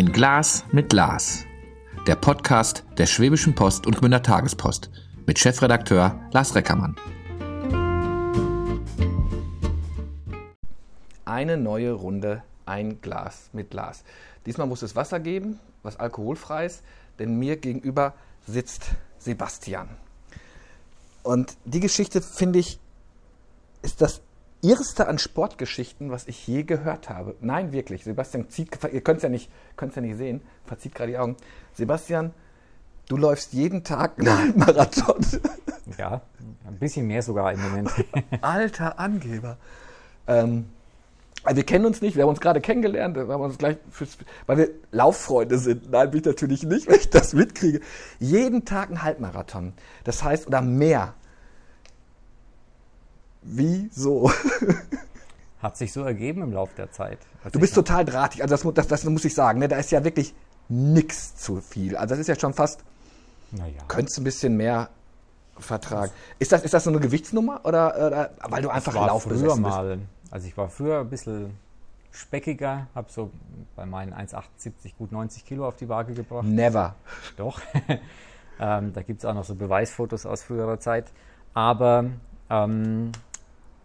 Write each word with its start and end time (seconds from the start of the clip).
Ein 0.00 0.12
Glas 0.12 0.64
mit 0.72 0.88
Glas. 0.88 1.44
Der 2.06 2.16
Podcast 2.16 2.84
der 2.96 3.04
Schwäbischen 3.04 3.54
Post 3.54 3.86
und 3.86 3.98
Gmünder 3.98 4.22
Tagespost 4.22 4.88
mit 5.26 5.38
Chefredakteur 5.38 6.18
Lars 6.32 6.54
Reckermann. 6.54 6.96
Eine 11.26 11.58
neue 11.58 11.92
Runde, 11.92 12.42
ein 12.64 13.02
Glas 13.02 13.50
mit 13.52 13.72
Glas. 13.72 14.02
Diesmal 14.46 14.66
muss 14.66 14.80
es 14.80 14.96
Wasser 14.96 15.20
geben, 15.20 15.60
was 15.82 16.00
alkoholfrei 16.00 16.64
ist, 16.64 16.82
denn 17.18 17.38
mir 17.38 17.58
gegenüber 17.58 18.14
sitzt 18.46 18.92
Sebastian. 19.18 19.90
Und 21.22 21.58
die 21.66 21.80
Geschichte, 21.80 22.22
finde 22.22 22.58
ich, 22.58 22.80
ist 23.82 24.00
das 24.00 24.22
Erste 24.62 25.08
an 25.08 25.18
Sportgeschichten, 25.18 26.10
was 26.10 26.28
ich 26.28 26.46
je 26.46 26.64
gehört 26.64 27.08
habe. 27.08 27.34
Nein, 27.40 27.72
wirklich. 27.72 28.04
Sebastian 28.04 28.50
zieht, 28.50 28.78
ihr 28.92 29.00
könnt 29.00 29.18
es 29.18 29.22
ja, 29.22 29.28
nicht, 29.30 29.50
ja 29.80 30.00
nicht 30.02 30.16
sehen, 30.16 30.42
verzieht 30.66 30.94
gerade 30.94 31.12
die 31.12 31.18
Augen. 31.18 31.36
Sebastian, 31.72 32.34
du 33.08 33.16
läufst 33.16 33.54
jeden 33.54 33.84
Tag 33.84 34.18
einen 34.18 34.58
Marathon. 34.58 35.24
Ja, 35.98 36.20
ein 36.66 36.78
bisschen 36.78 37.06
mehr 37.06 37.22
sogar 37.22 37.52
im 37.52 37.62
Moment. 37.62 37.90
Alter 38.42 38.98
Angeber. 38.98 39.56
Ähm, 40.26 40.66
also 41.42 41.56
wir 41.56 41.64
kennen 41.64 41.86
uns 41.86 42.02
nicht, 42.02 42.16
wir 42.16 42.24
haben 42.24 42.30
uns 42.30 42.40
gerade 42.40 42.60
kennengelernt, 42.60 43.16
wir 43.16 43.26
haben 43.28 43.42
uns 43.42 43.56
gleich 43.56 43.78
fürs, 43.90 44.18
weil 44.46 44.58
wir 44.58 44.68
Lauffreunde 44.92 45.58
sind. 45.58 45.90
Nein, 45.90 46.10
bin 46.10 46.20
ich 46.20 46.26
natürlich 46.26 46.62
nicht, 46.64 46.86
wenn 46.86 46.96
ich 46.96 47.08
das 47.08 47.32
mitkriege. 47.32 47.80
Jeden 48.18 48.66
Tag 48.66 48.90
ein 48.90 49.02
Halbmarathon. 49.02 49.72
Das 50.04 50.22
heißt, 50.22 50.46
oder 50.46 50.60
mehr. 50.60 51.14
Wieso? 53.42 54.30
Hat 55.62 55.76
sich 55.76 55.92
so 55.92 56.02
ergeben 56.02 56.42
im 56.42 56.52
Laufe 56.52 56.74
der 56.76 56.90
Zeit. 56.90 57.18
Du 57.52 57.60
bist 57.60 57.74
total 57.74 58.04
drahtig, 58.04 58.42
also 58.42 58.54
das, 58.54 58.74
das, 58.74 58.86
das 58.88 59.04
muss 59.04 59.24
ich 59.24 59.34
sagen. 59.34 59.58
Ne? 59.58 59.68
Da 59.68 59.76
ist 59.76 59.90
ja 59.90 60.04
wirklich 60.04 60.34
nichts 60.68 61.36
zu 61.36 61.60
viel. 61.60 61.96
Also 61.96 62.12
das 62.12 62.20
ist 62.20 62.28
ja 62.28 62.38
schon 62.38 62.54
fast. 62.54 62.82
Naja. 63.50 63.82
Könntest 63.88 64.18
ein 64.18 64.24
bisschen 64.24 64.56
mehr 64.56 64.88
vertragen. 65.58 66.12
Ist 66.38 66.52
das, 66.52 66.62
ist 66.62 66.72
das 66.72 66.84
so 66.84 66.90
eine 66.90 67.00
Gewichtsnummer 67.00 67.60
oder, 67.64 67.94
oder 68.06 68.30
weil 68.48 68.62
du 68.62 68.70
einfach 68.70 68.94
laufbesessen 68.94 69.62
bist? 69.62 69.76
mal. 69.76 69.98
Also 70.30 70.46
ich 70.46 70.56
war 70.56 70.68
früher 70.68 71.00
ein 71.00 71.10
bisschen 71.10 71.58
speckiger, 72.12 72.86
habe 72.94 73.10
so 73.10 73.30
bei 73.76 73.86
meinen 73.86 74.12
1,78 74.12 74.96
gut 74.98 75.12
90 75.12 75.44
Kilo 75.44 75.66
auf 75.66 75.76
die 75.76 75.88
Waage 75.88 76.14
gebracht. 76.14 76.46
Never. 76.46 76.94
Doch. 77.36 77.60
ähm, 78.60 78.92
da 78.92 79.02
gibt 79.02 79.20
es 79.20 79.24
auch 79.24 79.34
noch 79.34 79.44
so 79.44 79.54
Beweisfotos 79.54 80.26
aus 80.26 80.42
früherer 80.42 80.80
Zeit. 80.80 81.12
Aber 81.54 82.06
ähm, 82.48 83.12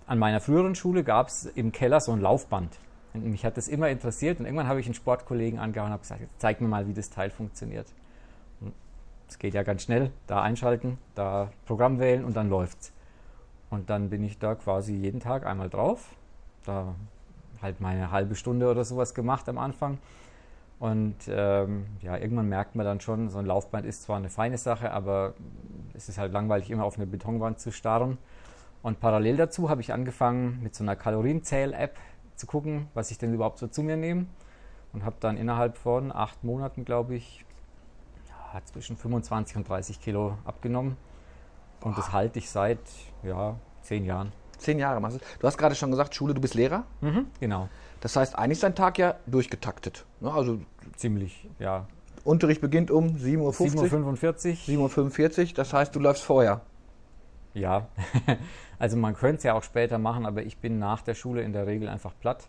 an 0.07 0.19
meiner 0.19 0.39
früheren 0.39 0.75
Schule 0.75 1.03
gab 1.03 1.27
es 1.27 1.45
im 1.45 1.71
Keller 1.71 1.99
so 1.99 2.11
ein 2.11 2.21
Laufband. 2.21 2.79
Und 3.13 3.25
mich 3.25 3.45
hat 3.45 3.57
das 3.57 3.67
immer 3.67 3.89
interessiert 3.89 4.39
und 4.39 4.45
irgendwann 4.45 4.67
habe 4.67 4.79
ich 4.79 4.85
einen 4.85 4.93
Sportkollegen 4.93 5.59
angehauen 5.59 5.87
und 5.87 5.93
habe 5.93 6.01
gesagt, 6.01 6.21
zeig 6.37 6.61
mir 6.61 6.67
mal, 6.67 6.87
wie 6.87 6.93
das 6.93 7.09
Teil 7.09 7.29
funktioniert. 7.29 7.87
Es 9.27 9.39
geht 9.39 9.53
ja 9.53 9.63
ganz 9.63 9.83
schnell, 9.83 10.11
da 10.27 10.41
einschalten, 10.41 10.99
da 11.15 11.49
Programm 11.65 11.99
wählen 11.99 12.25
und 12.25 12.35
dann 12.35 12.49
läuft's. 12.49 12.91
Und 13.69 13.89
dann 13.89 14.09
bin 14.09 14.23
ich 14.23 14.37
da 14.37 14.55
quasi 14.55 14.93
jeden 14.93 15.19
Tag 15.19 15.45
einmal 15.45 15.69
drauf, 15.69 16.15
da 16.65 16.93
halt 17.61 17.81
meine 17.81 18.11
halbe 18.11 18.35
Stunde 18.35 18.69
oder 18.69 18.83
sowas 18.85 19.13
gemacht 19.15 19.49
am 19.49 19.57
Anfang. 19.57 19.97
Und 20.77 21.15
ähm, 21.29 21.85
ja, 22.01 22.17
irgendwann 22.17 22.49
merkt 22.49 22.75
man 22.75 22.85
dann 22.85 22.99
schon, 22.99 23.29
so 23.29 23.39
ein 23.39 23.45
Laufband 23.45 23.85
ist 23.85 24.03
zwar 24.03 24.17
eine 24.17 24.29
feine 24.29 24.57
Sache, 24.57 24.91
aber 24.91 25.33
es 25.93 26.09
ist 26.09 26.17
halt 26.17 26.33
langweilig, 26.33 26.69
immer 26.69 26.83
auf 26.83 26.97
eine 26.97 27.07
Betonwand 27.07 27.59
zu 27.59 27.71
starren. 27.71 28.17
Und 28.85 28.99
parallel 28.99 29.35
dazu 29.35 29.71
habe 29.71 29.81
ich 29.81 29.93
angefangen, 29.93 30.59
mit 30.61 30.75
so 30.75 30.83
einer 30.83 30.95
Kalorienzähl-App 30.95 31.97
zu 32.35 32.45
gucken, 32.45 32.87
was 32.93 33.09
ich 33.09 33.17
denn 33.17 33.33
überhaupt 33.33 33.57
so 33.57 33.65
zu 33.65 33.81
mir 33.81 33.97
nehme. 33.97 34.27
Und 34.93 35.03
habe 35.03 35.15
dann 35.19 35.37
innerhalb 35.37 35.75
von 35.75 36.11
acht 36.11 36.43
Monaten, 36.43 36.85
glaube 36.85 37.15
ich, 37.15 37.43
ja, 38.29 38.61
zwischen 38.63 38.95
25 38.95 39.57
und 39.57 39.67
30 39.67 39.99
Kilo 39.99 40.37
abgenommen. 40.45 40.97
Und 41.81 41.95
Boah. 41.95 42.01
das 42.01 42.13
halte 42.13 42.37
ich 42.37 42.47
seit 42.47 42.77
ja, 43.23 43.55
zehn 43.81 44.05
Jahren. 44.05 44.31
Zehn 44.59 44.77
Jahre 44.77 45.01
machst 45.01 45.17
du. 45.17 45.21
Du 45.39 45.47
hast 45.47 45.57
gerade 45.57 45.73
schon 45.73 45.89
gesagt, 45.89 46.13
Schule, 46.13 46.35
du 46.35 46.41
bist 46.41 46.53
Lehrer. 46.53 46.83
Mhm, 47.01 47.25
genau. 47.39 47.69
Das 48.01 48.15
heißt, 48.15 48.37
eigentlich 48.37 48.57
ist 48.57 48.63
dein 48.63 48.75
Tag 48.75 48.99
ja 48.99 49.15
durchgetaktet. 49.25 50.05
Ne? 50.19 50.31
Also 50.31 50.59
Ziemlich, 50.95 51.49
ja. 51.57 51.87
Unterricht 52.23 52.61
beginnt 52.61 52.91
um 52.91 53.15
7.50 53.15 53.39
Uhr. 53.39 53.51
7.45 53.51 54.77
Uhr. 54.77 54.89
7.45 54.89 55.47
Uhr, 55.47 55.53
das 55.55 55.73
heißt, 55.73 55.95
du 55.95 55.99
läufst 55.99 56.23
vorher. 56.23 56.61
Ja, 57.55 57.87
also 58.79 58.97
man 58.97 59.15
könnte 59.15 59.37
es 59.37 59.43
ja 59.43 59.53
auch 59.53 59.63
später 59.63 59.97
machen, 59.97 60.25
aber 60.25 60.43
ich 60.43 60.57
bin 60.57 60.77
nach 60.77 61.01
der 61.01 61.15
Schule 61.15 61.41
in 61.41 61.53
der 61.53 61.65
Regel 61.65 61.89
einfach 61.89 62.13
platt. 62.19 62.47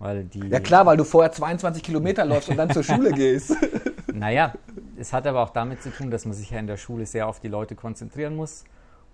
Weil 0.00 0.24
die 0.24 0.48
ja 0.48 0.60
klar, 0.60 0.86
weil 0.86 0.96
du 0.96 1.04
vorher 1.04 1.30
22 1.30 1.82
Kilometer 1.82 2.24
läufst 2.24 2.48
und 2.48 2.56
dann 2.56 2.70
zur 2.70 2.82
Schule 2.82 3.12
gehst. 3.12 3.56
Naja, 4.12 4.54
es 4.98 5.12
hat 5.12 5.24
aber 5.28 5.40
auch 5.40 5.50
damit 5.50 5.82
zu 5.82 5.90
tun, 5.90 6.10
dass 6.10 6.24
man 6.24 6.34
sich 6.34 6.50
ja 6.50 6.58
in 6.58 6.66
der 6.66 6.76
Schule 6.76 7.06
sehr 7.06 7.28
auf 7.28 7.38
die 7.38 7.46
Leute 7.46 7.76
konzentrieren 7.76 8.34
muss. 8.34 8.64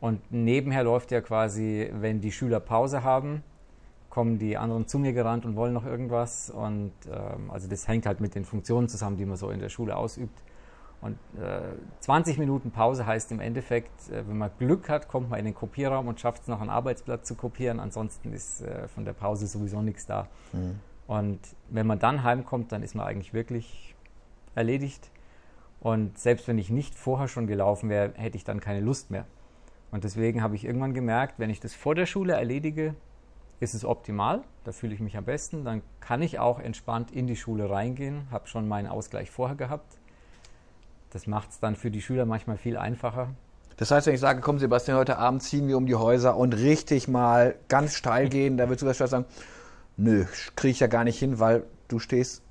Und 0.01 0.21
nebenher 0.33 0.85
läuft 0.85 1.11
ja 1.11 1.21
quasi, 1.21 1.91
wenn 1.93 2.23
die 2.23 2.33
Schüler 2.33 2.61
Pause 2.61 3.05
haben, 3.05 3.43
kommen 4.09 4.39
die 4.39 4.57
anderen 4.57 4.87
zu 4.87 4.99
mir 4.99 5.13
gerannt 5.13 5.45
und 5.45 5.55
wollen 5.55 5.75
noch 5.75 5.85
irgendwas. 5.85 6.49
Und 6.49 6.93
ähm, 7.07 7.51
also 7.51 7.69
das 7.69 7.87
hängt 7.87 8.07
halt 8.07 8.21
mit 8.21 8.35
den 8.35 8.47
Funktionen 8.47 8.89
zusammen, 8.89 9.19
die 9.19 9.27
man 9.27 9.37
so 9.37 9.51
in 9.51 9.61
der 9.61 9.69
Schule 9.69 9.97
ausübt. 9.97 10.43
Und 11.01 11.19
äh, 11.41 11.61
20 12.01 12.39
Minuten 12.39 12.71
Pause 12.71 13.07
heißt 13.07 13.31
im 13.33 13.41
Endeffekt, 13.41 14.11
äh, 14.11 14.27
wenn 14.27 14.39
man 14.39 14.51
Glück 14.59 14.89
hat, 14.89 15.09
kommt 15.09 15.31
man 15.31 15.39
in 15.39 15.45
den 15.45 15.55
Kopierraum 15.55 16.09
und 16.09 16.21
schafft 16.21 16.43
es 16.43 16.49
noch 16.49 16.61
einen 16.61 16.71
Arbeitsplatz 16.71 17.29
zu 17.29 17.35
kopieren. 17.35 17.81
Ansonsten 17.81 18.33
ist 18.33 18.63
äh, 18.63 18.89
von 18.89 19.05
der 19.05 19.13
Pause 19.13 19.47
sowieso 19.47 19.83
nichts 19.83 20.07
da. 20.07 20.29
Mhm. 20.53 20.81
Und 21.07 21.41
wenn 21.69 21.87
man 21.87 21.99
dann 21.99 22.25
heimkommt, 22.25 22.73
dann 22.73 22.83
ist 22.83 22.95
man 22.95 23.07
eigentlich 23.07 23.33
wirklich 23.33 23.95
erledigt. 24.55 25.11
Und 25.81 26.19
selbst 26.19 26.49
wenn 26.49 26.59
ich 26.59 26.71
nicht 26.71 26.95
vorher 26.95 27.29
schon 27.29 27.47
gelaufen 27.47 27.91
wäre, 27.91 28.13
hätte 28.17 28.37
ich 28.37 28.45
dann 28.45 28.61
keine 28.61 28.81
Lust 28.81 29.11
mehr. 29.11 29.27
Und 29.93 30.03
deswegen 30.03 30.43
habe 30.43 30.57
ich 30.57 30.65
irgendwann 30.65 30.95
gemerkt, 30.95 31.39
wenn 31.39 31.51
ich 31.51 31.61
das 31.61 31.75
vor 31.75 31.95
der 31.95 32.07
Schule 32.07 32.33
erledige, 32.33 32.95
ist 33.61 33.75
es 33.75 33.85
optimal. 33.85 34.43
Da 34.65 34.73
fühle 34.73 34.95
ich 34.95 35.01
mich 35.01 35.17
am 35.17 35.25
besten. 35.25 35.65
Dann 35.65 35.83
kann 36.01 36.23
ich 36.23 36.39
auch 36.39 36.59
entspannt 36.59 37.13
in 37.13 37.27
die 37.27 37.37
Schule 37.37 37.71
reingehen, 37.71 38.27
habe 38.31 38.49
schon 38.49 38.67
meinen 38.67 38.89
Ausgleich 38.89 39.31
vorher 39.31 39.57
gehabt 39.57 39.99
das 41.17 41.27
macht 41.27 41.49
es 41.51 41.61
dann 41.61 41.77
für 41.77 41.91
die 41.91 42.03
Schüler 42.03 42.27
manchmal 42.27 42.59
viel 42.59 42.77
einfacher. 42.77 43.29
Das 43.79 43.91
heißt, 43.91 44.07
wenn 44.07 44.13
ich 44.15 44.21
sage, 44.21 44.43
komm 44.43 44.59
Sebastian, 44.59 44.99
heute 44.99 45.17
Abend 45.17 45.43
ziehen 45.43 45.67
wir 45.67 45.79
um 45.79 45.87
die 45.87 45.95
Häuser 45.95 46.37
und 46.37 46.53
richtig 46.53 47.09
mal 47.09 47.55
ganz 47.69 47.95
steil 47.95 48.29
gehen, 48.37 48.59
da 48.59 48.65
würdest 48.69 48.83
du 48.83 48.93
vielleicht 48.93 49.11
sagen, 49.11 49.25
nö, 49.97 50.27
kriege 50.57 50.73
ich 50.73 50.81
ja 50.81 50.89
gar 50.89 51.05
nicht 51.05 51.19
hin, 51.19 51.39
weil 51.41 51.63
du 51.89 51.99
stehst 51.99 52.43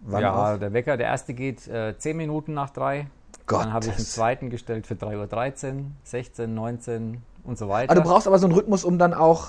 wann 0.00 0.20
Ja, 0.20 0.52
auf? 0.52 0.58
der 0.58 0.74
Wecker, 0.74 0.98
der 0.98 1.06
erste 1.06 1.32
geht 1.32 1.66
äh, 1.68 1.96
10 1.96 2.18
Minuten 2.18 2.52
nach 2.52 2.68
drei. 2.68 3.06
Gott. 3.46 3.64
Dann 3.64 3.72
habe 3.72 3.86
ich 3.86 3.92
einen 3.92 4.04
zweiten 4.04 4.50
gestellt 4.50 4.86
für 4.86 4.94
3.13 4.94 5.74
Uhr, 5.76 5.84
16, 6.04 6.54
19 6.54 7.22
und 7.44 7.56
so 7.56 7.70
weiter. 7.70 7.92
Aber 7.92 8.02
du 8.02 8.06
brauchst 8.06 8.26
aber 8.26 8.38
so 8.38 8.46
einen 8.46 8.54
Rhythmus, 8.54 8.84
um 8.84 8.98
dann 8.98 9.14
auch 9.14 9.48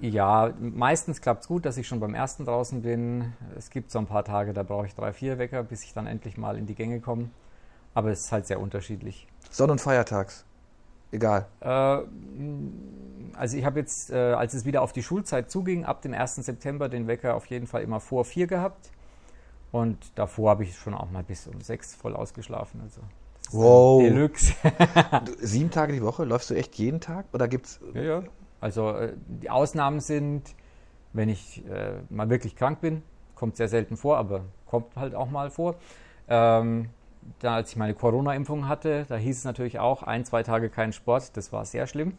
ja, 0.00 0.52
meistens 0.58 1.20
klappt 1.20 1.42
es 1.42 1.48
gut, 1.48 1.64
dass 1.64 1.76
ich 1.76 1.86
schon 1.86 2.00
beim 2.00 2.12
ersten 2.14 2.44
draußen 2.44 2.82
bin. 2.82 3.34
Es 3.56 3.70
gibt 3.70 3.92
so 3.92 4.00
ein 4.00 4.06
paar 4.06 4.24
Tage, 4.24 4.52
da 4.52 4.64
brauche 4.64 4.86
ich 4.86 4.96
drei, 4.96 5.12
vier 5.12 5.38
Wecker, 5.38 5.62
bis 5.62 5.84
ich 5.84 5.94
dann 5.94 6.08
endlich 6.08 6.36
mal 6.36 6.58
in 6.58 6.66
die 6.66 6.74
Gänge 6.74 6.98
komme. 7.00 7.30
Aber 7.94 8.10
es 8.10 8.20
ist 8.20 8.32
halt 8.32 8.46
sehr 8.46 8.60
unterschiedlich. 8.60 9.26
Sonn- 9.50 9.70
und 9.70 9.80
Feiertags? 9.80 10.44
Egal. 11.10 11.46
Äh, 11.60 11.98
also 13.34 13.56
ich 13.56 13.64
habe 13.64 13.80
jetzt, 13.80 14.10
äh, 14.10 14.32
als 14.32 14.54
es 14.54 14.64
wieder 14.64 14.82
auf 14.82 14.92
die 14.92 15.02
Schulzeit 15.02 15.50
zuging, 15.50 15.84
ab 15.84 16.00
dem 16.02 16.14
1. 16.14 16.36
September 16.36 16.88
den 16.88 17.06
Wecker 17.06 17.34
auf 17.34 17.46
jeden 17.46 17.66
Fall 17.66 17.82
immer 17.82 18.00
vor 18.00 18.24
vier 18.24 18.46
gehabt. 18.46 18.90
Und 19.70 19.98
davor 20.16 20.50
habe 20.50 20.64
ich 20.64 20.76
schon 20.76 20.94
auch 20.94 21.10
mal 21.10 21.22
bis 21.22 21.46
um 21.46 21.60
sechs 21.60 21.94
voll 21.94 22.14
ausgeschlafen. 22.16 22.80
Also 22.82 23.00
wow. 23.50 24.02
Deluxe. 24.02 24.54
Sieben 25.40 25.70
Tage 25.70 25.92
die 25.92 26.02
Woche? 26.02 26.24
Läufst 26.24 26.50
du 26.50 26.54
echt 26.54 26.74
jeden 26.76 27.00
Tag? 27.00 27.26
Oder 27.32 27.48
gibt's. 27.48 27.80
Ja, 27.94 28.02
ja. 28.02 28.22
Also 28.60 28.90
äh, 28.90 29.14
die 29.26 29.50
Ausnahmen 29.50 30.00
sind, 30.00 30.54
wenn 31.12 31.28
ich 31.28 31.62
äh, 31.68 32.00
mal 32.08 32.30
wirklich 32.30 32.56
krank 32.56 32.80
bin, 32.80 33.02
kommt 33.34 33.56
sehr 33.56 33.68
selten 33.68 33.96
vor, 33.96 34.18
aber 34.18 34.44
kommt 34.66 34.94
halt 34.96 35.14
auch 35.14 35.30
mal 35.30 35.50
vor. 35.50 35.74
Ähm, 36.28 36.90
da, 37.40 37.56
als 37.56 37.70
ich 37.70 37.76
meine 37.76 37.94
Corona-Impfung 37.94 38.68
hatte, 38.68 39.04
da 39.08 39.16
hieß 39.16 39.38
es 39.38 39.44
natürlich 39.44 39.78
auch, 39.78 40.02
ein, 40.02 40.24
zwei 40.24 40.42
Tage 40.42 40.70
kein 40.70 40.92
Sport. 40.92 41.36
Das 41.36 41.52
war 41.52 41.64
sehr 41.64 41.86
schlimm. 41.86 42.14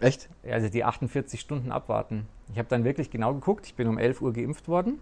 Echt? 0.00 0.28
Also 0.48 0.68
die 0.68 0.84
48 0.84 1.40
Stunden 1.40 1.72
abwarten. 1.72 2.26
Ich 2.52 2.58
habe 2.58 2.68
dann 2.68 2.84
wirklich 2.84 3.10
genau 3.10 3.34
geguckt. 3.34 3.66
Ich 3.66 3.74
bin 3.74 3.88
um 3.88 3.98
11 3.98 4.22
Uhr 4.22 4.32
geimpft 4.32 4.68
worden. 4.68 5.00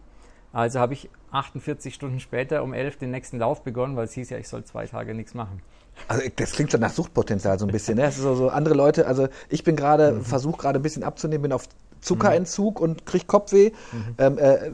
Also 0.53 0.81
habe 0.81 0.95
ich 0.95 1.11
48 1.33 1.95
Stunden 1.95 2.21
später 2.21 2.63
um 2.63 2.73
11 2.73 2.97
den 2.97 3.11
nächsten 3.11 3.39
Lauf 3.39 3.63
begonnen, 3.63 3.97
weil 3.97 4.07
es 4.07 4.13
hieß 4.13 4.31
ja, 4.31 4.39
ich 4.39 4.49
soll 4.49 4.65
zwei 4.65 4.87
Tage 4.87 5.13
nichts 5.15 5.35
machen. 5.35 5.61
Also 6.09 6.23
das 6.35 6.53
klingt 6.53 6.71
schon 6.71 6.81
nach 6.81 6.93
Suchtpotenzial 6.93 7.59
so 7.59 7.67
ein 7.67 7.73
bisschen. 7.73 7.97
Ne? 7.97 8.03
Das 8.03 8.17
ist 8.17 8.23
so, 8.23 8.35
so 8.35 8.49
andere 8.49 8.75
Leute, 8.75 9.07
also 9.07 9.29
ich 9.49 9.65
bin 9.65 9.77
gerade, 9.77 10.13
mhm. 10.13 10.25
versuche 10.25 10.59
gerade 10.59 10.79
ein 10.79 10.83
bisschen 10.83 11.05
abzunehmen, 11.05 11.43
bin 11.43 11.53
auf 11.53 11.69
Zuckerentzug 12.01 12.79
mhm. 12.79 12.85
und 12.85 13.07
krieg 13.07 13.27
Kopfweh. 13.27 13.73
Mhm. 13.93 14.15
Ähm, 14.19 14.39
äh, 14.39 14.71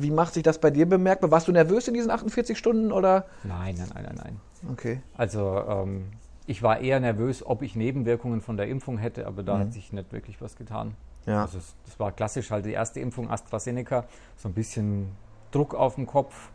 wie 0.00 0.10
macht 0.10 0.34
sich 0.34 0.42
das 0.42 0.58
bei 0.58 0.70
dir 0.70 0.86
bemerkbar? 0.86 1.30
Warst 1.30 1.48
du 1.48 1.52
nervös 1.52 1.88
in 1.88 1.94
diesen 1.94 2.10
48 2.10 2.56
Stunden 2.56 2.92
oder? 2.92 3.26
Nein, 3.44 3.76
nein, 3.78 3.88
nein, 3.94 4.04
nein, 4.04 4.16
nein. 4.16 4.40
Okay. 4.72 5.00
Also 5.16 5.62
ähm, 5.68 6.06
ich 6.46 6.62
war 6.62 6.80
eher 6.80 6.98
nervös, 7.00 7.44
ob 7.44 7.62
ich 7.62 7.76
Nebenwirkungen 7.76 8.40
von 8.40 8.56
der 8.56 8.68
Impfung 8.68 8.98
hätte, 8.98 9.26
aber 9.26 9.42
da 9.42 9.56
mhm. 9.56 9.60
hat 9.60 9.72
sich 9.72 9.92
nicht 9.92 10.12
wirklich 10.12 10.40
was 10.40 10.56
getan. 10.56 10.94
Ja. 11.26 11.42
Also 11.42 11.58
das 11.84 12.00
war 12.00 12.10
klassisch 12.12 12.50
halt 12.50 12.64
die 12.64 12.72
erste 12.72 13.00
Impfung 13.00 13.30
AstraZeneca, 13.30 14.04
so 14.36 14.48
ein 14.48 14.54
bisschen 14.54 15.10
Druck 15.50 15.74
auf 15.74 15.96
dem 15.96 16.06
Kopf 16.06 16.50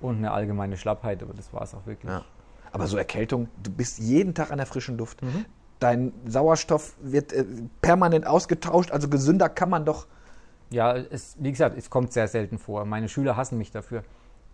und 0.00 0.18
eine 0.18 0.32
allgemeine 0.32 0.76
Schlappheit, 0.76 1.22
aber 1.22 1.34
das 1.34 1.52
war 1.52 1.62
es 1.62 1.74
auch 1.74 1.86
wirklich. 1.86 2.12
Ja. 2.12 2.24
Aber 2.70 2.86
so 2.86 2.98
Erkältung, 2.98 3.48
du 3.62 3.70
bist 3.70 3.98
jeden 3.98 4.34
Tag 4.34 4.50
an 4.50 4.58
der 4.58 4.66
frischen 4.66 4.98
Luft. 4.98 5.22
Dein 5.80 6.12
Sauerstoff 6.26 6.94
wird 7.00 7.32
äh, 7.32 7.44
permanent 7.80 8.26
ausgetauscht, 8.26 8.90
also 8.90 9.08
gesünder 9.08 9.48
kann 9.48 9.70
man 9.70 9.84
doch. 9.84 10.06
Ja, 10.70 10.96
es, 10.96 11.36
wie 11.38 11.50
gesagt, 11.50 11.78
es 11.78 11.88
kommt 11.88 12.12
sehr 12.12 12.28
selten 12.28 12.58
vor. 12.58 12.84
Meine 12.84 13.08
Schüler 13.08 13.36
hassen 13.36 13.58
mich 13.58 13.70
dafür, 13.70 14.02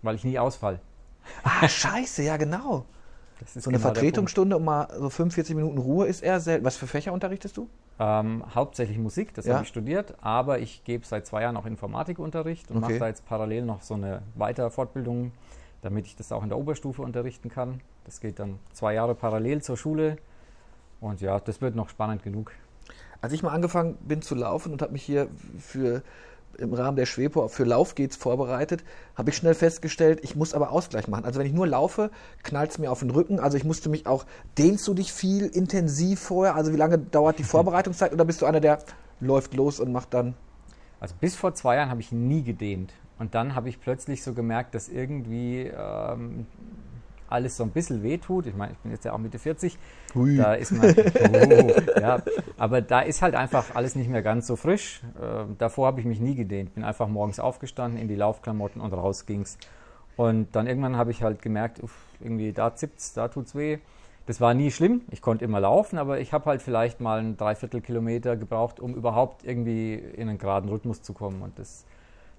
weil 0.03 0.15
ich 0.15 0.25
nie 0.25 0.39
ausfall. 0.39 0.81
Ah, 1.43 1.67
scheiße, 1.67 2.23
ja 2.23 2.37
genau. 2.37 2.85
So 3.47 3.71
eine 3.71 3.79
genau 3.79 3.89
Vertretungsstunde 3.93 4.57
um 4.57 4.65
mal 4.65 4.89
so 4.99 5.11
45 5.11 5.57
Minuten 5.57 5.79
Ruhe 5.79 6.07
ist 6.07 6.23
eher 6.23 6.41
selten. 6.41 6.65
Was 6.65 6.77
für 6.77 6.87
Fächer 6.87 7.13
unterrichtest 7.13 7.57
du? 7.57 7.69
Ähm, 7.99 8.45
hauptsächlich 8.55 8.99
Musik, 8.99 9.35
das 9.35 9.47
Ja. 9.47 9.55
habe 9.55 9.65
ich 9.65 9.69
studiert, 9.69 10.15
aber 10.21 10.59
ich 10.59 10.85
gebe 10.85 11.05
seit 11.07 11.27
zwei 11.27 11.43
Jahren 11.43 11.57
auch 11.57 11.67
Informatikunterricht 11.67 12.71
und 12.71 12.79
Okay. 12.79 12.87
mache 12.93 12.99
da 12.99 13.07
jetzt 13.09 13.25
parallel 13.27 13.65
noch 13.65 13.83
so 13.83 13.95
eine 13.95 14.23
Weiterfortbildung, 14.35 15.33
damit 15.83 16.07
ich 16.07 16.17
das 16.17 16.33
auch 16.33 16.43
in 16.43 16.49
der 16.49 16.59
Oberstufe 16.59 17.03
unterrichten 17.03 17.49
kann. 17.49 17.81
Das 18.05 18.21
geht 18.21 18.39
dann 18.39 18.59
zwei 18.73 18.95
Jahre 18.95 19.15
parallel 19.15 19.63
zur 19.63 19.77
Schule 19.77 20.17
und 21.05 21.21
ja, 21.21 21.39
das 21.39 21.61
wird 21.61 21.75
noch 21.75 21.89
spannend 21.89 22.23
genug. 22.23 22.53
Als 23.21 23.33
ich 23.33 23.43
mal 23.43 23.51
angefangen 23.51 23.97
bin 24.07 24.23
zu 24.23 24.35
laufen 24.35 24.73
und 24.73 24.83
habe 24.83 24.93
mich 24.93 25.03
hier 25.03 25.29
für 25.59 26.03
im 26.59 26.73
Rahmen 26.73 26.97
der 26.97 27.07
Schwepo 27.07 27.49
für 27.49 27.65
Lauf 27.65 27.95
geht's 27.95 28.17
vorbereitet, 28.17 28.85
habe 29.17 29.31
ich 29.31 29.37
schnell 29.37 29.55
festgestellt, 29.55 30.21
ich 30.23 30.37
muss 30.37 30.55
aber 30.55 30.71
Ausgleich 30.71 31.09
machen. 31.09 31.25
Also 31.25 31.41
wenn 31.41 31.47
ich 31.47 31.53
nur 31.53 31.67
laufe, 31.67 32.11
knallt 32.43 32.71
es 32.71 32.79
mir 32.79 32.93
auf 32.93 33.01
den 33.01 33.11
Rücken. 33.11 33.41
Also 33.41 33.57
ich 33.57 33.65
musste 33.65 33.89
mich 33.89 34.07
auch, 34.07 34.25
dehnst 34.57 34.87
du 34.87 34.95
dich 34.95 35.13
viel 35.13 35.47
intensiv 35.47 36.21
vorher? 36.21 36.55
Also 36.55 36.73
wie 36.73 36.77
lange 36.77 36.99
dauert 36.99 37.39
die 37.39 37.45
Vorbereitungszeit 37.55 38.13
oder 38.13 38.25
bist 38.25 38.41
du 38.41 38.47
einer, 38.47 38.61
der 38.61 38.79
läuft 39.21 39.55
los 39.55 39.81
und 39.81 39.93
macht 39.93 40.15
dann 40.15 40.35
Also 41.01 41.15
bis 41.21 41.35
vor 41.35 41.55
zwei 41.55 41.77
Jahren 41.77 41.91
habe 41.91 42.01
ich 42.01 42.13
nie 42.13 42.43
gedehnt. 42.43 42.93
Und 43.19 43.35
dann 43.35 43.55
habe 43.55 43.69
ich 43.69 43.81
plötzlich 43.81 44.23
so 44.23 44.33
gemerkt, 44.33 44.75
dass 44.75 44.89
irgendwie 44.89 45.73
ähm, 45.77 46.47
alles 47.29 47.57
so 47.57 47.65
ein 47.65 47.71
bisschen 47.71 48.03
wehtut. 48.03 48.47
Ich 48.47 48.55
meine, 48.55 48.73
ich 48.73 48.79
bin 48.79 48.91
jetzt 48.91 49.05
ja 49.05 49.13
auch 49.13 49.19
Mitte 49.19 49.39
40. 49.39 49.79
Hui. 50.15 50.37
Da 50.37 50.55
ist 50.55 50.73
man, 50.73 50.95
oh, 50.95 51.73
ja, 52.01 52.23
aber 52.57 52.81
da 52.81 53.01
ist 53.01 53.23
halt 53.23 53.35
einfach 53.35 53.75
alles 53.75 53.95
nicht 53.95 54.09
mehr 54.09 54.23
ganz 54.23 54.47
so 54.47 54.57
frisch. 54.57 55.03
Ähm, 55.21 55.57
davor 55.59 55.89
habe 55.89 56.01
ich 56.01 56.07
mich 56.07 56.21
nie 56.21 56.35
gedehnt. 56.35 56.75
Bin 56.75 56.85
einfach 56.85 57.09
morgens 57.09 57.41
aufgestanden, 57.41 58.01
in 58.01 58.09
die 58.09 58.17
Laufklamotten 58.17 58.81
und 58.81 58.93
raus 58.93 59.27
ging's. 59.27 59.59
Und 60.17 60.55
dann 60.55 60.67
irgendwann 60.67 60.97
habe 60.97 61.11
ich 61.11 61.23
halt 61.23 61.43
gemerkt, 61.43 61.83
uff, 61.83 61.95
irgendwie 62.21 62.53
da 62.53 62.75
zippt's, 62.75 63.13
da 63.15 63.29
tut's 63.29 63.55
weh. 63.55 63.79
Das 64.27 64.41
war 64.41 64.55
nie 64.55 64.71
schlimm. 64.71 65.03
Ich 65.11 65.21
konnte 65.21 65.45
immer 65.45 65.61
laufen, 65.61 65.99
aber 65.99 66.21
ich 66.21 66.33
habe 66.33 66.47
halt 66.47 66.63
vielleicht 66.63 67.01
mal 67.01 67.19
einen 67.19 67.37
Dreiviertelkilometer 67.37 68.37
gebraucht, 68.37 68.81
um 68.81 68.95
überhaupt 68.95 69.45
irgendwie 69.45 69.95
in 69.95 70.29
einen 70.29 70.39
geraden 70.39 70.71
Rhythmus 70.71 71.03
zu 71.03 71.13
kommen. 71.13 71.43
Und 71.43 71.59
das, 71.59 71.85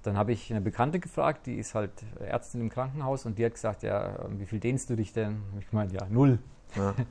dann 0.02 0.18
habe 0.18 0.32
ich 0.32 0.50
eine 0.50 0.62
Bekannte 0.62 1.00
gefragt, 1.00 1.46
die 1.46 1.56
ist 1.56 1.76
halt 1.76 1.92
Ärztin 2.20 2.62
im 2.62 2.70
Krankenhaus 2.70 3.26
und 3.26 3.38
die 3.38 3.46
hat 3.46 3.54
gesagt, 3.54 3.84
ja, 3.84 4.16
wie 4.30 4.46
viel 4.46 4.60
dehnst 4.60 4.90
du 4.90 4.96
dich 4.96 5.14
denn? 5.14 5.44
Ich 5.60 5.72
meine, 5.74 5.94
ja, 5.94 6.08
null. 6.10 6.40
Ja. 6.76 6.96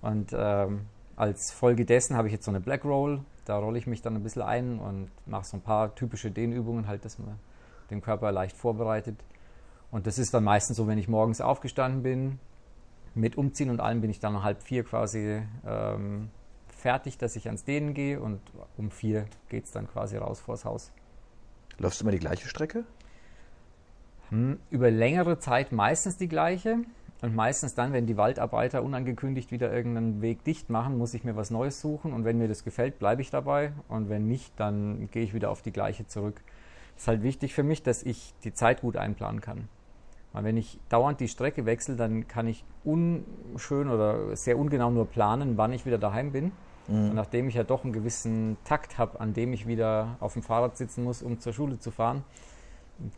Und 0.00 0.32
ähm, 0.36 0.86
als 1.16 1.50
Folge 1.50 1.84
dessen 1.84 2.16
habe 2.16 2.28
ich 2.28 2.32
jetzt 2.32 2.44
so 2.44 2.50
eine 2.50 2.60
Black 2.60 2.84
Roll. 2.84 3.20
Da 3.44 3.58
rolle 3.58 3.78
ich 3.78 3.86
mich 3.86 4.02
dann 4.02 4.14
ein 4.14 4.22
bisschen 4.22 4.42
ein 4.42 4.78
und 4.78 5.10
mache 5.26 5.44
so 5.44 5.56
ein 5.56 5.62
paar 5.62 5.94
typische 5.94 6.30
Dehnübungen, 6.30 6.86
halt, 6.86 7.04
dass 7.04 7.18
man 7.18 7.38
den 7.90 8.02
Körper 8.02 8.30
leicht 8.30 8.56
vorbereitet. 8.56 9.16
Und 9.90 10.06
das 10.06 10.18
ist 10.18 10.34
dann 10.34 10.44
meistens 10.44 10.76
so, 10.76 10.86
wenn 10.86 10.98
ich 10.98 11.08
morgens 11.08 11.40
aufgestanden 11.40 12.02
bin, 12.02 12.38
mit 13.14 13.36
Umziehen 13.36 13.70
und 13.70 13.80
allem 13.80 14.00
bin 14.00 14.10
ich 14.10 14.20
dann 14.20 14.36
um 14.36 14.42
halb 14.42 14.62
vier 14.62 14.84
quasi 14.84 15.42
ähm, 15.66 16.30
fertig, 16.68 17.18
dass 17.18 17.36
ich 17.36 17.46
ans 17.46 17.64
Dehnen 17.64 17.94
gehe 17.94 18.20
und 18.20 18.40
um 18.76 18.90
vier 18.90 19.24
geht 19.48 19.64
es 19.64 19.72
dann 19.72 19.88
quasi 19.88 20.16
raus 20.18 20.40
vors 20.40 20.64
Haus. 20.64 20.92
läufst 21.78 22.00
du 22.00 22.04
immer 22.04 22.12
die 22.12 22.18
gleiche 22.18 22.46
Strecke? 22.46 22.84
Hm, 24.28 24.60
Über 24.70 24.90
längere 24.90 25.38
Zeit 25.38 25.72
meistens 25.72 26.18
die 26.18 26.28
gleiche. 26.28 26.78
Und 27.20 27.34
meistens 27.34 27.74
dann, 27.74 27.92
wenn 27.92 28.06
die 28.06 28.16
Waldarbeiter 28.16 28.82
unangekündigt 28.82 29.50
wieder 29.50 29.72
irgendeinen 29.72 30.22
Weg 30.22 30.44
dicht 30.44 30.70
machen, 30.70 30.96
muss 30.96 31.14
ich 31.14 31.24
mir 31.24 31.34
was 31.34 31.50
Neues 31.50 31.80
suchen. 31.80 32.12
Und 32.12 32.24
wenn 32.24 32.38
mir 32.38 32.46
das 32.46 32.62
gefällt, 32.62 32.98
bleibe 32.98 33.22
ich 33.22 33.30
dabei. 33.30 33.72
Und 33.88 34.08
wenn 34.08 34.28
nicht, 34.28 34.52
dann 34.58 35.10
gehe 35.10 35.24
ich 35.24 35.34
wieder 35.34 35.50
auf 35.50 35.62
die 35.62 35.72
gleiche 35.72 36.06
zurück. 36.06 36.40
Es 36.96 37.02
ist 37.02 37.08
halt 37.08 37.22
wichtig 37.22 37.54
für 37.54 37.64
mich, 37.64 37.82
dass 37.82 38.02
ich 38.04 38.34
die 38.44 38.52
Zeit 38.52 38.82
gut 38.82 38.96
einplanen 38.96 39.40
kann. 39.40 39.68
Weil 40.32 40.44
wenn 40.44 40.56
ich 40.56 40.78
dauernd 40.88 41.18
die 41.20 41.28
Strecke 41.28 41.66
wechsle, 41.66 41.96
dann 41.96 42.28
kann 42.28 42.46
ich 42.46 42.64
unschön 42.84 43.88
oder 43.88 44.36
sehr 44.36 44.58
ungenau 44.58 44.90
nur 44.90 45.06
planen, 45.06 45.56
wann 45.56 45.72
ich 45.72 45.86
wieder 45.86 45.98
daheim 45.98 46.32
bin. 46.32 46.52
Und 46.86 47.14
nachdem 47.14 47.48
ich 47.48 47.54
ja 47.54 47.64
doch 47.64 47.84
einen 47.84 47.92
gewissen 47.92 48.56
Takt 48.64 48.96
habe, 48.96 49.20
an 49.20 49.34
dem 49.34 49.52
ich 49.52 49.66
wieder 49.66 50.16
auf 50.20 50.32
dem 50.32 50.42
Fahrrad 50.42 50.76
sitzen 50.78 51.04
muss, 51.04 51.22
um 51.22 51.38
zur 51.38 51.52
Schule 51.52 51.78
zu 51.78 51.90
fahren, 51.90 52.24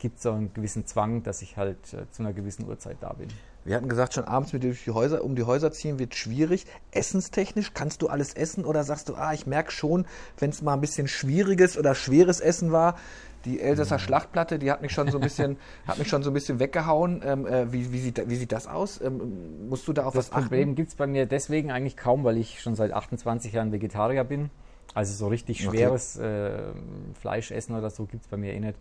gibt 0.00 0.16
es 0.16 0.24
so 0.24 0.32
einen 0.32 0.52
gewissen 0.52 0.86
Zwang, 0.86 1.22
dass 1.22 1.40
ich 1.40 1.56
halt 1.56 1.94
äh, 1.94 2.10
zu 2.10 2.22
einer 2.22 2.32
gewissen 2.32 2.66
Uhrzeit 2.66 2.96
da 3.00 3.12
bin. 3.12 3.28
Wir 3.64 3.76
hatten 3.76 3.88
gesagt, 3.88 4.14
schon 4.14 4.24
abends 4.24 4.52
mit 4.52 4.62
durch 4.64 4.84
die 4.84 4.90
Häuser, 4.90 5.22
um 5.22 5.36
die 5.36 5.42
Häuser 5.44 5.70
ziehen 5.70 5.98
wird 5.98 6.14
schwierig. 6.14 6.66
Essenstechnisch 6.92 7.72
kannst 7.74 8.00
du 8.02 8.08
alles 8.08 8.32
essen 8.34 8.64
oder 8.64 8.84
sagst 8.84 9.08
du, 9.08 9.14
ah, 9.14 9.32
ich 9.34 9.46
merke 9.46 9.70
schon, 9.70 10.06
wenn 10.38 10.50
es 10.50 10.62
mal 10.62 10.74
ein 10.74 10.80
bisschen 10.80 11.08
schwieriges 11.08 11.76
oder 11.76 11.94
schweres 11.94 12.40
Essen 12.40 12.72
war, 12.72 12.96
die 13.44 13.60
Elsässer 13.60 13.98
Schlachtplatte, 13.98 14.58
die 14.58 14.70
hat 14.70 14.82
mich 14.82 14.92
schon 14.92 15.10
so 15.10 15.18
ein 15.18 15.22
bisschen, 15.22 15.56
hat 15.86 15.98
mich 15.98 16.08
schon 16.08 16.22
so 16.22 16.30
ein 16.30 16.34
bisschen 16.34 16.58
weggehauen. 16.58 17.22
Ähm, 17.24 17.46
äh, 17.46 17.72
wie, 17.72 17.92
wie, 17.92 17.98
sieht, 18.00 18.28
wie 18.28 18.36
sieht 18.36 18.52
das 18.52 18.66
aus? 18.66 19.00
Ähm, 19.00 19.68
musst 19.68 19.88
du 19.88 19.92
da 19.92 20.04
auf 20.04 20.14
Das 20.14 20.26
was 20.26 20.30
Problem 20.30 20.70
achten? 20.70 20.74
gibt 20.74 20.88
es 20.90 20.94
bei 20.94 21.06
mir 21.06 21.26
deswegen 21.26 21.70
eigentlich 21.70 21.96
kaum, 21.96 22.24
weil 22.24 22.36
ich 22.36 22.60
schon 22.60 22.74
seit 22.74 22.92
28 22.92 23.52
Jahren 23.52 23.72
Vegetarier 23.72 24.24
bin. 24.24 24.50
Also 24.94 25.14
so 25.14 25.28
richtig 25.28 25.66
Okay. 25.66 25.70
schweres 25.70 26.16
äh, 26.16 26.72
Fleisch 27.20 27.50
essen 27.50 27.76
oder 27.76 27.90
so 27.90 28.06
gibt 28.06 28.24
es 28.24 28.28
bei 28.28 28.36
mir 28.36 28.52
eh 28.52 28.60
nicht. 28.60 28.76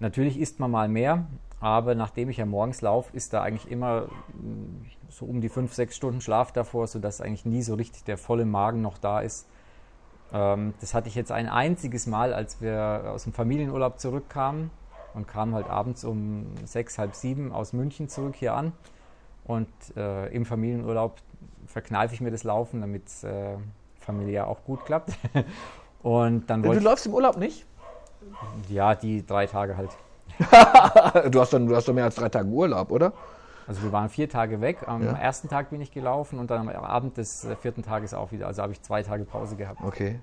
Natürlich 0.00 0.38
isst 0.38 0.60
man 0.60 0.70
mal 0.70 0.88
mehr, 0.88 1.26
aber 1.60 1.94
nachdem 1.94 2.28
ich 2.28 2.36
ja 2.36 2.46
morgens 2.46 2.82
laufe, 2.82 3.16
ist 3.16 3.32
da 3.32 3.42
eigentlich 3.42 3.70
immer 3.70 4.02
mh, 4.02 4.86
so 5.08 5.24
um 5.24 5.40
die 5.40 5.48
5, 5.48 5.72
6 5.72 5.96
Stunden 5.96 6.20
Schlaf 6.20 6.52
davor, 6.52 6.86
sodass 6.86 7.20
eigentlich 7.20 7.46
nie 7.46 7.62
so 7.62 7.74
richtig 7.74 8.04
der 8.04 8.18
volle 8.18 8.44
Magen 8.44 8.82
noch 8.82 8.98
da 8.98 9.20
ist. 9.20 9.46
Ähm, 10.32 10.74
das 10.80 10.94
hatte 10.94 11.08
ich 11.08 11.14
jetzt 11.14 11.32
ein 11.32 11.48
einziges 11.48 12.06
Mal, 12.06 12.34
als 12.34 12.60
wir 12.60 13.12
aus 13.14 13.24
dem 13.24 13.32
Familienurlaub 13.32 13.98
zurückkamen 14.00 14.70
und 15.14 15.28
kamen 15.28 15.54
halt 15.54 15.70
abends 15.70 16.04
um 16.04 16.46
sechs, 16.64 16.98
halb 16.98 17.14
sieben 17.14 17.52
aus 17.52 17.72
München 17.72 18.08
zurück 18.08 18.34
hier 18.36 18.54
an. 18.54 18.72
Und 19.44 19.68
äh, 19.96 20.26
im 20.34 20.44
Familienurlaub 20.44 21.16
verkneife 21.66 22.14
ich 22.14 22.20
mir 22.20 22.30
das 22.30 22.44
Laufen, 22.44 22.80
damit 22.80 23.06
es 23.06 23.24
äh, 23.24 23.56
familiär 24.00 24.48
auch 24.48 24.64
gut 24.64 24.84
klappt. 24.84 25.12
Und 26.02 26.50
dann 26.50 26.62
Du 26.62 26.68
wollte 26.68 26.82
läufst 26.82 27.06
im 27.06 27.14
Urlaub 27.14 27.38
nicht? 27.38 27.64
Ja, 28.68 28.94
die 28.94 29.24
drei 29.26 29.46
Tage 29.46 29.76
halt. 29.76 29.90
Du 31.30 31.40
hast 31.40 31.52
dann, 31.52 31.66
du 31.66 31.76
hast 31.76 31.86
doch 31.88 31.94
mehr 31.94 32.04
als 32.04 32.16
drei 32.16 32.28
Tage 32.28 32.48
Urlaub, 32.48 32.90
oder? 32.90 33.12
Also 33.66 33.82
wir 33.82 33.92
waren 33.92 34.08
vier 34.08 34.28
Tage 34.28 34.60
weg. 34.60 34.78
Am 34.86 35.02
Ja. 35.04 35.12
ersten 35.12 35.48
Tag 35.48 35.70
bin 35.70 35.80
ich 35.80 35.90
gelaufen 35.92 36.38
und 36.38 36.50
dann 36.50 36.68
am 36.68 36.84
Abend 36.84 37.16
des 37.16 37.44
äh, 37.44 37.56
vierten 37.56 37.82
Tages 37.82 38.12
auch 38.14 38.32
wieder. 38.32 38.46
Also 38.46 38.62
habe 38.62 38.72
ich 38.72 38.82
zwei 38.82 39.02
Tage 39.02 39.24
Pause 39.24 39.56
gehabt. 39.56 39.80
Okay. 39.82 40.20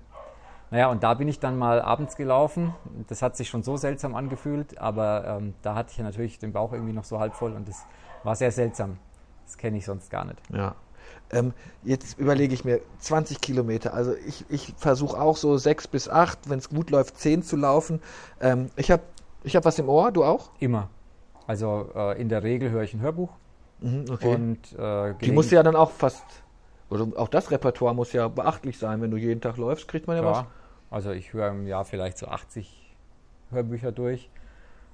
Naja, 0.70 0.88
und 0.88 1.04
da 1.04 1.13
bin 1.16 1.28
ich 1.28 1.40
dann 1.40 1.58
mal 1.58 1.82
abends 1.82 2.16
gelaufen. 2.16 2.74
Das 3.08 3.22
hat 3.22 3.36
sich 3.36 3.50
schon 3.50 3.62
so 3.63 3.78
seltsam 3.78 4.16
angefühlt, 4.16 4.78
aber 4.80 5.25
ähm, 5.40 5.54
da 5.63 5.75
hatte 5.75 5.92
ich 5.92 5.98
ja 5.98 6.04
natürlich 6.04 6.40
den 6.40 6.54
Bauch 6.54 6.72
irgendwie 6.72 6.94
noch 6.94 7.04
so 7.04 7.20
halb 7.20 7.34
voll 7.36 7.54
und 7.54 7.68
das 7.68 7.86
war 8.24 8.36
sehr 8.36 8.51
seltsam. 8.51 8.98
Das 9.46 9.58
kenne 9.58 9.78
ich 9.78 9.86
sonst 9.86 10.10
gar 10.10 10.24
nicht. 10.25 10.40
Ja. 10.54 10.75
Ähm, 11.32 11.54
jetzt 11.84 12.20
überlege 12.20 12.54
ich 12.54 12.66
mir 12.66 12.82
20 13.00 13.40
Kilometer. 13.42 13.94
Also 13.94 14.14
ich, 14.28 14.46
ich 14.50 14.74
versuche 14.78 15.20
auch 15.20 15.38
so 15.38 15.58
sechs 15.58 15.88
bis 15.88 16.10
acht, 16.10 16.50
wenn 16.50 16.60
es 16.60 16.70
gut 16.70 16.90
läuft, 16.90 17.18
zehn 17.18 17.44
zu 17.44 17.56
laufen. 17.56 18.02
Ähm, 18.42 18.70
ich 18.76 18.92
habe 18.92 19.04
ich 19.44 19.56
hab 19.56 19.66
was 19.66 19.80
im 19.80 19.90
Ohr, 19.90 20.12
du 20.12 20.24
auch? 20.24 20.50
Immer. 20.60 20.90
Also 21.48 21.90
äh, 21.96 22.22
in 22.22 22.30
der 22.30 22.44
Regel 22.44 22.70
höre 22.70 22.84
ich 22.84 22.94
ein 22.94 23.02
Hörbuch 23.02 23.30
Mhm, 23.82 24.06
okay. 24.12 24.36
und 24.36 24.60
äh, 24.78 25.16
Die 25.24 25.32
muss 25.32 25.50
ja 25.50 25.64
dann 25.64 25.76
auch 25.76 25.90
fast, 25.92 26.24
oder 26.90 27.08
auch 27.16 27.28
das 27.28 27.50
Repertoire 27.50 27.96
muss 27.96 28.14
ja 28.14 28.28
beachtlich 28.28 28.78
sein, 28.78 29.02
wenn 29.02 29.10
du 29.10 29.18
jeden 29.18 29.42
Tag 29.42 29.58
läufst, 29.58 29.88
kriegt 29.88 30.06
man 30.08 30.18
ja, 30.18 30.24
was. 30.24 30.38
Ja, 30.38 30.48
also 30.92 31.12
ich 31.12 31.34
höre 31.34 31.50
im 31.50 31.66
Jahr 31.66 31.84
vielleicht 31.84 32.20
so 32.20 32.28
80 32.28 32.96
Hörbücher 33.50 33.92
durch. 33.92 34.30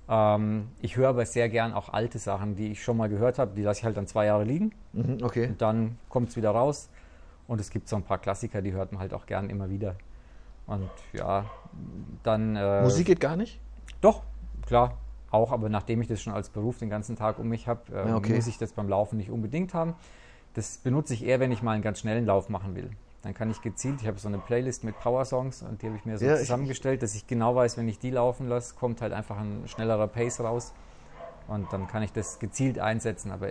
Ähm, 0.10 0.70
ich 0.82 0.96
höre 0.96 1.10
aber 1.10 1.26
sehr 1.26 1.50
gern 1.50 1.74
auch 1.74 1.90
alte 1.90 2.18
Sachen, 2.20 2.56
die 2.56 2.72
ich 2.72 2.84
schon 2.84 2.98
mal 2.98 3.10
gehört 3.10 3.40
habe. 3.40 3.52
Die 3.56 3.64
lasse 3.64 3.80
ich 3.80 3.86
halt 3.86 3.98
dann 3.98 4.08
zwei 4.08 4.26
Jahre 4.26 4.44
liegen 4.44 4.72
Mhm, 4.94 5.20
okay. 5.24 5.48
und 5.48 5.62
dann 5.62 5.98
kommt 6.10 6.30
es 6.30 6.38
wieder 6.38 6.52
raus. 6.52 6.90
Und 7.48 7.62
es 7.62 7.70
gibt 7.70 7.88
so 7.88 7.96
ein 7.96 8.04
paar 8.04 8.18
Klassiker, 8.18 8.62
die 8.62 8.74
hört 8.74 8.92
man 8.92 9.00
halt 9.00 9.14
auch 9.14 9.26
gern 9.26 9.50
immer 9.50 9.70
wieder. 9.70 9.96
Und 10.66 10.90
ja, 11.14 11.46
dann. 12.24 12.56
Äh, 12.56 12.82
Musik 12.82 13.08
geht 13.08 13.20
gar 13.22 13.36
nicht? 13.38 13.60
Doch, 14.02 14.24
klar. 14.66 14.98
Auch, 15.32 15.52
aber 15.52 15.70
nachdem 15.70 16.02
ich 16.02 16.08
das 16.08 16.22
schon 16.22 16.34
als 16.34 16.50
Beruf 16.50 16.78
den 16.78 16.90
ganzen 16.90 17.16
Tag 17.16 17.40
um 17.40 17.48
mich 17.50 17.68
habe, 17.68 17.82
äh, 17.94 18.08
Ja, 18.10 18.16
okay. 18.16 18.36
muss 18.36 18.48
ich 18.48 18.58
das 18.58 18.72
beim 18.74 18.88
Laufen 18.90 19.18
nicht 19.18 19.30
unbedingt 19.30 19.74
haben. 19.74 19.94
Das 20.54 20.78
benutze 20.78 21.14
ich 21.14 21.24
eher, 21.26 21.40
wenn 21.40 21.52
ich 21.52 21.62
mal 21.62 21.72
einen 21.74 21.84
ganz 21.84 22.00
schnellen 22.00 22.26
Lauf 22.26 22.50
machen 22.50 22.76
will. 22.76 22.90
Dann 23.24 23.34
kann 23.34 23.50
ich 23.50 23.62
gezielt, 23.62 24.02
ich 24.02 24.08
habe 24.08 24.20
so 24.20 24.28
eine 24.28 24.38
Playlist 24.38 24.84
mit 24.84 25.00
Power-Songs 25.00 25.64
und 25.64 25.82
die 25.82 25.88
habe 25.88 25.98
ich 25.98 26.06
mir 26.06 26.18
so 26.18 26.26
Ja, 26.26 26.38
zusammengestellt, 26.38 27.02
dass 27.04 27.16
ich 27.16 27.28
genau 27.28 27.56
weiß, 27.56 27.78
wenn 27.78 27.88
ich 27.88 28.00
die 28.00 28.12
laufen 28.12 28.48
lasse, 28.48 28.76
kommt 28.76 29.02
halt 29.02 29.12
einfach 29.12 29.38
ein 29.38 29.64
schnellerer 29.68 30.08
Pace 30.08 30.40
raus. 30.42 30.74
Und 31.48 31.72
dann 31.74 31.88
kann 31.88 32.04
ich 32.04 32.14
das 32.14 32.40
gezielt 32.40 32.80
einsetzen. 32.80 33.32
Aber 33.32 33.50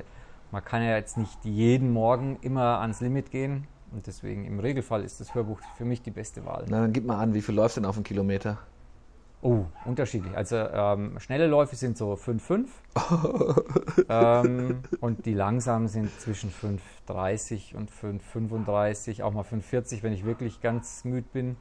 man 0.52 0.64
kann 0.64 0.82
ja 0.82 0.96
jetzt 0.96 1.16
nicht 1.18 1.44
jeden 1.44 1.92
Morgen 1.92 2.38
immer 2.42 2.80
ans 2.80 3.00
Limit 3.00 3.30
gehen. 3.30 3.66
Und 3.92 4.06
deswegen 4.06 4.44
im 4.44 4.61
Regelfall 4.61 5.02
ist 5.02 5.20
das 5.20 5.35
Hörbuch 5.35 5.61
für 5.76 5.85
mich 5.85 6.02
die 6.02 6.11
beste 6.11 6.44
Wahl. 6.44 6.66
Na, 6.68 6.82
dann 6.82 6.92
gib 6.92 7.04
mal 7.06 7.18
an, 7.18 7.35
wie 7.35 7.42
viel 7.42 7.54
läufst 7.54 7.76
du 7.76 7.80
denn 7.80 7.88
auf 7.88 7.96
einen 7.96 8.04
Kilometer? 8.04 8.58
Oh, 9.43 9.66
unterschiedlich. 9.85 10.37
Also 10.37 10.57
ähm, 10.57 11.21
schnelle 11.21 11.47
Läufe 11.47 11.76
sind 11.76 11.97
so 11.97 12.14
5,5 12.14 12.66
ähm, 14.09 14.83
und 15.00 15.26
die 15.26 15.35
langsamen 15.35 15.88
sind 15.88 16.11
zwischen 16.21 16.50
5,30 16.50 17.76
und 17.76 17.90
5,35, 17.90 19.23
auch 19.23 19.33
mal 19.33 19.45
5,40, 19.45 20.02
wenn 20.02 20.12
ich 20.12 20.25
wirklich 20.25 20.61
ganz 20.61 21.05
müde 21.05 21.26
bin. 21.33 21.57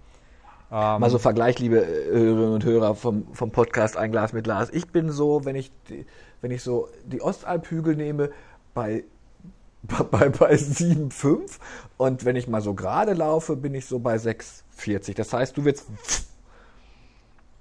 Ähm, 0.71 0.99
mal 0.99 1.09
so 1.09 1.19
Vergleich, 1.19 1.59
liebe 1.59 1.85
Hörerinnen 1.85 2.53
und 2.53 2.63
Hörer 2.63 2.95
vom, 2.95 3.27
vom 3.33 3.51
Podcast 3.51 3.97
Ein 3.97 4.11
Glas 4.11 4.33
mit 4.33 4.45
Glas. 4.45 4.69
Ich 4.71 4.87
bin 4.87 5.11
so, 5.11 5.45
wenn 5.45 5.55
ich, 5.55 5.71
die, 5.89 6.05
wenn 6.41 6.51
ich 6.51 6.63
so 6.63 6.87
die 7.05 7.21
Ostalphügel 7.21 7.95
nehme, 7.95 8.31
bei 8.73 9.03
bei, 10.11 10.29
bei 10.29 10.55
7,5 10.55 11.59
und 11.97 12.25
wenn 12.25 12.35
ich 12.35 12.47
mal 12.47 12.61
so 12.61 12.73
gerade 12.73 13.13
laufe, 13.13 13.55
bin 13.55 13.75
ich 13.75 13.85
so 13.85 13.99
bei 13.99 14.15
6,40. 14.15 15.15
Das 15.15 15.31
heißt, 15.31 15.55
du 15.55 15.65
wirst 15.65 15.85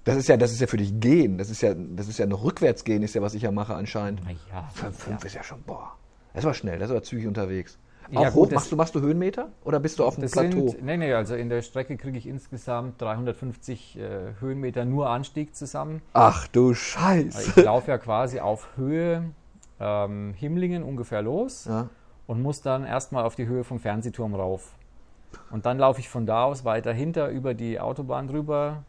das 0.05 0.17
ist 0.17 0.27
ja, 0.27 0.37
das 0.37 0.51
ist 0.51 0.61
ja 0.61 0.67
für 0.67 0.77
dich 0.77 0.99
gehen. 0.99 1.37
Das 1.37 1.49
ist 1.49 1.61
ja, 1.61 1.73
das 1.73 2.07
ist 2.07 2.19
ja 2.19 2.27
noch 2.27 2.43
rückwärts 2.43 2.83
gehen, 2.83 3.03
ist 3.03 3.15
ja, 3.15 3.21
was 3.21 3.33
ich 3.33 3.41
ja 3.41 3.51
mache 3.51 3.75
anscheinend. 3.75 4.21
Ja, 4.51 4.69
5 4.73 5.07
ja. 5.09 5.17
ist 5.25 5.33
ja 5.33 5.43
schon, 5.43 5.61
boah. 5.63 5.93
Das 6.33 6.43
war 6.43 6.53
schnell, 6.53 6.79
das 6.79 6.91
war 6.91 7.01
zügig 7.01 7.27
unterwegs. 7.27 7.79
Auch 8.13 8.21
ja, 8.21 8.33
hoch, 8.33 8.51
machst 8.51 8.71
du, 8.71 8.75
machst 8.75 8.93
du 8.93 9.01
Höhenmeter 9.01 9.49
oder 9.63 9.79
bist 9.79 9.97
du 9.97 10.05
auf 10.05 10.15
dem 10.15 10.29
Plateau? 10.29 10.69
Sind, 10.69 10.83
nee, 10.83 10.95
nee, 10.95 11.11
also 11.13 11.33
in 11.33 11.49
der 11.49 11.63
Strecke 11.63 11.97
kriege 11.97 12.19
ich 12.19 12.27
insgesamt 12.27 13.01
350 13.01 13.97
äh, 13.97 14.33
Höhenmeter 14.39 14.85
nur 14.85 15.09
Anstieg 15.09 15.55
zusammen. 15.55 16.03
Ach 16.13 16.47
du 16.49 16.75
Scheiße. 16.75 17.53
Ich 17.57 17.65
laufe 17.65 17.89
ja 17.89 17.97
quasi 17.97 18.39
auf 18.39 18.67
Höhe 18.77 19.31
ähm, 19.79 20.35
Himmlingen 20.37 20.83
ungefähr 20.83 21.23
los 21.23 21.65
ja. 21.65 21.89
und 22.27 22.43
muss 22.43 22.61
dann 22.61 22.85
erstmal 22.85 23.23
auf 23.23 23.35
die 23.35 23.47
Höhe 23.47 23.63
vom 23.63 23.79
Fernsehturm 23.79 24.35
rauf. 24.35 24.75
Und 25.49 25.65
dann 25.65 25.79
laufe 25.79 25.99
ich 25.99 26.07
von 26.07 26.27
da 26.27 26.43
aus 26.43 26.63
weiter 26.63 26.93
hinter 26.93 27.29
über 27.29 27.55
die 27.55 27.79
Autobahn 27.79 28.27
drüber 28.27 28.83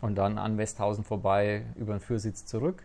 und 0.00 0.16
dann 0.16 0.38
an 0.38 0.58
Westhausen 0.58 1.04
vorbei 1.04 1.64
über 1.76 1.94
den 1.94 2.00
Führsitz 2.00 2.46
zurück. 2.46 2.82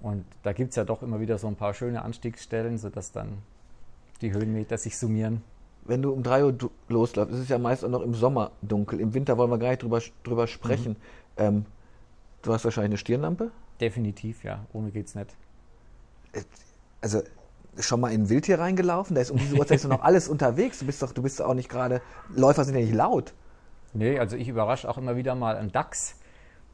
Und 0.00 0.24
da 0.42 0.52
gibt 0.52 0.70
es 0.70 0.76
ja 0.76 0.84
doch 0.84 1.02
immer 1.02 1.20
wieder 1.20 1.38
so 1.38 1.46
ein 1.46 1.56
paar 1.56 1.74
schöne 1.74 2.02
Anstiegsstellen, 2.02 2.78
sodass 2.78 3.12
dann 3.12 3.38
die 4.20 4.32
Höhenmeter 4.32 4.78
sich 4.78 4.98
summieren. 4.98 5.42
Wenn 5.84 6.02
du 6.02 6.12
um 6.12 6.22
3 6.22 6.44
Uhr 6.44 6.56
losläufst, 6.88 7.34
ist 7.34 7.40
es 7.40 7.48
ja 7.48 7.58
meist 7.58 7.84
auch 7.84 7.88
noch 7.88 8.02
im 8.02 8.14
Sommer 8.14 8.50
dunkel. 8.62 9.00
Im 9.00 9.14
Winter 9.14 9.38
wollen 9.38 9.50
wir 9.50 9.58
gar 9.58 9.70
nicht 9.70 9.82
drüber, 9.82 10.00
drüber 10.24 10.46
sprechen. 10.46 10.92
Mhm. 10.92 10.96
Ähm, 11.36 11.66
du 12.42 12.52
hast 12.52 12.64
wahrscheinlich 12.64 12.90
eine 12.90 12.98
Stirnlampe? 12.98 13.50
Definitiv, 13.80 14.42
ja. 14.42 14.64
Ohne 14.72 14.90
geht's 14.90 15.14
nicht. 15.14 15.36
Äh, 16.32 16.42
also 17.00 17.22
schon 17.78 18.00
mal 18.00 18.12
in 18.12 18.22
ein 18.22 18.28
Wildtier 18.28 18.58
reingelaufen? 18.58 19.14
Da 19.14 19.22
ist 19.22 19.30
um 19.30 19.38
diese 19.38 19.56
Uhrzeit 19.56 19.84
noch 19.84 20.00
alles 20.02 20.28
unterwegs. 20.28 20.80
Du 20.80 20.86
bist 20.86 21.02
doch, 21.02 21.12
du 21.12 21.22
bist 21.22 21.40
auch 21.40 21.54
nicht 21.54 21.68
gerade. 21.68 22.00
Läufer 22.34 22.64
sind 22.64 22.74
ja 22.74 22.80
nicht 22.80 22.94
laut. 22.94 23.32
Nee, 23.92 24.18
also 24.18 24.36
ich 24.36 24.48
überrasche 24.48 24.88
auch 24.88 24.98
immer 24.98 25.16
wieder 25.16 25.34
mal 25.34 25.56
einen 25.56 25.72
Dachs 25.72 26.16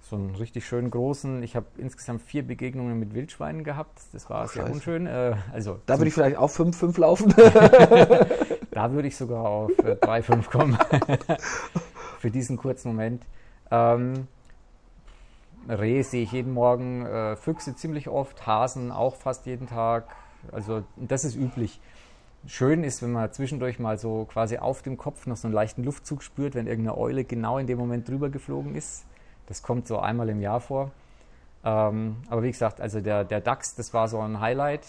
so 0.02 0.16
einen 0.16 0.34
richtig 0.34 0.66
schönen 0.66 0.90
großen. 0.90 1.42
Ich 1.42 1.54
habe 1.56 1.66
insgesamt 1.78 2.22
vier 2.22 2.46
Begegnungen 2.46 2.98
mit 2.98 3.14
Wildschweinen 3.14 3.64
gehabt. 3.64 4.00
Das 4.12 4.28
war 4.28 4.44
oh, 4.44 4.46
sehr 4.48 4.62
Scheiße. 4.62 4.74
unschön. 4.74 5.06
Äh, 5.06 5.36
also 5.52 5.78
da 5.86 5.98
würde 5.98 6.08
ich 6.08 6.14
vielleicht 6.14 6.36
auf 6.36 6.52
5, 6.52 6.76
5 6.76 6.98
laufen. 6.98 7.34
da 8.72 8.92
würde 8.92 9.08
ich 9.08 9.16
sogar 9.16 9.44
auf 9.44 9.70
äh, 9.78 9.96
3, 9.96 10.22
5 10.22 10.50
kommen. 10.50 10.78
Für 12.18 12.30
diesen 12.30 12.56
kurzen 12.56 12.88
Moment. 12.88 13.24
Ähm, 13.70 14.26
Rehe 15.68 16.02
sehe 16.02 16.24
ich 16.24 16.32
jeden 16.32 16.52
Morgen, 16.52 17.06
äh, 17.06 17.36
Füchse 17.36 17.76
ziemlich 17.76 18.08
oft, 18.08 18.46
Hasen 18.46 18.90
auch 18.90 19.14
fast 19.14 19.46
jeden 19.46 19.68
Tag. 19.68 20.08
Also 20.50 20.82
das 20.96 21.24
ist 21.24 21.36
üblich. 21.36 21.80
Schön 22.46 22.82
ist, 22.82 23.02
wenn 23.02 23.12
man 23.12 23.32
zwischendurch 23.32 23.78
mal 23.78 23.98
so 23.98 24.24
quasi 24.24 24.58
auf 24.58 24.82
dem 24.82 24.96
Kopf 24.96 25.26
noch 25.26 25.36
so 25.36 25.46
einen 25.46 25.54
leichten 25.54 25.84
Luftzug 25.84 26.24
spürt, 26.24 26.56
wenn 26.56 26.66
irgendeine 26.66 26.98
Eule 26.98 27.22
genau 27.22 27.58
in 27.58 27.68
dem 27.68 27.78
Moment 27.78 28.08
drüber 28.08 28.30
geflogen 28.30 28.74
ist. 28.74 29.04
Das 29.52 29.62
kommt 29.62 29.86
so 29.86 29.98
einmal 29.98 30.30
im 30.30 30.40
Jahr 30.40 30.60
vor. 30.60 30.92
Ähm, 31.62 32.16
aber 32.30 32.42
wie 32.42 32.50
gesagt, 32.50 32.80
also 32.80 33.02
der, 33.02 33.22
der 33.22 33.42
DAX, 33.42 33.74
das 33.74 33.92
war 33.92 34.08
so 34.08 34.18
ein 34.18 34.40
Highlight. 34.40 34.86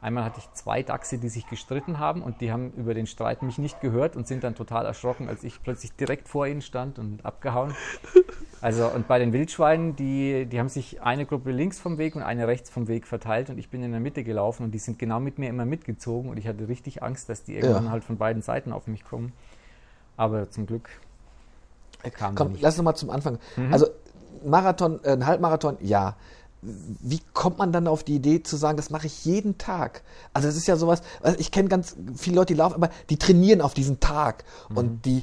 Einmal 0.00 0.24
hatte 0.24 0.38
ich 0.38 0.50
zwei 0.54 0.82
Dachse, 0.82 1.18
die 1.18 1.28
sich 1.28 1.46
gestritten 1.46 1.98
haben 1.98 2.22
und 2.22 2.40
die 2.40 2.50
haben 2.50 2.72
über 2.72 2.94
den 2.94 3.06
Streit 3.06 3.42
mich 3.42 3.58
nicht 3.58 3.82
gehört 3.82 4.16
und 4.16 4.26
sind 4.26 4.44
dann 4.44 4.54
total 4.54 4.86
erschrocken, 4.86 5.28
als 5.28 5.44
ich 5.44 5.62
plötzlich 5.62 5.92
direkt 5.92 6.26
vor 6.26 6.46
ihnen 6.46 6.62
stand 6.62 6.98
und 6.98 7.26
abgehauen. 7.26 7.74
Also 8.62 8.88
und 8.88 9.08
bei 9.08 9.18
den 9.18 9.34
Wildschweinen, 9.34 9.94
die, 9.94 10.46
die 10.46 10.58
haben 10.58 10.70
sich 10.70 11.02
eine 11.02 11.26
Gruppe 11.26 11.50
links 11.50 11.78
vom 11.78 11.98
Weg 11.98 12.16
und 12.16 12.22
eine 12.22 12.48
rechts 12.48 12.70
vom 12.70 12.88
Weg 12.88 13.06
verteilt 13.06 13.50
und 13.50 13.58
ich 13.58 13.68
bin 13.68 13.82
in 13.82 13.90
der 13.90 14.00
Mitte 14.00 14.24
gelaufen 14.24 14.64
und 14.64 14.70
die 14.70 14.78
sind 14.78 14.98
genau 14.98 15.20
mit 15.20 15.38
mir 15.38 15.50
immer 15.50 15.66
mitgezogen 15.66 16.30
und 16.30 16.38
ich 16.38 16.48
hatte 16.48 16.66
richtig 16.66 17.02
Angst, 17.02 17.28
dass 17.28 17.44
die 17.44 17.56
irgendwann 17.56 17.84
ja. 17.84 17.90
halt 17.90 18.04
von 18.04 18.16
beiden 18.16 18.40
Seiten 18.40 18.72
auf 18.72 18.86
mich 18.86 19.04
kommen. 19.04 19.34
Aber 20.16 20.50
zum 20.50 20.66
Glück 20.66 20.88
Kam 22.10 22.34
Komm, 22.34 22.54
lass 22.60 22.78
uns 22.78 22.84
mal 22.84 22.94
zum 22.94 23.10
Anfang. 23.10 23.38
Mhm. 23.56 23.72
Also 23.72 23.88
Marathon, 24.48 25.00
äh, 25.04 25.12
ein 25.12 25.26
Halbmarathon, 25.26 25.76
ja. 25.80 26.16
Wie 26.60 27.20
kommt 27.34 27.58
man 27.58 27.70
dann 27.70 27.86
auf 27.86 28.02
die 28.02 28.16
Idee 28.16 28.42
zu 28.42 28.56
sagen, 28.56 28.76
das 28.76 28.90
mache 28.90 29.06
ich 29.06 29.24
jeden 29.24 29.58
Tag? 29.58 30.02
Also 30.32 30.48
das 30.48 30.56
ist 30.56 30.66
ja 30.66 30.76
sowas, 30.76 31.02
also 31.22 31.38
ich 31.38 31.52
kenne 31.52 31.68
ganz 31.68 31.94
viele 32.16 32.36
Leute, 32.36 32.54
die 32.54 32.58
laufen, 32.58 32.74
aber 32.74 32.90
die 33.10 33.16
trainieren 33.16 33.60
auf 33.60 33.74
diesen 33.74 34.00
Tag 34.00 34.44
mhm. 34.68 34.76
und 34.76 35.04
die 35.04 35.22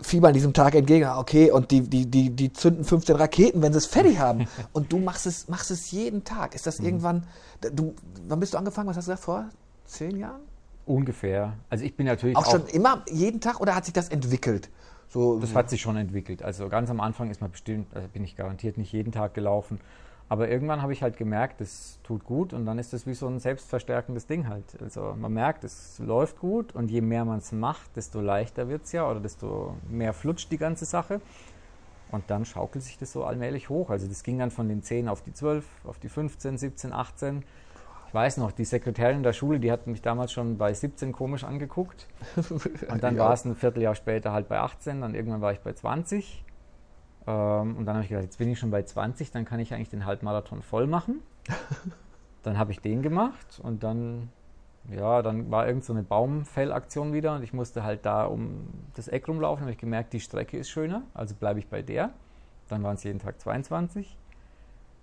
fiebern 0.00 0.32
diesem 0.32 0.52
Tag 0.52 0.74
entgegen, 0.74 1.04
ah, 1.06 1.18
okay, 1.18 1.50
und 1.50 1.70
die, 1.70 1.82
die, 1.82 2.06
die, 2.06 2.30
die 2.30 2.52
zünden 2.52 2.84
15 2.84 3.16
Raketen, 3.16 3.62
wenn 3.62 3.72
sie 3.72 3.78
es 3.78 3.86
fertig 3.86 4.18
haben. 4.18 4.46
und 4.72 4.92
du 4.92 4.98
machst 4.98 5.26
es, 5.26 5.48
machst 5.48 5.70
es 5.70 5.90
jeden 5.90 6.24
Tag. 6.24 6.54
Ist 6.54 6.66
das 6.66 6.78
mhm. 6.78 6.86
irgendwann, 6.86 7.26
du, 7.60 7.94
wann 8.28 8.40
bist 8.40 8.54
du 8.54 8.58
angefangen? 8.58 8.88
Was 8.88 8.96
hast 8.96 9.08
du 9.08 9.12
gesagt, 9.12 9.24
vor 9.24 9.48
zehn 9.86 10.16
Jahren? 10.16 10.40
Ungefähr. 10.86 11.54
Also 11.68 11.84
ich 11.84 11.96
bin 11.96 12.06
natürlich 12.06 12.36
auch, 12.36 12.46
auch 12.46 12.50
schon 12.50 12.66
immer 12.66 13.04
jeden 13.10 13.40
Tag 13.40 13.60
oder 13.60 13.74
hat 13.74 13.84
sich 13.84 13.94
das 13.94 14.08
entwickelt? 14.08 14.70
So, 15.08 15.38
das 15.38 15.54
hat 15.54 15.70
sich 15.70 15.80
schon 15.80 15.96
entwickelt. 15.96 16.42
Also 16.42 16.68
ganz 16.68 16.90
am 16.90 17.00
Anfang 17.00 17.30
ist 17.30 17.40
man 17.40 17.50
bestimmt, 17.50 17.94
also 17.94 18.08
bin 18.08 18.24
ich 18.24 18.36
garantiert 18.36 18.76
nicht 18.76 18.92
jeden 18.92 19.12
Tag 19.12 19.34
gelaufen. 19.34 19.80
Aber 20.28 20.48
irgendwann 20.48 20.82
habe 20.82 20.92
ich 20.92 21.02
halt 21.02 21.16
gemerkt, 21.16 21.60
es 21.60 22.00
tut 22.02 22.24
gut 22.24 22.52
und 22.52 22.66
dann 22.66 22.80
ist 22.80 22.92
das 22.92 23.06
wie 23.06 23.14
so 23.14 23.28
ein 23.28 23.38
selbstverstärkendes 23.38 24.26
Ding 24.26 24.48
halt. 24.48 24.64
Also 24.82 25.14
man 25.16 25.32
merkt, 25.32 25.62
es 25.62 26.00
läuft 26.00 26.40
gut 26.40 26.74
und 26.74 26.90
je 26.90 27.00
mehr 27.00 27.24
man 27.24 27.38
es 27.38 27.52
macht, 27.52 27.94
desto 27.94 28.20
leichter 28.20 28.68
wird 28.68 28.84
es 28.84 28.92
ja 28.92 29.08
oder 29.08 29.20
desto 29.20 29.76
mehr 29.88 30.12
flutscht 30.12 30.50
die 30.50 30.58
ganze 30.58 30.84
Sache. 30.84 31.20
Und 32.10 32.24
dann 32.28 32.44
schaukelt 32.44 32.84
sich 32.84 32.98
das 32.98 33.12
so 33.12 33.24
allmählich 33.24 33.68
hoch. 33.68 33.90
Also 33.90 34.08
das 34.08 34.24
ging 34.24 34.38
dann 34.38 34.50
von 34.50 34.68
den 34.68 34.82
10 34.82 35.08
auf 35.08 35.22
die 35.22 35.32
12, 35.32 35.64
auf 35.84 35.98
die 35.98 36.08
15, 36.08 36.58
17, 36.58 36.92
18 36.92 37.44
weiß 38.14 38.36
noch, 38.38 38.52
die 38.52 38.64
Sekretärin 38.64 39.22
der 39.22 39.32
Schule, 39.32 39.60
die 39.60 39.72
hat 39.72 39.86
mich 39.86 40.02
damals 40.02 40.32
schon 40.32 40.58
bei 40.58 40.72
17 40.72 41.12
komisch 41.12 41.44
angeguckt. 41.44 42.06
Und 42.90 43.02
dann 43.02 43.16
ja. 43.16 43.24
war 43.24 43.32
es 43.32 43.44
ein 43.44 43.54
Vierteljahr 43.54 43.94
später 43.94 44.32
halt 44.32 44.48
bei 44.48 44.58
18, 44.58 45.00
dann 45.00 45.14
irgendwann 45.14 45.40
war 45.40 45.52
ich 45.52 45.60
bei 45.60 45.72
20. 45.72 46.44
Ähm, 47.26 47.76
und 47.76 47.86
dann 47.86 47.96
habe 47.96 48.04
ich 48.04 48.08
gedacht, 48.08 48.24
jetzt 48.24 48.38
bin 48.38 48.50
ich 48.50 48.58
schon 48.58 48.70
bei 48.70 48.82
20, 48.82 49.32
dann 49.32 49.44
kann 49.44 49.60
ich 49.60 49.74
eigentlich 49.74 49.90
den 49.90 50.06
Halbmarathon 50.06 50.62
voll 50.62 50.86
machen. 50.86 51.22
dann 52.42 52.58
habe 52.58 52.72
ich 52.72 52.80
den 52.80 53.02
gemacht 53.02 53.60
und 53.62 53.82
dann, 53.82 54.30
ja, 54.90 55.22
dann 55.22 55.50
war 55.50 55.66
irgend 55.66 55.84
so 55.84 55.92
eine 55.92 56.02
Baumfellaktion 56.02 57.12
wieder 57.12 57.34
und 57.34 57.42
ich 57.42 57.52
musste 57.52 57.82
halt 57.82 58.06
da 58.06 58.24
um 58.26 58.68
das 58.94 59.08
Eck 59.08 59.26
rumlaufen. 59.26 59.62
habe 59.62 59.72
ich 59.72 59.78
gemerkt, 59.78 60.12
die 60.12 60.20
Strecke 60.20 60.56
ist 60.56 60.70
schöner, 60.70 61.02
also 61.14 61.34
bleibe 61.34 61.58
ich 61.58 61.68
bei 61.68 61.82
der. 61.82 62.10
Dann 62.68 62.82
waren 62.82 62.94
es 62.94 63.04
jeden 63.04 63.18
Tag 63.18 63.40
22. 63.40 64.16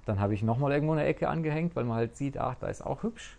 Dann 0.06 0.20
habe 0.20 0.34
ich 0.34 0.44
nochmal 0.44 0.72
irgendwo 0.72 0.94
eine 0.94 1.06
Ecke 1.06 1.30
angehängt, 1.30 1.76
weil 1.76 1.86
man 1.86 1.98
halt 1.98 2.16
sieht, 2.16 2.38
ach, 2.38 2.56
da 2.56 2.68
ist 2.68 2.86
auch 2.86 3.04
hübsch. 3.04 3.38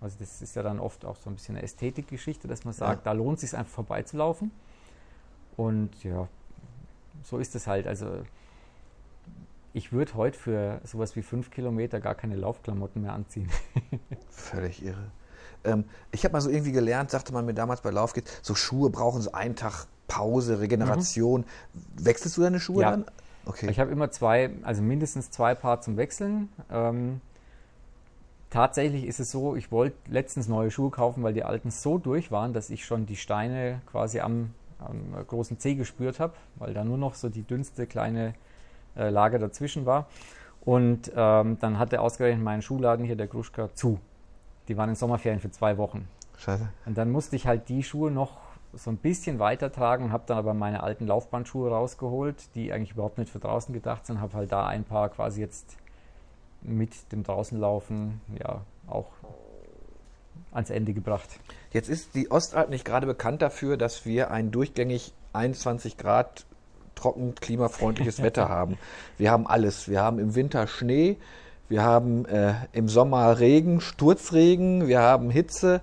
Also 0.00 0.16
das 0.18 0.42
ist 0.42 0.56
ja 0.56 0.62
dann 0.62 0.80
oft 0.80 1.04
auch 1.04 1.16
so 1.16 1.30
ein 1.30 1.36
bisschen 1.36 1.56
eine 1.56 1.64
Ästhetikgeschichte, 1.64 2.48
dass 2.48 2.64
man 2.64 2.74
sagt, 2.74 3.06
ja. 3.06 3.12
da 3.12 3.12
lohnt 3.12 3.36
es 3.36 3.42
sich 3.42 3.56
einfach 3.56 3.72
vorbeizulaufen. 3.72 4.50
Und 5.56 6.02
ja, 6.02 6.28
so 7.22 7.38
ist 7.38 7.54
es 7.54 7.66
halt. 7.66 7.86
Also 7.86 8.22
ich 9.72 9.92
würde 9.92 10.14
heute 10.14 10.38
für 10.38 10.80
sowas 10.84 11.16
wie 11.16 11.22
fünf 11.22 11.50
Kilometer 11.50 12.00
gar 12.00 12.14
keine 12.14 12.36
Laufklamotten 12.36 13.02
mehr 13.02 13.12
anziehen. 13.12 13.48
Völlig 14.30 14.84
irre. 14.84 15.10
Ähm, 15.64 15.84
ich 16.10 16.24
habe 16.24 16.32
mal 16.32 16.40
so 16.40 16.50
irgendwie 16.50 16.72
gelernt, 16.72 17.10
sagte 17.10 17.32
man 17.32 17.46
mir 17.46 17.54
damals 17.54 17.80
bei 17.80 17.90
Laufgeht, 17.90 18.28
so 18.42 18.54
Schuhe 18.54 18.90
brauchen 18.90 19.22
so 19.22 19.32
einen 19.32 19.56
Tag 19.56 19.86
Pause, 20.08 20.60
Regeneration. 20.60 21.42
Mhm. 21.72 22.04
Wechselst 22.04 22.36
du 22.36 22.42
deine 22.42 22.60
Schuhe 22.60 22.82
ja. 22.82 22.90
dann? 22.90 23.06
Okay. 23.44 23.70
Ich 23.70 23.80
habe 23.80 23.90
immer 23.90 24.10
zwei, 24.10 24.50
also 24.62 24.82
mindestens 24.82 25.30
zwei 25.30 25.54
Paar 25.54 25.80
zum 25.80 25.96
Wechseln. 25.96 26.48
Ähm, 26.70 27.20
tatsächlich 28.50 29.06
ist 29.06 29.20
es 29.20 29.30
so, 29.30 29.56
ich 29.56 29.72
wollte 29.72 29.96
letztens 30.08 30.48
neue 30.48 30.70
Schuhe 30.70 30.90
kaufen, 30.90 31.22
weil 31.22 31.32
die 31.32 31.44
alten 31.44 31.70
so 31.70 31.98
durch 31.98 32.30
waren, 32.30 32.52
dass 32.52 32.70
ich 32.70 32.84
schon 32.84 33.06
die 33.06 33.16
Steine 33.16 33.80
quasi 33.90 34.20
am, 34.20 34.50
am 34.78 35.26
großen 35.26 35.58
Zeh 35.58 35.74
gespürt 35.74 36.20
habe, 36.20 36.34
weil 36.56 36.74
da 36.74 36.84
nur 36.84 36.98
noch 36.98 37.14
so 37.14 37.28
die 37.28 37.42
dünnste 37.42 37.86
kleine 37.86 38.34
äh, 38.96 39.08
Lager 39.08 39.38
dazwischen 39.38 39.86
war. 39.86 40.06
Und 40.64 41.10
ähm, 41.16 41.58
dann 41.60 41.78
hatte 41.78 42.00
ausgerechnet 42.00 42.44
mein 42.44 42.62
Schuhladen 42.62 43.04
hier, 43.04 43.16
der 43.16 43.26
Gruschka, 43.26 43.74
zu. 43.74 43.98
Die 44.68 44.76
waren 44.76 44.90
in 44.90 44.94
Sommerferien 44.94 45.40
für 45.40 45.50
zwei 45.50 45.76
Wochen. 45.76 46.06
Scheiße. 46.38 46.68
Und 46.86 46.96
dann 46.96 47.10
musste 47.10 47.34
ich 47.34 47.46
halt 47.46 47.68
die 47.68 47.82
Schuhe 47.82 48.12
noch 48.12 48.36
so 48.74 48.90
ein 48.90 48.96
bisschen 48.96 49.38
weitertragen, 49.38 50.12
habe 50.12 50.24
dann 50.26 50.38
aber 50.38 50.54
meine 50.54 50.82
alten 50.82 51.06
Laufbandschuhe 51.06 51.70
rausgeholt, 51.70 52.54
die 52.54 52.72
eigentlich 52.72 52.92
überhaupt 52.92 53.18
nicht 53.18 53.30
für 53.30 53.38
draußen 53.38 53.74
gedacht 53.74 54.06
sind, 54.06 54.20
habe 54.20 54.34
halt 54.34 54.52
da 54.52 54.66
ein 54.66 54.84
paar 54.84 55.10
quasi 55.10 55.40
jetzt 55.40 55.76
mit 56.62 57.12
dem 57.12 57.22
Draußenlaufen 57.22 58.20
ja 58.38 58.62
auch 58.86 59.10
ans 60.52 60.70
Ende 60.70 60.92
gebracht. 60.92 61.28
Jetzt 61.72 61.88
ist 61.88 62.14
die 62.14 62.30
Ostalb 62.30 62.70
nicht 62.70 62.84
gerade 62.84 63.06
bekannt 63.06 63.42
dafür, 63.42 63.76
dass 63.76 64.04
wir 64.06 64.30
einen 64.30 64.50
durchgängig 64.50 65.12
21 65.32 65.96
Grad 65.96 66.46
trocken, 66.94 67.34
klimafreundliches 67.34 68.22
Wetter 68.22 68.48
haben. 68.48 68.78
Wir 69.18 69.30
haben 69.30 69.46
alles. 69.46 69.88
Wir 69.88 70.02
haben 70.02 70.18
im 70.18 70.34
Winter 70.34 70.66
Schnee, 70.66 71.16
wir 71.68 71.82
haben 71.82 72.26
äh, 72.26 72.54
im 72.72 72.88
Sommer 72.88 73.38
Regen, 73.38 73.80
Sturzregen, 73.80 74.88
wir 74.88 75.00
haben 75.00 75.30
Hitze. 75.30 75.80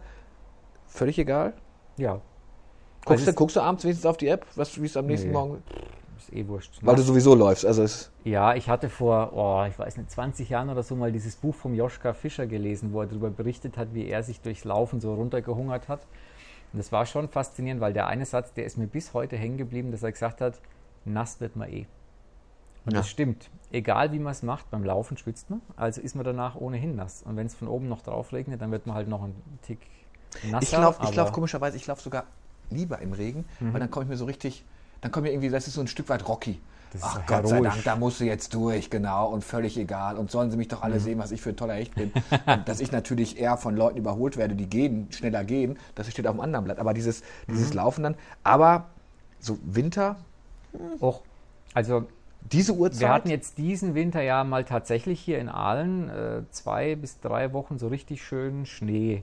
Völlig 0.88 1.18
egal. 1.20 1.54
Ja. 1.98 2.22
Guckst, 3.06 3.28
du, 3.28 3.34
guckst 3.34 3.56
du 3.56 3.62
abends 3.62 3.84
wenigstens 3.84 4.06
auf 4.06 4.18
die 4.18 4.28
App, 4.28 4.46
was, 4.56 4.80
wie 4.82 4.86
es 4.86 4.98
am 4.98 5.06
nächsten 5.06 5.30
Nee. 5.30 5.34
Morgen 5.34 5.64
Ist 6.18 6.34
eh 6.34 6.48
wurscht. 6.48 6.80
Weil 6.82 6.96
du 6.96 7.02
sowieso 7.02 7.34
läufst. 7.34 7.66
Also 7.66 7.86
Ja, 8.24 8.54
ich 8.56 8.70
hatte 8.70 8.90
vor, 8.90 9.32
oh, 9.34 9.66
ich 9.68 9.78
weiß 9.80 9.98
nicht, 9.98 10.12
20 10.12 10.50
Jahren 10.50 10.70
oder 10.70 10.84
so 10.84 10.96
mal 10.96 11.12
dieses 11.12 11.36
Buch 11.36 11.56
vom 11.56 11.74
Joschka 11.74 12.14
Fischer 12.14 12.46
gelesen, 12.46 12.94
wo 12.94 13.02
er 13.02 13.08
darüber 13.08 13.30
berichtet 13.30 13.78
hat, 13.78 13.94
wie 13.94 14.08
er 14.08 14.22
sich 14.24 14.42
durchs 14.42 14.66
Laufen 14.66 15.00
so 15.00 15.14
runtergehungert 15.14 15.88
hat. 15.88 16.02
Und 16.72 16.78
das 16.78 16.92
war 16.92 17.06
schon 17.06 17.30
faszinierend, 17.30 17.82
weil 17.82 17.94
der 17.94 18.08
eine 18.08 18.26
Satz, 18.26 18.54
der 18.54 18.66
ist 18.66 18.78
mir 18.78 18.88
bis 18.88 19.14
heute 19.14 19.38
hängen 19.38 19.58
geblieben, 19.58 19.92
dass 19.92 20.04
er 20.04 20.12
gesagt 20.12 20.42
hat, 20.42 20.60
nass 21.06 21.40
wird 21.42 21.56
man 21.56 21.70
eh. 21.70 21.88
Und 22.86 22.94
Ja. 22.94 23.00
das 23.00 23.10
stimmt. 23.10 23.50
Egal 23.72 24.12
wie 24.12 24.20
man 24.20 24.32
es 24.32 24.44
macht, 24.44 24.70
beim 24.72 24.84
Laufen 24.84 25.18
schwitzt 25.18 25.50
man, 25.50 25.62
also 25.76 26.02
ist 26.02 26.16
man 26.16 26.26
danach 26.26 26.56
ohnehin 26.56 26.96
nass. 26.96 27.24
Und 27.24 27.38
wenn 27.38 27.48
es 27.48 27.56
von 27.56 27.68
oben 27.68 27.88
noch 27.88 28.02
drauf 28.02 28.34
regnet, 28.34 28.62
dann 28.62 28.72
wird 28.72 28.88
man 28.88 28.96
halt 28.96 29.08
noch 29.08 29.24
einen 29.24 29.42
Tick 29.62 29.80
nasser. 30.44 30.64
ich 30.64 30.72
laufe 30.72 31.16
lauf 31.16 31.32
komischerweise, 31.32 31.78
ich 31.78 31.88
laufe 31.88 32.02
sogar 32.02 32.26
lieber 32.70 33.00
im 33.00 33.14
Regen, 33.14 33.46
Mhm. 33.60 33.74
weil 33.74 33.80
dann 33.80 33.92
komme 33.92 34.04
ich 34.06 34.10
mir 34.10 34.18
so 34.18 34.26
richtig, 34.26 34.64
dann 35.02 35.12
komme 35.12 35.28
ich 35.28 35.34
irgendwie, 35.34 35.50
das 35.50 35.68
ist 35.68 35.74
so 35.76 35.82
ein 35.82 35.88
Stück 35.88 36.10
weit 36.10 36.28
Rocky. 36.28 36.60
Das 36.92 37.02
Ach 37.04 37.26
Gott 37.28 37.48
sei 37.48 37.58
heroisch. 37.58 37.74
Dank, 37.74 37.84
da 37.84 37.96
musst 37.96 38.20
du 38.20 38.24
jetzt 38.26 38.52
durch, 38.56 38.90
genau, 38.90 39.30
und 39.30 39.44
völlig 39.44 39.78
egal. 39.78 40.18
Und 40.18 40.32
sollen 40.32 40.50
sie 40.50 40.58
mich 40.58 40.70
doch 40.70 40.82
alle 40.82 40.96
Mhm. 40.96 41.00
sehen, 41.00 41.20
was 41.20 41.30
ich 41.32 41.40
für 41.40 41.50
ein 41.50 41.56
toller 41.56 41.76
Hecht 41.76 41.94
bin. 41.94 42.12
und 42.48 42.68
dass 42.68 42.80
ich 42.80 42.92
natürlich 42.92 43.38
eher 43.40 43.58
von 43.58 43.76
Leuten 43.76 43.98
überholt 44.00 44.38
werde, 44.38 44.56
die 44.56 44.66
gehen, 44.68 45.08
schneller 45.12 45.44
gehen, 45.44 45.78
das 45.94 46.10
steht 46.10 46.26
auf 46.26 46.36
dem 46.36 46.42
anderen 46.42 46.66
Blatt. 46.66 46.80
Aber 46.80 46.96
dieses, 46.96 47.22
Mhm. 47.22 47.54
dieses 47.54 47.74
Laufen 47.76 48.04
dann, 48.04 48.16
aber 48.44 48.86
so 49.40 49.58
Winter, 49.64 50.16
Och, 51.00 51.22
also 51.76 52.06
diese 52.52 52.74
Uhrzeit. 52.74 53.02
Wir 53.02 53.10
hatten 53.14 53.30
jetzt 53.30 53.58
diesen 53.60 53.94
Winter 53.94 54.22
ja 54.24 54.44
mal 54.44 54.64
tatsächlich 54.66 55.20
hier 55.20 55.38
in 55.40 55.50
Aalen 55.50 56.10
äh, 56.10 56.42
zwei 56.52 56.96
bis 56.96 57.20
drei 57.20 57.54
Wochen 57.54 57.78
so 57.78 57.88
richtig 57.88 58.24
schön 58.24 58.66
Schnee. 58.66 59.22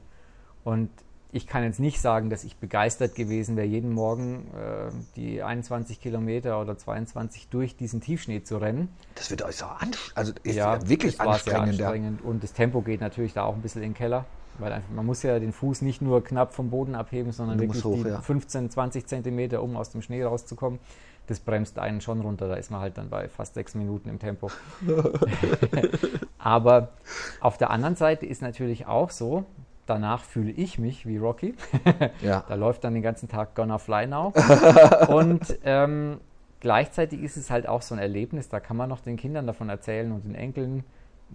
Und 0.62 0.90
ich 1.32 1.46
kann 1.46 1.64
jetzt 1.64 1.80
nicht 1.80 2.00
sagen, 2.00 2.30
dass 2.30 2.44
ich 2.44 2.56
begeistert 2.56 3.14
gewesen 3.14 3.56
wäre, 3.56 3.66
jeden 3.66 3.92
Morgen 3.92 4.46
äh, 4.54 4.90
die 5.16 5.42
21 5.42 6.00
Kilometer 6.00 6.60
oder 6.60 6.78
22 6.78 7.48
durch 7.48 7.76
diesen 7.76 8.00
Tiefschnee 8.00 8.42
zu 8.42 8.58
rennen. 8.58 8.88
das 9.14 9.30
wird 9.30 9.42
euch 9.42 9.56
so 9.56 9.66
anstrengend, 9.66 10.12
also 10.14 10.32
ist 10.42 10.54
Ja, 10.54 10.74
ja, 10.74 10.88
wirklich 10.88 11.16
das 11.16 11.26
war 11.26 11.38
sehr 11.38 11.60
anstrengend. 11.60 12.22
Und 12.22 12.42
das 12.42 12.52
Tempo 12.52 12.80
geht 12.80 13.00
natürlich 13.00 13.32
da 13.32 13.44
auch 13.44 13.54
ein 13.54 13.62
bisschen 13.62 13.82
in 13.82 13.90
den 13.90 13.94
Keller. 13.94 14.24
Weil 14.58 14.72
einfach, 14.72 14.90
man 14.90 15.04
muss 15.04 15.22
ja 15.22 15.38
den 15.38 15.52
Fuß 15.52 15.82
nicht 15.82 16.00
nur 16.00 16.24
knapp 16.24 16.54
vom 16.54 16.70
Boden 16.70 16.94
abheben, 16.94 17.32
sondern 17.32 17.58
wirklich 17.58 17.84
hoch, 17.84 18.02
die 18.02 18.08
ja. 18.08 18.20
15, 18.20 18.70
20 18.70 19.06
Zentimeter, 19.06 19.62
um 19.62 19.76
aus 19.76 19.90
dem 19.90 20.00
Schnee 20.00 20.22
rauszukommen. 20.22 20.78
Das 21.26 21.40
bremst 21.40 21.78
einen 21.78 22.00
schon 22.00 22.20
runter. 22.20 22.48
Da 22.48 22.54
ist 22.54 22.70
man 22.70 22.80
halt 22.80 22.96
dann 22.96 23.10
bei 23.10 23.28
fast 23.28 23.54
sechs 23.54 23.74
Minuten 23.74 24.08
im 24.08 24.18
Tempo. 24.18 24.50
Aber 26.38 26.92
auf 27.40 27.58
der 27.58 27.70
anderen 27.70 27.96
Seite 27.96 28.24
ist 28.24 28.40
natürlich 28.40 28.86
auch 28.86 29.10
so, 29.10 29.44
danach 29.86 30.24
fühle 30.24 30.50
ich 30.50 30.78
mich 30.78 31.06
wie 31.06 31.16
Rocky. 31.18 31.54
Ja. 32.22 32.44
Da 32.48 32.54
läuft 32.54 32.84
dann 32.84 32.94
den 32.94 33.02
ganzen 33.02 33.28
Tag 33.28 33.54
Gonna 33.54 33.78
Fly 33.78 34.06
Now. 34.06 34.32
und 35.08 35.58
ähm, 35.64 36.18
gleichzeitig 36.60 37.22
ist 37.22 37.36
es 37.36 37.50
halt 37.50 37.68
auch 37.68 37.82
so 37.82 37.94
ein 37.94 37.98
Erlebnis, 38.00 38.48
da 38.48 38.60
kann 38.60 38.76
man 38.76 38.88
noch 38.88 39.00
den 39.00 39.16
Kindern 39.16 39.46
davon 39.46 39.68
erzählen 39.68 40.10
und 40.12 40.24
den 40.24 40.34
Enkeln, 40.34 40.84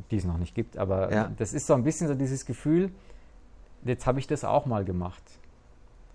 die 0.09 0.17
es 0.17 0.25
noch 0.25 0.37
nicht 0.37 0.55
gibt. 0.55 0.77
Aber 0.77 1.11
Ja. 1.11 1.31
das 1.37 1.53
ist 1.53 1.67
so 1.67 1.73
ein 1.73 1.83
bisschen 1.83 2.07
so 2.07 2.15
dieses 2.15 2.45
Gefühl, 2.45 2.91
jetzt 3.83 4.05
habe 4.07 4.19
ich 4.19 4.27
das 4.27 4.43
auch 4.43 4.65
mal 4.65 4.83
gemacht. 4.85 5.23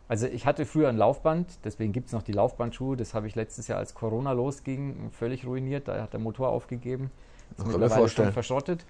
Also 0.08 0.26
ich 0.28 0.46
hatte 0.46 0.66
früher 0.66 0.88
ein 0.88 0.96
Laufband, 0.96 1.64
deswegen 1.64 1.92
gibt 1.92 2.06
es 2.08 2.12
noch 2.12 2.22
die 2.22 2.32
Laufbandschuhe. 2.32 2.96
Das 2.96 3.12
habe 3.12 3.26
ich 3.26 3.34
letztes 3.34 3.66
Jahr, 3.66 3.78
als 3.78 3.94
Corona 3.94 4.32
losging, 4.32 5.10
völlig 5.10 5.44
ruiniert. 5.44 5.88
Da 5.88 6.00
hat 6.00 6.12
der 6.12 6.20
Motor 6.20 6.48
aufgegeben. 6.50 7.10
Ist 7.50 7.58
Kann 7.58 7.72
mir 7.72 7.78
mittlerweile 7.78 8.08
schon 8.08 8.32
verschrottet. 8.32 8.86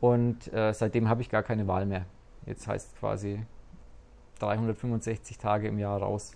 Und 0.00 0.52
äh, 0.52 0.72
seitdem 0.72 1.08
habe 1.08 1.22
ich 1.22 1.28
gar 1.28 1.42
keine 1.42 1.66
Wahl 1.66 1.86
mehr. 1.86 2.04
Jetzt 2.46 2.66
heißt 2.66 2.96
quasi 2.98 3.44
365 4.38 5.38
Tage 5.38 5.68
im 5.68 5.78
Jahr 5.78 6.00
raus. 6.00 6.32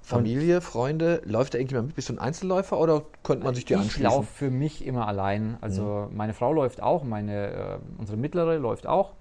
Familie, 0.00 0.60
Freunde, 0.60 1.20
läuft 1.24 1.54
da 1.54 1.58
irgendjemand 1.58 1.88
mit? 1.88 1.96
Bist 1.96 2.08
du 2.08 2.14
ein 2.14 2.18
Einzelläufer 2.18 2.78
oder 2.78 3.02
könnte 3.24 3.44
man 3.44 3.54
sich 3.54 3.66
dir 3.66 3.74
ich 3.76 3.82
anschließen? 3.82 4.04
laufe 4.04 4.26
für 4.32 4.50
mich 4.50 4.86
immer 4.86 5.06
allein. 5.06 5.58
Also 5.60 6.08
meine 6.12 6.32
Frau 6.32 6.52
läuft 6.52 6.82
auch, 6.82 7.04
meine, 7.04 7.48
äh, 7.48 7.78
unsere 7.98 8.16
mittlere 8.16 8.56
läuft 8.56 8.86
auch. 8.86 9.12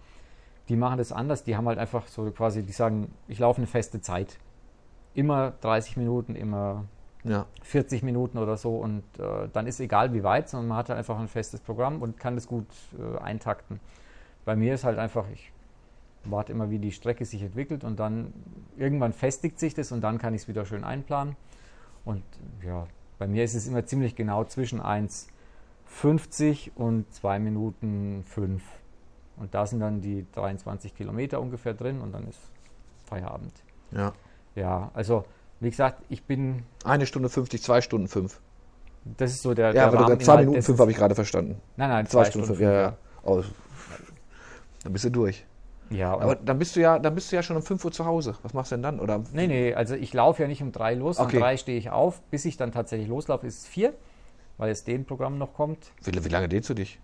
Die 0.70 0.76
machen 0.78 0.98
das 0.98 1.12
anders. 1.12 1.44
Die 1.44 1.58
haben 1.58 1.68
halt 1.68 1.80
einfach 1.80 2.08
so 2.08 2.30
quasi, 2.32 2.64
die 2.64 2.72
sagen, 2.72 3.14
ich 3.28 3.40
laufe 3.40 3.58
eine 3.58 3.68
feste 3.68 4.00
Zeit. 4.02 4.38
Immer 5.14 5.54
30 5.62 5.98
Minuten, 5.98 6.36
immer 6.36 6.86
Ja. 7.24 7.48
40 7.64 8.04
Minuten 8.04 8.38
oder 8.38 8.56
so. 8.56 8.78
Und 8.78 9.04
äh, 9.20 9.50
dann 9.52 9.68
ist 9.68 9.80
egal 9.82 10.14
wie 10.14 10.24
weit, 10.24 10.48
sondern 10.48 10.70
man 10.70 10.78
hat 10.78 10.90
halt 10.90 11.00
einfach 11.00 11.20
ein 11.20 11.28
festes 11.28 11.60
Programm 11.60 12.02
und 12.02 12.18
kann 12.18 12.36
das 12.36 12.48
gut 12.48 12.68
äh, 12.98 13.18
eintakten. 13.18 13.80
Bei 14.46 14.56
mir 14.56 14.76
ist 14.76 14.84
halt 14.86 15.00
einfach, 15.00 15.26
ich 15.34 15.52
warte 16.32 16.52
immer, 16.52 16.70
wie 16.70 16.80
die 16.80 16.92
Strecke 16.92 17.26
sich 17.26 17.42
entwickelt 17.42 17.84
und 17.84 18.00
dann 18.00 18.34
irgendwann 18.78 19.14
festigt 19.14 19.60
sich 19.60 19.74
das 19.74 19.92
und 19.92 20.02
dann 20.02 20.18
kann 20.18 20.34
ich 20.34 20.42
es 20.44 20.48
wieder 20.48 20.66
schön 20.66 20.84
einplanen. 20.84 21.36
Und 22.06 22.24
ja, 22.66 22.88
bei 23.20 23.28
mir 23.28 23.44
ist 23.44 23.54
es 23.56 23.68
immer 23.68 23.86
ziemlich 23.86 24.16
genau 24.16 24.44
zwischen 24.46 24.82
1,50 24.82 26.72
und 26.76 27.12
2 27.14 27.40
Minuten 27.40 28.24
5. 28.26 28.62
Und 29.38 29.54
da 29.54 29.66
sind 29.66 29.80
dann 29.82 30.02
die 30.02 30.26
23 30.34 30.96
Kilometer 30.96 31.40
ungefähr 31.42 31.74
drin 31.74 32.02
und 32.02 32.12
dann 32.12 32.28
ist 32.28 32.40
Feierabend. 33.06 33.54
ja. 33.92 34.14
Ja, 34.56 34.90
also 34.96 35.24
wie 35.60 35.70
gesagt, 35.70 36.02
ich 36.10 36.24
bin, 36.24 36.64
Eine 36.84 37.06
Stunde 37.06 37.30
50, 37.30 37.62
zwei 37.62 37.80
Stunden 37.82 38.08
fünf. 38.08 38.40
das 39.06 39.30
ist 39.34 39.44
so 39.44 39.54
der, 39.54 39.68
Ja, 39.68 39.74
der 39.74 39.84
aber 39.88 39.98
du- 39.98 40.04
Rahmen, 40.06 40.16
zwei 40.20 40.24
innerhalb 40.24 40.40
Minuten 40.40 40.56
dessen- 40.56 40.66
fünf 40.66 40.80
habe 40.80 40.90
ich 40.92 40.98
gerade 40.98 41.14
verstanden. 41.14 41.62
Nein, 41.76 41.90
nein, 41.90 42.08
Zwei, 42.08 42.26
Stunden 42.26 42.48
fünf, 42.48 42.60
ja, 42.60 42.72
ja. 42.74 42.98
Oh, 43.22 43.44
dann 44.84 44.94
bist 44.94 45.06
du 45.06 45.12
durch. 45.12 45.46
Ja, 45.90 46.14
Aber 46.18 46.36
dann 46.36 46.60
bist 46.60 46.76
du 46.76 46.82
ja, 46.82 47.00
dann 47.00 47.16
bist 47.16 47.32
du 47.32 47.36
ja 47.36 47.44
schon 47.44 47.56
um 47.56 47.62
5 47.64 47.84
Uhr 47.86 47.92
zu 47.92 48.06
Hause. 48.06 48.36
Was 48.44 48.54
machst 48.54 48.72
du 48.72 48.76
denn 48.76 48.84
dann? 48.84 49.00
Oder 49.00 49.24
nee, 49.34 49.48
nee, 49.48 49.74
also 49.74 49.96
ich 49.96 50.14
laufe 50.14 50.42
ja 50.42 50.48
nicht 50.48 50.62
um 50.62 50.72
drei 50.72 50.94
los, 50.96 51.20
Okay. 51.20 51.36
um 51.38 51.42
drei 51.42 51.58
stehe 51.58 51.78
ich 51.78 51.90
auf. 51.90 52.22
Bis 52.32 52.46
ich 52.46 52.58
dann 52.58 52.72
tatsächlich 52.72 53.08
loslaufe, 53.08 53.48
ist 53.48 53.60
es 53.60 53.68
vier, 53.68 53.94
weil 54.58 54.70
das 54.70 54.84
Den-Programm 54.84 55.38
noch 55.38 55.54
kommt. 55.54 55.92
wie, 56.04 56.24
wie 56.24 56.30
lange 56.30 56.50
dehnst 56.50 56.70
du 56.70 56.74
dich? 56.74 57.00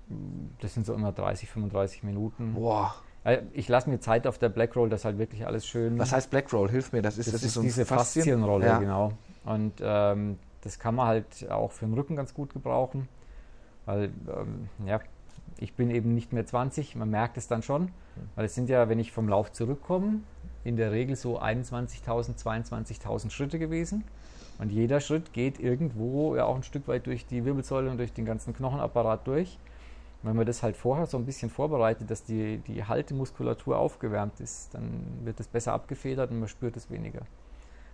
Das 0.61 0.73
sind 0.73 0.85
so 0.85 0.93
immer 0.93 1.11
30, 1.11 1.49
35 1.49 2.03
Minuten. 2.03 2.53
Boah. 2.55 2.95
Äh, 3.23 3.43
Ich 3.53 3.69
lasse 3.69 3.89
mir 3.89 3.99
Zeit 3.99 4.27
auf 4.27 4.37
der 4.37 4.49
Blackroll, 4.49 4.89
dass 4.89 5.05
halt 5.05 5.17
wirklich 5.17 5.45
alles 5.47 5.65
schön. 5.65 5.97
Was 5.97 6.11
heißt 6.11 6.29
Black 6.29 6.51
Roll? 6.51 6.69
Hilf 6.69 6.91
mir. 6.91 7.01
Das 7.01 7.17
ist, 7.17 7.27
das, 7.27 7.35
das 7.35 7.43
ist 7.43 7.53
so 7.53 7.61
diese 7.61 7.85
Faszien- 7.85 8.23
Faszienrolle, 8.23 8.65
Ja. 8.65 8.79
genau. 8.79 9.13
Und 9.45 9.73
ähm, 9.81 10.39
das 10.61 10.77
kann 10.79 10.95
man 10.95 11.07
halt 11.07 11.49
auch 11.49 11.71
für 11.71 11.85
den 11.85 11.93
Rücken 11.93 12.15
ganz 12.15 12.33
gut 12.33 12.53
gebrauchen, 12.53 13.07
weil 13.85 14.05
ähm, 14.27 14.69
ja, 14.85 14.99
ich 15.57 15.73
bin 15.73 15.89
eben 15.89 16.13
nicht 16.13 16.33
mehr 16.33 16.45
20, 16.45 16.95
man 16.95 17.09
merkt 17.09 17.37
es 17.37 17.47
dann 17.47 17.61
schon, 17.61 17.89
weil 18.35 18.45
es 18.45 18.55
sind 18.55 18.69
ja, 18.69 18.89
wenn 18.89 18.99
ich 18.99 19.11
vom 19.11 19.27
Lauf 19.27 19.51
zurückkomme, 19.51 20.19
in 20.63 20.77
der 20.77 20.91
Regel 20.91 21.15
so 21.15 21.39
21.000, 21.39 22.37
22.000 22.37 23.29
Schritte 23.29 23.59
gewesen. 23.59 24.03
Und 24.59 24.71
jeder 24.71 24.99
Schritt 24.99 25.33
geht 25.33 25.59
irgendwo 25.59 26.35
ja 26.35 26.45
auch 26.45 26.55
ein 26.55 26.63
Stück 26.63 26.87
weit 26.87 27.07
durch 27.07 27.25
die 27.25 27.43
Wirbelsäule 27.43 27.89
und 27.89 27.97
durch 27.97 28.13
den 28.13 28.25
ganzen 28.25 28.53
Knochenapparat 28.53 29.27
durch. 29.27 29.57
Wenn 30.21 30.37
man 30.37 30.45
das 30.45 30.63
halt 30.63 30.77
vorher 30.77 31.05
so 31.05 31.17
ein 31.17 31.25
bisschen 31.25 31.49
vorbereitet, 31.49 32.09
dass 32.09 32.23
die, 32.23 32.59
die 32.59 32.85
Haltemuskulatur 32.85 33.77
aufgewärmt 33.77 34.39
ist, 34.39 34.73
dann 34.73 35.03
wird 35.23 35.39
es 35.39 35.47
besser 35.47 35.73
abgefedert 35.73 36.31
und 36.31 36.39
man 36.39 36.47
spürt 36.47 36.77
es 36.77 36.89
weniger. 36.89 37.23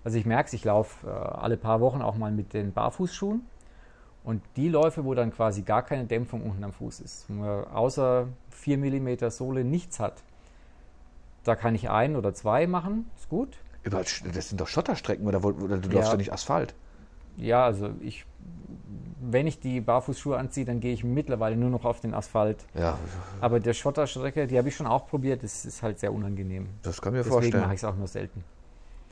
Also 0.04 0.18
ich 0.18 0.26
merke 0.26 0.48
es, 0.48 0.54
ich 0.54 0.64
laufe 0.64 1.08
äh, 1.08 1.12
alle 1.12 1.58
paar 1.58 1.82
Wochen 1.82 2.02
auch 2.02 2.16
mal 2.16 2.32
mit 2.32 2.54
den 2.54 2.72
Barfußschuhen. 2.72 3.42
Und 4.24 4.42
die 4.58 4.68
Läufe, 4.70 5.06
wo 5.06 5.14
dann 5.16 5.32
quasi 5.32 5.62
gar 5.62 5.82
keine 5.84 6.06
Dämpfung 6.06 6.44
unten 6.44 6.64
am 6.64 6.74
Fuß 6.74 7.00
ist, 7.00 7.26
wo 7.30 7.34
man 7.42 7.64
außer 7.68 8.28
4 8.52 8.78
mm 8.78 9.30
Sohle 9.30 9.64
nichts 9.64 10.00
hat, 10.00 10.22
da 11.46 11.56
kann 11.56 11.74
ich 11.74 11.90
ein 11.90 12.16
oder 12.16 12.34
zwei 12.34 12.68
machen, 12.68 13.10
ist 13.18 13.30
gut. 13.30 13.58
Überall, 13.84 14.04
das 14.34 14.50
sind 14.50 14.60
doch 14.60 14.68
Schotterstrecken 14.68 15.26
oder, 15.26 15.42
wo- 15.42 15.50
oder 15.52 15.78
du 15.78 15.90
läufst 15.90 16.08
Ja. 16.10 16.12
ja 16.12 16.18
nicht 16.18 16.34
Asphalt. 16.34 16.76
Ja, 17.38 17.64
also 17.64 17.92
ich, 18.02 18.26
wenn 19.22 19.48
ich 19.48 19.62
die 19.62 19.80
Barfußschuhe 19.80 20.38
anziehe, 20.38 20.66
dann 20.66 20.82
gehe 20.82 20.94
ich 20.94 21.06
mittlerweile 21.06 21.56
nur 21.56 21.70
noch 21.70 21.86
auf 21.86 22.02
den 22.02 22.14
Asphalt. 22.14 22.66
Ja, 22.74 23.00
Aber 23.40 23.62
der 23.62 23.74
Schotterstrecke, 23.74 24.48
die 24.48 24.58
habe 24.58 24.68
ich 24.68 24.76
schon 24.76 24.86
auch 24.88 25.08
probiert, 25.08 25.44
das 25.44 25.64
ist 25.66 25.82
halt 25.82 25.98
sehr 26.00 26.12
unangenehm. 26.14 26.68
das 26.84 27.02
kann 27.02 27.14
mir 27.14 27.20
Deswegen 27.20 27.32
vorstellen. 27.34 27.64
mache 27.64 27.74
ich 27.76 27.80
es 27.80 27.86
auch 27.86 27.96
nur 27.96 28.08
selten. 28.10 28.44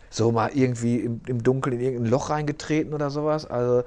so 0.09 0.33
mal 0.33 0.51
irgendwie 0.53 0.97
im, 0.99 1.21
im 1.27 1.41
Dunkeln 1.41 1.77
in 1.77 1.81
irgendein 1.85 2.09
Loch 2.11 2.29
reingetreten 2.29 2.93
oder 2.93 3.09
sowas. 3.09 3.45
Also 3.45 3.83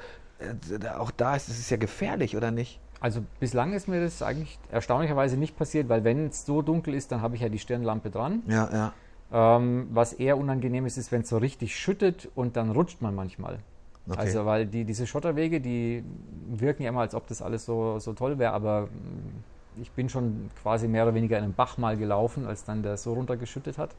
auch 0.99 1.11
da 1.11 1.37
ist 1.37 1.49
es 1.49 1.59
ist 1.59 1.71
ja 1.71 1.77
gefährlich, 1.77 2.37
oder 2.37 2.51
nicht? 2.51 2.81
Also 3.01 3.23
bislang 3.39 3.73
ist 3.73 3.89
mir 3.89 4.03
das 4.03 4.23
eigentlich 4.23 4.59
erstaunlicherweise 4.71 5.37
nicht 5.37 5.57
passiert, 5.57 5.89
weil 5.89 6.05
wenn 6.05 6.27
es 6.27 6.45
so 6.45 6.61
dunkel 6.61 6.95
ist, 6.95 7.11
dann 7.13 7.23
habe 7.23 7.35
ich 7.35 7.41
ja 7.41 7.49
die 7.49 7.59
Stirnlampe 7.59 8.11
dran. 8.11 8.43
Ja, 8.47 8.69
ja. 8.73 8.93
Ähm, 9.33 9.89
was 9.93 10.13
eher 10.13 10.37
unangenehm 10.37 10.87
ist, 10.87 10.99
ist, 10.99 11.11
wenn 11.11 11.23
es 11.23 11.29
so 11.29 11.39
richtig 11.39 11.77
schüttet 11.77 12.29
und 12.35 12.57
dann 12.57 12.71
rutscht 12.71 13.01
man 13.01 13.15
manchmal. 13.15 13.61
Okay. 14.09 14.19
Also 14.19 14.45
weil 14.45 14.67
die, 14.67 14.85
diese 14.85 15.07
Schotterwege, 15.07 15.61
die 15.61 16.05
wirken 16.49 16.83
ja 16.83 16.91
immer, 16.91 17.01
als 17.01 17.15
ob 17.15 17.27
das 17.29 17.41
alles 17.41 17.65
so, 17.65 17.99
so 18.01 18.13
toll 18.13 18.39
wäre, 18.39 18.53
aber 18.53 18.87
mm, 18.87 19.81
ich 19.81 19.91
bin 19.93 20.09
schon 20.09 20.51
quasi 20.63 20.89
mehr 20.89 21.05
oder 21.05 21.15
weniger 21.15 21.39
in 21.39 21.45
einem 21.45 21.53
Bach 21.55 21.79
mal 21.79 21.97
gelaufen, 21.97 22.47
als 22.47 22.65
dann 22.65 22.83
der 22.83 22.97
so 22.97 23.15
runtergeschüttet 23.15 23.79
hat. 23.79 23.95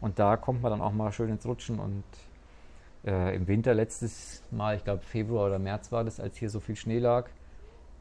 Und 0.00 0.18
da 0.18 0.36
kommt 0.36 0.62
man 0.62 0.70
dann 0.70 0.80
auch 0.80 0.92
mal 0.92 1.10
schön 1.12 1.30
ins 1.30 1.46
Rutschen 1.46 1.78
und 1.78 2.04
Äh, 3.04 3.34
Im 3.36 3.48
Winter 3.48 3.74
letztes 3.74 4.42
Mal, 4.50 4.76
ich 4.76 4.84
glaube 4.84 5.02
Februar 5.02 5.46
oder 5.46 5.58
März 5.58 5.90
war 5.92 6.04
das, 6.04 6.20
als 6.20 6.36
hier 6.36 6.50
so 6.50 6.60
viel 6.60 6.76
Schnee 6.76 6.98
lag, 6.98 7.28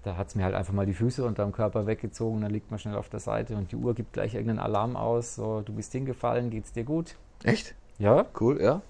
da 0.04 0.18
hat 0.18 0.28
es 0.28 0.36
mir 0.36 0.44
halt 0.44 0.56
einfach 0.56 0.74
mal 0.74 0.86
die 0.86 0.94
Füße 0.94 1.26
unter 1.26 1.44
dem 1.44 1.52
Körper 1.52 1.88
weggezogen, 1.88 2.42
dann 2.42 2.52
liegt 2.52 2.70
man 2.72 2.80
schnell 2.80 2.96
auf 2.96 3.10
der 3.10 3.20
Seite 3.20 3.56
und 3.56 3.72
die 3.72 3.76
Uhr 3.76 3.94
gibt 3.96 4.14
gleich 4.14 4.34
irgendeinen 4.34 4.60
Alarm 4.60 4.96
aus, 4.96 5.36
so 5.36 5.62
du 5.62 5.74
bist 5.74 5.92
hingefallen, 5.92 6.50
geht's 6.50 6.72
dir 6.74 6.84
gut? 6.84 7.16
Echt? 7.44 7.76
Ja, 7.98 8.26
Cool, 8.40 8.62
ja. 8.62 8.82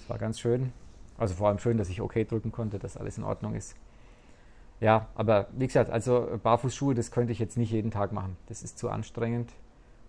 das 0.00 0.10
war 0.10 0.18
ganz 0.18 0.40
schön. 0.40 0.72
Also 1.18 1.34
vor 1.34 1.48
allem 1.48 1.58
schön, 1.58 1.78
dass 1.78 1.88
ich 1.88 2.00
okay 2.00 2.24
drücken 2.24 2.52
konnte, 2.52 2.78
dass 2.78 2.96
alles 2.96 3.18
in 3.18 3.24
Ordnung 3.24 3.54
ist. 3.54 3.76
Ja, 4.80 5.06
aber 5.14 5.46
wie 5.52 5.66
gesagt, 5.66 5.90
also 5.90 6.38
Barfußschuhe, 6.42 6.94
das 6.94 7.10
könnte 7.10 7.32
ich 7.32 7.38
jetzt 7.38 7.56
nicht 7.56 7.70
jeden 7.70 7.90
Tag 7.90 8.12
machen. 8.12 8.36
Das 8.48 8.62
ist 8.62 8.78
zu 8.78 8.90
anstrengend, 8.90 9.50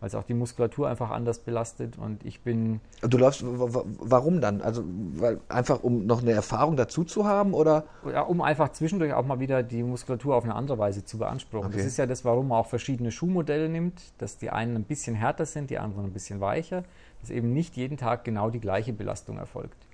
weil 0.06 0.10
es 0.10 0.14
auch 0.14 0.24
die 0.24 0.36
Muskulatur 0.36 0.88
einfach 0.88 1.10
anders 1.10 1.40
belastet 1.40 1.98
und 1.98 2.24
ich 2.24 2.42
bin 2.42 2.80
Du 3.02 3.18
läufst, 3.18 3.44
warum 3.44 4.40
dann? 4.40 4.62
Also, 4.62 4.84
weil 5.16 5.40
einfach 5.50 5.82
um 5.82 6.06
noch 6.06 6.22
eine 6.22 6.32
Erfahrung 6.32 6.76
dazu 6.76 7.04
zu 7.04 7.26
haben 7.26 7.56
oder? 7.56 7.86
Ja, 8.08 8.22
um 8.22 8.42
einfach 8.42 8.70
zwischendurch 8.70 9.14
auch 9.14 9.26
mal 9.26 9.40
wieder 9.40 9.64
die 9.64 9.82
Muskulatur 9.82 10.36
auf 10.36 10.44
eine 10.44 10.54
andere 10.54 10.78
Weise 10.78 11.04
zu 11.04 11.18
beanspruchen. 11.18 11.70
Okay. 11.70 11.78
Das 11.78 11.88
ist 11.88 11.98
ja 11.98 12.06
das, 12.06 12.24
warum 12.24 12.50
man 12.50 12.60
auch 12.60 12.68
verschiedene 12.68 13.10
Schuhmodelle 13.10 13.68
nimmt, 13.68 14.00
dass 14.20 14.38
die 14.38 14.52
einen 14.52 14.76
ein 14.76 14.84
bisschen 14.84 15.16
härter 15.16 15.48
sind, 15.48 15.72
die 15.72 15.80
anderen 15.80 16.06
ein 16.06 16.14
bisschen 16.14 16.40
weicher, 16.40 16.84
dass 17.22 17.32
eben 17.32 17.52
nicht 17.52 17.76
jeden 17.76 17.98
Tag 17.98 18.26
genau 18.26 18.52
die 18.52 18.60
gleiche 18.60 18.94
Belastung 18.94 19.40
erfolgt. 19.40 19.88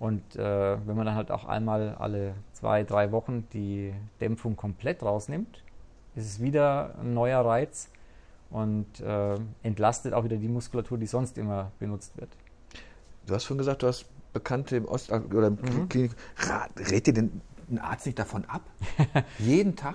Und 0.00 0.34
äh, 0.34 0.76
wenn 0.84 0.96
man 0.96 1.06
dann 1.06 1.14
halt 1.14 1.30
auch 1.30 1.44
einmal 1.44 1.94
alle 1.96 2.34
zwei, 2.54 2.82
drei 2.82 3.12
Wochen 3.12 3.46
die 3.52 3.94
Dämpfung 4.20 4.56
komplett 4.56 5.04
rausnimmt, 5.04 5.62
ist 6.16 6.26
es 6.26 6.42
wieder 6.42 6.96
ein 7.00 7.14
neuer 7.14 7.44
Reiz 7.44 7.88
und 8.50 9.00
äh, 9.00 9.36
entlastet 9.62 10.12
auch 10.14 10.24
wieder 10.24 10.36
die 10.36 10.48
Muskulatur, 10.48 10.98
die 10.98 11.06
sonst 11.06 11.38
immer 11.38 11.72
benutzt 11.78 12.16
wird. 12.16 12.30
Du 13.26 13.34
hast 13.34 13.44
schon 13.44 13.58
gesagt, 13.58 13.82
du 13.82 13.86
hast 13.86 14.06
Bekannte 14.32 14.76
im 14.76 14.84
Ost 14.86 15.10
oder 15.12 15.46
im 15.48 15.54
Mhm. 15.54 15.88
Klinik. 15.88 16.12
Rät 16.90 17.06
dir 17.06 17.14
denn 17.14 17.40
ein 17.70 17.78
Arzt 17.78 18.06
nicht 18.06 18.18
davon 18.18 18.44
ab? 18.46 18.62
Jeden 19.38 19.76
Tag? 19.76 19.94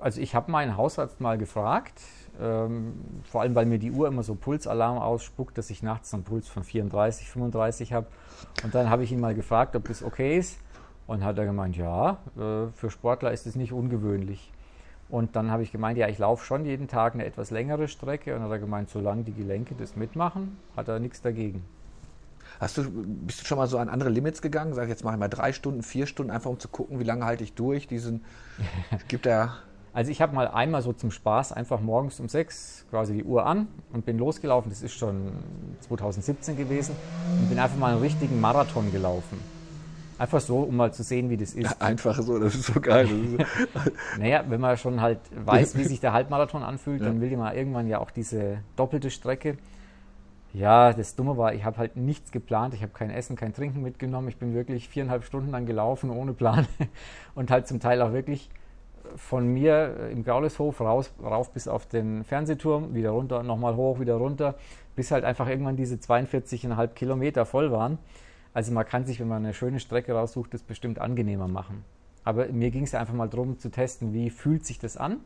Also 0.00 0.20
ich 0.20 0.34
habe 0.34 0.50
meinen 0.50 0.76
Hausarzt 0.76 1.20
mal 1.20 1.38
gefragt, 1.38 2.00
ähm, 2.38 2.94
vor 3.24 3.40
allem 3.40 3.54
weil 3.54 3.64
mir 3.64 3.78
die 3.78 3.90
Uhr 3.92 4.08
immer 4.08 4.22
so 4.22 4.34
Pulsalarm 4.34 4.98
ausspuckt, 4.98 5.56
dass 5.56 5.70
ich 5.70 5.82
nachts 5.82 6.12
einen 6.12 6.24
Puls 6.24 6.48
von 6.48 6.64
34, 6.64 7.30
35 7.30 7.92
habe. 7.94 8.06
Und 8.62 8.74
dann 8.74 8.90
habe 8.90 9.04
ich 9.04 9.12
ihn 9.12 9.20
mal 9.20 9.34
gefragt, 9.34 9.74
ob 9.74 9.88
das 9.88 10.02
okay 10.02 10.36
ist. 10.36 10.58
Und 11.06 11.24
hat 11.24 11.38
er 11.38 11.46
gemeint, 11.46 11.76
ja, 11.76 12.18
äh, 12.36 12.66
für 12.74 12.90
Sportler 12.90 13.32
ist 13.32 13.46
es 13.46 13.54
nicht 13.54 13.72
ungewöhnlich. 13.72 14.52
Und 15.08 15.36
dann 15.36 15.50
habe 15.50 15.62
ich 15.62 15.70
gemeint, 15.70 15.98
ja, 15.98 16.08
ich 16.08 16.18
laufe 16.18 16.44
schon 16.44 16.64
jeden 16.64 16.88
Tag 16.88 17.14
eine 17.14 17.24
etwas 17.24 17.50
längere 17.50 17.88
Strecke. 17.88 18.34
Und 18.34 18.42
hat 18.42 18.50
er 18.50 18.58
gemeint, 18.58 18.90
solange 18.90 19.22
die 19.22 19.32
Gelenke 19.32 19.74
das 19.78 19.96
mitmachen, 19.96 20.56
hat 20.76 20.88
er 20.88 20.98
nichts 20.98 21.22
dagegen. 21.22 21.64
Hast 22.58 22.78
du, 22.78 22.90
bist 22.90 23.40
du 23.40 23.44
schon 23.44 23.58
mal 23.58 23.66
so 23.66 23.78
an 23.78 23.88
andere 23.88 24.08
Limits 24.08 24.40
gegangen? 24.40 24.74
Sag 24.74 24.88
jetzt 24.88 25.04
mache 25.04 25.14
ich 25.14 25.20
mal 25.20 25.28
drei 25.28 25.52
Stunden, 25.52 25.82
vier 25.82 26.06
Stunden, 26.06 26.30
einfach 26.30 26.50
um 26.50 26.58
zu 26.58 26.68
gucken, 26.68 26.98
wie 26.98 27.04
lange 27.04 27.24
halte 27.24 27.44
ich 27.44 27.52
durch. 27.52 27.86
Diesen 27.86 28.24
gibt 29.08 29.26
er. 29.26 29.56
Also 29.92 30.10
ich 30.10 30.20
habe 30.20 30.34
mal 30.34 30.48
einmal 30.48 30.82
so 30.82 30.92
zum 30.92 31.10
Spaß 31.10 31.52
einfach 31.52 31.80
morgens 31.80 32.20
um 32.20 32.28
sechs 32.28 32.84
quasi 32.90 33.14
die 33.14 33.24
Uhr 33.24 33.46
an 33.46 33.68
und 33.92 34.04
bin 34.04 34.18
losgelaufen. 34.18 34.70
Das 34.70 34.82
ist 34.82 34.94
schon 34.94 35.32
2017 35.88 36.56
gewesen 36.56 36.94
und 37.40 37.48
bin 37.48 37.58
einfach 37.58 37.78
mal 37.78 37.92
einen 37.92 38.02
richtigen 38.02 38.40
Marathon 38.40 38.92
gelaufen. 38.92 39.38
Einfach 40.18 40.40
so, 40.40 40.60
um 40.60 40.76
mal 40.76 40.92
zu 40.92 41.02
sehen, 41.02 41.28
wie 41.28 41.36
das 41.36 41.52
ist. 41.52 41.80
Einfach 41.80 42.20
so, 42.22 42.38
das 42.38 42.54
ist 42.54 42.66
so 42.66 42.80
geil. 42.80 43.08
Naja, 44.18 44.44
wenn 44.48 44.60
man 44.60 44.76
schon 44.78 45.00
halt 45.00 45.18
weiß, 45.34 45.76
wie 45.76 45.84
sich 45.84 46.00
der 46.00 46.12
Halbmarathon 46.12 46.62
anfühlt, 46.62 47.02
dann 47.02 47.20
will 47.20 47.36
man 47.36 47.54
irgendwann 47.54 47.86
ja 47.86 47.98
auch 47.98 48.10
diese 48.10 48.58
doppelte 48.76 49.10
Strecke. 49.10 49.58
Ja, 50.54 50.94
das 50.94 51.16
Dumme 51.16 51.36
war, 51.36 51.52
ich 51.52 51.64
habe 51.64 51.76
halt 51.76 51.96
nichts 51.96 52.32
geplant. 52.32 52.72
Ich 52.72 52.80
habe 52.80 52.92
kein 52.92 53.10
Essen, 53.10 53.36
kein 53.36 53.52
Trinken 53.52 53.82
mitgenommen. 53.82 54.28
Ich 54.28 54.38
bin 54.38 54.54
wirklich 54.54 54.88
viereinhalb 54.88 55.24
Stunden 55.24 55.50
lang 55.50 55.66
gelaufen, 55.66 56.08
ohne 56.08 56.32
Plan. 56.32 56.66
Und 57.34 57.50
halt 57.50 57.66
zum 57.66 57.78
Teil 57.78 58.00
auch 58.00 58.14
wirklich 58.14 58.48
von 59.16 59.46
mir 59.46 60.08
im 60.10 60.24
Gauleshof 60.24 60.80
raus, 60.80 61.12
rauf 61.22 61.52
bis 61.52 61.68
auf 61.68 61.86
den 61.86 62.24
Fernsehturm, 62.24 62.94
wieder 62.94 63.10
runter, 63.10 63.42
nochmal 63.42 63.76
hoch, 63.76 64.00
wieder 64.00 64.14
runter, 64.14 64.54
bis 64.94 65.10
halt 65.10 65.24
einfach 65.24 65.46
irgendwann 65.46 65.76
diese 65.76 65.96
42,5 65.96 66.88
Kilometer 66.88 67.44
voll 67.44 67.70
waren. 67.70 67.98
Also 68.56 68.72
man 68.72 68.86
kann 68.86 69.04
sich, 69.04 69.20
wenn 69.20 69.28
man 69.28 69.44
eine 69.44 69.52
schöne 69.52 69.80
Strecke 69.80 70.14
raussucht, 70.14 70.54
das 70.54 70.62
bestimmt 70.62 70.98
angenehmer 70.98 71.46
machen. 71.46 71.84
Aber 72.24 72.46
mir 72.46 72.70
ging 72.70 72.84
es 72.84 72.94
einfach 72.94 73.12
mal 73.12 73.28
darum 73.28 73.58
zu 73.58 73.70
testen, 73.70 74.14
wie 74.14 74.30
fühlt 74.30 74.64
sich 74.64 74.78
das 74.78 74.96
an. 74.96 75.18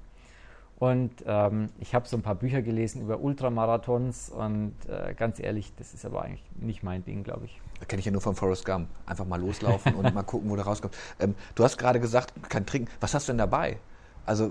Und 0.80 1.12
ähm, 1.26 1.68
ich 1.78 1.94
habe 1.94 2.08
so 2.08 2.16
ein 2.16 2.22
paar 2.22 2.34
Bücher 2.34 2.60
gelesen 2.60 3.02
über 3.02 3.20
Ultramarathons 3.20 4.30
und 4.30 4.74
äh, 4.88 5.14
ganz 5.14 5.38
ehrlich, 5.38 5.72
das 5.76 5.94
ist 5.94 6.04
aber 6.04 6.22
eigentlich 6.22 6.42
nicht 6.58 6.82
mein 6.82 7.04
Ding, 7.04 7.22
glaube 7.22 7.44
ich. 7.44 7.60
kenne 7.86 8.00
ich 8.00 8.06
ja 8.06 8.10
nur 8.10 8.20
von 8.20 8.34
Forrest 8.34 8.64
Gump. 8.64 8.88
Einfach 9.06 9.26
mal 9.26 9.40
loslaufen 9.40 9.94
und 9.94 10.12
mal 10.14 10.24
gucken, 10.24 10.50
wo 10.50 10.56
du 10.56 10.62
rauskommst. 10.62 10.98
Ähm, 11.20 11.36
du 11.54 11.62
hast 11.62 11.78
gerade 11.78 12.00
gesagt, 12.00 12.32
kein 12.48 12.66
Trinken. 12.66 12.90
Was 12.98 13.14
hast 13.14 13.28
du 13.28 13.32
denn 13.32 13.38
dabei? 13.38 13.78
Also 14.26 14.50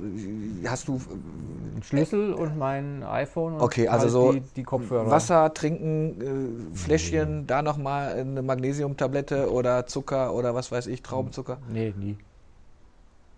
hast 0.66 0.88
du 0.88 0.96
Ein 1.76 1.84
Schlüssel 1.84 2.34
und 2.34 2.58
mein 2.58 3.04
iPhone 3.04 3.54
und 3.54 3.62
Okay, 3.62 3.88
also 3.88 4.04
halt 4.04 4.12
so 4.12 4.32
die, 4.34 4.42
die 4.58 4.64
Kopfhörer. 4.64 5.10
Wasser, 5.10 5.54
Trinken, 5.54 6.72
äh, 6.74 6.76
Fläschchen, 6.76 7.48
da 7.48 7.62
nochmal 7.62 8.14
eine 8.14 8.42
Magnesiumtablette 8.42 9.52
oder 9.52 9.86
Zucker 9.86 10.34
oder 10.34 10.56
was 10.56 10.72
weiß 10.72 10.88
ich, 10.88 11.02
Traubenzucker? 11.02 11.60
Nee, 11.72 11.94
nie. 11.98 12.18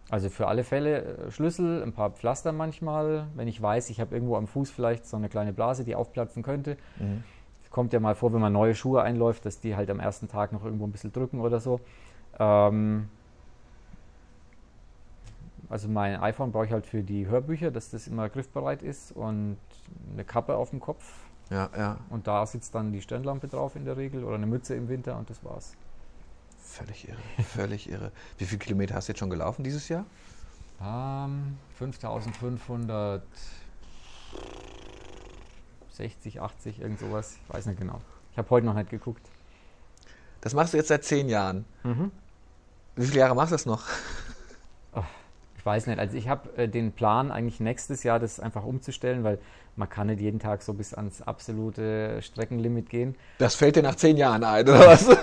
Also 0.10 0.30
für 0.30 0.48
alle 0.48 0.64
Fälle 0.64 1.04
äh, 1.04 1.32
Schlüssel, 1.32 1.84
ein 1.84 1.94
paar 1.94 2.10
Pflaster 2.12 2.52
manchmal, 2.52 3.28
wenn 3.36 3.48
ich 3.48 3.62
weiß, 3.62 3.90
ich 3.90 4.02
habe 4.02 4.14
irgendwo 4.16 4.36
am 4.36 4.48
Fuß 4.48 4.70
vielleicht 4.70 5.06
so 5.06 5.18
eine 5.18 5.30
kleine 5.30 5.54
Blase, 5.54 5.86
die 5.86 5.96
aufplatzen 5.96 6.44
könnte. 6.44 6.76
Es 7.64 7.70
kommt 7.70 7.94
ja 7.94 8.00
mal 8.00 8.16
vor, 8.16 8.34
wenn 8.34 8.42
man 8.42 8.52
neue 8.52 8.76
Schuhe 8.76 9.02
einläuft, 9.04 9.46
dass 9.46 9.60
die 9.60 9.76
halt 9.76 9.90
am 9.90 10.00
ersten 10.00 10.28
Tag 10.28 10.52
noch 10.52 10.66
irgendwo 10.66 10.86
ein 10.86 10.92
bisschen 10.92 11.14
drücken 11.14 11.40
oder 11.40 11.60
so. 11.62 11.80
Ähm, 12.40 13.08
also 15.72 15.88
mein 15.88 16.20
iPhone 16.20 16.52
brauche 16.52 16.66
ich 16.66 16.72
halt 16.74 16.86
für 16.86 17.02
die 17.02 17.28
Hörbücher, 17.28 17.72
dass 17.72 17.90
das 17.90 18.06
immer 18.06 18.28
griffbereit 18.28 18.84
ist 18.84 19.14
und 19.14 19.58
eine 20.12 20.26
Kappe 20.26 20.56
auf 20.58 20.72
dem 20.72 20.82
Kopf. 20.82 21.02
Ja, 21.50 21.70
ja. 21.78 21.98
Und 22.10 22.28
da 22.28 22.46
sitzt 22.46 22.76
dann 22.76 22.92
die 22.92 23.02
Stirnlampe 23.02 23.48
drauf 23.48 23.78
in 23.78 23.86
der 23.86 23.96
Regel 23.96 24.26
oder 24.26 24.36
eine 24.36 24.48
Mütze 24.48 24.76
im 24.76 24.90
Winter 24.90 25.18
und 25.18 25.30
das 25.30 25.42
war's. 25.46 25.78
Völlig 26.60 27.08
irre, 27.08 27.18
völlig 27.44 27.90
irre. 27.90 28.12
Wie 28.38 28.46
viele 28.46 28.60
Kilometer 28.60 28.96
hast 28.96 29.08
du 29.08 29.14
jetzt 29.14 29.20
schon 29.20 29.30
gelaufen 29.30 29.64
dieses 29.64 29.88
Jahr? 29.88 30.06
Ähm, 30.84 31.58
5500 31.76 33.24
60, 35.94 36.42
80, 36.42 36.82
irgend 36.82 37.00
sowas. 37.00 37.38
Ich 37.48 37.54
weiß 37.54 37.66
nicht 37.68 37.80
genau. 37.80 38.02
Ich 38.34 38.38
habe 38.38 38.50
heute 38.50 38.66
noch 38.66 38.74
nicht 38.74 38.90
geguckt. 38.90 39.26
Das 40.42 40.54
machst 40.54 40.74
du 40.74 40.78
jetzt 40.78 40.90
seit 40.90 41.06
zehn 41.06 41.30
Jahren. 41.30 41.64
Mhm. 41.84 42.12
Wie 42.98 43.06
viele 43.06 43.20
Jahre 43.20 43.36
machst 43.36 43.52
du 43.52 43.56
das 43.56 43.66
noch? 43.66 43.86
Ich 45.62 45.66
weiß 45.68 45.86
nicht. 45.86 46.00
Also 46.00 46.18
ich 46.18 46.28
habe 46.28 46.58
äh, 46.58 46.68
den 46.68 46.92
Plan 46.92 47.32
eigentlich 47.32 47.60
nächstes 47.60 48.02
Jahr 48.02 48.18
das 48.18 48.40
einfach 48.40 48.66
umzustellen, 48.66 49.24
weil 49.24 49.38
man 49.76 49.88
kann 49.88 50.08
nicht 50.08 50.20
jeden 50.20 50.40
Tag 50.40 50.64
so 50.64 50.74
bis 50.74 50.96
ans 50.96 51.22
absolute 51.22 52.20
Streckenlimit 52.24 52.90
gehen. 52.90 53.16
Das 53.38 53.54
fällt 53.54 53.76
dir 53.76 53.84
nach 53.84 53.94
zehn 53.94 54.18
Jahren 54.18 54.44
ein, 54.44 54.68
oder 54.68 54.80
was? 54.80 55.08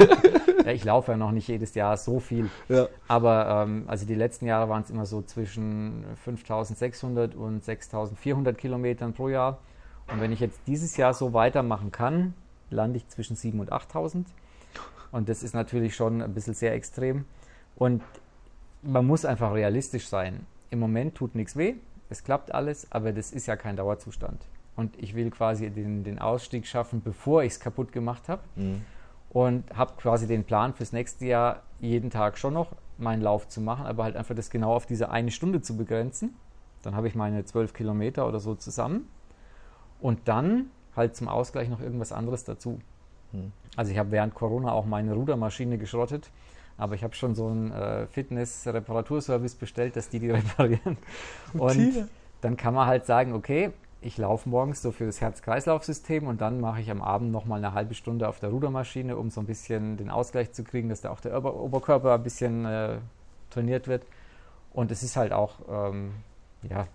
Ja, 0.64 0.70
ich 0.72 0.84
laufe 0.84 1.10
ja 1.10 1.16
noch 1.16 1.32
nicht 1.32 1.48
jedes 1.48 1.74
Jahr 1.74 1.96
so 1.96 2.20
viel. 2.20 2.50
ja. 2.68 2.86
Aber 3.08 3.64
ähm, 3.66 3.82
also 3.88 4.06
die 4.06 4.14
letzten 4.14 4.46
Jahre 4.46 4.68
waren 4.68 4.84
es 4.84 4.90
immer 4.90 5.06
so 5.06 5.22
zwischen 5.22 6.04
5600 6.22 7.34
und 7.34 7.64
6400 7.64 8.56
Kilometern 8.56 9.14
pro 9.14 9.28
Jahr. 9.28 9.58
Und 10.06 10.20
wenn 10.20 10.30
ich 10.30 10.38
jetzt 10.38 10.60
dieses 10.68 10.96
Jahr 10.96 11.14
so 11.14 11.32
weitermachen 11.32 11.90
kann, 11.90 12.34
lande 12.70 12.98
ich 12.98 13.08
zwischen 13.08 13.34
7 13.34 13.58
und 13.58 13.72
8000. 13.72 14.28
Und 15.10 15.28
das 15.28 15.42
ist 15.42 15.54
natürlich 15.54 15.96
schon 15.96 16.22
ein 16.22 16.32
bisschen 16.32 16.54
sehr 16.54 16.74
extrem. 16.74 17.24
Und 17.74 18.02
man 18.82 19.06
muss 19.06 19.24
einfach 19.24 19.52
realistisch 19.54 20.08
sein. 20.08 20.46
Im 20.70 20.78
Moment 20.80 21.14
tut 21.14 21.34
nichts 21.34 21.56
weh, 21.56 21.74
es 22.10 22.24
klappt 22.24 22.52
alles, 22.54 22.90
aber 22.90 23.12
das 23.12 23.32
ist 23.32 23.46
ja 23.46 23.56
kein 23.56 23.76
Dauerzustand. 23.76 24.46
Und 24.76 24.96
ich 25.02 25.14
will 25.14 25.30
quasi 25.30 25.70
den, 25.70 26.04
den 26.04 26.18
Ausstieg 26.18 26.66
schaffen, 26.66 27.02
bevor 27.02 27.42
ich 27.42 27.52
es 27.54 27.60
kaputt 27.60 27.92
gemacht 27.92 28.28
habe 28.28 28.42
Mhm. 28.56 28.84
und 29.30 29.76
habe 29.76 29.94
quasi 29.96 30.26
den 30.26 30.44
Plan 30.44 30.72
fürs 30.74 30.92
nächste 30.92 31.26
Jahr 31.26 31.62
jeden 31.80 32.10
Tag 32.10 32.38
schon 32.38 32.54
noch 32.54 32.72
meinen 32.96 33.22
Lauf 33.22 33.48
zu 33.48 33.60
machen, 33.60 33.86
aber 33.86 34.04
halt 34.04 34.16
einfach 34.16 34.34
das 34.34 34.50
genau 34.50 34.74
auf 34.74 34.86
diese 34.86 35.10
eine 35.10 35.30
Stunde 35.30 35.60
zu 35.62 35.76
begrenzen. 35.76 36.34
Dann 36.82 36.94
habe 36.94 37.08
ich 37.08 37.14
meine 37.14 37.44
zwölf 37.44 37.72
Kilometer 37.74 38.26
oder 38.28 38.38
so 38.40 38.54
zusammen 38.54 39.08
und 40.00 40.28
dann 40.28 40.70
halt 40.94 41.16
zum 41.16 41.28
Ausgleich 41.28 41.68
noch 41.68 41.80
irgendwas 41.80 42.12
anderes 42.12 42.44
dazu. 42.44 42.80
Hm. 43.32 43.52
Also 43.76 43.92
ich 43.92 43.98
habe 43.98 44.10
während 44.12 44.34
Corona 44.34 44.72
auch 44.72 44.86
meine 44.86 45.12
Rudermaschine 45.14 45.78
geschrottet, 45.78 46.30
aber 46.78 46.94
ich 46.94 47.04
habe 47.04 47.14
schon 47.14 47.34
so 47.34 47.48
einen 47.48 47.72
äh, 47.72 48.06
Fitness-Reparaturservice 48.06 49.56
bestellt, 49.56 49.96
dass 49.96 50.08
die 50.08 50.20
die 50.20 50.30
reparieren. 50.30 50.96
Und 51.52 52.08
dann 52.40 52.56
kann 52.56 52.72
man 52.72 52.86
halt 52.86 53.04
sagen, 53.04 53.34
okay, 53.34 53.72
ich 54.00 54.16
laufe 54.16 54.48
morgens 54.48 54.80
so 54.80 54.92
für 54.92 55.06
das 55.06 55.20
Herz-Kreislauf-System 55.20 56.28
und 56.28 56.40
dann 56.40 56.60
mache 56.60 56.80
ich 56.80 56.90
am 56.90 57.02
Abend 57.02 57.32
nochmal 57.32 57.58
eine 57.58 57.74
halbe 57.74 57.94
Stunde 57.94 58.28
auf 58.28 58.38
der 58.38 58.50
Rudermaschine, 58.50 59.16
um 59.16 59.30
so 59.30 59.40
ein 59.40 59.46
bisschen 59.46 59.96
den 59.96 60.08
Ausgleich 60.08 60.52
zu 60.52 60.62
kriegen, 60.62 60.88
dass 60.88 61.00
da 61.00 61.10
auch 61.10 61.20
der 61.20 61.36
Ober 61.36 61.56
Oberkörper 61.56 62.14
ein 62.14 62.22
bisschen 62.22 62.64
äh, 62.64 62.98
trainiert 63.50 63.88
wird. 63.88 64.06
Und 64.72 64.92
es 64.92 65.02
ist 65.02 65.16
halt 65.16 65.32
auch, 65.32 65.56
ähm, 65.68 66.12
ja, 66.62 66.86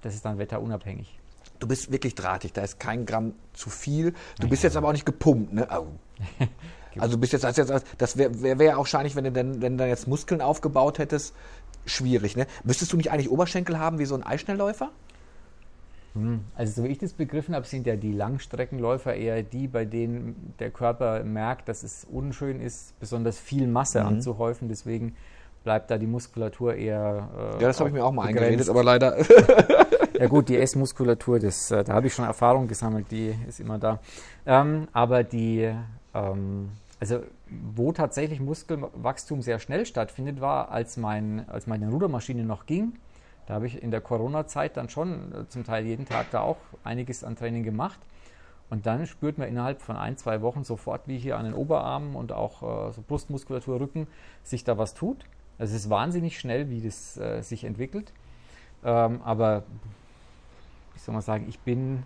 das 0.00 0.14
ist 0.14 0.24
dann 0.24 0.38
wetterunabhängig. 0.38 1.18
Du 1.58 1.66
bist 1.66 1.92
wirklich 1.92 2.14
drahtig, 2.14 2.54
da 2.54 2.62
ist 2.62 2.80
kein 2.80 3.04
Gramm 3.04 3.34
zu 3.52 3.68
viel. 3.68 4.14
Du 4.40 4.48
bist 4.48 4.62
jetzt 4.62 4.76
aber 4.76 4.88
auch 4.88 4.92
nicht 4.92 5.06
gepumpt, 5.06 5.52
ne? 5.52 5.68
Also 6.98 7.16
du 7.16 7.20
bist 7.20 7.32
jetzt, 7.32 7.44
als 7.44 7.56
jetzt 7.56 7.72
das 7.98 8.16
wäre 8.16 8.42
wär, 8.42 8.58
wär 8.58 8.74
auch 8.76 8.80
wahrscheinlich, 8.80 9.14
wenn 9.16 9.24
du 9.24 9.32
dann, 9.32 9.60
wenn 9.62 9.72
du 9.72 9.78
dann 9.78 9.88
jetzt 9.88 10.06
Muskeln 10.08 10.40
aufgebaut 10.40 10.98
hättest, 10.98 11.34
schwierig. 11.86 12.36
Ne? 12.36 12.46
Müsstest 12.64 12.92
du 12.92 12.96
nicht 12.96 13.10
eigentlich 13.10 13.30
Oberschenkel 13.30 13.78
haben 13.78 13.98
wie 13.98 14.04
so 14.04 14.14
ein 14.14 14.22
Eisschnellläufer? 14.22 14.90
Hm, 16.14 16.40
Also 16.56 16.80
so 16.82 16.84
wie 16.88 16.92
ich 16.92 16.98
das 16.98 17.12
begriffen 17.12 17.54
habe, 17.54 17.66
sind 17.66 17.86
ja 17.86 17.96
die 17.96 18.12
Langstreckenläufer 18.12 19.14
eher 19.14 19.42
die, 19.42 19.68
bei 19.68 19.84
denen 19.84 20.54
der 20.58 20.70
Körper 20.70 21.22
merkt, 21.22 21.68
dass 21.68 21.82
es 21.82 22.06
unschön 22.10 22.60
ist, 22.60 22.98
besonders 22.98 23.38
viel 23.38 23.66
Masse 23.66 24.00
Mhm. 24.00 24.06
anzuhäufen. 24.08 24.68
Deswegen 24.68 25.14
bleibt 25.64 25.90
da 25.90 25.98
die 25.98 26.06
Muskulatur 26.06 26.74
eher. 26.74 27.28
äh, 27.58 27.62
Ja, 27.62 27.68
das 27.68 27.78
habe 27.80 27.90
ich 27.90 27.94
mir 27.94 28.04
auch 28.04 28.12
mal 28.12 28.26
begrenzt. 28.26 28.44
eingeredet, 28.44 28.68
aber 28.70 28.82
leider. 28.84 29.16
Ja 30.18 30.26
gut, 30.26 30.48
die 30.48 30.56
S-Muskulatur, 30.58 31.38
das, 31.38 31.70
äh, 31.70 31.84
da 31.84 31.92
habe 31.92 32.06
ich 32.08 32.14
schon 32.14 32.24
Erfahrung 32.24 32.66
gesammelt, 32.66 33.06
die 33.10 33.34
ist 33.46 33.60
immer 33.60 33.78
da. 33.78 34.00
Ähm, 34.46 34.88
aber 34.92 35.22
die, 35.22 35.72
ähm, 36.18 36.70
also 37.00 37.22
wo 37.48 37.92
tatsächlich 37.92 38.40
Muskelwachstum 38.40 39.42
sehr 39.42 39.58
schnell 39.58 39.86
stattfindet, 39.86 40.40
war, 40.40 40.70
als, 40.70 40.96
mein, 40.96 41.48
als 41.48 41.66
meine 41.66 41.88
Rudermaschine 41.90 42.44
noch 42.44 42.66
ging. 42.66 42.94
Da 43.46 43.54
habe 43.54 43.66
ich 43.66 43.82
in 43.82 43.90
der 43.90 44.00
Corona-Zeit 44.00 44.76
dann 44.76 44.88
schon 44.88 45.32
äh, 45.32 45.48
zum 45.48 45.64
Teil 45.64 45.86
jeden 45.86 46.04
Tag 46.04 46.30
da 46.30 46.40
auch 46.40 46.58
einiges 46.84 47.24
an 47.24 47.36
Training 47.36 47.62
gemacht. 47.62 47.98
Und 48.68 48.84
dann 48.84 49.06
spürt 49.06 49.38
man 49.38 49.48
innerhalb 49.48 49.80
von 49.80 49.96
ein, 49.96 50.18
zwei 50.18 50.42
Wochen 50.42 50.62
sofort, 50.62 51.08
wie 51.08 51.16
hier 51.16 51.38
an 51.38 51.46
den 51.46 51.54
Oberarmen 51.54 52.14
und 52.14 52.32
auch 52.32 52.62
äh, 52.88 52.92
so 52.92 53.02
Brustmuskulatur, 53.06 53.80
Rücken 53.80 54.06
sich 54.42 54.64
da 54.64 54.76
was 54.76 54.92
tut. 54.92 55.24
Also 55.58 55.74
es 55.74 55.84
ist 55.84 55.90
wahnsinnig 55.90 56.38
schnell, 56.38 56.68
wie 56.68 56.82
das 56.82 57.16
äh, 57.16 57.40
sich 57.42 57.64
entwickelt. 57.64 58.12
Ähm, 58.84 59.22
aber 59.24 59.62
wie 60.94 60.98
soll 60.98 61.14
man 61.14 61.22
sagen, 61.22 61.46
ich 61.48 61.58
bin 61.60 62.02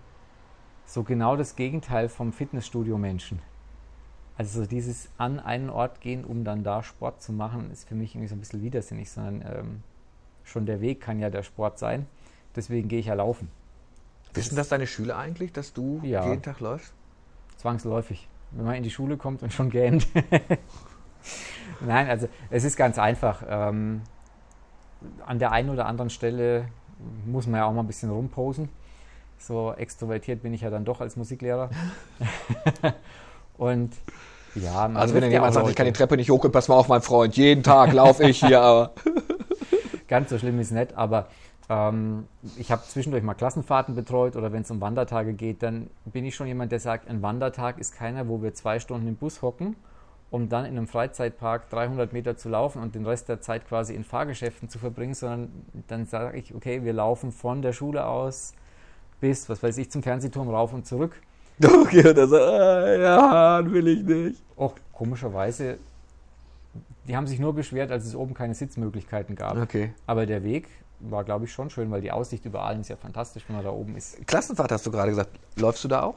so 0.87 1.03
genau 1.03 1.37
das 1.37 1.57
Gegenteil 1.57 2.09
vom 2.09 2.33
Fitnessstudio-Menschen. 2.33 3.41
Also 4.39 4.63
so 4.63 4.67
dieses 4.67 5.09
an 5.19 5.39
einen 5.41 5.69
Ort 5.71 6.01
gehen, 6.01 6.25
um 6.25 6.45
dann 6.45 6.65
da 6.65 6.83
Sport 6.83 7.23
zu 7.23 7.33
machen, 7.33 7.71
ist 7.71 7.87
für 7.89 7.95
mich 7.95 8.15
irgendwie 8.15 8.29
so 8.29 8.35
ein 8.35 8.41
bisschen 8.41 8.63
widersinnig, 8.63 9.11
sondern 9.11 9.43
ähm, 9.43 9.83
schon 10.45 10.67
der 10.67 10.81
Weg 10.81 11.01
kann 11.01 11.19
ja 11.21 11.29
der 11.31 11.43
Sport 11.43 11.79
sein. 11.79 12.07
Deswegen 12.57 12.89
gehe 12.89 12.99
ich 13.01 13.07
ja 13.07 13.15
laufen, 13.15 13.49
Wissen 14.35 14.57
das 14.57 14.69
deine 14.69 14.87
Schüler 14.87 15.19
eigentlich, 15.19 15.53
dass 15.53 15.73
du 15.75 16.01
Ja. 16.03 16.27
jeden 16.29 16.43
Tag 16.43 16.61
läufst? 16.61 16.93
zwangsläufig. 17.59 18.27
Wenn 18.51 18.65
man 18.65 18.75
in 18.75 18.83
die 18.83 18.91
Schule 18.91 19.17
kommt 19.17 19.43
und 19.43 19.53
schon 19.53 19.71
gähnt. 19.71 20.07
Nein, 21.81 22.09
also 22.09 22.29
es 22.51 22.65
ist 22.65 22.77
ganz 22.77 22.99
einfach. 22.99 23.43
Ähm, 23.49 24.03
an 25.27 25.39
der 25.39 25.53
einen 25.53 25.71
oder 25.71 25.87
anderen 25.87 26.11
Stelle 26.11 26.67
muss 27.27 27.47
man 27.47 27.59
ja 27.61 27.67
auch 27.67 27.73
mal 27.73 27.81
ein 27.81 27.87
bisschen 27.87 28.11
rumposen. 28.11 28.69
So 29.39 29.73
extrovertiert 29.75 30.43
bin 30.43 30.55
ich 30.55 30.61
ja 30.63 30.71
dann 30.71 30.85
doch 30.85 31.01
als 31.01 31.17
Musiklehrer. 31.17 31.71
und 33.57 33.93
ja, 34.55 34.89
man 34.89 34.97
Also 34.97 35.15
wenn 35.15 35.23
dann 35.23 35.31
jemand 35.31 35.55
sagt, 35.55 35.69
ich 35.69 35.77
kann 35.77 35.87
die. 35.87 35.93
Treppe 35.93 36.17
nicht 36.17 36.31
hoch, 36.31 36.47
pass 36.51 36.69
mal 36.69 36.77
auf, 36.77 36.89
mein 36.89 37.03
Freund, 37.03 37.37
jeden 37.37 37.63
Tag 37.63 37.93
laufe 37.93 38.25
ich 38.25 38.45
hier, 38.45 38.61
aber. 38.61 38.93
Ganz 40.09 40.31
so 40.31 40.39
schlimm 40.39 40.59
ist 40.61 40.73
nicht, 40.73 40.97
aber 40.97 41.29
ähm, 41.69 42.27
ich 42.59 42.71
habe 42.71 42.83
zwischendurch 42.83 43.23
mal 43.23 43.35
Klassenfahrten 43.35 43.95
betreut 43.95 44.37
oder 44.37 44.53
wenn 44.53 44.63
es 44.63 44.71
um 44.71 44.81
Wandertage 44.81 45.33
geht, 45.33 45.63
dann 45.63 45.89
bin 46.05 46.25
ich 46.25 46.35
schon 46.35 46.47
jemand, 46.47 46.73
der 46.73 46.81
sagt, 46.81 47.09
ein 47.09 47.23
Wandertag 47.23 47.79
ist 47.79 47.95
keiner, 47.95 48.29
wo 48.29 48.43
wir 48.43 48.53
zwei 48.53 48.79
Stunden 48.79 49.09
im 49.09 49.17
Bus 49.17 49.43
hocken, 49.43 49.77
um 50.31 50.49
dann 50.49 50.65
in 50.65 50.77
einem 50.77 50.87
Freizeitpark 50.87 51.71
300 51.71 52.13
Meter 52.13 52.37
zu 52.37 52.49
laufen 52.49 52.83
und 52.83 52.95
den 52.95 53.07
Rest 53.07 53.29
der 53.29 53.41
Zeit 53.41 53.67
quasi 53.67 53.95
in 53.95 54.05
Fahrgeschäften 54.05 54.69
zu 54.69 54.79
verbringen, 54.79 55.15
sondern 55.15 55.51
dann 55.89 56.05
sage 56.05 56.37
ich, 56.37 56.55
okay, 56.55 56.85
wir 56.85 56.93
laufen 56.93 57.33
von 57.33 57.63
der 57.63 57.73
Schule 57.73 58.07
aus 58.07 58.53
bis, 59.21 59.49
was 59.49 59.63
weiß 59.63 59.79
ich, 59.79 59.91
zum 59.91 60.03
Fernsehturm 60.03 60.51
rauf 60.51 60.73
und 60.73 60.85
zurück. 60.85 61.23
Okay, 61.63 62.09
und 62.09 62.19
er 62.19 62.29
sagt, 62.29 62.43
ah, 62.43 62.97
ja, 62.97 63.71
will 63.71 63.89
ich 63.89 64.03
nicht. 64.03 64.43
Och, 64.57 64.75
komischerweise, 64.93 65.79
die 67.07 67.17
haben 67.17 67.27
sich 67.27 67.39
nur 67.39 67.55
beschwert, 67.55 67.91
als 67.91 68.07
es 68.07 68.15
oben 68.15 68.35
keine 68.35 68.55
Sitzmöglichkeiten 68.55 69.37
gab. 69.37 69.57
Okay. 69.57 69.93
Aber 70.07 70.27
der 70.27 70.45
Weg 70.45 70.69
war, 71.01 71.25
glaube 71.25 71.45
ich, 71.45 71.53
schon 71.53 71.71
schön, 71.71 71.91
weil 71.91 72.01
die 72.01 72.13
Aussicht 72.13 72.45
über 72.45 72.63
allen 72.63 72.81
ist 72.81 72.89
ja 72.89 72.97
fantastisch, 72.97 73.45
wenn 73.49 73.57
man 73.57 73.65
da 73.65 73.71
oben 73.71 73.97
ist. 73.97 74.27
Klassenfahrt 74.27 74.73
hast 74.73 74.87
du 74.87 74.91
gerade 74.91 75.11
gesagt. 75.11 75.31
Läufst 75.57 75.83
du 75.85 75.89
da 75.89 76.03
auch? 76.03 76.17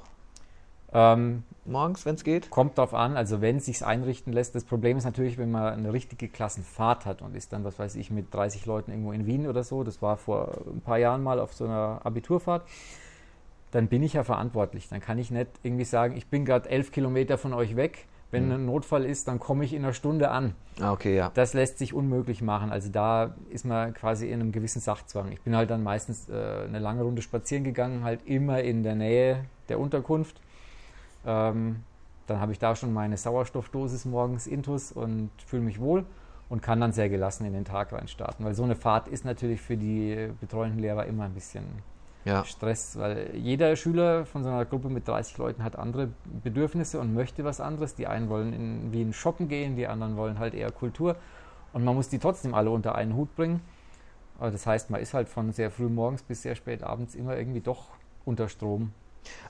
Ähm, 0.93 1.43
Morgens, 1.65 2.05
wenn 2.05 2.15
es 2.15 2.23
geht? 2.23 2.49
kommt 2.49 2.77
drauf 2.77 2.93
an, 2.93 3.17
also 3.17 3.41
wenn 3.41 3.57
es 3.57 3.65
sich 3.65 3.83
einrichten 3.83 4.31
lässt. 4.31 4.55
Das 4.55 4.63
Problem 4.63 4.97
ist 4.97 5.03
natürlich, 5.03 5.37
wenn 5.37 5.51
man 5.51 5.73
eine 5.73 5.91
richtige 5.91 6.29
Klassenfahrt 6.29 7.05
hat 7.05 7.21
und 7.21 7.35
ist 7.35 7.51
dann, 7.51 7.63
was 7.63 7.79
weiß 7.79 7.95
ich, 7.95 8.11
mit 8.11 8.33
30 8.33 8.65
Leuten 8.65 8.91
irgendwo 8.91 9.11
in 9.11 9.25
Wien 9.25 9.47
oder 9.47 9.63
so. 9.63 9.83
Das 9.83 10.01
war 10.01 10.15
vor 10.15 10.53
ein 10.67 10.81
paar 10.81 10.97
Jahren 10.97 11.23
mal 11.23 11.39
auf 11.39 11.53
so 11.53 11.65
einer 11.65 11.99
Abiturfahrt. 12.03 12.65
Dann 13.75 13.89
bin 13.89 14.03
ich 14.03 14.13
ja 14.13 14.23
verantwortlich. 14.23 14.87
Dann 14.87 15.01
kann 15.01 15.17
ich 15.17 15.31
nicht 15.31 15.49
irgendwie 15.61 15.83
sagen, 15.83 16.15
ich 16.15 16.27
bin 16.27 16.45
gerade 16.45 16.69
elf 16.69 16.93
Kilometer 16.93 17.37
von 17.37 17.53
euch 17.53 17.75
weg. 17.75 18.05
Wenn 18.31 18.49
ein 18.49 18.65
Notfall 18.65 19.03
ist, 19.03 19.27
dann 19.27 19.37
komme 19.37 19.65
ich 19.65 19.73
in 19.73 19.83
einer 19.83 19.91
Stunde 19.91 20.31
an. 20.31 20.55
Ah, 20.79 20.93
okay, 20.93 21.17
ja. 21.17 21.29
Das 21.33 21.53
lässt 21.53 21.79
sich 21.79 21.93
unmöglich 21.93 22.41
machen. 22.41 22.71
Also 22.71 22.89
da 22.89 23.35
ist 23.49 23.65
man 23.65 23.93
quasi 23.93 24.27
in 24.27 24.39
einem 24.39 24.53
gewissen 24.53 24.79
Sachzwang. 24.79 25.29
Ich 25.33 25.41
bin 25.41 25.57
halt 25.57 25.69
dann 25.69 25.83
meistens 25.83 26.29
äh, 26.29 26.63
eine 26.65 26.79
lange 26.79 27.03
Runde 27.03 27.21
spazieren 27.21 27.65
gegangen, 27.65 28.05
halt 28.05 28.25
immer 28.25 28.61
in 28.61 28.83
der 28.83 28.95
Nähe 28.95 29.43
der 29.67 29.77
Unterkunft. 29.77 30.39
Ähm, 31.25 31.83
dann 32.27 32.39
habe 32.39 32.53
ich 32.53 32.59
da 32.59 32.77
schon 32.77 32.93
meine 32.93 33.17
Sauerstoffdosis 33.17 34.05
morgens 34.05 34.47
intus 34.47 34.93
und 34.93 35.31
fühle 35.45 35.63
mich 35.63 35.81
wohl 35.81 36.05
und 36.47 36.61
kann 36.61 36.79
dann 36.79 36.93
sehr 36.93 37.09
gelassen 37.09 37.45
in 37.45 37.51
den 37.51 37.65
Tag 37.65 37.91
rein 37.91 38.07
starten. 38.07 38.45
Weil 38.45 38.53
so 38.53 38.63
eine 38.63 38.77
Fahrt 38.77 39.09
ist 39.09 39.25
natürlich 39.25 39.59
für 39.59 39.75
die 39.75 40.29
betreuenden 40.39 40.79
Lehrer 40.79 41.05
immer 41.07 41.25
ein 41.25 41.33
bisschen 41.33 41.65
Ja. 42.25 42.43
Stress, 42.43 42.97
weil 42.97 43.35
jeder 43.35 43.75
Schüler 43.75 44.25
von 44.25 44.43
so 44.43 44.49
einer 44.49 44.65
Gruppe 44.65 44.89
mit 44.89 45.07
30 45.07 45.37
Leuten 45.37 45.63
hat 45.63 45.77
andere 45.77 46.09
Bedürfnisse 46.43 46.99
und 46.99 47.13
möchte 47.13 47.43
was 47.43 47.61
anderes. 47.61 47.93
Die 47.93 48.07
einen 48.07 48.29
wollen 48.29 48.51
in 48.51 48.91
Wien 48.91 49.13
shoppen 49.13 49.47
gehen, 49.47 49.75
die 49.75 49.87
anderen 49.87 50.17
wollen 50.17 50.39
halt 50.39 50.55
eher 50.55 50.71
Kultur 50.71 51.15
und 51.71 51.83
man 51.83 51.93
muss 51.95 52.09
die 52.09 52.17
trotzdem 52.17 52.55
alle 52.55 52.71
unter 52.71 52.95
einen 52.95 53.15
Hut 53.15 53.35
bringen. 53.35 53.61
Aber 54.39 54.49
das 54.49 54.65
heißt, 54.65 54.89
man 54.89 55.01
ist 55.01 55.13
halt 55.13 55.29
von 55.29 55.51
sehr 55.53 55.69
früh 55.69 55.87
morgens 55.87 56.23
bis 56.23 56.41
sehr 56.41 56.55
spät 56.55 56.83
abends 56.83 57.15
immer 57.15 57.37
irgendwie 57.37 57.61
doch 57.61 57.89
unter 58.25 58.49
Strom. 58.49 58.91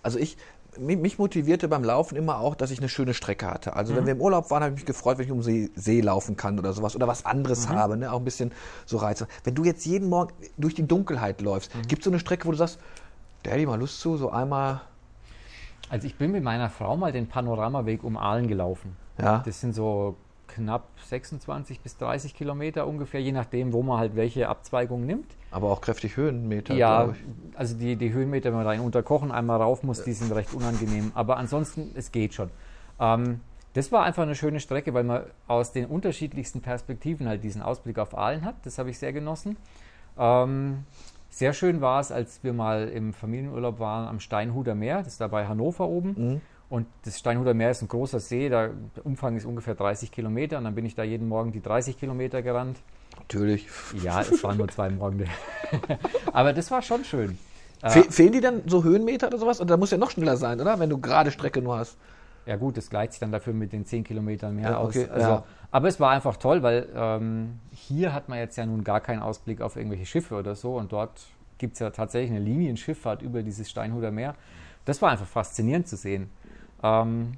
Also 0.03 0.19
ich, 0.19 0.37
mich 0.79 1.17
motivierte 1.17 1.67
beim 1.67 1.83
Laufen 1.83 2.15
immer 2.15 2.39
auch, 2.39 2.55
dass 2.55 2.71
ich 2.71 2.79
eine 2.79 2.89
schöne 2.89 3.13
Strecke 3.13 3.47
hatte. 3.47 3.75
Also 3.75 3.95
wenn 3.95 4.05
wir 4.05 4.13
im 4.13 4.21
Urlaub 4.21 4.49
waren, 4.51 4.63
habe 4.63 4.73
ich 4.73 4.81
mich 4.81 4.85
gefreut, 4.85 5.17
wenn 5.17 5.25
ich 5.25 5.31
um 5.31 5.41
See, 5.41 5.69
See 5.75 6.01
laufen 6.01 6.35
kann 6.35 6.57
oder 6.59 6.73
sowas 6.73 6.95
oder 6.95 7.07
was 7.07 7.25
anderes 7.25 7.69
habe, 7.69 7.97
ne? 7.97 8.11
auch 8.11 8.19
ein 8.19 8.25
bisschen 8.25 8.51
so 8.85 8.97
Reize. 8.97 9.27
Wenn 9.43 9.55
du 9.55 9.63
jetzt 9.63 9.85
jeden 9.85 10.09
Morgen 10.09 10.33
durch 10.57 10.75
die 10.75 10.87
Dunkelheit 10.87 11.41
läufst, 11.41 11.71
gibt 11.87 11.99
es 12.01 12.05
so 12.05 12.09
eine 12.11 12.19
Strecke, 12.19 12.45
wo 12.47 12.51
du 12.51 12.57
sagst, 12.57 12.79
da 13.43 13.51
hätte 13.51 13.61
ich 13.61 13.67
mal 13.67 13.79
Lust 13.79 13.99
zu, 13.99 14.17
so 14.17 14.29
einmal, 14.29 14.81
Also 15.89 16.07
ich 16.07 16.15
bin 16.15 16.31
mit 16.31 16.43
meiner 16.43 16.69
Frau 16.69 16.97
mal 16.97 17.11
den 17.11 17.27
Panoramaweg 17.27 18.03
um 18.03 18.17
Aalen 18.17 18.47
gelaufen. 18.47 18.95
ja, 19.19 19.43
Das 19.45 19.61
sind 19.61 19.73
so 19.73 20.15
knapp 20.47 20.87
26 21.07 21.81
bis 21.81 21.97
30 21.97 22.33
Kilometer 22.33 22.87
ungefähr, 22.87 23.21
je 23.21 23.31
nachdem, 23.31 23.73
wo 23.73 23.83
man 23.83 23.99
halt 23.99 24.15
welche 24.15 24.47
Abzweigung 24.49 25.05
nimmt. 25.05 25.35
Aber 25.55 25.71
auch 25.71 25.79
kräftig 25.79 26.17
Höhenmeter, 26.17 26.73
Ja, 26.75 27.13
also 27.55 27.77
die, 27.77 27.95
die 27.95 28.11
Höhenmeter, 28.11 28.49
wenn 28.49 28.57
man 28.57 28.65
da 28.65 28.73
in 28.73 28.81
Unterkochen 28.81 29.31
einmal 29.31 29.61
rauf 29.61 29.83
muss, 29.83 30.03
die 30.03 30.11
sind 30.11 30.33
recht 30.33 30.53
unangenehm. 30.53 31.13
Aber 31.15 31.37
ansonsten, 31.37 31.91
es 31.95 32.11
geht 32.11 32.33
schon. 32.33 32.49
Ähm, 32.99 33.39
das 33.71 33.89
war 33.93 34.03
einfach 34.03 34.23
eine 34.23 34.35
schöne 34.35 34.59
Strecke, 34.59 34.93
weil 34.93 35.05
man 35.05 35.23
aus 35.47 35.71
den 35.71 35.85
unterschiedlichsten 35.85 36.59
Perspektiven 36.59 37.29
halt 37.29 37.41
diesen 37.45 37.61
Ausblick 37.61 37.99
auf 37.99 38.17
Aalen 38.17 38.43
hat. 38.43 38.55
Das 38.63 38.77
habe 38.77 38.89
ich 38.89 38.99
sehr 38.99 39.13
genossen. 39.13 39.55
Ähm, 40.19 40.83
sehr 41.29 41.53
schön 41.53 41.79
war 41.79 42.01
es, 42.01 42.11
als 42.11 42.43
wir 42.43 42.51
mal 42.51 42.89
im 42.89 43.13
Familienurlaub 43.13 43.79
waren 43.79 44.09
am 44.09 44.19
Steinhuder 44.19 44.75
Meer, 44.75 44.97
das 44.97 45.13
ist 45.13 45.21
da 45.21 45.29
bei 45.29 45.47
Hannover 45.47 45.87
oben. 45.87 46.15
Mhm. 46.17 46.41
Und 46.67 46.87
das 47.05 47.17
Steinhuder 47.17 47.53
Meer 47.53 47.71
ist 47.71 47.81
ein 47.81 47.87
großer 47.87 48.19
See, 48.19 48.49
der 48.49 48.71
Umfang 49.05 49.37
ist 49.37 49.45
ungefähr 49.45 49.75
30 49.75 50.11
Kilometer. 50.11 50.57
Und 50.57 50.65
dann 50.65 50.75
bin 50.75 50.85
ich 50.85 50.95
da 50.95 51.03
jeden 51.03 51.29
Morgen 51.29 51.53
die 51.53 51.61
30 51.61 51.97
Kilometer 51.97 52.41
gerannt. 52.41 52.77
Natürlich. 53.19 53.67
Ja, 54.01 54.21
es 54.21 54.43
waren 54.43 54.57
nur 54.57 54.67
zwei 54.67 54.89
Morgen. 54.89 55.25
Aber 56.33 56.53
das 56.53 56.69
war 56.71 56.81
schon 56.81 57.03
schön. 57.03 57.37
Fe 57.81 58.03
fehlen 58.09 58.31
die 58.31 58.41
dann 58.41 58.61
so 58.65 58.83
Höhenmeter 58.83 59.27
oder 59.27 59.37
sowas? 59.37 59.59
Und 59.59 59.69
da 59.69 59.77
muss 59.77 59.91
ja 59.91 59.97
noch 59.97 60.11
schneller 60.11 60.37
sein, 60.37 60.59
oder? 60.59 60.79
Wenn 60.79 60.89
du 60.89 60.97
gerade 60.97 61.31
Strecke 61.31 61.61
nur 61.61 61.77
hast. 61.77 61.97
Ja 62.45 62.55
gut, 62.57 62.77
das 62.77 62.89
gleicht 62.89 63.13
sich 63.13 63.19
dann 63.19 63.31
dafür 63.31 63.53
mit 63.53 63.73
den 63.73 63.85
10 63.85 64.03
Kilometern 64.03 64.55
mehr 64.55 64.71
Ja, 64.71 64.81
okay, 64.81 65.05
aus. 65.05 65.11
Also, 65.11 65.27
ja. 65.27 65.43
Aber 65.71 65.87
es 65.87 65.99
war 65.99 66.11
einfach 66.11 66.37
toll, 66.37 66.61
weil 66.61 66.87
ähm, 66.95 67.59
hier 67.71 68.13
hat 68.13 68.29
man 68.29 68.37
jetzt 68.37 68.55
ja 68.55 68.65
nun 68.65 68.83
gar 68.83 69.01
keinen 69.01 69.21
Ausblick 69.21 69.61
auf 69.61 69.75
irgendwelche 69.75 70.05
Schiffe 70.05 70.35
oder 70.35 70.55
so 70.55 70.77
und 70.77 70.91
dort 70.91 71.11
gibt 71.57 71.73
es 71.73 71.79
ja 71.79 71.89
tatsächlich 71.89 72.31
eine 72.31 72.39
Linienschifffahrt 72.39 73.21
über 73.21 73.41
dieses 73.41 73.69
Steinhuder 73.69 74.11
Meer. 74.11 74.35
Das 74.85 75.01
war 75.01 75.11
einfach 75.11 75.25
faszinierend 75.25 75.87
zu 75.87 75.95
sehen. 75.95 76.29
Ähm, 76.83 77.33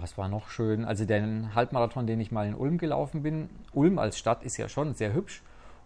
was 0.00 0.16
war 0.18 0.28
noch 0.28 0.48
schön? 0.48 0.84
Also 0.84 1.04
den 1.04 1.54
Halbmarathon, 1.54 2.06
den 2.06 2.20
ich 2.20 2.30
mal 2.32 2.46
in 2.46 2.54
Ulm 2.54 2.78
gelaufen 2.78 3.22
bin. 3.22 3.48
Ulm 3.72 3.98
als 3.98 4.18
Stadt 4.18 4.42
ist 4.42 4.56
ja 4.56 4.68
schon 4.68 4.94
sehr 4.94 5.12
hübsch. 5.14 5.42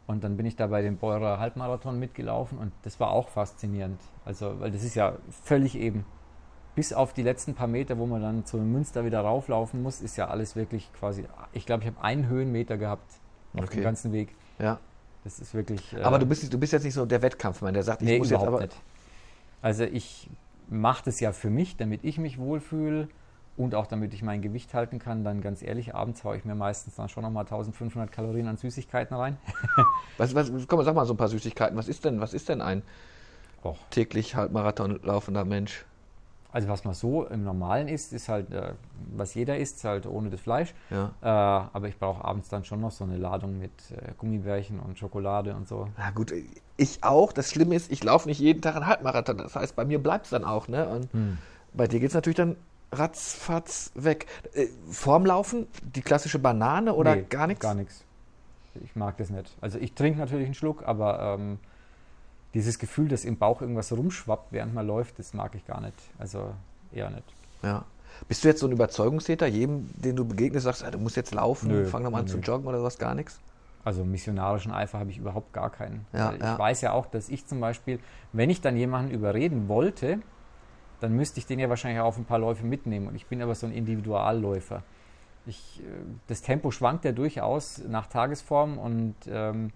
Und 0.06 0.22
dann 0.22 0.36
bin 0.36 0.44
ich 0.44 0.54
da 0.56 0.66
bei 0.66 0.82
dem 0.82 0.98
Beurer 0.98 1.38
Halbmarathon 1.38 1.98
mitgelaufen 1.98 2.58
und 2.58 2.72
das 2.82 3.00
war 3.00 3.10
auch 3.10 3.30
faszinierend. 3.30 3.98
Also, 4.26 4.60
weil 4.60 4.70
das 4.70 4.84
ist 4.84 4.94
ja 4.94 5.14
völlig 5.44 5.76
eben. 5.78 6.04
Bis 6.74 6.92
auf 6.92 7.14
die 7.14 7.22
letzten 7.22 7.54
paar 7.54 7.68
Meter, 7.68 7.96
wo 7.98 8.04
man 8.04 8.20
dann 8.20 8.44
zu 8.44 8.58
Münster 8.58 9.06
wieder 9.06 9.20
rauflaufen 9.20 9.82
muss, 9.82 10.00
ist 10.02 10.16
ja 10.16 10.28
alles 10.28 10.56
wirklich 10.56 10.92
quasi. 10.92 11.24
Ich 11.52 11.64
glaube, 11.64 11.84
ich 11.84 11.88
habe 11.88 12.02
einen 12.02 12.28
Höhenmeter 12.28 12.76
gehabt 12.76 13.10
auf 13.54 13.62
Okay. 13.64 13.76
dem 13.76 13.84
ganzen 13.84 14.12
Weg. 14.12 14.34
Ja. 14.58 14.78
Das 15.22 15.38
ist 15.38 15.54
wirklich. 15.54 15.94
äh, 15.94 16.02
Aber 16.02 16.18
du 16.18 16.26
bist, 16.26 16.52
du 16.52 16.58
bist 16.58 16.72
jetzt 16.74 16.82
nicht 16.84 16.92
so 16.94 17.06
der 17.06 17.22
Wettkampfmann, 17.22 17.72
der 17.72 17.82
sagt, 17.82 18.02
ich 18.02 18.08
nee, 18.08 18.18
muss 18.18 18.28
jetzt 18.28 18.42
überhaupt 18.42 18.56
aber. 18.62 18.62
nicht. 18.66 18.76
Also 19.62 19.84
ich 19.84 20.28
mache 20.68 21.04
das 21.06 21.18
ja 21.20 21.32
für 21.32 21.48
mich, 21.48 21.78
damit 21.78 22.04
ich 22.04 22.18
mich 22.18 22.38
wohlfühle 22.38 23.08
und 23.56 23.74
auch 23.74 23.86
damit 23.86 24.12
ich 24.14 24.22
mein 24.22 24.42
Gewicht 24.42 24.74
halten 24.74 24.98
kann, 24.98 25.22
dann 25.24 25.40
ganz 25.40 25.62
ehrlich, 25.62 25.94
abends 25.94 26.24
haue 26.24 26.36
ich 26.36 26.44
mir 26.44 26.54
meistens 26.54 26.96
dann 26.96 27.08
schon 27.08 27.22
nochmal 27.22 27.44
1500 27.44 28.10
Kalorien 28.10 28.48
an 28.48 28.56
Süßigkeiten 28.56 29.16
rein. 29.16 29.36
Was, 30.18 30.34
was, 30.34 30.50
komm, 30.68 30.82
sag 30.82 30.94
mal 30.94 31.06
so 31.06 31.14
ein 31.14 31.16
paar 31.16 31.28
Süßigkeiten. 31.28 31.76
Was 31.76 31.88
ist 31.88 32.04
denn, 32.04 32.20
was 32.20 32.34
ist 32.34 32.48
denn 32.48 32.60
ein 32.60 32.82
Och. 33.64 33.78
täglich 33.90 34.36
Halbmarathon 34.36 35.00
laufender 35.02 35.44
Mensch? 35.44 35.84
Also 36.52 36.68
was 36.68 36.84
man 36.84 36.94
so 36.94 37.26
im 37.26 37.42
Normalen 37.42 37.88
isst, 37.88 38.12
ist 38.12 38.28
halt, 38.28 38.52
äh, 38.52 38.74
was 39.12 39.34
jeder 39.34 39.58
isst, 39.58 39.82
halt 39.82 40.06
ohne 40.06 40.30
das 40.30 40.40
Fleisch. 40.40 40.72
Ja. 40.90 41.10
Äh, 41.20 41.26
aber 41.26 41.88
ich 41.88 41.98
brauche 41.98 42.24
abends 42.24 42.48
dann 42.48 42.64
schon 42.64 42.80
noch 42.80 42.92
so 42.92 43.02
eine 43.02 43.16
Ladung 43.16 43.58
mit 43.58 43.72
äh, 43.90 44.12
Gummibärchen 44.18 44.78
und 44.78 44.96
Schokolade 44.96 45.54
und 45.56 45.66
so. 45.66 45.88
Na 45.98 46.10
gut, 46.12 46.32
ich 46.76 47.02
auch. 47.02 47.32
Das 47.32 47.50
Schlimme 47.50 47.74
ist, 47.74 47.90
ich 47.90 48.04
laufe 48.04 48.28
nicht 48.28 48.38
jeden 48.38 48.62
Tag 48.62 48.76
einen 48.76 48.86
Halbmarathon. 48.86 49.38
Das 49.38 49.56
heißt, 49.56 49.74
bei 49.74 49.84
mir 49.84 50.00
bleibt 50.00 50.26
es 50.26 50.30
dann 50.30 50.44
auch. 50.44 50.68
Ne? 50.68 50.86
Und 50.88 51.12
Hm. 51.12 51.38
bei 51.72 51.88
dir 51.88 51.98
geht 51.98 52.10
es 52.10 52.14
natürlich 52.14 52.36
dann 52.36 52.54
ratzfatz 52.98 53.90
weg. 53.94 54.26
Äh, 54.54 54.66
vorm 54.90 55.26
Laufen 55.26 55.66
die 55.82 56.02
klassische 56.02 56.38
Banane 56.38 56.94
oder 56.94 57.16
Nee, 57.16 57.26
gar 57.28 57.46
nichts? 57.46 57.62
Gar 57.62 57.74
nichts. 57.74 58.04
Ich 58.82 58.96
mag 58.96 59.16
das 59.18 59.30
nicht. 59.30 59.56
Also 59.60 59.78
ich 59.78 59.94
trinke 59.94 60.18
natürlich 60.18 60.46
einen 60.46 60.54
Schluck, 60.54 60.82
aber 60.86 61.36
ähm, 61.38 61.58
dieses 62.54 62.78
Gefühl, 62.78 63.08
dass 63.08 63.24
im 63.24 63.36
Bauch 63.36 63.60
irgendwas 63.60 63.92
rumschwappt, 63.92 64.52
während 64.52 64.74
man 64.74 64.86
läuft, 64.86 65.18
das 65.18 65.34
mag 65.34 65.54
ich 65.54 65.66
gar 65.66 65.80
nicht. 65.80 65.94
Also 66.18 66.54
eher 66.92 67.10
nicht. 67.10 67.24
Ja. 67.62 67.84
Bist 68.28 68.44
du 68.44 68.48
jetzt 68.48 68.60
so 68.60 68.66
ein 68.66 68.72
Überzeugungstäter? 68.72 69.46
Jedem, 69.46 69.90
den 69.94 70.16
du 70.16 70.24
begegnest, 70.24 70.64
sagst, 70.64 70.84
ah, 70.84 70.90
du 70.90 70.98
musst 70.98 71.16
jetzt 71.16 71.34
laufen, 71.34 71.68
Nö, 71.68 71.86
fang 71.86 72.04
doch 72.04 72.10
mal 72.10 72.18
an 72.20 72.24
nö. 72.26 72.30
zu 72.30 72.38
joggen 72.38 72.66
oder 72.66 72.78
sowas, 72.78 72.98
gar 72.98 73.14
nichts? 73.14 73.40
Also 73.84 74.04
missionarischen 74.04 74.72
Eifer 74.72 74.98
habe 74.98 75.10
ich 75.10 75.18
überhaupt 75.18 75.52
gar 75.52 75.70
keinen. 75.70 76.06
Ja, 76.12 76.28
Weil 76.28 76.36
ich 76.36 76.42
ja. 76.42 76.58
weiß 76.58 76.80
ja 76.80 76.92
auch, 76.92 77.06
dass 77.06 77.28
ich 77.28 77.46
zum 77.46 77.60
Beispiel, 77.60 77.98
wenn 78.32 78.50
ich 78.50 78.60
dann 78.60 78.76
jemanden 78.76 79.10
überreden 79.10 79.68
wollte, 79.68 80.20
dann 81.04 81.14
müsste 81.14 81.38
ich 81.38 81.44
den 81.44 81.58
ja 81.58 81.68
wahrscheinlich 81.68 82.00
auch 82.00 82.06
auf 82.06 82.16
ein 82.16 82.24
paar 82.24 82.38
Läufe 82.38 82.64
mitnehmen. 82.64 83.08
Und 83.08 83.14
ich 83.14 83.26
bin 83.26 83.42
aber 83.42 83.54
so 83.54 83.66
ein 83.66 83.74
Individualläufer. 83.74 84.82
Ich, 85.44 85.80
äh, 85.80 85.82
das 86.28 86.40
Tempo 86.40 86.70
schwankt 86.70 87.04
ja 87.04 87.12
durchaus 87.12 87.82
nach 87.86 88.06
Tagesform 88.06 88.78
und 88.78 89.14
ähm, 89.28 89.70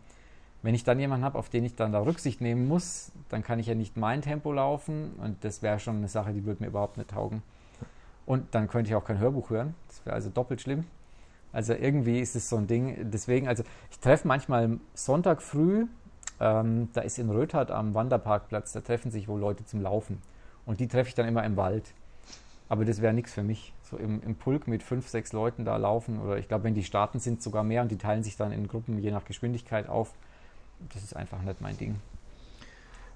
wenn 0.63 0.75
ich 0.75 0.85
dann 0.85 0.99
jemanden 0.99 1.27
habe, 1.27 1.39
auf 1.39 1.51
den 1.51 1.65
ich 1.65 1.75
dann 1.77 1.93
da 1.93 2.01
Rücksicht 2.01 2.41
nehmen 2.41 2.67
muss, 2.67 3.13
dann 3.29 3.43
kann 3.43 3.59
ich 3.59 3.67
ja 3.67 3.75
nicht 3.75 3.99
mein 3.99 4.23
Tempo 4.23 4.53
laufen 4.53 5.13
und 5.23 5.45
das 5.45 5.61
wäre 5.63 5.79
schon 5.79 5.97
eine 5.97 6.09
Sache, 6.09 6.33
die 6.33 6.47
würde 6.47 6.63
mir 6.63 6.69
überhaupt 6.69 6.97
nicht 6.97 7.11
taugen. 7.11 7.43
Und 8.25 8.55
dann 8.55 8.67
könnte 8.67 8.89
ich 8.89 8.95
auch 8.95 9.05
kein 9.05 9.19
Hörbuch 9.19 9.51
hören. 9.51 9.75
Das 9.87 10.05
wäre 10.07 10.15
also 10.15 10.31
doppelt 10.31 10.63
schlimm. 10.63 10.85
Also 11.53 11.75
irgendwie 11.75 12.21
ist 12.21 12.37
es 12.37 12.49
so 12.49 12.57
ein 12.57 12.67
Ding. 12.67 13.11
Deswegen, 13.11 13.49
also 13.49 13.65
ich 13.91 13.99
treffe 14.01 14.27
manchmal 14.27 14.81
Sonntag 14.95 15.43
früh, 15.43 15.87
ähm, 16.41 16.89
da 16.95 17.03
ist 17.03 17.19
in 17.19 17.29
Röthart 17.29 17.71
am 17.71 17.93
Wanderparkplatz, 17.93 18.73
da 18.73 18.81
treffen 18.81 19.11
sich 19.11 19.29
wohl 19.29 19.41
Leute 19.41 19.67
zum 19.67 19.83
Laufen. 19.83 20.23
Und 20.69 20.81
die 20.81 20.87
treffe 20.87 21.09
ich 21.09 21.15
dann 21.15 21.27
immer 21.27 21.45
im 21.45 21.57
Wald. 21.57 21.95
Aber 22.69 22.85
das 22.85 23.01
wäre 23.01 23.15
nichts 23.15 23.33
für 23.33 23.43
mich. 23.43 23.73
So 23.91 23.97
im, 23.97 24.23
im 24.23 24.35
Pulk 24.35 24.69
mit 24.69 24.83
fünf, 24.83 25.09
sechs 25.09 25.33
Leuten 25.33 25.65
da 25.65 25.79
laufen. 25.79 26.21
Oder 26.21 26.37
ich 26.37 26.47
glaube, 26.47 26.65
wenn 26.65 26.75
die 26.75 26.85
starten, 26.85 27.21
sind 27.21 27.39
es 27.39 27.45
sogar 27.45 27.65
mehr 27.65 27.81
und 27.81 27.91
die 27.91 27.97
teilen 27.97 28.23
sich 28.23 28.37
dann 28.37 28.53
in 28.53 28.69
Gruppen 28.69 28.99
je 28.99 29.11
nach 29.11 29.25
Geschwindigkeit 29.25 29.89
auf. 29.89 30.13
Das 30.93 31.03
ist 31.03 31.17
einfach 31.17 31.41
nicht 31.41 31.63
mein 31.63 31.79
Ding. 31.79 31.97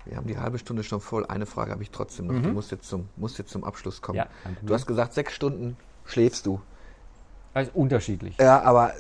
Wir 0.06 0.16
haben 0.16 0.26
die 0.26 0.38
halbe 0.38 0.58
Stunde 0.58 0.82
schon 0.82 1.02
voll. 1.02 1.26
Eine 1.26 1.44
Frage 1.44 1.72
habe 1.72 1.82
ich 1.82 1.90
trotzdem 1.90 2.28
noch. 2.28 2.40
Du 2.40 2.48
musst 2.48 2.70
jetzt, 2.70 2.88
zum, 2.88 3.10
musst 3.16 3.36
jetzt 3.36 3.50
zum 3.50 3.64
Abschluss 3.64 4.00
kommen. 4.00 4.16
Mhm. 4.16 4.24
Ja, 4.50 4.56
du 4.62 4.72
hast 4.72 4.86
gesagt, 4.86 5.12
sechs 5.12 5.34
Stunden 5.34 5.76
schläfst 6.06 6.46
du. 6.46 6.58
Also 7.52 7.70
unterschiedlich. 7.74 8.34
Ja, 8.38 8.62
aber 8.62 8.94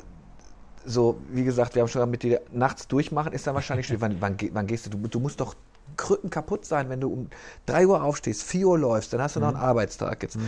so, 0.84 1.18
wie 1.30 1.44
gesagt, 1.44 1.74
wir 1.74 1.80
haben 1.80 1.88
schon 1.88 2.08
mit 2.10 2.22
dir 2.22 2.42
nachts 2.52 2.86
durchmachen, 2.86 3.32
ist 3.32 3.46
dann 3.46 3.54
wahrscheinlich 3.54 3.86
schwierig. 3.88 4.02
Wann, 4.02 4.20
wann, 4.20 4.36
wann 4.52 4.66
gehst 4.66 4.84
du? 4.84 4.90
du? 4.90 5.08
Du 5.08 5.20
musst 5.20 5.40
doch 5.40 5.56
krücken 5.96 6.30
kaputt 6.30 6.64
sein, 6.64 6.88
wenn 6.88 7.00
du 7.00 7.12
um 7.12 7.28
3 7.66 7.86
Uhr 7.86 8.02
aufstehst, 8.02 8.42
4 8.42 8.66
Uhr 8.66 8.78
läufst, 8.78 9.12
dann 9.12 9.20
hast 9.20 9.36
du 9.36 9.40
noch 9.40 9.48
einen 9.48 9.56
Arbeitstag. 9.56 10.22
Jetzt 10.22 10.38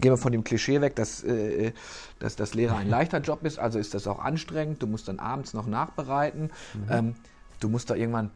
gehen 0.00 0.12
wir 0.12 0.16
von 0.16 0.32
dem 0.32 0.44
Klischee 0.44 0.80
weg, 0.80 0.96
dass, 0.96 1.22
äh, 1.24 1.72
dass 2.18 2.36
das 2.36 2.54
Lehrer 2.54 2.76
ein 2.76 2.88
leichter 2.88 3.18
Job 3.18 3.44
ist, 3.44 3.58
also 3.58 3.78
ist 3.78 3.94
das 3.94 4.06
auch 4.06 4.18
anstrengend. 4.18 4.82
Du 4.82 4.86
musst 4.86 5.08
dann 5.08 5.18
abends 5.18 5.54
noch 5.54 5.66
nachbereiten. 5.66 6.50
Ähm, 6.90 7.14
du 7.60 7.68
musst 7.68 7.90
da 7.90 7.94
irgendwann 7.94 8.30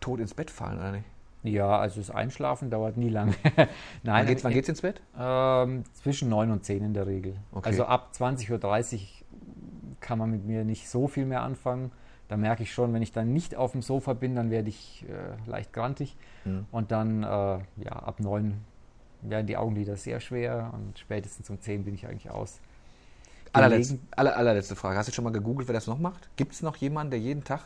tot 0.00 0.20
ins 0.20 0.34
Bett 0.34 0.50
fallen, 0.50 0.78
oder 0.78 0.92
nicht? 0.92 1.06
Ja, 1.44 1.78
also 1.78 2.00
das 2.00 2.10
Einschlafen 2.10 2.68
dauert 2.68 2.96
nie 2.96 3.08
lang. 3.08 3.34
Wann 3.56 3.68
Nein, 4.02 4.26
geht's, 4.26 4.42
wann 4.42 4.52
geht's 4.52 4.68
ins 4.68 4.82
Bett? 4.82 5.00
Ähm, 5.16 5.84
zwischen 5.94 6.28
9 6.28 6.50
und 6.50 6.64
10 6.64 6.84
in 6.84 6.94
der 6.94 7.06
Regel. 7.06 7.36
Okay. 7.52 7.68
Also 7.68 7.84
ab 7.84 8.10
20.30 8.16 8.94
Uhr 8.94 9.00
kann 10.00 10.18
man 10.18 10.30
mit 10.30 10.44
mir 10.44 10.64
nicht 10.64 10.88
so 10.88 11.06
viel 11.06 11.26
mehr 11.26 11.42
anfangen. 11.42 11.92
Da 12.28 12.36
merke 12.36 12.62
ich 12.62 12.72
schon, 12.72 12.92
wenn 12.92 13.02
ich 13.02 13.12
dann 13.12 13.32
nicht 13.32 13.56
auf 13.56 13.72
dem 13.72 13.82
Sofa 13.82 14.12
bin, 14.12 14.36
dann 14.36 14.50
werde 14.50 14.68
ich 14.68 15.04
äh, 15.08 15.50
leicht 15.50 15.72
grantig. 15.72 16.16
Mhm. 16.44 16.66
Und 16.70 16.90
dann, 16.92 17.22
äh, 17.22 17.26
ja, 17.26 17.92
ab 17.92 18.20
9 18.20 18.54
werden 19.22 19.46
die 19.46 19.56
Augenlider 19.56 19.96
sehr 19.96 20.20
schwer 20.20 20.70
und 20.74 20.98
spätestens 20.98 21.48
um 21.50 21.60
10 21.60 21.84
bin 21.84 21.94
ich 21.94 22.06
eigentlich 22.06 22.30
aus. 22.30 22.60
Allerletzte, 23.52 23.94
Gelegen- 23.94 24.08
aller, 24.14 24.36
allerletzte 24.36 24.76
Frage. 24.76 24.98
Hast 24.98 25.08
du 25.08 25.12
schon 25.12 25.24
mal 25.24 25.32
gegoogelt, 25.32 25.68
wer 25.68 25.72
das 25.72 25.86
noch 25.86 25.98
macht? 25.98 26.28
Gibt 26.36 26.52
es 26.52 26.62
noch 26.62 26.76
jemanden, 26.76 27.10
der 27.12 27.20
jeden 27.20 27.44
Tag 27.44 27.62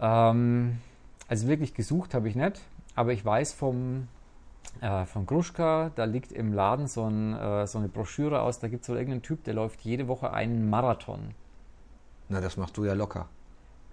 Ähm, 0.00 0.78
also 1.28 1.48
wirklich 1.48 1.74
gesucht 1.74 2.14
habe 2.14 2.28
ich 2.28 2.34
nicht, 2.34 2.60
aber 2.94 3.12
ich 3.12 3.24
weiß 3.24 3.52
vom, 3.52 4.08
äh, 4.80 5.04
von 5.04 5.26
Gruschka, 5.26 5.90
da 5.94 6.04
liegt 6.04 6.32
im 6.32 6.52
Laden 6.52 6.86
so, 6.88 7.04
ein, 7.08 7.34
äh, 7.34 7.66
so 7.66 7.78
eine 7.78 7.88
Broschüre 7.88 8.40
aus, 8.42 8.58
da 8.58 8.68
gibt 8.68 8.82
es 8.82 8.88
wohl 8.88 8.96
irgendeinen 8.96 9.22
Typ, 9.22 9.44
der 9.44 9.54
läuft 9.54 9.80
jede 9.82 10.08
Woche 10.08 10.32
einen 10.32 10.68
Marathon. 10.68 11.30
Na, 12.28 12.40
das 12.40 12.56
machst 12.56 12.76
du 12.76 12.84
ja 12.84 12.94
locker. 12.94 13.28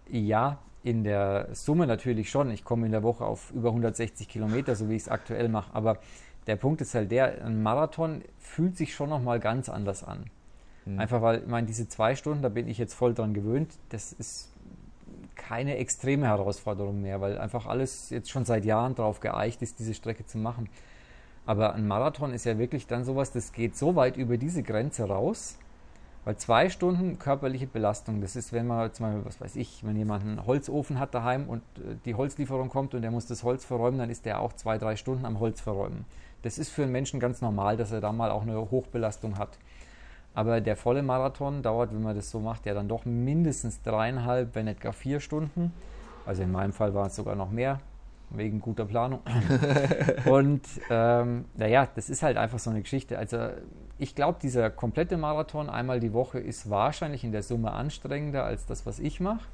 Ja, 0.10 0.60
in 0.84 1.04
der 1.04 1.50
Summe 1.54 1.88
natürlich 1.88 2.30
schon. 2.30 2.50
Ich 2.52 2.64
komme 2.64 2.86
in 2.86 2.92
der 2.92 3.04
Woche 3.04 3.26
auf 3.26 3.52
über 3.52 3.70
160 3.70 4.28
Kilometer, 4.28 4.76
so 4.76 4.90
wie 4.90 4.96
ich 4.96 5.04
es 5.04 5.10
aktuell 5.10 5.50
mache. 5.50 5.74
Aber 5.74 6.00
der 6.48 6.56
Punkt 6.56 6.82
ist 6.82 6.96
halt 6.96 7.12
der, 7.12 7.46
ein 7.46 7.62
Marathon 7.62 8.24
fühlt 8.40 8.78
sich 8.78 8.96
schon 8.96 9.10
nochmal 9.10 9.40
ganz 9.40 9.70
anders 9.70 10.04
an. 10.04 10.26
Einfach 10.98 11.22
weil, 11.22 11.42
ich 11.42 11.48
meine, 11.48 11.68
diese 11.68 11.88
zwei 11.88 12.16
Stunden, 12.16 12.42
da 12.42 12.50
bin 12.50 12.68
ich 12.68 12.80
jetzt 12.80 12.96
voll 12.96 13.14
dran 13.14 13.36
gewöhnt, 13.36 13.72
das 13.90 14.14
ist 14.14 14.52
keine 15.36 15.78
extreme 15.78 16.26
Herausforderung 16.26 17.02
mehr, 17.02 17.22
weil 17.22 17.38
einfach 17.38 17.68
alles 17.68 18.10
jetzt 18.10 18.32
schon 18.32 18.46
seit 18.46 18.66
Jahren 18.66 18.96
darauf 18.96 19.20
geeicht 19.20 19.62
ist, 19.62 19.78
diese 19.78 19.94
Strecke 19.94 20.26
zu 20.26 20.40
machen. 20.40 20.70
Aber 21.46 21.76
ein 21.76 21.88
Marathon 21.88 22.34
ist 22.34 22.46
ja 22.46 22.58
wirklich 22.58 22.88
dann 22.88 23.04
sowas, 23.04 23.32
das 23.32 23.52
geht 23.52 23.78
so 23.78 23.96
weit 23.96 24.18
über 24.18 24.38
diese 24.38 24.64
Grenze 24.64 25.08
raus, 25.08 25.58
weil 26.24 26.38
zwei 26.38 26.70
Stunden 26.70 27.18
körperliche 27.18 27.66
Belastung, 27.66 28.22
das 28.22 28.36
ist, 28.36 28.54
wenn 28.54 28.68
man 28.68 28.94
zum 28.94 29.08
Beispiel, 29.08 29.26
was 29.26 29.42
weiß 29.42 29.56
ich, 29.56 29.86
wenn 29.86 29.96
jemand 29.96 30.24
einen 30.24 30.46
Holzofen 30.46 31.00
hat 31.00 31.16
daheim 31.16 31.50
und 31.50 31.62
äh, 31.78 31.96
die 32.06 32.16
Holzlieferung 32.16 32.70
kommt 32.70 32.94
und 32.94 33.02
der 33.02 33.12
muss 33.12 33.26
das 33.26 33.44
Holz 33.44 33.66
verräumen, 33.66 33.98
dann 33.98 34.10
ist 34.10 34.26
der 34.26 34.40
auch 34.40 34.54
zwei, 34.54 34.78
drei 34.78 34.96
Stunden 34.96 35.26
am 35.26 35.40
Holz 35.40 35.62
verräumen. 35.62 36.06
Das 36.44 36.58
ist 36.58 36.70
für 36.70 36.84
einen 36.84 36.92
Menschen 36.92 37.20
ganz 37.20 37.42
normal, 37.42 37.78
dass 37.78 37.92
er 37.92 38.02
da 38.02 38.12
mal 38.12 38.32
auch 38.32 38.44
eine 38.44 38.72
Hochbelastung 38.72 39.38
hat. 39.38 39.58
Aber 40.34 40.62
der 40.62 40.76
volle 40.76 41.04
Marathon 41.04 41.62
dauert, 41.62 41.94
wenn 41.94 42.02
man 42.02 42.16
das 42.16 42.32
so 42.32 42.40
macht, 42.40 42.66
ja 42.66 42.74
dann 42.74 42.88
doch 42.88 43.06
mindestens 43.06 43.82
dreieinhalb, 43.82 44.56
wenn 44.56 44.66
nicht 44.66 44.80
gar 44.80 44.94
vier 44.94 45.20
Stunden. 45.20 45.74
Also 46.26 46.44
in 46.44 46.52
meinem 46.52 46.72
Fall 46.72 46.94
waren 46.94 47.08
es 47.08 47.16
sogar 47.16 47.36
noch 47.36 47.52
mehr, 47.52 47.80
wegen 48.30 48.62
guter 48.62 48.86
Planung. 48.86 49.20
Und 50.26 50.62
ähm, 50.90 51.46
naja, 51.56 51.88
das 51.96 52.10
ist 52.10 52.24
halt 52.24 52.38
einfach 52.38 52.60
so 52.60 52.70
eine 52.70 52.82
Geschichte. 52.82 53.18
Also 53.18 53.38
ich 54.02 54.16
glaube, 54.16 54.40
dieser 54.42 54.72
komplette 54.72 55.16
Marathon 55.16 55.70
einmal 55.70 56.00
die 56.00 56.12
Woche 56.12 56.40
ist 56.40 56.72
wahrscheinlich 56.72 57.24
in 57.24 57.32
der 57.32 57.44
Summe 57.44 57.72
anstrengender 57.72 58.44
als 58.44 58.66
das, 58.66 58.88
was 58.88 58.98
ich 58.98 59.20
mache, 59.20 59.46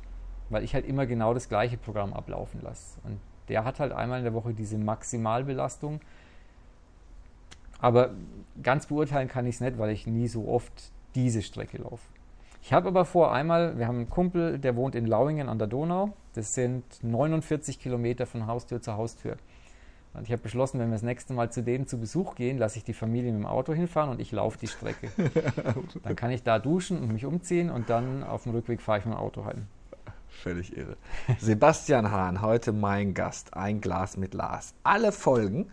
weil 0.50 0.64
ich 0.64 0.74
halt 0.74 0.88
immer 0.88 1.06
genau 1.06 1.34
das 1.34 1.50
gleiche 1.50 1.76
Programm 1.76 2.14
ablaufen 2.14 2.62
lasse. 2.64 2.98
Und 3.04 3.20
der 3.50 3.66
hat 3.66 3.82
halt 3.82 3.92
einmal 3.92 4.20
in 4.20 4.24
der 4.24 4.34
Woche 4.34 4.54
diese 4.54 4.78
Maximalbelastung. 4.78 6.00
Aber 7.82 8.12
ganz 8.64 8.86
beurteilen 8.86 9.28
kann 9.28 9.46
ich 9.48 9.56
es 9.56 9.62
nicht, 9.62 9.78
weil 9.80 9.90
ich 9.90 10.08
nie 10.08 10.30
so 10.30 10.48
oft 10.48 10.94
diese 11.14 11.42
Strecke 11.42 11.80
laufe. 11.80 12.08
Ich 12.62 12.72
habe 12.72 12.88
aber 12.88 13.04
vor 13.04 13.34
einmal, 13.34 13.78
wir 13.78 13.86
haben 13.86 13.98
einen 13.98 14.10
Kumpel, 14.10 14.60
der 14.60 14.78
wohnt 14.78 14.96
in 14.96 15.08
Lauingen 15.08 15.50
an 15.50 15.60
der 15.60 15.68
Donau. 15.68 16.14
Das 16.36 16.54
sind 16.54 16.86
49 17.04 17.82
Kilometer 17.82 18.26
von 18.26 18.48
Haustür 18.48 18.82
zu 18.82 18.94
Haustür. 18.94 19.36
Und 20.14 20.24
ich 20.24 20.32
habe 20.32 20.42
beschlossen, 20.42 20.80
wenn 20.80 20.90
wir 20.90 20.96
das 20.96 21.04
nächste 21.04 21.34
Mal 21.34 21.52
zu 21.52 21.62
denen 21.62 21.88
zu 21.88 22.00
Besuch 22.00 22.36
gehen, 22.36 22.58
lasse 22.58 22.78
ich 22.78 22.84
die 22.84 22.94
Familie 22.94 23.32
mit 23.32 23.42
dem 23.42 23.46
Auto 23.46 23.74
hinfahren 23.74 24.10
und 24.10 24.20
ich 24.20 24.32
laufe 24.32 24.58
die 24.58 24.68
Strecke. 24.68 25.10
dann 26.04 26.16
kann 26.16 26.32
ich 26.32 26.44
da 26.44 26.58
duschen 26.60 27.00
und 27.00 27.14
mich 27.14 27.26
umziehen 27.26 27.70
und 27.70 27.90
dann 27.90 28.24
auf 28.24 28.44
dem 28.44 28.54
Rückweg 28.54 28.82
fahre 28.82 29.00
ich 29.00 29.06
mit 29.06 29.14
dem 29.14 29.20
Auto 29.20 29.46
heim. 29.46 29.68
Völlig 30.30 30.76
irre. 30.78 30.98
Sebastian 31.40 32.12
Hahn, 32.12 32.42
heute 32.42 32.72
mein 32.72 33.14
Gast. 33.14 33.56
Ein 33.56 33.82
Glas 33.82 34.18
mit 34.18 34.34
Lars. 34.34 34.74
Alle 34.84 35.12
Folgen 35.12 35.70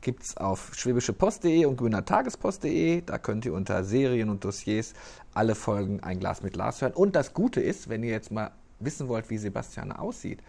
gibt 0.00 0.24
es 0.24 0.36
auf 0.36 0.72
schwäbischepost.de 0.74 1.64
und 1.66 1.76
grünertagespost.de. 1.76 3.02
Da 3.02 3.18
könnt 3.18 3.46
ihr 3.46 3.52
unter 3.52 3.84
Serien 3.84 4.28
und 4.28 4.44
Dossiers 4.44 4.94
alle 5.34 5.54
Folgen 5.54 6.02
Ein 6.02 6.18
Glas 6.18 6.42
mit 6.42 6.56
Lars 6.56 6.82
hören. 6.82 6.92
Und 6.92 7.14
das 7.14 7.32
Gute 7.32 7.60
ist, 7.60 7.88
wenn 7.88 8.02
ihr 8.02 8.10
jetzt 8.10 8.30
mal 8.30 8.50
wissen 8.80 9.08
wollt, 9.08 9.30
wie 9.30 9.38
Sebastian 9.38 9.92
aussieht. 9.92 10.40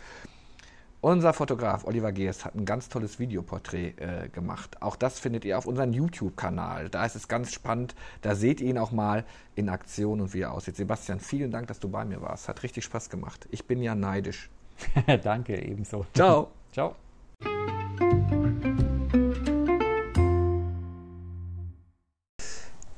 Unser 1.02 1.32
Fotograf 1.32 1.86
Oliver 1.86 2.12
Geers 2.12 2.44
hat 2.44 2.56
ein 2.56 2.66
ganz 2.66 2.90
tolles 2.90 3.20
Videoporträt 3.20 3.94
äh, 3.98 4.28
gemacht. 4.28 4.82
Auch 4.82 4.98
das 4.98 5.18
findet 5.18 5.46
ihr 5.46 5.58
auf 5.58 5.66
unserem 5.66 5.94
YouTube-Kanal. 5.94 6.90
Da 6.90 7.06
ist 7.06 7.16
es 7.16 7.30
ganz 7.30 7.54
spannend. 7.54 7.96
Da 8.22 8.36
seht 8.36 8.60
ihr 8.60 8.70
ihn 8.70 8.78
auch 8.78 8.92
mal 8.92 9.24
in 9.56 9.70
Aktion 9.70 10.20
und 10.20 10.34
wie 10.34 10.42
er 10.42 10.52
aussieht. 10.52 10.76
Sebastian, 10.76 11.22
vielen 11.22 11.52
Dank, 11.52 11.68
dass 11.68 11.80
du 11.80 11.88
bei 11.88 12.04
mir 12.04 12.22
warst. 12.22 12.50
Hat 12.50 12.64
richtig 12.64 12.84
Spaß 12.84 13.10
gemacht. 13.10 13.48
Ich 13.50 13.66
bin 13.66 13.82
ja 13.82 13.96
neidisch. 13.96 14.50
Danke, 15.24 15.62
ebenso. 15.62 16.06
Ciao. 16.14 16.52
Ciao. 16.74 16.96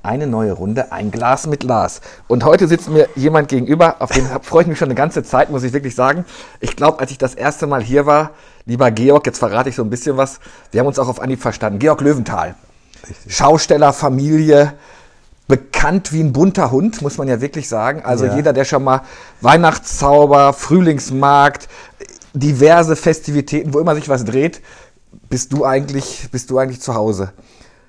Eine 0.03 0.25
neue 0.25 0.53
Runde, 0.53 0.91
ein 0.91 1.11
Glas 1.11 1.45
mit 1.45 1.63
Lars. 1.63 2.01
Und 2.27 2.43
heute 2.43 2.67
sitzt 2.67 2.89
mir 2.89 3.07
jemand 3.15 3.49
gegenüber, 3.49 3.97
auf 3.99 4.09
den 4.11 4.25
freue 4.41 4.63
ich 4.63 4.67
mich 4.67 4.79
schon 4.79 4.87
eine 4.87 4.95
ganze 4.95 5.21
Zeit, 5.21 5.51
muss 5.51 5.61
ich 5.61 5.73
wirklich 5.73 5.93
sagen. 5.93 6.25
Ich 6.59 6.75
glaube, 6.75 6.99
als 6.99 7.11
ich 7.11 7.19
das 7.19 7.35
erste 7.35 7.67
Mal 7.67 7.83
hier 7.83 8.07
war, 8.07 8.31
lieber 8.65 8.89
Georg, 8.89 9.27
jetzt 9.27 9.37
verrate 9.37 9.69
ich 9.69 9.75
so 9.75 9.83
ein 9.83 9.91
bisschen 9.91 10.17
was, 10.17 10.39
wir 10.71 10.79
haben 10.79 10.87
uns 10.87 10.97
auch 10.97 11.07
auf 11.07 11.19
Anhieb 11.21 11.39
verstanden. 11.39 11.77
Georg 11.77 12.01
Löwenthal, 12.01 12.55
Schausteller, 13.27 13.93
Familie, 13.93 14.73
bekannt 15.47 16.11
wie 16.13 16.21
ein 16.21 16.33
bunter 16.33 16.71
Hund, 16.71 17.03
muss 17.03 17.19
man 17.19 17.27
ja 17.27 17.39
wirklich 17.39 17.69
sagen. 17.69 18.01
Also 18.03 18.25
Ja. 18.25 18.35
jeder, 18.35 18.53
der 18.53 18.65
schon 18.65 18.83
mal 18.83 19.01
Weihnachtszauber, 19.41 20.53
Frühlingsmarkt, 20.53 21.67
diverse 22.33 22.95
Festivitäten, 22.95 23.73
wo 23.75 23.79
immer 23.79 23.93
sich 23.93 24.09
was 24.09 24.25
dreht, 24.25 24.61
bist 25.29 25.53
du 25.53 25.63
eigentlich, 25.63 26.29
bist 26.31 26.49
du 26.49 26.57
eigentlich 26.57 26.81
zu 26.81 26.95
Hause. 26.95 27.33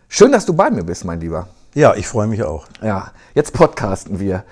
Schön, 0.08 0.30
dass 0.30 0.44
du 0.44 0.52
bei 0.52 0.70
mir 0.70 0.84
bist, 0.84 1.06
mein 1.06 1.20
Lieber. 1.20 1.48
Ja, 1.74 1.94
ich 1.94 2.06
freue 2.06 2.26
mich 2.26 2.42
auch. 2.42 2.66
Ja, 2.82 3.12
jetzt 3.34 3.54
podcasten 3.54 4.20
wir. 4.20 4.44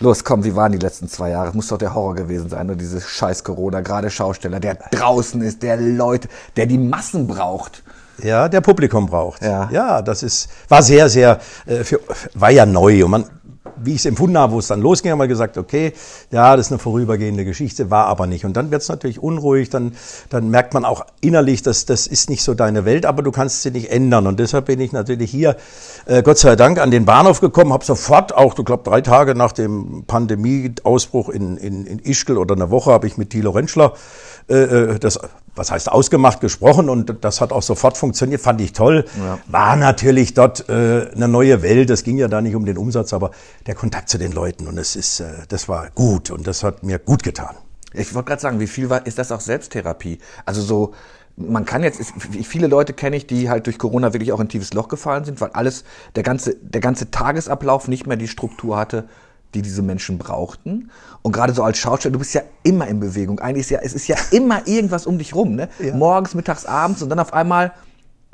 Los, 0.00 0.22
komm, 0.22 0.44
wie 0.44 0.54
waren 0.54 0.70
die 0.70 0.78
letzten 0.78 1.08
zwei 1.08 1.30
Jahre? 1.30 1.52
Muss 1.54 1.68
doch 1.68 1.78
der 1.78 1.94
Horror 1.94 2.14
gewesen 2.14 2.50
sein, 2.50 2.66
nur 2.66 2.76
dieses 2.76 3.08
scheiß 3.08 3.42
Corona, 3.42 3.80
gerade 3.80 4.10
Schausteller, 4.10 4.60
der 4.60 4.74
draußen 4.74 5.40
ist, 5.40 5.62
der 5.62 5.78
Leute, 5.78 6.28
der 6.56 6.66
die 6.66 6.76
Massen 6.76 7.26
braucht. 7.26 7.82
Ja, 8.22 8.48
der 8.48 8.60
Publikum 8.60 9.06
braucht. 9.06 9.42
Ja. 9.42 9.70
ja 9.72 10.02
das 10.02 10.22
ist, 10.22 10.50
war 10.68 10.82
sehr, 10.82 11.08
sehr, 11.08 11.40
äh, 11.64 11.84
für, 11.84 12.00
war 12.34 12.50
ja 12.50 12.66
neu. 12.66 13.04
Und 13.04 13.10
man, 13.10 13.24
wie 13.76 13.92
ich 13.92 13.98
es 13.98 14.06
empfunden 14.06 14.38
habe, 14.38 14.52
wo 14.52 14.58
es 14.58 14.66
dann 14.68 14.80
losging, 14.80 15.12
haben 15.12 15.18
wir 15.18 15.28
gesagt, 15.28 15.58
okay, 15.58 15.92
ja, 16.30 16.56
das 16.56 16.66
ist 16.66 16.72
eine 16.72 16.78
vorübergehende 16.78 17.44
Geschichte, 17.44 17.90
war 17.90 18.06
aber 18.06 18.26
nicht. 18.26 18.44
Und 18.44 18.56
dann 18.56 18.70
wird 18.70 18.82
es 18.82 18.88
natürlich 18.88 19.22
unruhig, 19.22 19.70
dann, 19.70 19.92
dann 20.30 20.50
merkt 20.50 20.74
man 20.74 20.84
auch 20.84 21.04
innerlich, 21.20 21.62
dass 21.62 21.86
das 21.86 22.06
ist 22.06 22.30
nicht 22.30 22.42
so 22.42 22.54
deine 22.54 22.84
Welt, 22.84 23.06
aber 23.06 23.22
du 23.22 23.30
kannst 23.30 23.62
sie 23.62 23.70
nicht 23.70 23.90
ändern. 23.90 24.26
Und 24.26 24.40
deshalb 24.40 24.66
bin 24.66 24.80
ich 24.80 24.92
natürlich 24.92 25.30
hier, 25.30 25.56
äh, 26.06 26.22
Gott 26.22 26.38
sei 26.38 26.56
Dank, 26.56 26.78
an 26.78 26.90
den 26.90 27.04
Bahnhof 27.04 27.40
gekommen, 27.40 27.72
habe 27.72 27.84
sofort 27.84 28.34
auch, 28.34 28.58
ich 28.58 28.64
glaube, 28.64 28.84
drei 28.84 29.00
Tage 29.00 29.34
nach 29.34 29.52
dem 29.52 30.04
Pandemieausbruch 30.06 31.28
in, 31.28 31.56
in, 31.56 31.86
in 31.86 31.98
Ischgl 31.98 32.38
oder 32.38 32.54
eine 32.54 32.70
Woche 32.70 32.90
habe 32.92 33.06
ich 33.06 33.16
mit 33.16 33.30
Thilo 33.30 33.50
Rentschler 33.50 33.94
äh, 34.48 34.54
äh, 34.54 34.98
das, 34.98 35.20
was 35.58 35.70
heißt 35.70 35.90
ausgemacht, 35.90 36.40
gesprochen 36.40 36.88
und 36.88 37.16
das 37.22 37.40
hat 37.40 37.52
auch 37.52 37.62
sofort 37.62 37.98
funktioniert, 37.98 38.40
fand 38.40 38.60
ich 38.60 38.72
toll. 38.72 39.04
War 39.46 39.76
natürlich 39.76 40.34
dort 40.34 40.68
äh, 40.68 41.10
eine 41.14 41.28
neue 41.28 41.62
Welt, 41.62 41.90
es 41.90 42.04
ging 42.04 42.16
ja 42.16 42.28
da 42.28 42.40
nicht 42.40 42.54
um 42.54 42.64
den 42.64 42.78
Umsatz, 42.78 43.12
aber 43.12 43.32
der 43.66 43.74
Kontakt 43.74 44.08
zu 44.08 44.18
den 44.18 44.32
Leuten 44.32 44.66
und 44.66 44.78
es 44.78 44.96
ist, 44.96 45.20
äh, 45.20 45.32
das 45.48 45.68
war 45.68 45.90
gut 45.94 46.30
und 46.30 46.46
das 46.46 46.62
hat 46.62 46.82
mir 46.82 46.98
gut 46.98 47.22
getan. 47.22 47.56
Ich 47.92 48.14
wollte 48.14 48.28
gerade 48.28 48.40
sagen, 48.40 48.60
wie 48.60 48.66
viel 48.66 48.90
war, 48.90 49.06
ist 49.06 49.18
das 49.18 49.32
auch 49.32 49.40
Selbsttherapie? 49.40 50.18
Also 50.44 50.60
so, 50.60 50.94
man 51.36 51.64
kann 51.64 51.82
jetzt, 51.82 52.00
viele 52.44 52.66
Leute 52.66 52.92
kenne 52.92 53.16
ich, 53.16 53.26
die 53.26 53.48
halt 53.48 53.66
durch 53.66 53.78
Corona 53.78 54.12
wirklich 54.12 54.32
auch 54.32 54.40
in 54.40 54.46
ein 54.46 54.48
tiefes 54.48 54.74
Loch 54.74 54.88
gefallen 54.88 55.24
sind, 55.24 55.40
weil 55.40 55.50
alles, 55.50 55.84
der 56.16 56.22
ganze, 56.22 56.54
der 56.56 56.80
ganze 56.80 57.10
Tagesablauf 57.10 57.88
nicht 57.88 58.06
mehr 58.06 58.16
die 58.16 58.28
Struktur 58.28 58.76
hatte, 58.76 59.08
die 59.54 59.62
diese 59.62 59.82
Menschen 59.82 60.18
brauchten. 60.18 60.90
Und 61.22 61.32
gerade 61.32 61.52
so 61.52 61.62
als 61.62 61.78
Schauspieler, 61.78 62.12
du 62.12 62.18
bist 62.18 62.34
ja 62.34 62.42
immer 62.62 62.86
in 62.86 63.00
Bewegung. 63.00 63.40
Eigentlich 63.40 63.66
ist 63.66 63.70
ja, 63.70 63.80
es 63.82 63.94
ist 63.94 64.08
ja 64.08 64.16
immer 64.30 64.66
irgendwas 64.66 65.06
um 65.06 65.18
dich 65.18 65.34
rum, 65.34 65.54
ne? 65.54 65.68
Ja. 65.78 65.94
Morgens, 65.94 66.34
mittags, 66.34 66.66
abends 66.66 67.02
und 67.02 67.08
dann 67.08 67.18
auf 67.18 67.32
einmal 67.32 67.72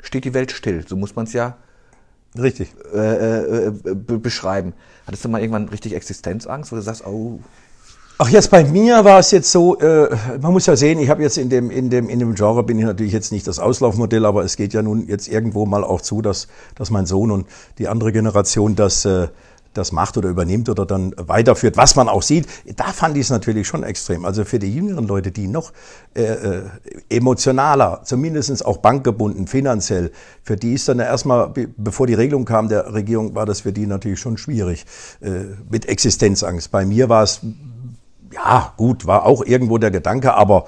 steht 0.01 0.25
die 0.25 0.33
Welt 0.33 0.51
still. 0.51 0.85
So 0.87 0.95
muss 0.95 1.15
man 1.15 1.25
es 1.25 1.33
ja 1.33 1.57
Richtig. 2.37 2.73
äh, 2.93 3.67
äh, 3.67 3.71
be 3.71 4.19
beschreiben. 4.19 4.73
Hattest 5.07 5.23
du 5.23 5.29
mal 5.29 5.39
irgendwann 5.39 5.69
richtig 5.69 5.93
Existenzangst, 5.93 6.71
wo 6.71 6.75
du 6.75 6.81
sagst, 6.81 7.05
oh, 7.05 7.39
Ach, 8.17 8.29
jetzt 8.29 8.49
bei 8.49 8.63
mir 8.63 9.03
war 9.03 9.19
es 9.19 9.31
jetzt 9.31 9.51
so, 9.51 9.77
äh, 9.77 10.07
man 10.41 10.53
muss 10.53 10.65
ja 10.67 10.77
sehen, 10.77 10.99
ich 10.99 11.09
habe 11.09 11.21
jetzt 11.21 11.37
in 11.37 11.49
dem, 11.49 11.69
in, 11.69 11.89
dem, 11.89 12.07
in 12.07 12.19
dem 12.19 12.33
Genre 12.33 12.63
bin 12.63 12.79
ich 12.79 12.85
natürlich 12.85 13.11
jetzt 13.11 13.33
nicht 13.33 13.45
das 13.45 13.59
Auslaufmodell, 13.59 14.25
aber 14.25 14.45
es 14.45 14.55
geht 14.55 14.73
ja 14.73 14.81
nun 14.81 15.05
jetzt 15.07 15.27
irgendwo 15.27 15.65
mal 15.65 15.83
auch 15.83 15.99
zu, 15.99 16.21
dass, 16.21 16.47
dass 16.75 16.91
mein 16.91 17.05
Sohn 17.05 17.29
und 17.29 17.45
die 17.77 17.89
andere 17.89 18.13
Generation 18.13 18.77
das, 18.77 19.03
äh, 19.03 19.27
das 19.77 19.91
macht 19.91 20.17
oder 20.17 20.29
übernimmt 20.29 20.69
oder 20.69 20.85
dann 20.85 21.13
weiterführt, 21.17 21.77
was 21.77 21.95
man 21.95 22.09
auch 22.09 22.21
sieht. 22.21 22.47
Da 22.75 22.85
fand 22.85 23.17
ich 23.17 23.23
es 23.23 23.29
natürlich 23.29 23.67
schon 23.67 23.83
extrem. 23.83 24.25
Also 24.25 24.45
für 24.45 24.59
die 24.59 24.73
jüngeren 24.73 25.07
Leute, 25.07 25.31
die 25.31 25.47
noch 25.47 25.73
äh, 26.15 26.23
äh, 26.23 26.61
emotionaler, 27.09 28.01
zumindest 28.03 28.65
auch 28.65 28.77
bankgebunden, 28.77 29.47
finanziell, 29.47 30.11
für 30.43 30.57
die 30.57 30.73
ist 30.73 30.87
dann 30.87 30.99
erstmal, 30.99 31.49
be- 31.49 31.67
bevor 31.77 32.07
die 32.07 32.13
Regelung 32.13 32.45
kam 32.45 32.69
der 32.69 32.93
Regierung, 32.93 33.35
war 33.35 33.45
das 33.45 33.61
für 33.61 33.73
die 33.73 33.85
natürlich 33.85 34.19
schon 34.19 34.37
schwierig 34.37 34.85
äh, 35.21 35.29
mit 35.69 35.87
Existenzangst. 35.87 36.71
Bei 36.71 36.85
mir 36.85 37.09
war 37.09 37.23
es 37.23 37.41
ja, 38.33 38.73
gut, 38.75 39.07
war 39.07 39.25
auch 39.25 39.45
irgendwo 39.45 39.77
der 39.77 39.91
Gedanke, 39.91 40.33
aber 40.33 40.65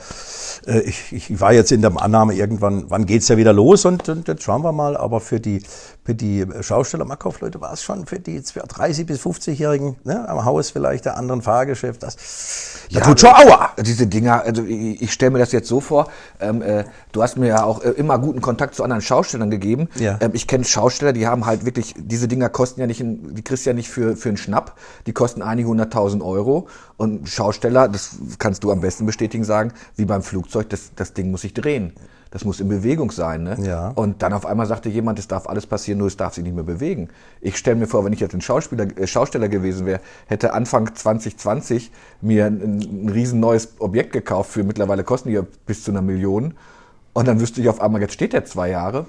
äh, 0.66 0.80
ich, 0.82 1.12
ich 1.12 1.40
war 1.42 1.52
jetzt 1.52 1.72
in 1.72 1.82
der 1.82 2.02
Annahme, 2.02 2.34
irgendwann, 2.34 2.86
wann 2.88 3.06
geht's 3.06 3.28
ja 3.28 3.36
wieder 3.36 3.52
los 3.52 3.84
und, 3.84 4.08
und 4.08 4.28
jetzt 4.28 4.44
schauen 4.44 4.64
wir 4.64 4.72
mal. 4.72 4.96
Aber 4.96 5.20
für 5.20 5.42
die, 5.42 5.62
für 6.08 6.16
die 6.16 6.46
Schausteller, 6.62 7.04
Markaufleute 7.04 7.60
war 7.60 7.74
es 7.74 7.84
schon 7.84 8.06
für 8.06 8.18
die 8.18 8.40
30- 8.40 9.06
bis 9.06 9.20
50-Jährigen 9.20 9.98
ne, 10.06 10.28
am 10.30 10.46
Haus 10.46 10.70
vielleicht, 10.70 11.04
der 11.04 11.18
anderen 11.18 11.42
Fahrgeschäft, 11.42 12.02
das, 12.02 12.16
das 12.90 13.04
tut 13.04 13.20
schon 13.20 13.32
aua. 13.32 13.72
Diese 13.78 14.08
Dinger, 14.08 14.42
also 14.42 14.64
ich, 14.64 15.02
ich 15.02 15.12
stelle 15.12 15.32
mir 15.32 15.40
das 15.40 15.52
jetzt 15.52 15.68
so 15.68 15.82
vor, 15.82 16.10
ähm, 16.40 16.62
äh, 16.62 16.86
du 17.12 17.22
hast 17.22 17.36
mir 17.36 17.48
ja 17.48 17.66
auch 17.66 17.84
äh, 17.84 17.90
immer 17.90 18.20
guten 18.20 18.40
Kontakt 18.40 18.76
zu 18.76 18.86
anderen 18.86 19.02
Schaustellern 19.02 19.52
gegeben. 19.52 19.90
Ja. 20.00 20.18
Ähm, 20.22 20.32
ich 20.34 20.48
kenne 20.48 20.64
Schausteller, 20.64 21.12
die 21.12 21.28
haben 21.28 21.46
halt 21.46 21.66
wirklich, 21.66 21.94
diese 21.98 22.30
Dinger 22.30 22.48
kosten 22.48 22.80
ja 22.80 22.88
nicht, 22.88 23.02
ein, 23.02 23.36
die 23.36 23.42
kriegst 23.42 23.66
du 23.66 23.72
ja 23.72 23.74
nicht 23.74 23.90
für, 23.90 24.16
für 24.16 24.30
einen 24.30 24.38
Schnapp, 24.38 24.78
die 25.08 25.12
kosten 25.12 25.42
einige 25.42 25.68
hunderttausend 25.68 26.24
Euro. 26.24 26.70
Und 26.96 27.28
Schausteller, 27.28 27.90
das 27.90 28.12
kannst 28.40 28.64
du 28.64 28.72
am 28.72 28.80
besten 28.80 29.06
bestätigen, 29.06 29.44
sagen, 29.44 29.74
wie 29.98 30.06
beim 30.06 30.24
Flugzeug, 30.24 30.70
das, 30.70 30.92
das 30.96 31.12
Ding 31.12 31.32
muss 31.32 31.42
sich 31.42 31.54
drehen. 31.54 31.92
Das 32.32 32.46
muss 32.46 32.60
in 32.60 32.68
Bewegung 32.68 33.12
sein. 33.12 33.44
Ne? 33.44 33.58
Ja. 33.62 33.90
Und 33.90 34.22
dann 34.22 34.34
auf 34.34 34.46
einmal 34.46 34.66
sagte 34.66 34.90
jemand, 34.90 35.20
es 35.20 35.28
darf 35.28 35.48
alles 35.48 35.66
passieren, 35.66 36.00
nur 36.00 36.08
es 36.08 36.18
darf 36.18 36.34
sich 36.34 36.44
nicht 36.44 36.56
mehr 36.56 36.64
bewegen. 36.64 37.10
Ich 37.42 37.58
stelle 37.58 37.78
mir 37.78 37.88
vor, 37.88 38.06
wenn 38.06 38.14
ich 38.14 38.20
jetzt 38.20 38.34
ein 38.34 38.42
Schauspieler, 38.42 38.86
äh, 38.98 39.08
Schausteller 39.08 39.50
gewesen 39.50 39.86
wäre, 39.86 40.02
hätte 40.28 40.54
Anfang 40.54 40.94
2020 40.94 41.92
mir 42.22 42.46
ein, 42.46 42.80
ein 43.06 43.10
riesen 43.10 43.40
neues 43.40 43.76
Objekt 43.80 44.14
gekauft 44.14 44.52
für 44.52 44.64
mittlerweile 44.64 45.04
kosten 45.04 45.30
die 45.30 45.36
ja 45.36 45.44
bis 45.66 45.84
zu 45.84 45.92
einer 45.92 46.02
Million. 46.02 46.54
Und 47.14 47.28
dann 47.28 47.40
wüsste 47.40 47.62
ich 47.62 47.70
auf 47.70 47.82
einmal, 47.82 48.02
jetzt 48.02 48.14
steht 48.14 48.34
der 48.34 48.46
zwei 48.46 48.70
Jahre. 48.70 49.08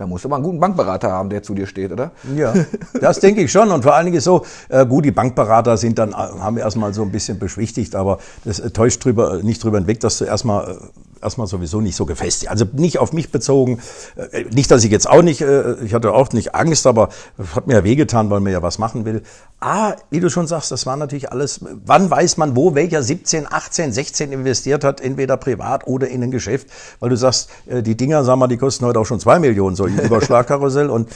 Da 0.00 0.06
musst 0.06 0.24
du 0.24 0.28
aber 0.28 0.36
einen 0.36 0.44
guten 0.44 0.60
Bankberater 0.60 1.10
haben, 1.10 1.28
der 1.28 1.42
zu 1.42 1.54
dir 1.54 1.66
steht, 1.66 1.92
oder? 1.92 2.12
Ja, 2.34 2.54
das 3.00 3.20
denke 3.20 3.42
ich 3.42 3.52
schon. 3.52 3.70
Und 3.70 3.82
vor 3.82 3.94
allen 3.94 4.06
Dingen 4.06 4.16
ist 4.16 4.24
so, 4.24 4.46
äh, 4.70 4.86
gut, 4.86 5.04
die 5.04 5.10
Bankberater 5.10 5.76
sind 5.76 5.98
dann, 5.98 6.12
äh, 6.12 6.14
haben 6.14 6.56
wir 6.56 6.62
erstmal 6.62 6.94
so 6.94 7.02
ein 7.02 7.12
bisschen 7.12 7.38
beschwichtigt, 7.38 7.94
aber 7.94 8.18
das 8.44 8.60
äh, 8.60 8.70
täuscht 8.70 9.04
drüber, 9.04 9.42
nicht 9.42 9.62
drüber 9.62 9.76
hinweg, 9.76 10.00
dass 10.00 10.16
du 10.16 10.24
erstmal, 10.24 10.70
äh, 10.70 10.74
erstmal 11.22 11.46
sowieso 11.46 11.80
nicht 11.80 11.96
so 11.96 12.06
gefestigt. 12.06 12.50
Also 12.50 12.64
nicht 12.72 12.98
auf 12.98 13.12
mich 13.12 13.30
bezogen. 13.30 13.80
Äh, 14.16 14.44
nicht, 14.52 14.70
dass 14.70 14.84
ich 14.84 14.90
jetzt 14.90 15.08
auch 15.08 15.22
nicht, 15.22 15.40
äh, 15.40 15.74
ich 15.84 15.94
hatte 15.94 16.12
auch 16.12 16.32
nicht 16.32 16.54
Angst, 16.54 16.86
aber 16.86 17.08
es 17.38 17.54
hat 17.54 17.66
mir 17.66 17.74
ja 17.74 17.84
wehgetan, 17.84 18.30
weil 18.30 18.40
man 18.40 18.52
ja 18.52 18.62
was 18.62 18.78
machen 18.78 19.04
will. 19.04 19.22
Ah, 19.60 19.94
wie 20.10 20.20
du 20.20 20.30
schon 20.30 20.46
sagst, 20.46 20.70
das 20.70 20.86
war 20.86 20.96
natürlich 20.96 21.30
alles, 21.32 21.60
wann 21.84 22.10
weiß 22.10 22.36
man, 22.38 22.56
wo 22.56 22.74
welcher 22.74 23.02
17, 23.02 23.46
18, 23.50 23.92
16 23.92 24.32
investiert 24.32 24.84
hat, 24.84 25.00
entweder 25.00 25.36
privat 25.36 25.86
oder 25.86 26.08
in 26.08 26.22
ein 26.22 26.30
Geschäft, 26.30 26.68
weil 26.98 27.10
du 27.10 27.16
sagst, 27.16 27.50
äh, 27.66 27.82
die 27.82 27.96
Dinger, 27.96 28.24
sag 28.24 28.36
mal, 28.36 28.46
die 28.46 28.56
kosten 28.56 28.86
heute 28.86 29.00
auch 29.00 29.06
schon 29.06 29.20
zwei 29.20 29.38
Millionen, 29.38 29.76
so 29.76 29.84
ein 29.84 29.98
Überschlagkarussell 30.04 30.88
und, 30.88 31.08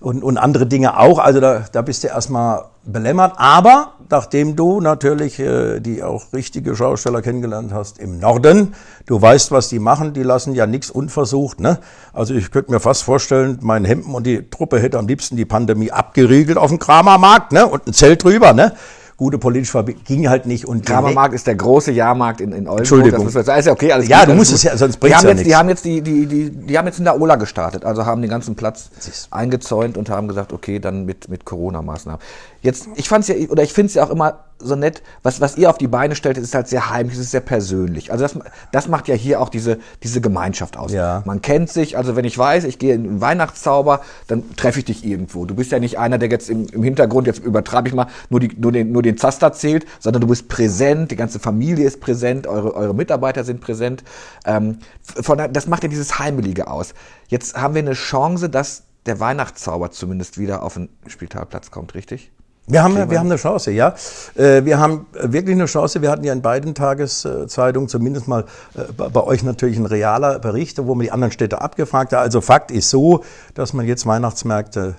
und, 0.00 0.22
und 0.22 0.38
andere 0.38 0.66
Dinge 0.66 0.98
auch. 0.98 1.18
Also 1.18 1.40
da, 1.40 1.64
da 1.72 1.82
bist 1.82 2.04
du 2.04 2.08
erstmal 2.08 2.64
belämmert. 2.84 3.34
Aber 3.36 3.94
nachdem 4.10 4.56
du 4.56 4.80
natürlich 4.80 5.38
äh, 5.38 5.80
die 5.80 6.02
auch 6.02 6.32
richtige 6.32 6.74
Schausteller 6.74 7.22
kennengelernt 7.22 7.72
hast 7.72 7.98
im 7.98 8.18
Norden, 8.18 8.74
du 9.06 9.20
weißt, 9.20 9.50
was 9.50 9.68
die 9.68 9.78
machen, 9.78 10.12
die 10.12 10.22
lassen 10.22 10.54
ja 10.54 10.66
nichts 10.66 10.90
unversucht. 10.90 11.60
Ne? 11.60 11.78
Also 12.12 12.34
ich 12.34 12.50
könnte 12.50 12.70
mir 12.70 12.80
fast 12.80 13.02
vorstellen, 13.02 13.58
mein 13.62 13.84
Hemden 13.84 14.14
und 14.14 14.26
die 14.26 14.48
Truppe 14.48 14.80
hätte 14.80 14.98
am 14.98 15.06
liebsten 15.06 15.36
die 15.36 15.44
Pandemie 15.44 15.90
abgeriegelt 15.90 16.58
auf 16.58 16.70
dem 16.70 16.78
Kramermarkt 16.78 17.52
ne? 17.52 17.66
und 17.66 17.86
ein 17.86 17.92
Zelt 17.92 18.24
drüber. 18.24 18.52
Ne? 18.52 18.72
Gute 19.18 19.36
politische 19.36 19.72
Verbindung 19.72 20.04
ging 20.04 20.28
halt 20.28 20.46
nicht. 20.46 20.64
Und 20.64 20.86
Kramermarkt 20.86 21.34
ist 21.34 21.48
der 21.48 21.56
große 21.56 21.90
Jahrmarkt 21.90 22.40
in, 22.40 22.52
in 22.52 22.68
Oldenburg. 22.68 22.78
Entschuldigung. 22.78 23.32
Das 23.32 23.58
ist, 23.58 23.66
ja 23.66 23.72
okay, 23.72 23.90
alles 23.90 24.06
Ja, 24.06 24.20
gut, 24.20 24.28
du 24.28 24.34
musst 24.34 24.52
es 24.52 24.62
ja, 24.62 24.76
sonst 24.76 24.98
bringt's 24.98 25.18
haben 25.18 25.24
ja 25.26 25.34
jetzt, 25.34 25.44
Die 25.44 25.56
haben 25.56 25.68
jetzt 25.68 25.84
die, 25.84 26.00
die, 26.02 26.26
die, 26.26 26.50
die 26.50 26.78
haben 26.78 26.86
jetzt 26.86 27.00
in 27.00 27.04
der 27.04 27.20
Ola 27.20 27.34
gestartet, 27.34 27.84
also 27.84 28.06
haben 28.06 28.22
den 28.22 28.30
ganzen 28.30 28.54
Platz 28.54 28.90
eingezäunt 29.32 29.98
und 29.98 30.08
haben 30.08 30.28
gesagt, 30.28 30.52
okay, 30.52 30.78
dann 30.78 31.04
mit, 31.04 31.28
mit 31.28 31.44
Corona-Maßnahmen. 31.44 32.20
Jetzt, 32.60 32.88
ich 32.96 33.08
fand's 33.08 33.28
ja, 33.28 33.36
oder 33.48 33.62
ich 33.62 33.72
finde 33.72 33.86
es 33.86 33.94
ja 33.94 34.04
auch 34.04 34.10
immer 34.10 34.44
so 34.58 34.74
nett, 34.74 35.02
was, 35.22 35.40
was 35.40 35.56
ihr 35.56 35.70
auf 35.70 35.78
die 35.78 35.86
Beine 35.86 36.16
stellt, 36.16 36.36
ist 36.36 36.54
halt 36.54 36.66
sehr 36.66 36.90
heimlich, 36.90 37.14
es 37.14 37.20
ist 37.20 37.30
sehr 37.30 37.40
persönlich. 37.40 38.10
Also 38.10 38.24
das, 38.24 38.36
das 38.72 38.88
macht 38.88 39.06
ja 39.06 39.14
hier 39.14 39.40
auch 39.40 39.48
diese, 39.48 39.78
diese 40.02 40.20
Gemeinschaft 40.20 40.76
aus. 40.76 40.92
Ja. 40.92 41.22
Man 41.24 41.40
kennt 41.42 41.70
sich, 41.70 41.96
also 41.96 42.16
wenn 42.16 42.24
ich 42.24 42.36
weiß, 42.36 42.64
ich 42.64 42.80
gehe 42.80 42.94
in 42.94 43.04
einen 43.04 43.20
Weihnachtszauber, 43.20 44.00
dann 44.26 44.56
treffe 44.56 44.80
ich 44.80 44.86
dich 44.86 45.04
irgendwo. 45.04 45.44
Du 45.44 45.54
bist 45.54 45.70
ja 45.70 45.78
nicht 45.78 45.98
einer, 45.98 46.18
der 46.18 46.28
jetzt 46.28 46.50
im, 46.50 46.66
im 46.66 46.82
Hintergrund, 46.82 47.28
jetzt 47.28 47.38
übertreibe 47.38 47.88
ich 47.88 47.94
mal, 47.94 48.08
nur, 48.30 48.40
die, 48.40 48.50
nur, 48.58 48.72
den, 48.72 48.90
nur 48.90 49.02
den 49.02 49.16
Zaster 49.16 49.52
zählt, 49.52 49.86
sondern 50.00 50.22
du 50.22 50.26
bist 50.26 50.48
präsent, 50.48 51.12
die 51.12 51.16
ganze 51.16 51.38
Familie 51.38 51.86
ist 51.86 52.00
präsent, 52.00 52.48
eure, 52.48 52.74
eure 52.74 52.94
Mitarbeiter 52.94 53.44
sind 53.44 53.60
präsent. 53.60 54.02
Ähm, 54.44 54.78
von, 55.02 55.40
das 55.52 55.68
macht 55.68 55.84
ja 55.84 55.88
dieses 55.88 56.18
Heimelige 56.18 56.68
aus. 56.68 56.94
Jetzt 57.28 57.56
haben 57.56 57.74
wir 57.74 57.82
eine 57.82 57.92
Chance, 57.92 58.50
dass 58.50 58.82
der 59.06 59.20
Weihnachtszauber 59.20 59.92
zumindest 59.92 60.38
wieder 60.38 60.62
auf 60.62 60.74
den 60.74 60.88
Spitalplatz 61.06 61.70
kommt, 61.70 61.94
richtig? 61.94 62.32
Wir 62.68 62.82
haben, 62.82 63.10
wir 63.10 63.18
haben 63.18 63.30
eine 63.30 63.36
Chance, 63.36 63.70
ja. 63.70 63.94
Äh, 64.36 64.64
Wir 64.64 64.78
haben 64.78 65.06
wirklich 65.12 65.56
eine 65.56 65.64
Chance. 65.64 66.02
Wir 66.02 66.10
hatten 66.10 66.24
ja 66.24 66.34
in 66.34 66.42
beiden 66.42 66.74
Tageszeitungen 66.74 67.88
zumindest 67.88 68.28
mal 68.28 68.44
äh, 68.74 68.92
bei 68.94 69.08
bei 69.08 69.24
euch 69.24 69.42
natürlich 69.42 69.78
ein 69.78 69.86
realer 69.86 70.38
Bericht, 70.38 70.78
wo 70.78 70.94
man 70.94 71.04
die 71.04 71.10
anderen 71.10 71.32
Städte 71.32 71.62
abgefragt 71.62 72.12
hat. 72.12 72.20
Also 72.20 72.42
Fakt 72.42 72.70
ist 72.70 72.90
so, 72.90 73.24
dass 73.54 73.72
man 73.72 73.86
jetzt 73.86 74.06
Weihnachtsmärkte 74.06 74.96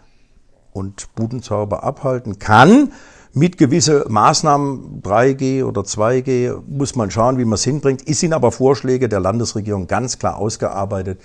und 0.74 1.14
Budenzauber 1.16 1.84
abhalten 1.84 2.40
kann. 2.40 2.92
Mit 3.34 3.60
gewisse 3.60 4.06
Maßnahmen, 4.10 5.04
3G 5.04 5.64
oder 5.64 5.82
2G, 5.82 6.62
muss 6.68 6.96
man 6.96 7.12
schauen, 7.12 7.38
wie 7.38 7.46
man 7.46 7.54
es 7.54 7.64
hinbringt. 7.64 8.02
Ist 8.02 8.22
sind 8.22 8.34
aber 8.34 8.52
Vorschläge 8.52 9.08
der 9.08 9.20
Landesregierung 9.20 9.86
ganz 9.86 10.18
klar 10.18 10.38
ausgearbeitet 10.38 11.22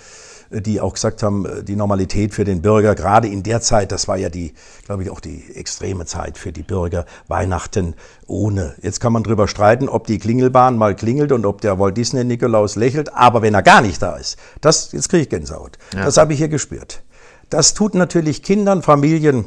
die 0.61 0.81
auch 0.81 0.93
gesagt 0.93 1.23
haben, 1.23 1.45
die 1.63 1.75
Normalität 1.75 2.33
für 2.33 2.43
den 2.43 2.61
Bürger, 2.61 2.95
gerade 2.95 3.27
in 3.27 3.43
der 3.43 3.61
Zeit, 3.61 3.91
das 3.91 4.07
war 4.07 4.17
ja 4.17 4.29
die, 4.29 4.53
glaube 4.85 5.03
ich, 5.03 5.09
auch 5.09 5.19
die 5.19 5.43
extreme 5.55 6.05
Zeit 6.05 6.37
für 6.37 6.51
die 6.51 6.63
Bürger, 6.63 7.05
Weihnachten 7.27 7.95
ohne. 8.27 8.75
Jetzt 8.81 8.99
kann 8.99 9.13
man 9.13 9.23
drüber 9.23 9.47
streiten, 9.47 9.89
ob 9.89 10.07
die 10.07 10.19
Klingelbahn 10.19 10.77
mal 10.77 10.95
klingelt 10.95 11.31
und 11.31 11.45
ob 11.45 11.61
der 11.61 11.79
Walt 11.79 11.97
Disney 11.97 12.23
Nikolaus 12.23 12.75
lächelt, 12.75 13.13
aber 13.13 13.41
wenn 13.41 13.53
er 13.53 13.63
gar 13.63 13.81
nicht 13.81 14.01
da 14.01 14.15
ist, 14.15 14.37
das, 14.61 14.91
jetzt 14.91 15.09
kriege 15.09 15.23
ich 15.23 15.29
Gänsehaut. 15.29 15.77
Ja. 15.93 16.05
Das 16.05 16.17
habe 16.17 16.33
ich 16.33 16.39
hier 16.39 16.49
gespürt. 16.49 17.01
Das 17.49 17.73
tut 17.73 17.95
natürlich 17.95 18.41
Kindern, 18.41 18.81
Familien, 18.81 19.45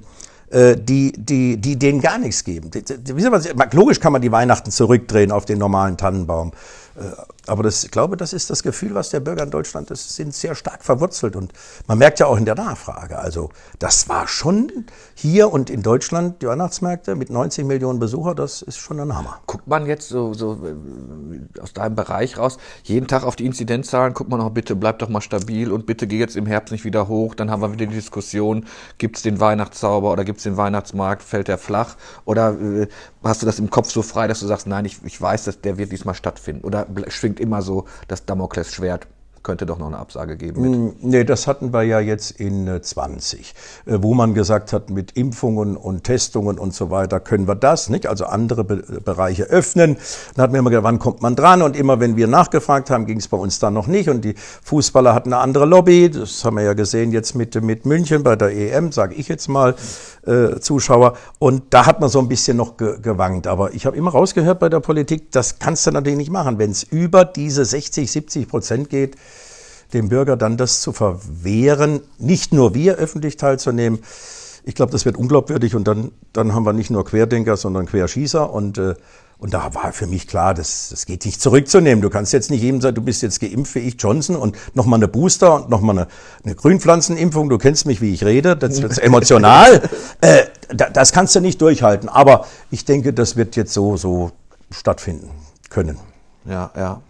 äh, 0.51 0.77
die, 0.77 1.13
die, 1.13 1.59
die 1.59 1.79
denen 1.79 2.01
gar 2.01 2.19
nichts 2.19 2.45
geben. 2.45 2.71
Logisch 3.73 4.01
kann 4.01 4.13
man 4.13 4.23
die 4.23 4.33
Weihnachten 4.33 4.71
zurückdrehen 4.71 5.31
auf 5.31 5.45
den 5.45 5.59
normalen 5.59 5.97
Tannenbaum. 5.97 6.53
Aber 7.49 7.63
das, 7.63 7.85
ich 7.85 7.91
glaube, 7.91 8.17
das 8.17 8.33
ist 8.33 8.51
das 8.51 8.63
Gefühl, 8.63 8.95
was 8.95 9.11
der 9.11 9.21
Bürger 9.21 9.43
in 9.43 9.51
Deutschland, 9.51 9.91
das 9.91 10.15
sind 10.17 10.35
sehr 10.35 10.55
stark 10.55 10.85
verwurzelt. 10.85 11.37
Und 11.37 11.53
man 11.87 11.99
merkt 11.99 12.21
ja 12.21 12.27
auch 12.27 12.37
in 12.37 12.45
der 12.45 12.55
Nachfrage. 12.55 13.19
Also, 13.19 13.51
das 13.79 14.09
war 14.09 14.29
schon 14.29 14.87
hier 15.15 15.53
und 15.53 15.71
in 15.71 15.83
Deutschland, 15.83 16.43
die 16.43 16.47
Weihnachtsmärkte 16.47 17.15
mit 17.17 17.31
90 17.31 17.65
Millionen 17.65 17.99
Besucher, 17.99 18.35
das 18.35 18.63
ist 18.63 18.79
schon 18.79 19.01
ein 19.01 19.17
Hammer. 19.17 19.41
Guckt 19.47 19.67
man 19.67 19.87
jetzt 19.87 20.09
so, 20.09 20.35
so 20.35 20.55
äh, 20.65 21.61
aus 21.61 21.73
deinem 21.73 21.95
Bereich 21.95 22.39
raus, 22.39 22.59
jeden 22.83 23.07
Tag 23.07 23.25
auf 23.25 23.37
die 23.37 23.47
Inzidenzzahlen, 23.47 24.15
guckt 24.15 24.31
man 24.31 24.41
auch 24.41 24.51
bitte, 24.51 24.77
bleib 24.77 24.99
doch 24.99 25.09
mal 25.09 25.21
stabil 25.21 25.73
und 25.73 25.87
bitte 25.87 26.07
geh 26.07 26.19
jetzt 26.19 26.37
im 26.37 26.47
Herbst 26.47 26.73
nicht 26.73 26.85
wieder 26.85 27.09
hoch. 27.09 27.35
Dann 27.35 27.51
haben 27.51 27.63
wir 27.63 27.73
wieder 27.73 27.87
die 27.87 27.95
Diskussion, 27.95 28.67
gibt 28.99 29.17
es 29.17 29.23
den 29.23 29.41
Weihnachtszauber 29.41 30.13
oder 30.13 30.25
gibt 30.25 30.39
es 30.39 30.45
den 30.45 30.57
Weihnachtsmarkt, 30.57 31.23
fällt 31.23 31.49
der 31.49 31.59
flach? 31.59 31.97
Oder 32.25 32.53
äh, 32.61 32.89
hast 33.23 33.43
du 33.43 33.47
das 33.47 33.59
im 33.59 33.71
Kopf 33.71 33.91
so 33.91 34.03
frei, 34.03 34.29
dass 34.29 34.41
du 34.41 34.47
sagst, 34.47 34.67
nein, 34.67 34.85
ich, 34.85 34.99
ich 35.05 35.21
weiß, 35.21 35.45
dass 35.45 35.61
der 35.61 35.79
wird 35.79 35.93
diesmal 35.93 36.15
stattfinden? 36.15 36.65
Oder 36.65 36.87
schwingt 37.09 37.38
immer 37.41 37.63
so 37.63 37.85
das 38.09 38.25
Damoklesschwert 38.25 39.07
könnte 39.49 39.65
doch 39.65 39.79
noch 39.79 39.87
eine 39.87 39.97
Absage 39.97 40.37
geben. 40.37 40.61
Mit. 40.61 41.03
Mm, 41.03 41.09
nee, 41.09 41.25
das 41.25 41.47
hatten 41.47 41.73
wir 41.73 41.83
ja 41.83 42.01
jetzt 42.01 42.33
in 42.33 42.69
20, 42.83 43.55
äh, 43.87 43.95
äh, 43.95 44.03
wo 44.03 44.13
man 44.13 44.35
gesagt 44.35 44.75
hat, 44.75 44.91
mit 44.91 45.13
Impfungen 45.13 45.75
und 45.75 46.05
Testungen 46.05 46.59
und 46.59 46.75
so 46.75 46.91
weiter 46.91 47.19
können 47.19 47.49
wir 47.49 47.55
das, 47.55 47.89
nicht? 47.89 48.07
Also 48.07 48.27
andere 48.27 48.63
Be 48.63 48.77
Bereiche 49.03 49.45
öffnen. 49.45 49.97
Dann 50.35 50.43
hatten 50.43 50.53
wir 50.53 50.59
immer 50.59 50.69
gedacht, 50.69 50.85
wann 50.85 50.99
kommt 50.99 51.23
man 51.23 51.35
dran? 51.35 51.63
Und 51.63 51.77
immer, 51.77 51.99
wenn 51.99 52.17
wir 52.17 52.27
nachgefragt 52.27 52.91
haben, 52.91 53.07
ging 53.07 53.17
es 53.17 53.29
bei 53.29 53.39
uns 53.39 53.59
dann 53.59 53.73
noch 53.73 53.87
nicht. 53.87 54.11
Und 54.11 54.23
die 54.23 54.35
Fußballer 54.65 55.15
hatten 55.15 55.33
eine 55.33 55.41
andere 55.41 55.65
Lobby. 55.65 56.11
Das 56.11 56.45
haben 56.45 56.59
wir 56.59 56.65
ja 56.65 56.75
gesehen 56.75 57.11
jetzt 57.13 57.35
mit, 57.35 57.55
mit 57.63 57.87
München 57.87 58.23
bei 58.23 58.37
der 58.37 58.55
EM, 58.55 58.93
sage 58.93 59.15
ich 59.15 59.29
jetzt 59.29 59.49
mal, 59.49 59.77
äh, 60.27 60.61
Zuschauer. 60.61 61.17
Und 61.39 61.63
da 61.71 61.87
hat 61.87 62.01
man 62.01 62.11
so 62.11 62.19
ein 62.19 62.29
bisschen 62.29 62.59
noch 62.59 62.77
ge 62.77 62.99
gewankt. 63.01 63.47
Aber 63.47 63.73
ich 63.73 63.87
habe 63.87 63.97
immer 63.97 64.11
rausgehört 64.11 64.59
bei 64.59 64.69
der 64.69 64.81
Politik, 64.81 65.33
das 65.33 65.59
kannst 65.59 65.87
du 65.87 65.91
natürlich 65.93 66.19
nicht 66.19 66.31
machen. 66.31 66.59
Wenn 66.59 66.71
es 66.71 66.83
über 66.83 67.25
diese 67.25 67.65
60, 67.65 68.13
70 68.13 68.47
Prozent 68.47 68.91
geht, 68.91 69.17
dem 69.93 70.09
Bürger 70.09 70.37
dann 70.37 70.57
das 70.57 70.81
zu 70.81 70.93
verwehren, 70.93 72.01
nicht 72.19 72.53
nur 72.53 72.75
wir 72.75 72.97
öffentlich 72.97 73.37
teilzunehmen. 73.37 74.01
Ich 74.65 74.75
glaube, 74.75 74.93
das 74.93 75.05
wird 75.05 75.17
unglaubwürdig 75.17 75.75
und 75.75 75.89
dann, 75.89 76.13
dann 76.33 76.55
haben 76.55 76.65
wir 76.65 76.73
nicht 76.73 76.91
nur 76.91 77.05
Querdenker, 77.05 77.57
sondern 77.57 77.87
Querschießer 77.87 78.53
und 78.53 78.79
äh, 78.79 78.95
und 79.41 79.55
da 79.55 79.73
war 79.73 79.93
für 79.93 80.09
mich 80.09 80.27
klar, 80.27 80.53
das, 80.53 80.89
das 80.91 81.07
geht 81.07 81.25
nicht 81.25 81.41
zurückzunehmen. 81.41 82.03
Du 82.03 82.11
kannst 82.11 82.33
jetzt 82.33 82.51
nicht 82.51 82.61
jedem 82.61 82.81
sagen, 82.81 82.97
du 82.97 83.03
bist 83.03 83.23
jetzt 83.23 83.39
geimpft 83.39 83.77
wie 83.77 83.81
ich 83.81 83.95
Johnson 83.97 84.35
und 84.35 84.57
nochmal 84.75 84.99
eine 84.99 85.07
Booster 85.07 85.55
und 85.55 85.71
nochmal 85.71 85.97
eine, 85.97 86.09
eine 86.45 86.57
Grünpflanzenimpfung. 86.57 87.49
Du 87.49 87.57
kennst 87.57 87.87
mich, 87.87 88.01
wie 88.01 88.13
ich 88.13 88.25
rede. 88.25 88.57
Das 88.57 88.83
wird 88.83 88.99
emotional. 89.03 89.89
äh, 90.23 90.47
das 90.93 91.13
kannst 91.13 91.37
du 91.37 91.41
nicht 91.41 91.61
durchhalten. 91.63 92.09
Aber 92.09 92.47
ich 92.73 92.85
denke, 92.85 93.13
das 93.13 93.37
wird 93.37 93.55
jetzt 93.55 93.73
so, 93.73 93.97
so 93.97 94.33
stattfinden 94.73 95.31
können. 95.71 95.99
Ja, 96.45 96.73
ja. 96.77 97.01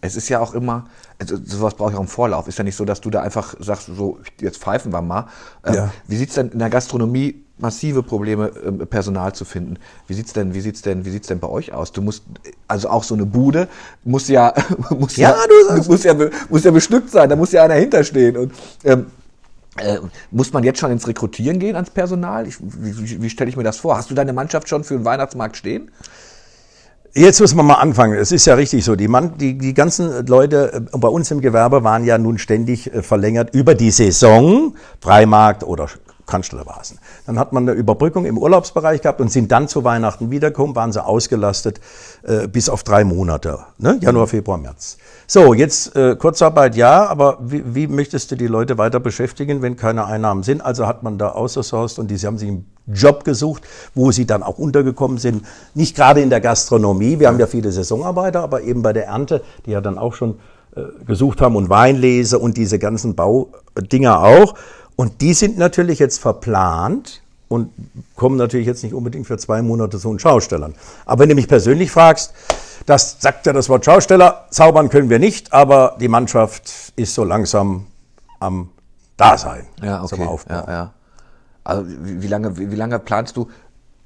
Es 0.00 0.16
ist 0.16 0.28
ja 0.28 0.40
auch 0.40 0.54
immer, 0.54 0.86
also 1.18 1.36
sowas 1.44 1.74
brauche 1.74 1.92
ich 1.92 1.96
auch 1.96 2.02
im 2.02 2.08
Vorlauf. 2.08 2.48
Ist 2.48 2.58
ja 2.58 2.64
nicht 2.64 2.76
so, 2.76 2.84
dass 2.84 3.00
du 3.00 3.10
da 3.10 3.22
einfach 3.22 3.54
sagst, 3.58 3.86
so, 3.94 4.18
jetzt 4.40 4.58
pfeifen 4.58 4.92
wir 4.92 5.02
mal. 5.02 5.28
Ähm, 5.64 5.74
ja. 5.74 5.92
Wie 6.06 6.16
sieht's 6.16 6.34
denn 6.34 6.50
in 6.50 6.58
der 6.58 6.70
Gastronomie 6.70 7.44
massive 7.58 8.02
Probleme, 8.02 8.50
ähm, 8.64 8.78
Personal 8.78 9.32
zu 9.34 9.44
finden. 9.44 9.78
Wie 10.08 10.14
sieht's 10.14 10.32
denn, 10.32 10.54
wie 10.54 10.60
sieht's 10.60 10.82
denn, 10.82 11.04
wie 11.04 11.10
sieht's 11.10 11.28
denn 11.28 11.38
bei 11.38 11.48
euch 11.48 11.72
aus? 11.72 11.92
Du 11.92 12.02
musst, 12.02 12.24
also 12.66 12.88
auch 12.88 13.04
so 13.04 13.14
eine 13.14 13.26
Bude 13.26 13.68
muss 14.02 14.28
ja, 14.28 14.52
muss 14.90 15.16
ja, 15.16 15.34
ja 15.70 15.76
muss 15.86 16.02
ja, 16.02 16.14
muss 16.48 16.64
ja 16.64 16.70
bestückt 16.70 17.10
sein. 17.10 17.28
Da 17.28 17.36
muss 17.36 17.52
ja 17.52 17.64
einer 17.64 17.74
hinterstehen 17.74 18.36
und 18.36 18.52
ähm, 18.82 19.06
äh, 19.78 19.98
muss 20.30 20.52
man 20.52 20.64
jetzt 20.64 20.78
schon 20.78 20.90
ins 20.90 21.06
Rekrutieren 21.06 21.58
gehen 21.58 21.74
ans 21.76 21.90
Personal? 21.90 22.46
Ich, 22.46 22.60
wie, 22.60 22.98
wie, 22.98 23.22
wie 23.22 23.30
stelle 23.30 23.50
ich 23.50 23.56
mir 23.56 23.64
das 23.64 23.76
vor? 23.76 23.96
Hast 23.96 24.10
du 24.10 24.14
deine 24.14 24.32
Mannschaft 24.32 24.68
schon 24.68 24.84
für 24.84 24.94
den 24.94 25.04
Weihnachtsmarkt 25.04 25.56
stehen? 25.56 25.90
Jetzt 27.16 27.40
muss 27.40 27.54
man 27.54 27.64
mal 27.64 27.74
anfangen. 27.74 28.18
Es 28.18 28.32
ist 28.32 28.44
ja 28.44 28.54
richtig 28.54 28.84
so. 28.84 28.96
Die, 28.96 29.06
Mann, 29.06 29.38
die, 29.38 29.56
die 29.56 29.72
ganzen 29.72 30.26
Leute 30.26 30.72
äh, 30.92 30.98
bei 30.98 31.06
uns 31.06 31.30
im 31.30 31.40
Gewerbe 31.40 31.84
waren 31.84 32.04
ja 32.04 32.18
nun 32.18 32.38
ständig 32.38 32.92
äh, 32.92 33.02
verlängert 33.02 33.54
über 33.54 33.76
die 33.76 33.92
Saison, 33.92 34.74
Freimarkt 35.00 35.62
oder 35.62 35.88
Cannstatter 36.26 36.64
Dann 37.26 37.38
hat 37.38 37.52
man 37.52 37.68
eine 37.68 37.78
Überbrückung 37.78 38.24
im 38.24 38.36
Urlaubsbereich 38.36 39.00
gehabt 39.00 39.20
und 39.20 39.30
sind 39.30 39.52
dann 39.52 39.68
zu 39.68 39.84
Weihnachten 39.84 40.32
wiedergekommen, 40.32 40.74
waren 40.74 40.90
sie 40.90 41.04
ausgelastet 41.04 41.80
äh, 42.24 42.48
bis 42.48 42.68
auf 42.68 42.82
drei 42.82 43.04
Monate, 43.04 43.60
ne? 43.78 43.98
Januar, 44.00 44.26
Februar, 44.26 44.58
März. 44.58 44.96
So, 45.28 45.54
jetzt 45.54 45.94
äh, 45.94 46.16
Kurzarbeit 46.16 46.74
ja, 46.74 47.06
aber 47.06 47.38
wie, 47.40 47.62
wie 47.74 47.86
möchtest 47.86 48.32
du 48.32 48.36
die 48.36 48.48
Leute 48.48 48.76
weiter 48.76 48.98
beschäftigen, 48.98 49.62
wenn 49.62 49.76
keine 49.76 50.06
Einnahmen 50.06 50.42
sind? 50.42 50.62
Also 50.62 50.88
hat 50.88 51.04
man 51.04 51.18
da 51.18 51.28
ausgesourced 51.28 52.00
und 52.00 52.10
die, 52.10 52.16
sie 52.16 52.26
haben 52.26 52.38
sich 52.38 52.48
einen 52.48 52.73
Job 52.86 53.24
gesucht, 53.24 53.62
wo 53.94 54.12
sie 54.12 54.26
dann 54.26 54.42
auch 54.42 54.58
untergekommen 54.58 55.18
sind. 55.18 55.44
Nicht 55.74 55.96
gerade 55.96 56.20
in 56.20 56.30
der 56.30 56.40
Gastronomie, 56.40 57.18
wir 57.18 57.28
haben 57.28 57.38
ja 57.38 57.46
viele 57.46 57.72
Saisonarbeiter, 57.72 58.42
aber 58.42 58.62
eben 58.62 58.82
bei 58.82 58.92
der 58.92 59.06
Ernte, 59.06 59.42
die 59.66 59.70
ja 59.70 59.80
dann 59.80 59.98
auch 59.98 60.14
schon 60.14 60.38
äh, 60.76 60.82
gesucht 61.06 61.40
haben 61.40 61.56
und 61.56 61.70
Weinlese 61.70 62.38
und 62.38 62.56
diese 62.56 62.78
ganzen 62.78 63.14
Baudinger 63.14 64.22
auch. 64.22 64.54
Und 64.96 65.20
die 65.20 65.34
sind 65.34 65.58
natürlich 65.58 65.98
jetzt 65.98 66.18
verplant 66.18 67.22
und 67.48 67.70
kommen 68.16 68.36
natürlich 68.36 68.66
jetzt 68.66 68.82
nicht 68.82 68.94
unbedingt 68.94 69.26
für 69.26 69.38
zwei 69.38 69.62
Monate 69.62 69.98
zu 69.98 70.08
den 70.08 70.18
Schaustellern. 70.18 70.74
Aber 71.06 71.22
wenn 71.22 71.28
du 71.28 71.34
mich 71.34 71.48
persönlich 71.48 71.90
fragst, 71.90 72.32
das 72.86 73.16
sagt 73.20 73.46
ja 73.46 73.52
das 73.52 73.68
Wort 73.68 73.84
Schausteller, 73.84 74.46
zaubern 74.50 74.88
können 74.88 75.08
wir 75.08 75.18
nicht, 75.18 75.52
aber 75.52 75.96
die 76.00 76.08
Mannschaft 76.08 76.92
ist 76.96 77.14
so 77.14 77.24
langsam 77.24 77.86
am 78.40 78.70
Dasein 79.16 79.66
ja, 79.82 80.02
okay. 80.02 80.16
zum 80.16 80.28
Aufbau. 80.28 80.54
Ja, 80.54 80.64
ja. 80.68 80.92
Also 81.64 81.86
wie, 81.88 82.22
wie 82.22 82.26
lange, 82.28 82.56
wie, 82.58 82.70
wie 82.70 82.76
lange 82.76 82.98
planst 82.98 83.36
du 83.36 83.48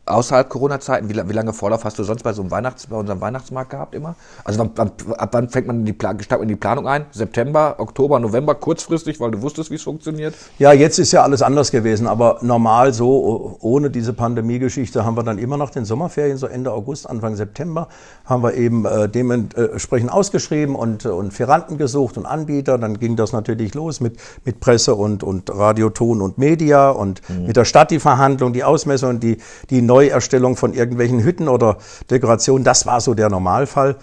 außerhalb 0.08 0.48
Corona-Zeiten, 0.48 1.08
wie, 1.08 1.28
wie, 1.28 1.32
lange 1.32 1.52
Vorlauf 1.52 1.84
hast 1.84 1.98
du 1.98 2.04
sonst 2.04 2.22
bei 2.22 2.32
so 2.32 2.42
einem 2.42 2.50
Weihnachts-, 2.50 2.86
bei 2.86 2.96
unserem 2.96 3.20
Weihnachtsmarkt 3.20 3.70
gehabt 3.70 3.94
immer? 3.94 4.14
Also 4.44 4.58
wann, 4.60 4.70
wann, 4.74 4.92
ab 5.16 5.28
wann 5.32 5.48
fängt 5.48 5.66
man 5.66 5.80
in 5.80 5.84
die, 5.84 5.92
Plan 5.92 6.18
in 6.18 6.48
die 6.48 6.56
Planung 6.56 6.88
ein? 6.88 7.06
September, 7.12 7.76
Oktober, 7.78 8.18
November, 8.18 8.54
kurzfristig, 8.54 9.20
weil 9.20 9.30
du 9.30 9.42
wusstest, 9.42 9.70
wie 9.70 9.76
es 9.76 9.82
funktioniert? 9.82 10.34
Ja, 10.58 10.72
jetzt 10.72 10.98
ist 10.98 11.12
ja 11.12 11.22
alles 11.22 11.42
anders 11.42 11.70
gewesen, 11.70 12.06
aber 12.06 12.38
normal 12.42 12.92
so, 12.92 13.56
ohne 13.60 13.90
diese 13.90 14.12
Pandemie-Geschichte, 14.12 15.04
haben 15.04 15.16
wir 15.16 15.22
dann 15.22 15.38
immer 15.38 15.56
nach 15.56 15.70
den 15.70 15.84
Sommerferien, 15.84 16.36
so 16.36 16.46
Ende 16.46 16.72
August, 16.72 17.08
Anfang 17.08 17.36
September, 17.36 17.88
haben 18.24 18.42
wir 18.42 18.54
eben 18.54 18.84
äh, 18.84 19.08
dementsprechend 19.08 20.12
ausgeschrieben 20.12 20.74
und, 20.74 21.06
und 21.06 21.32
Ferranten 21.32 21.78
gesucht 21.78 22.16
und 22.16 22.26
Anbieter. 22.26 22.78
Dann 22.78 22.98
ging 22.98 23.16
das 23.16 23.32
natürlich 23.32 23.74
los 23.74 24.00
mit, 24.00 24.18
mit 24.44 24.60
Presse 24.60 24.94
und, 24.94 25.22
und 25.22 25.50
Radioton 25.50 26.20
und 26.20 26.38
Media 26.38 26.90
und 26.90 27.20
mhm. 27.28 27.46
mit 27.46 27.56
der 27.56 27.64
Stadt 27.64 27.90
die 27.90 28.00
Verhandlung, 28.00 28.52
die 28.52 28.64
Ausmessung, 28.64 29.20
die, 29.20 29.38
die 29.70 29.82
neue 29.82 29.97
Neuerstellung 29.98 30.56
von 30.56 30.74
irgendwelchen 30.74 31.22
Hütten 31.24 31.48
oder 31.48 31.78
Dekorationen. 32.10 32.62
Das 32.62 32.86
war 32.86 33.00
so 33.00 33.14
der 33.14 33.28
Normalfall. 33.28 33.96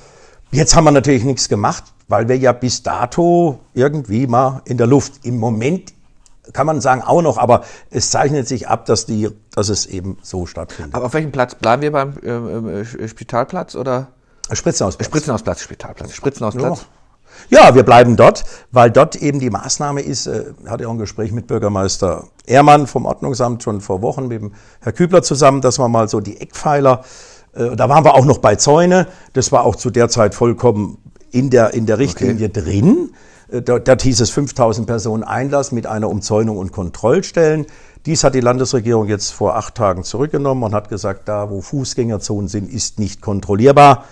Jetzt 0.52 0.76
haben 0.76 0.84
wir 0.84 0.92
natürlich 0.92 1.24
nichts 1.24 1.48
gemacht, 1.48 1.86
weil 2.08 2.28
wir 2.28 2.38
ja 2.38 2.52
bis 2.52 2.84
dato 2.84 3.60
irgendwie 3.74 4.28
mal 4.28 4.62
in 4.66 4.78
der 4.78 4.88
Luft 4.88 5.26
im 5.26 5.38
Moment 5.38 5.94
kann 6.54 6.68
man 6.68 6.80
sagen 6.80 7.02
auch 7.02 7.24
noch, 7.24 7.40
aber 7.40 7.64
es 7.90 8.12
zeichnet 8.12 8.48
sich 8.48 8.68
ab, 8.68 8.86
dass 8.86 9.08
die, 9.08 9.30
dass 9.56 9.70
es 9.70 9.88
eben 9.88 10.20
so 10.22 10.46
stattfindet. 10.46 10.94
Aber 10.94 11.06
auf 11.06 11.14
welchem 11.16 11.32
Platz 11.32 11.56
bleiben 11.56 11.82
wir 11.82 11.92
beim 11.92 12.14
äh, 12.22 12.82
äh 12.82 13.08
Spitalplatz 13.08 13.74
oder? 13.74 14.10
Spritzenhausplatz. 14.52 15.08
Spritzenhausplatz, 15.08 15.62
Spitalplatz, 15.62 16.14
Spritzenhausplatz. 16.14 16.82
Ja. 16.82 16.88
Ja, 17.50 17.76
wir 17.76 17.84
bleiben 17.84 18.16
dort, 18.16 18.44
weil 18.72 18.92
dort 18.92 19.16
eben 19.16 19.40
die 19.40 19.50
Maßnahme 19.50 20.02
ist, 20.02 20.28
äh, 20.28 20.46
hatte 20.68 20.88
auch 20.88 20.92
ein 20.92 20.98
Gespräch 20.98 21.32
mit 21.32 21.48
Bürgermeister 21.48 22.28
Ehrmann 22.46 22.88
vom 22.88 23.06
Ordnungsamt 23.06 23.64
schon 23.64 23.82
vor 23.82 24.02
Wochen 24.02 24.28
mit 24.28 24.42
dem 24.42 24.54
Herr 24.82 24.92
Kübler 24.92 25.24
zusammen, 25.24 25.62
dass 25.62 25.80
wir 25.80 25.88
mal 25.88 26.08
so 26.08 26.20
die 26.20 26.42
Eckpfeiler, 26.42 27.04
äh, 27.54 27.76
da 27.76 27.90
waren 27.90 28.04
wir 28.04 28.16
auch 28.16 28.26
noch 28.26 28.40
bei 28.40 28.56
Zäune, 28.56 29.08
das 29.34 29.52
war 29.52 29.64
auch 29.64 29.76
zu 29.76 29.90
der 29.90 30.10
Zeit 30.10 30.36
vollkommen 30.36 30.98
in 31.32 31.50
der, 31.50 31.74
in 31.74 31.86
der 31.86 32.00
Richtlinie 32.00 32.50
okay. 32.50 32.62
drin. 32.62 33.12
Äh, 33.52 33.62
dort, 33.62 33.88
dort 33.88 34.02
hieß 34.02 34.22
es 34.22 34.30
5000 34.32 34.88
Personen 34.88 35.24
Einlass 35.24 35.72
mit 35.72 35.86
einer 35.86 36.10
Umzäunung 36.10 36.58
und 36.58 36.72
Kontrollstellen. 36.72 37.66
Dies 38.06 38.24
hat 38.24 38.36
die 38.36 38.42
Landesregierung 38.42 39.08
jetzt 39.08 39.32
vor 39.32 39.56
acht 39.56 39.76
Tagen 39.76 40.04
zurückgenommen 40.04 40.64
und 40.64 40.76
hat 40.76 40.90
gesagt, 40.90 41.28
da 41.28 41.50
wo 41.50 41.62
Fußgängerzonen 41.62 42.48
sind, 42.48 42.72
ist 42.72 43.00
nicht 43.00 43.22
kontrollierbar 43.22 44.06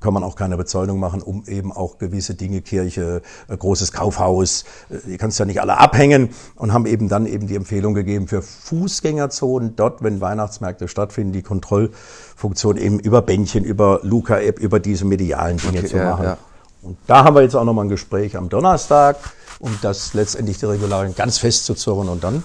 kann 0.00 0.14
man 0.14 0.22
auch 0.22 0.36
keine 0.36 0.56
Bezeugung 0.56 0.98
machen, 0.98 1.22
um 1.22 1.44
eben 1.46 1.72
auch 1.72 1.98
gewisse 1.98 2.34
Dinge, 2.34 2.60
Kirche, 2.60 3.22
äh, 3.48 3.56
großes 3.56 3.92
Kaufhaus, 3.92 4.64
äh, 4.90 4.98
die 5.06 5.18
kannst 5.18 5.38
ja 5.38 5.44
nicht 5.44 5.60
alle 5.60 5.78
abhängen 5.78 6.30
und 6.54 6.72
haben 6.72 6.86
eben 6.86 7.08
dann 7.08 7.26
eben 7.26 7.46
die 7.46 7.56
Empfehlung 7.56 7.94
gegeben 7.94 8.28
für 8.28 8.42
Fußgängerzonen, 8.42 9.76
dort, 9.76 10.02
wenn 10.02 10.20
Weihnachtsmärkte 10.20 10.88
stattfinden, 10.88 11.32
die 11.32 11.42
Kontrollfunktion 11.42 12.76
eben 12.76 13.00
über 13.00 13.22
Bändchen, 13.22 13.64
über 13.64 14.00
Luca-App, 14.02 14.58
über 14.58 14.80
diese 14.80 15.04
medialen 15.04 15.56
Dinge 15.56 15.78
Okay, 15.78 15.88
zu 15.88 15.96
ja, 15.96 16.10
machen. 16.10 16.24
ja. 16.24 16.38
Und 16.82 16.96
da 17.06 17.24
haben 17.24 17.34
wir 17.34 17.42
jetzt 17.42 17.56
auch 17.56 17.64
nochmal 17.64 17.86
ein 17.86 17.88
Gespräch 17.88 18.36
am 18.36 18.48
Donnerstag, 18.48 19.16
um 19.58 19.76
das 19.82 20.14
letztendlich 20.14 20.58
die 20.58 20.66
Regularien 20.66 21.14
ganz 21.14 21.38
festzuzurren 21.38 22.08
und 22.08 22.22
dann, 22.22 22.44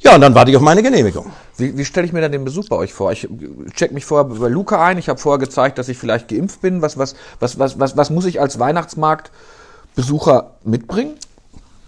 ja, 0.00 0.14
und 0.14 0.22
dann 0.22 0.34
warte 0.34 0.50
ich 0.50 0.56
auf 0.56 0.62
meine 0.62 0.82
Genehmigung. 0.82 1.30
Wie, 1.58 1.76
wie 1.76 1.84
stelle 1.84 2.06
ich 2.06 2.12
mir 2.12 2.22
dann 2.22 2.32
den 2.32 2.44
Besuch 2.44 2.68
bei 2.68 2.76
euch 2.76 2.94
vor? 2.94 3.12
Ich 3.12 3.28
check 3.74 3.92
mich 3.92 4.06
vorher 4.06 4.24
bei 4.24 4.48
Luca 4.48 4.82
ein. 4.84 4.96
Ich 4.96 5.08
habe 5.08 5.18
vorher 5.18 5.38
gezeigt, 5.38 5.78
dass 5.78 5.88
ich 5.88 5.98
vielleicht 5.98 6.28
geimpft 6.28 6.62
bin. 6.62 6.80
Was, 6.80 6.96
was, 6.96 7.14
was, 7.38 7.58
was, 7.58 7.78
was, 7.78 7.96
was 7.96 8.10
muss 8.10 8.24
ich 8.24 8.40
als 8.40 8.58
Weihnachtsmarktbesucher 8.58 10.52
mitbringen? 10.64 11.16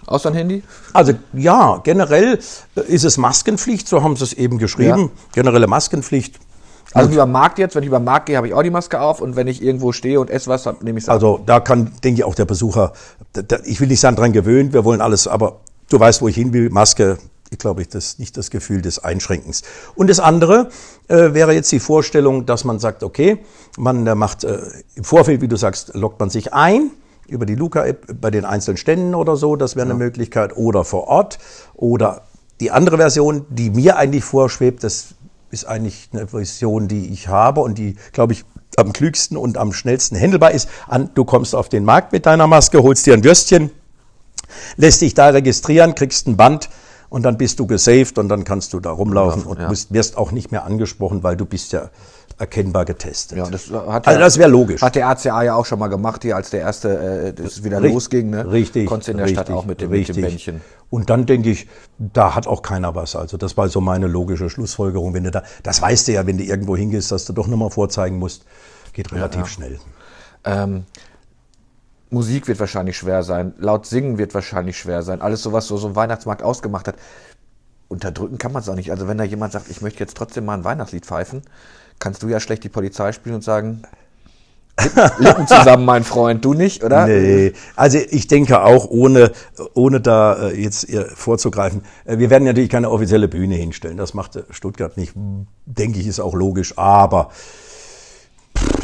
Außer 0.06 0.28
ein 0.28 0.34
Handy? 0.34 0.62
Also 0.92 1.14
ja, 1.32 1.80
generell 1.84 2.38
äh, 2.76 2.80
ist 2.82 3.04
es 3.04 3.16
Maskenpflicht, 3.16 3.88
so 3.88 4.02
haben 4.02 4.16
sie 4.16 4.24
es 4.24 4.32
eben 4.34 4.58
geschrieben. 4.58 5.10
Generelle 5.32 5.66
Maskenpflicht. 5.66 6.38
Also 6.92 7.10
wie 7.10 7.16
beim 7.16 7.32
Markt 7.32 7.58
jetzt, 7.58 7.74
wenn 7.74 7.82
ich 7.82 7.90
beim 7.90 8.04
Markt 8.04 8.26
gehe, 8.26 8.36
habe 8.36 8.46
ich 8.46 8.52
auch 8.52 8.62
die 8.62 8.70
Maske 8.70 9.00
auf 9.00 9.22
und 9.22 9.36
wenn 9.36 9.46
ich 9.46 9.62
irgendwo 9.62 9.92
stehe 9.92 10.20
und 10.20 10.28
esse 10.28 10.50
was, 10.50 10.66
nehme 10.82 10.98
ich 10.98 11.04
es. 11.04 11.08
Also 11.08 11.40
da 11.46 11.60
kann, 11.60 11.92
denke 12.04 12.20
ich, 12.20 12.24
auch 12.24 12.34
der 12.34 12.44
Besucher, 12.44 12.92
ich 13.64 13.80
will 13.80 13.88
nicht 13.88 14.00
sagen, 14.00 14.16
dran 14.16 14.32
gewöhnt, 14.32 14.74
wir 14.74 14.84
wollen 14.84 15.00
alles, 15.00 15.26
aber 15.26 15.60
du 15.88 15.98
weißt, 15.98 16.20
wo 16.20 16.28
ich 16.28 16.34
hin 16.34 16.52
will, 16.52 16.68
Maske, 16.68 17.16
glaube, 17.58 17.82
ich 17.82 17.88
das 17.88 18.18
nicht 18.18 18.36
das 18.36 18.50
Gefühl 18.50 18.82
des 18.82 18.98
Einschränkens. 18.98 19.62
Und 19.94 20.08
das 20.08 20.20
andere 20.20 20.70
äh, 21.08 21.34
wäre 21.34 21.52
jetzt 21.52 21.70
die 21.72 21.80
Vorstellung, 21.80 22.46
dass 22.46 22.64
man 22.64 22.78
sagt, 22.78 23.02
okay, 23.02 23.38
man 23.78 24.06
äh, 24.06 24.14
macht 24.14 24.44
äh, 24.44 24.58
im 24.94 25.04
Vorfeld, 25.04 25.40
wie 25.40 25.48
du 25.48 25.56
sagst, 25.56 25.94
lockt 25.94 26.20
man 26.20 26.30
sich 26.30 26.52
ein 26.52 26.90
über 27.28 27.46
die 27.46 27.54
Luca-App 27.54 28.20
bei 28.20 28.30
den 28.30 28.44
einzelnen 28.44 28.76
Ständen 28.76 29.14
oder 29.14 29.36
so, 29.36 29.56
das 29.56 29.76
wäre 29.76 29.86
eine 29.86 29.94
Möglichkeit, 29.94 30.56
oder 30.56 30.84
vor 30.84 31.08
Ort. 31.08 31.38
Oder 31.74 32.22
die 32.60 32.70
andere 32.70 32.96
Version, 32.96 33.46
die 33.48 33.70
mir 33.70 33.96
eigentlich 33.96 34.24
vorschwebt, 34.24 34.84
das 34.84 35.14
ist 35.50 35.66
eigentlich 35.66 36.08
eine 36.12 36.28
Version, 36.28 36.88
die 36.88 37.12
ich 37.12 37.28
habe 37.28 37.60
und 37.60 37.78
die, 37.78 37.96
glaube 38.12 38.32
ich, 38.32 38.44
am 38.76 38.92
klügsten 38.92 39.36
und 39.36 39.58
am 39.58 39.72
schnellsten 39.72 40.16
händelbar 40.16 40.52
ist. 40.52 40.68
An, 40.88 41.10
du 41.14 41.24
kommst 41.24 41.54
auf 41.54 41.68
den 41.68 41.84
Markt 41.84 42.12
mit 42.12 42.26
deiner 42.26 42.46
Maske, 42.46 42.82
holst 42.82 43.06
dir 43.06 43.14
ein 43.14 43.24
Würstchen, 43.24 43.70
lässt 44.76 45.02
dich 45.02 45.14
da 45.14 45.28
registrieren, 45.28 45.94
kriegst 45.94 46.26
ein 46.26 46.36
Band 46.36 46.70
und 47.12 47.24
dann 47.24 47.36
bist 47.36 47.60
du 47.60 47.66
gesaved 47.66 48.16
und 48.16 48.30
dann 48.30 48.42
kannst 48.44 48.72
du 48.72 48.80
da 48.80 48.90
rumlaufen 48.90 49.42
und 49.42 49.60
ja. 49.60 49.68
musst, 49.68 49.92
wirst 49.92 50.16
auch 50.16 50.32
nicht 50.32 50.50
mehr 50.50 50.64
angesprochen, 50.64 51.22
weil 51.22 51.36
du 51.36 51.44
bist 51.44 51.72
ja 51.72 51.90
erkennbar 52.38 52.86
getestet. 52.86 53.36
Ja, 53.36 53.50
das 53.50 53.70
hat 53.70 54.08
also 54.08 54.18
ja- 54.18 54.24
das 54.24 54.38
wäre 54.38 54.48
logisch. 54.48 54.80
Hat 54.80 54.94
der 54.94 55.08
ACA 55.08 55.42
ja 55.42 55.54
auch 55.54 55.66
schon 55.66 55.78
mal 55.78 55.88
gemacht 55.88 56.22
hier, 56.22 56.36
als 56.36 56.48
der 56.48 56.60
erste 56.60 56.88
äh, 57.28 57.32
das 57.34 57.64
wieder 57.64 57.82
Richt- 57.82 57.92
losging. 57.92 58.30
Ne? 58.30 58.50
Richtig. 58.50 58.86
Konntest 58.86 59.10
in 59.10 59.18
der 59.18 59.26
richtig, 59.26 59.44
Stadt 59.44 59.54
auch 59.54 59.66
mit 59.66 59.82
dem, 59.82 59.90
mit 59.90 60.08
dem 60.08 60.14
richtig. 60.14 60.24
Bändchen. 60.24 60.60
Und 60.88 61.10
dann 61.10 61.26
denke 61.26 61.50
ich, 61.50 61.68
da 61.98 62.34
hat 62.34 62.46
auch 62.46 62.62
keiner 62.62 62.94
was. 62.94 63.14
Also 63.14 63.36
das 63.36 63.58
war 63.58 63.68
so 63.68 63.82
meine 63.82 64.06
logische 64.06 64.48
Schlussfolgerung. 64.48 65.12
Wenn 65.12 65.24
du 65.24 65.30
da, 65.30 65.42
das 65.62 65.82
weißt 65.82 66.08
du 66.08 66.12
ja, 66.12 66.26
wenn 66.26 66.38
du 66.38 66.44
irgendwo 66.44 66.78
hingehst, 66.78 67.12
dass 67.12 67.26
du 67.26 67.34
doch 67.34 67.46
nochmal 67.46 67.68
vorzeigen 67.68 68.18
musst, 68.18 68.46
geht 68.94 69.12
relativ 69.12 69.42
ja. 69.42 69.46
schnell. 69.48 69.78
Ähm, 70.44 70.84
Musik 72.12 72.46
wird 72.46 72.60
wahrscheinlich 72.60 72.96
schwer 72.98 73.22
sein, 73.22 73.54
laut 73.58 73.86
singen 73.86 74.18
wird 74.18 74.34
wahrscheinlich 74.34 74.78
schwer 74.78 75.02
sein. 75.02 75.22
Alles 75.22 75.42
so, 75.42 75.52
was 75.52 75.66
so, 75.66 75.78
so 75.78 75.88
ein 75.88 75.96
Weihnachtsmarkt 75.96 76.42
ausgemacht 76.42 76.86
hat. 76.86 76.96
Unterdrücken 77.88 78.38
kann 78.38 78.52
man 78.52 78.62
es 78.62 78.68
auch 78.68 78.74
nicht. 78.74 78.90
Also 78.90 79.08
wenn 79.08 79.18
da 79.18 79.24
jemand 79.24 79.52
sagt, 79.52 79.70
ich 79.70 79.80
möchte 79.80 80.00
jetzt 80.00 80.16
trotzdem 80.16 80.44
mal 80.44 80.54
ein 80.54 80.64
Weihnachtslied 80.64 81.06
pfeifen, 81.06 81.42
kannst 81.98 82.22
du 82.22 82.28
ja 82.28 82.40
schlecht 82.40 82.64
die 82.64 82.68
Polizei 82.68 83.12
spielen 83.12 83.36
und 83.36 83.44
sagen, 83.44 83.82
Lippen- 85.18 85.46
zusammen, 85.46 85.84
mein 85.84 86.02
Freund, 86.02 86.44
du 86.44 86.54
nicht, 86.54 86.82
oder? 86.82 87.06
Nee, 87.06 87.52
also 87.76 87.98
ich 87.98 88.26
denke 88.26 88.62
auch, 88.62 88.88
ohne, 88.88 89.32
ohne 89.74 90.00
da 90.00 90.48
äh, 90.48 90.62
jetzt 90.62 90.84
ihr 90.84 91.06
vorzugreifen, 91.14 91.82
äh, 92.06 92.18
wir 92.18 92.30
werden 92.30 92.44
natürlich 92.44 92.70
keine 92.70 92.90
offizielle 92.90 93.28
Bühne 93.28 93.54
hinstellen. 93.54 93.98
Das 93.98 94.14
macht 94.14 94.36
äh, 94.36 94.44
Stuttgart 94.50 94.96
nicht, 94.96 95.12
denke 95.66 96.00
ich, 96.00 96.06
ist 96.06 96.20
auch 96.20 96.34
logisch. 96.34 96.78
Aber 96.78 97.30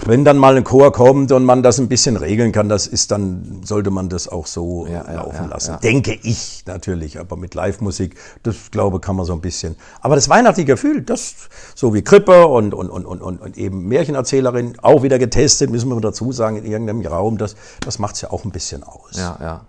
wenn 0.09 0.24
dann 0.24 0.39
mal 0.39 0.57
ein 0.57 0.64
Chor 0.64 0.91
kommt 0.91 1.33
und 1.33 1.45
man 1.45 1.62
das 1.62 1.79
ein 1.79 1.89
bisschen 1.89 2.16
regeln 2.16 2.51
kann, 2.51 2.70
das 2.70 2.87
ist 2.87 3.11
dann, 3.11 3.61
sollte 3.62 3.91
man 3.91 4.09
das 4.09 4.26
auch 4.26 4.47
so 4.47 4.87
Ja, 4.87 5.11
laufen 5.12 5.45
ja, 5.45 5.47
lassen. 5.47 5.72
ja. 5.72 5.76
Denke 5.76 6.18
ich 6.22 6.64
natürlich, 6.66 7.20
aber 7.20 7.37
mit 7.37 7.55
Live-Musik, 7.55 8.16
das 8.43 8.70
glaube 8.70 9.01
kann 9.01 9.16
man 9.16 9.26
so 9.26 9.35
ein 9.35 9.43
bisschen. 9.43 9.76
Aber 10.01 10.14
das 10.14 10.31
weihnachtliche 10.31 10.66
Gefühl, 10.66 11.03
das 11.03 11.35
so 11.74 11.93
wie 11.93 12.01
Krippe 12.01 12.47
und, 12.47 12.72
und, 12.72 12.89
und, 12.89 13.05
und, 13.05 13.20
und, 13.22 13.59
eben 13.59 13.87
Märchenerzählerin, 13.87 14.79
auch 14.81 15.03
wieder 15.03 15.18
getestet, 15.18 15.70
müssen 15.70 15.91
wir 15.91 16.01
dazu 16.01 16.33
sagen, 16.33 16.57
in 16.57 16.64
irgendeinem 16.64 17.05
Raum, 17.05 17.37
das, 17.37 17.55
das 17.81 17.99
macht 17.99 18.14
es 18.14 18.22
ja 18.22 18.31
auch 18.31 18.47
ein 18.47 18.51
bisschen 18.51 18.83
aus. 18.85 19.12
Ja, 19.12 19.37
ja. 19.41 19.61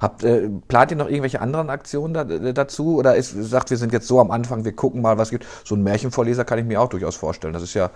Habt, 0.00 0.24
äh, 0.24 0.48
plant 0.66 0.90
ihr 0.90 0.96
noch 0.96 1.06
irgendwelche 1.06 1.40
anderen 1.40 1.70
Aktionen 1.70 2.12
da, 2.12 2.22
äh, 2.22 2.52
dazu? 2.52 2.96
Oder 2.96 3.14
ist, 3.14 3.34
sagt, 3.40 3.70
wir 3.70 3.76
sind 3.76 3.92
jetzt 3.92 4.08
so 4.08 4.18
am 4.18 4.32
Anfang, 4.32 4.64
wir 4.64 4.72
gucken 4.74 5.00
mal, 5.00 5.16
was 5.16 5.28
es 5.28 5.30
gibt? 5.30 5.46
So 5.64 5.76
ein 5.76 5.82
Märchenvorleser 5.84 6.44
kann 6.44 6.58
ich 6.58 6.64
mir 6.64 6.80
auch 6.80 6.88
durchaus 6.88 7.14
vorstellen. 7.14 7.52
Das 7.52 7.62
ist 7.62 7.74
ja, 7.74 7.90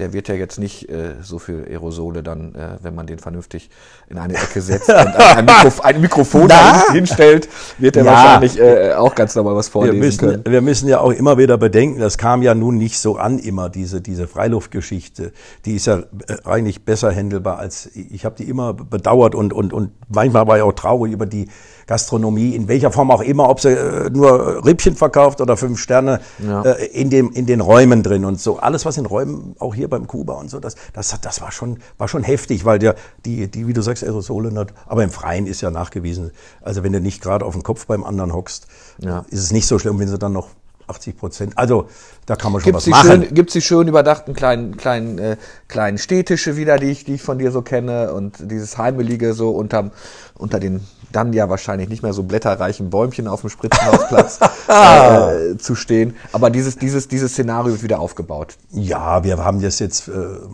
der 0.00 0.12
wird 0.12 0.28
ja 0.28 0.34
jetzt 0.34 0.58
nicht 0.58 0.88
äh, 0.88 1.14
so 1.22 1.38
viel 1.38 1.64
Aerosole 1.68 2.22
dann, 2.22 2.54
äh, 2.54 2.78
wenn 2.82 2.94
man 2.94 3.06
den 3.06 3.18
vernünftig 3.18 3.70
in 4.08 4.18
eine 4.18 4.34
Ecke 4.34 4.60
setzt 4.62 4.88
und 4.88 4.96
ein, 4.96 5.44
Mikrof 5.44 5.80
ein 5.84 6.00
Mikrofon 6.00 6.46
Na? 6.48 6.92
hinstellt, 6.92 7.48
wird 7.78 7.96
er 7.96 8.04
Ja. 8.04 8.12
wahrscheinlich 8.12 8.58
äh, 8.58 8.94
auch 8.94 9.14
ganz 9.14 9.34
normal 9.36 9.54
was 9.56 9.68
Wir 9.68 9.72
vorlesen 9.72 9.98
müssen, 10.00 10.18
können. 10.18 10.44
wir 10.46 10.60
müssen 10.62 10.88
ja 10.88 11.00
auch 11.00 11.12
immer 11.12 11.38
wieder 11.38 11.58
bedenken, 11.58 12.00
das 12.00 12.18
kam 12.18 12.42
ja 12.42 12.54
nun 12.54 12.76
nicht 12.78 12.98
so 12.98 13.16
an 13.16 13.38
immer, 13.38 13.68
diese, 13.68 14.00
diese 14.00 14.26
Freiluftgeschichte. 14.26 15.32
Die 15.66 15.74
ist 15.76 15.86
ja 15.86 15.98
äh, 15.98 16.36
eigentlich 16.44 16.84
besser 16.84 17.12
händelbar 17.12 17.58
als, 17.58 17.90
ich 17.94 18.24
habe 18.24 18.34
die 18.36 18.48
immer 18.48 18.72
bedauert 18.74 19.34
und, 19.34 19.52
und, 19.52 19.72
und 19.72 19.92
manchmal 20.08 20.46
war 20.46 20.56
ich 20.56 20.62
auch 20.62 20.72
traurig 20.72 21.12
über 21.12 21.26
die 21.26 21.48
Gastronomie, 21.90 22.54
in 22.54 22.68
welcher 22.68 22.92
Form 22.92 23.10
auch 23.10 23.20
immer, 23.20 23.48
ob 23.48 23.58
sie 23.60 23.70
äh, 23.70 24.08
nur 24.10 24.64
Rippchen 24.64 24.94
verkauft 24.94 25.40
oder 25.40 25.56
fünf 25.56 25.80
Sterne 25.80 26.20
Ja. 26.38 26.62
äh, 26.62 26.86
in, 26.86 27.10
dem, 27.10 27.32
in 27.32 27.46
den 27.46 27.60
Räumen 27.60 28.04
drin 28.04 28.24
und 28.24 28.40
so. 28.40 28.60
Alles, 28.60 28.84
was 28.86 28.96
in 28.96 29.06
Räumen, 29.06 29.56
auch 29.58 29.74
hier 29.74 29.90
beim 29.90 30.06
Kuba 30.06 30.34
und 30.34 30.48
so, 30.50 30.60
das, 30.60 30.76
das, 30.92 31.20
das 31.20 31.40
war, 31.40 31.50
schon, 31.50 31.78
war 31.98 32.06
schon 32.06 32.22
heftig, 32.22 32.64
weil 32.64 32.78
der, 32.78 32.94
die, 33.24 33.50
die, 33.50 33.66
wie 33.66 33.72
du 33.72 33.82
sagst, 33.82 34.04
Aerosole 34.04 34.54
hat, 34.56 34.72
aber 34.86 35.02
im 35.02 35.10
Freien 35.10 35.48
ist 35.48 35.62
ja 35.62 35.72
nachgewiesen. 35.72 36.30
Also 36.62 36.84
wenn 36.84 36.92
du 36.92 37.00
nicht 37.00 37.20
gerade 37.22 37.44
auf 37.44 37.54
dem 37.54 37.64
Kopf 37.64 37.86
beim 37.86 38.04
anderen 38.04 38.32
hockst, 38.32 38.68
Ja. 38.98 39.24
ist 39.28 39.40
es 39.42 39.50
nicht 39.50 39.66
so 39.66 39.80
schlimm, 39.80 39.98
wenn 39.98 40.06
sie 40.06 40.16
dann 40.16 40.32
noch 40.32 40.46
80 40.86 41.16
Prozent, 41.18 41.58
also 41.58 41.86
da 42.30 42.36
kann 42.36 42.52
man 42.52 42.60
schon 42.60 42.66
Gibt 42.66 42.76
was 42.76 42.84
die, 42.84 42.90
machen. 42.90 43.24
schön, 43.24 43.34
gibt's 43.34 43.54
die 43.54 43.60
schön 43.60 43.88
überdachten 43.88 44.34
kleinen, 44.34 44.76
kleinen, 44.76 45.18
äh, 45.18 45.36
kleinen 45.66 45.98
Städtische 45.98 46.56
wieder, 46.56 46.78
die 46.78 46.86
ich, 46.86 47.04
die 47.04 47.14
ich 47.14 47.22
von 47.22 47.40
dir 47.40 47.50
so 47.50 47.60
kenne 47.60 48.12
und 48.12 48.36
dieses 48.52 48.78
Heimelige 48.78 49.34
so 49.34 49.50
unterm, 49.50 49.90
unter 50.38 50.60
den 50.60 50.80
dann 51.12 51.32
ja 51.32 51.48
wahrscheinlich 51.48 51.88
nicht 51.88 52.02
mehr 52.02 52.12
so 52.12 52.22
blätterreichen 52.22 52.90
Bäumchen 52.90 53.26
auf 53.26 53.40
dem 53.40 53.50
Spritzenhausplatz 53.50 54.38
äh, 54.68 55.56
zu 55.58 55.74
stehen. 55.74 56.14
Aber 56.32 56.50
dieses, 56.50 56.76
dieses, 56.76 57.08
dieses 57.08 57.32
Szenario 57.32 57.72
wird 57.72 57.82
wieder 57.82 58.00
aufgebaut. 58.00 58.56
Ja, 58.70 59.24
wir 59.24 59.38
haben 59.38 59.60
das 59.60 59.78
jetzt 59.78 60.08
äh, 60.08 60.12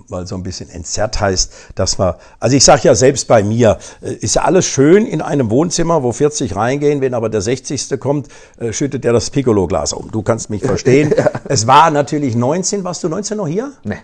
mal 0.09 0.27
so 0.27 0.35
ein 0.35 0.43
bisschen 0.43 0.70
entzerrt, 0.70 1.20
heißt, 1.20 1.53
dass 1.74 1.99
wir, 1.99 2.18
also 2.41 2.57
ich 2.57 2.64
sage 2.64 2.83
ja 2.85 2.95
selbst 2.95 3.29
bei 3.29 3.43
mir, 3.43 3.79
äh, 4.01 4.14
ist 4.14 4.37
ja 4.37 4.43
alles 4.43 4.66
schön 4.66 5.07
in 5.07 5.20
einem 5.20 5.51
Wohnzimmer, 5.51 6.03
wo 6.03 6.12
40 6.12 6.57
reingehen, 6.57 7.01
wenn 7.01 7.14
aber 7.14 7.29
der 7.29 7.43
60. 7.43 8.01
kommt, 8.01 8.29
äh, 8.59 8.72
schüttet 8.72 9.05
der 9.05 9.12
das 9.12 9.31
Piccolo-Glas 9.31 9.93
um. 9.93 10.11
Du 10.11 10.22
kannst 10.22 10.51
mich 10.51 10.62
verstehen. 10.64 11.14
Es 11.45 11.66
war 11.67 11.91
natürlich 11.91 12.35
19, 12.35 12.85
warst 12.85 13.03
du 13.05 13.09
19 13.09 13.37
noch 13.37 13.49
hier? 13.49 13.73
Ne. 13.85 13.99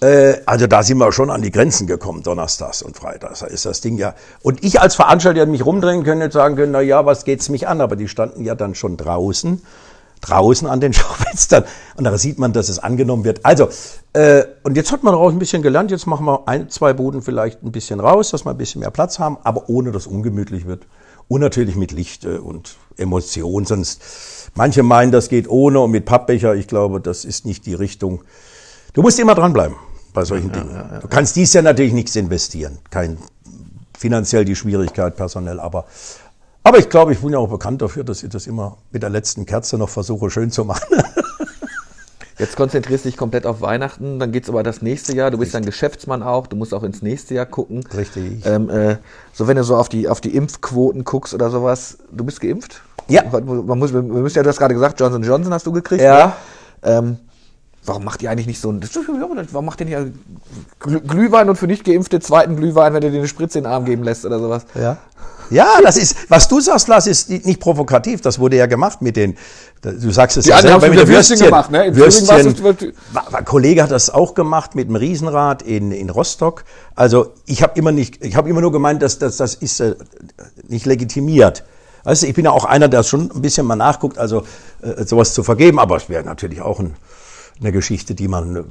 Äh, 0.00 0.40
also 0.46 0.66
da 0.66 0.82
sind 0.82 0.98
wir 0.98 1.12
schon 1.12 1.30
an 1.30 1.42
die 1.42 1.50
Grenzen 1.50 1.86
gekommen, 1.86 2.22
donnerstags 2.22 2.82
und 2.82 2.96
freitags. 2.96 3.40
Da 3.40 3.46
ist 3.46 3.66
das 3.66 3.80
Ding 3.80 3.98
ja. 3.98 4.14
Und 4.42 4.64
ich 4.64 4.80
als 4.80 4.94
Veranstalter 4.94 5.40
hätte 5.40 5.50
mich 5.50 5.64
rumdrehen 5.64 6.04
können 6.04 6.22
und 6.22 6.32
sagen 6.32 6.56
können, 6.56 6.72
na 6.72 6.80
ja, 6.80 7.04
was 7.04 7.24
geht's 7.24 7.48
mich 7.48 7.68
an? 7.68 7.80
Aber 7.80 7.96
die 7.96 8.08
standen 8.08 8.44
ja 8.44 8.54
dann 8.54 8.74
schon 8.74 8.96
draußen, 8.96 9.62
draußen 10.22 10.66
an 10.66 10.80
den 10.80 10.92
Schaufenstern. 10.94 11.64
Und 11.96 12.04
da 12.04 12.16
sieht 12.16 12.38
man, 12.38 12.52
dass 12.52 12.68
es 12.70 12.78
angenommen 12.78 13.24
wird. 13.24 13.44
Also, 13.44 13.68
äh, 14.14 14.44
und 14.62 14.76
jetzt 14.76 14.90
hat 14.90 15.02
man 15.02 15.12
daraus 15.12 15.32
ein 15.32 15.38
bisschen 15.38 15.62
gelernt. 15.62 15.90
Jetzt 15.90 16.06
machen 16.06 16.24
wir 16.24 16.48
ein, 16.48 16.70
zwei 16.70 16.94
Buden 16.94 17.20
vielleicht 17.20 17.62
ein 17.62 17.72
bisschen 17.72 18.00
raus, 18.00 18.30
dass 18.30 18.46
wir 18.46 18.52
ein 18.52 18.58
bisschen 18.58 18.80
mehr 18.80 18.90
Platz 18.90 19.18
haben, 19.18 19.36
aber 19.44 19.68
ohne 19.68 19.92
dass 19.92 20.06
ungemütlich 20.06 20.66
wird. 20.66 20.86
Und 21.28 21.42
natürlich 21.42 21.76
mit 21.76 21.92
Licht 21.92 22.24
äh, 22.24 22.38
und 22.38 22.76
Emotion. 22.96 23.66
Sonst, 23.66 24.00
manche 24.54 24.82
meinen, 24.82 25.12
das 25.12 25.28
geht 25.28 25.48
ohne 25.48 25.80
und 25.80 25.90
mit 25.90 26.04
Pappbecher. 26.04 26.54
Ich 26.54 26.66
glaube, 26.66 27.00
das 27.00 27.24
ist 27.24 27.46
nicht 27.46 27.66
die 27.66 27.74
Richtung. 27.74 28.22
Du 28.92 29.02
musst 29.02 29.18
immer 29.18 29.34
dranbleiben 29.34 29.76
bei 30.12 30.24
solchen 30.24 30.52
Dingen. 30.52 31.00
Du 31.00 31.08
kannst 31.08 31.36
dies 31.36 31.52
ja 31.52 31.62
natürlich 31.62 31.92
nichts 31.92 32.16
investieren. 32.16 32.78
Kein 32.90 33.18
finanziell 33.96 34.44
die 34.44 34.56
Schwierigkeit, 34.56 35.16
personell, 35.16 35.60
aber 35.60 35.84
aber 36.62 36.78
ich 36.78 36.88
glaube, 36.88 37.12
ich 37.12 37.20
bin 37.20 37.30
ja 37.30 37.38
auch 37.38 37.48
bekannt 37.48 37.80
dafür, 37.80 38.04
dass 38.04 38.22
ich 38.22 38.28
das 38.28 38.46
immer 38.46 38.76
mit 38.90 39.02
der 39.02 39.10
letzten 39.10 39.46
Kerze 39.46 39.78
noch 39.78 39.88
versuche, 39.88 40.30
schön 40.30 40.50
zu 40.50 40.64
machen. 40.64 41.02
Jetzt 42.38 42.56
konzentrierst 42.56 43.04
du 43.04 43.10
dich 43.10 43.18
komplett 43.18 43.44
auf 43.44 43.60
Weihnachten, 43.60 44.18
dann 44.18 44.32
geht's 44.32 44.48
aber 44.48 44.62
das 44.62 44.80
nächste 44.80 45.14
Jahr. 45.14 45.30
Du 45.30 45.36
bist 45.36 45.54
ein 45.54 45.64
Geschäftsmann 45.64 46.22
auch, 46.22 46.46
du 46.46 46.56
musst 46.56 46.72
auch 46.72 46.82
ins 46.82 47.02
nächste 47.02 47.34
Jahr 47.34 47.44
gucken. 47.44 47.84
Richtig. 47.94 48.46
Ähm, 48.46 48.70
äh, 48.70 48.96
so 49.34 49.46
wenn 49.46 49.56
du 49.56 49.64
so 49.64 49.76
auf 49.76 49.90
die, 49.90 50.08
auf 50.08 50.22
die 50.22 50.34
Impfquoten 50.34 51.04
guckst 51.04 51.34
oder 51.34 51.50
sowas, 51.50 51.98
du 52.10 52.24
bist 52.24 52.40
geimpft? 52.40 52.82
Ja. 53.10 53.22
Man 53.40 53.78
muss, 53.78 53.92
wir 53.92 54.02
müssen 54.02 54.36
ja, 54.36 54.42
du 54.42 54.48
hast 54.48 54.58
gerade 54.58 54.74
gesagt, 54.74 54.98
Johnson 55.00 55.22
Johnson 55.22 55.52
hast 55.52 55.66
du 55.66 55.72
gekriegt. 55.72 56.02
Ja. 56.02 56.26
Ne? 56.26 56.32
Ähm, 56.82 57.16
warum 57.84 58.04
macht 58.04 58.22
ihr 58.22 58.30
eigentlich 58.30 58.46
nicht 58.46 58.60
so 58.60 58.70
ein, 58.70 58.80
warum 59.52 59.64
macht 59.66 59.80
ihr 59.80 59.86
nicht 59.86 60.12
Glüh- 60.80 61.00
Glühwein 61.00 61.48
und 61.48 61.56
für 61.56 61.66
nicht 61.66 61.84
geimpfte 61.84 62.20
zweiten 62.20 62.56
Glühwein, 62.56 62.94
wenn 62.94 63.02
ihr 63.02 63.10
dir 63.10 63.18
eine 63.18 63.28
Spritze 63.28 63.58
in 63.58 63.64
den 63.64 63.72
Arm 63.72 63.84
geben 63.84 64.02
lässt 64.02 64.24
oder 64.24 64.38
sowas? 64.38 64.64
Ja. 64.74 64.96
Ja, 65.52 65.66
das 65.82 65.96
ist, 65.96 66.14
was 66.30 66.46
du 66.46 66.60
sagst, 66.60 66.86
Lars, 66.86 67.08
ist 67.08 67.28
nicht 67.28 67.58
provokativ. 67.58 68.20
Das 68.20 68.38
wurde 68.38 68.56
ja 68.56 68.66
gemacht 68.66 69.02
mit 69.02 69.16
den, 69.16 69.36
du 69.82 70.10
sagst 70.12 70.36
es 70.36 70.44
Die 70.44 70.50
ja 70.50 70.56
anderen 70.58 70.80
selber 70.80 70.86
haben 70.86 70.90
mit 70.90 71.00
den 71.00 71.08
mit 71.08 71.16
Würstchen 71.16 71.38
gemacht, 71.44 71.70
ne? 71.72 71.86
In 71.86 71.96
Würstchen. 71.96 72.28
wa- 73.12 73.24
Ein 73.32 73.44
Kollege 73.44 73.82
hat 73.82 73.90
das 73.90 74.10
auch 74.10 74.34
gemacht 74.34 74.76
mit 74.76 74.86
dem 74.86 74.94
Riesenrad 74.94 75.62
in, 75.62 75.90
in 75.90 76.08
Rostock. 76.08 76.62
Also 76.94 77.32
ich 77.46 77.64
habe 77.64 77.72
immer 77.76 77.90
nicht, 77.90 78.24
ich 78.24 78.36
habe 78.36 78.48
immer 78.48 78.60
nur 78.60 78.70
gemeint, 78.70 79.02
dass, 79.02 79.18
dass 79.18 79.38
das 79.38 79.54
ist 79.56 79.80
äh, 79.80 79.96
nicht 80.68 80.86
legitimiert. 80.86 81.64
Du, 82.04 82.10
ich 82.10 82.34
bin 82.34 82.44
ja 82.44 82.50
auch 82.50 82.64
einer, 82.64 82.88
der 82.88 83.02
schon 83.02 83.30
ein 83.30 83.42
bisschen 83.42 83.66
mal 83.66 83.76
nachguckt, 83.76 84.18
also 84.18 84.44
äh, 84.82 85.04
sowas 85.04 85.34
zu 85.34 85.42
vergeben, 85.42 85.78
aber 85.78 85.96
es 85.96 86.08
wäre 86.08 86.24
natürlich 86.24 86.60
auch 86.60 86.80
ein, 86.80 86.94
eine 87.60 87.72
Geschichte, 87.72 88.14
die 88.14 88.28
man 88.28 88.56
äh, 88.56 88.62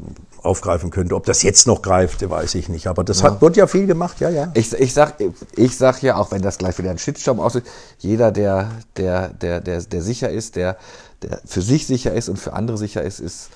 aufgreifen 0.41 0.89
könnte. 0.89 1.15
Ob 1.15 1.25
das 1.25 1.43
jetzt 1.43 1.67
noch 1.67 1.82
greift, 1.82 2.27
weiß 2.27 2.55
ich 2.55 2.69
nicht. 2.69 2.88
Aber 2.88 3.03
das 3.03 3.23
hat, 3.23 3.41
wird 3.41 3.57
ja 3.57 3.67
viel 3.67 3.88
gemacht, 3.88 4.19
ja, 4.19 4.30
ja. 4.30 4.51
Ich, 4.55 4.73
ich, 4.73 4.93
sag, 4.93 5.15
ich 5.55 5.77
sag 5.77 6.01
ja, 6.01 6.15
auch 6.15 6.32
wenn 6.32 6.41
das 6.41 6.57
gleich 6.57 6.77
wieder 6.77 6.89
ein 6.89 6.97
Shitstorm 6.97 7.39
aussieht, 7.39 7.63
jeder, 7.99 8.32
der, 8.32 8.71
der, 8.97 9.30
der, 9.30 9.61
der, 9.61 9.82
der 9.82 10.01
sicher 10.01 10.30
ist, 10.30 10.55
der, 10.55 10.77
der 11.21 11.41
für 11.45 11.61
sich 11.61 11.86
sicher 11.86 12.13
ist 12.13 12.30
und 12.30 12.38
für 12.38 12.53
andere 12.53 12.77
sicher 12.77 13.03
ist, 13.03 13.19
ist, 13.19 13.49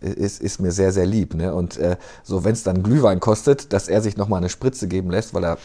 ist, 0.00 0.40
ist 0.40 0.60
mir 0.60 0.72
sehr, 0.72 0.92
sehr 0.92 1.06
lieb. 1.06 1.34
Ne? 1.34 1.54
Und 1.54 1.76
äh, 1.76 1.96
so, 2.22 2.44
wenn 2.44 2.52
es 2.52 2.62
dann 2.62 2.82
Glühwein 2.82 3.20
kostet, 3.20 3.72
dass 3.72 3.88
er 3.88 4.00
sich 4.00 4.16
nochmal 4.16 4.38
eine 4.38 4.48
Spritze 4.48 4.88
geben 4.88 5.10
lässt, 5.10 5.34
weil 5.34 5.44
er 5.44 5.58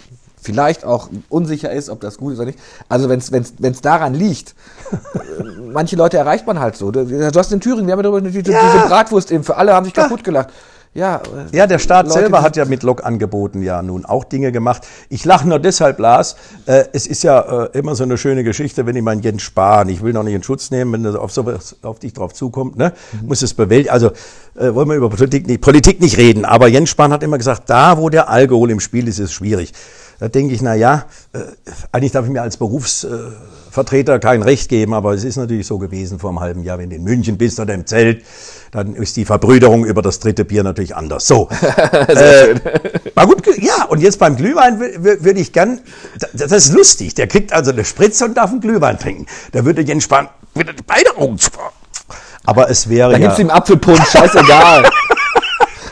vielleicht 0.44 0.86
auch 0.86 1.10
unsicher 1.30 1.72
ist, 1.72 1.90
ob 1.90 2.02
das 2.02 2.18
gut 2.18 2.34
ist 2.34 2.40
oder 2.40 2.48
nicht. 2.48 2.60
Also 2.90 3.10
wenn 3.10 3.20
es 3.20 3.82
daran 3.82 4.14
liegt, 4.14 4.54
äh, 4.92 5.44
manche 5.72 5.96
Leute 5.96 6.18
erreicht 6.18 6.46
man 6.46 6.60
halt 6.60 6.76
so. 6.76 6.92
Du 6.92 7.06
du 7.06 7.40
hast 7.40 7.52
in 7.52 7.60
Thüringen, 7.62 7.88
wir 7.88 7.94
haben 7.94 8.00
ja 8.00 8.04
darüber 8.04 8.22
diese, 8.22 8.52
Ja. 8.52 8.60
diese 8.74 8.88
Bratwurst 8.88 9.30
für 9.42 9.56
alle 9.56 9.74
haben 9.74 9.86
sich 9.86 9.94
kaputt 9.94 10.24
gelacht. 10.24 10.50
Ja, 10.96 11.16
äh, 11.52 11.58
Ja, 11.58 11.66
der 11.66 11.80
Staat 11.80 12.06
Leute, 12.06 12.20
selber 12.20 12.38
die- 12.38 12.44
hat 12.44 12.56
ja 12.56 12.66
mit 12.66 12.84
Log-Angeboten 12.84 13.64
ja 13.64 13.82
nun 13.82 14.06
auch 14.06 14.24
Dinge 14.26 14.52
gemacht. 14.52 14.84
Ich 15.10 15.26
lache 15.26 15.48
nur 15.50 15.58
deshalb, 15.58 15.98
Lars. 15.98 16.36
Äh, 16.68 16.84
es 16.94 17.08
ist 17.08 17.24
ja 17.24 17.64
äh, 17.64 17.70
immer 17.80 17.96
so 17.96 18.04
eine 18.04 18.16
schöne 18.16 18.44
Geschichte, 18.44 18.86
wenn 18.86 18.96
ich 18.96 19.02
meinen 19.02 19.24
Jens 19.24 19.42
Spahn, 19.42 19.90
ich 19.90 20.04
will 20.04 20.14
noch 20.14 20.22
nicht 20.22 20.36
in 20.36 20.44
Schutz 20.44 20.70
nehmen, 20.70 20.94
wenn 20.94 21.02
das 21.02 21.16
auf, 21.16 21.32
sowas 21.32 21.78
auf 21.82 21.98
dich 21.98 22.14
drauf 22.14 22.34
zukommt, 22.36 22.78
ne? 22.78 22.94
muss 23.26 23.42
es 23.42 23.56
bewältigen. 23.56 23.90
Also 23.92 24.12
äh, 24.56 24.72
wollen 24.76 24.88
wir 24.88 24.96
über 24.96 25.10
Politik 25.10 25.48
nicht, 25.48 25.62
Politik 25.62 26.00
nicht 26.00 26.18
reden, 26.20 26.46
aber 26.46 26.68
Jens 26.68 26.92
Spahn 26.92 27.12
hat 27.12 27.24
immer 27.24 27.40
gesagt, 27.40 27.72
da 27.72 27.98
wo 27.98 28.10
der 28.10 28.30
Alkohol 28.30 28.70
im 28.70 28.80
Spiel 28.80 29.08
ist, 29.08 29.18
ist 29.18 29.30
es 29.30 29.34
schwierig. 29.34 29.74
Da 30.20 30.28
denke 30.28 30.54
ich, 30.54 30.62
na 30.62 30.76
ja, 30.76 31.06
äh, 31.34 31.40
eigentlich 31.92 32.12
darf 32.12 32.26
ich 32.26 32.32
mir 32.32 32.42
als 32.42 32.58
Berufsvertreter 32.58 34.20
kein 34.20 34.42
Recht 34.42 34.70
geben, 34.70 34.94
aber 34.94 35.14
es 35.14 35.24
ist 35.24 35.38
natürlich 35.38 35.68
so 35.68 35.78
gewesen 35.78 36.20
vor 36.20 36.30
einem 36.30 36.40
halben 36.40 36.64
Jahr, 36.64 36.78
wenn 36.78 36.90
du 36.90 36.96
in 36.96 37.04
München 37.04 37.38
bist 37.38 37.60
oder 37.60 37.74
im 37.74 37.86
Zelt, 37.86 38.24
dann 38.72 38.96
ist 38.96 39.16
die 39.18 39.26
Verbrüderung 39.26 39.86
über 39.86 40.02
das 40.02 40.20
dritte 40.20 40.46
Bier 40.46 40.64
natürlich 40.64 40.96
anders. 40.96 41.28
So. 41.28 41.50
äh, 42.08 42.56
war 43.16 43.28
gut, 43.28 43.44
ja, 43.62 43.86
und 43.86 44.02
jetzt 44.02 44.20
beim 44.20 44.36
Glühwein 44.36 44.80
würde 44.80 45.40
ich 45.40 45.54
gern, 45.54 45.82
das, 46.34 46.52
ist 46.52 46.74
lustig, 46.74 47.16
der 47.16 47.28
kriegt 47.28 47.54
also 47.54 47.72
eine 47.72 47.86
Spritze 47.86 48.26
und 48.26 48.36
darf 48.36 48.52
einen 48.52 48.62
Glühwein 48.62 48.98
trinken. 48.98 49.26
Da 49.52 49.66
würde 49.66 49.82
Jens 49.82 50.06
Spahn 50.06 50.30
würde 50.54 50.74
beide 50.86 51.18
Augen 51.18 51.38
zu- 51.38 51.50
aber 52.46 52.70
es 52.70 52.90
wäre 52.90 53.12
Dann 53.12 53.22
ja... 53.22 53.28
gibt's 53.28 53.40
ihm 53.40 53.50
Apfelpunsch, 53.50 54.10
scheißegal. 54.10 54.84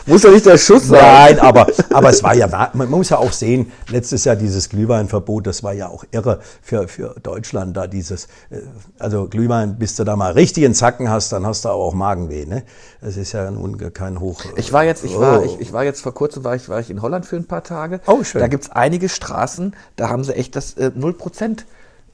Muss 0.06 0.22
doch 0.22 0.32
nicht 0.32 0.46
der 0.46 0.58
Schuss 0.58 0.88
sein. 0.88 1.00
Nein, 1.00 1.38
aber, 1.38 1.66
aber 1.90 2.10
es 2.10 2.22
war 2.22 2.34
ja, 2.34 2.50
wahr- 2.50 2.70
man 2.74 2.90
muss 2.90 3.10
ja 3.10 3.18
auch 3.18 3.32
sehen, 3.32 3.70
letztes 3.88 4.24
Jahr 4.24 4.34
dieses 4.36 4.68
Glühweinverbot, 4.68 5.46
das 5.46 5.62
war 5.62 5.72
ja 5.72 5.88
auch 5.88 6.04
irre 6.10 6.40
für, 6.60 6.88
für 6.88 7.14
Deutschland 7.22 7.76
da 7.76 7.86
dieses, 7.86 8.24
äh, 8.50 8.58
also 8.98 9.28
Glühwein, 9.28 9.78
bis 9.78 9.94
du 9.96 10.04
da 10.04 10.16
mal 10.16 10.32
richtig 10.32 10.64
in 10.64 10.74
Zacken 10.74 11.08
hast, 11.08 11.32
dann 11.32 11.46
hast 11.46 11.64
du 11.64 11.68
aber 11.68 11.78
auch 11.82 11.94
Magenweh, 11.94 12.46
ne? 12.46 12.64
Das 13.00 13.16
ist 13.16 13.32
ja 13.32 13.50
nun 13.50 13.78
kein 13.92 14.18
Hoch. 14.20 14.40
Ich 14.56 14.72
war 14.72 14.84
jetzt, 14.84 15.04
ich 15.04 15.18
war, 15.18 15.40
Oh. 15.40 15.44
ich, 15.44 15.60
ich 15.60 15.72
war 15.72 15.84
jetzt 15.84 16.00
vor 16.02 16.14
kurzem 16.14 16.42
war 16.44 16.54
ich, 16.56 16.68
war 16.68 16.80
ich 16.80 16.90
in 16.90 17.00
Holland 17.02 17.24
für 17.26 17.36
ein 17.36 17.46
paar 17.46 17.62
Tage. 17.62 18.00
Oh, 18.06 18.24
schön. 18.24 18.40
Da 18.40 18.48
gibt's 18.48 18.70
einige 18.70 19.08
Straßen, 19.08 19.74
da 19.96 20.08
haben 20.08 20.24
sie 20.24 20.34
echt 20.34 20.56
das 20.56 20.74
äh, 20.74 20.90
0% 20.98 21.58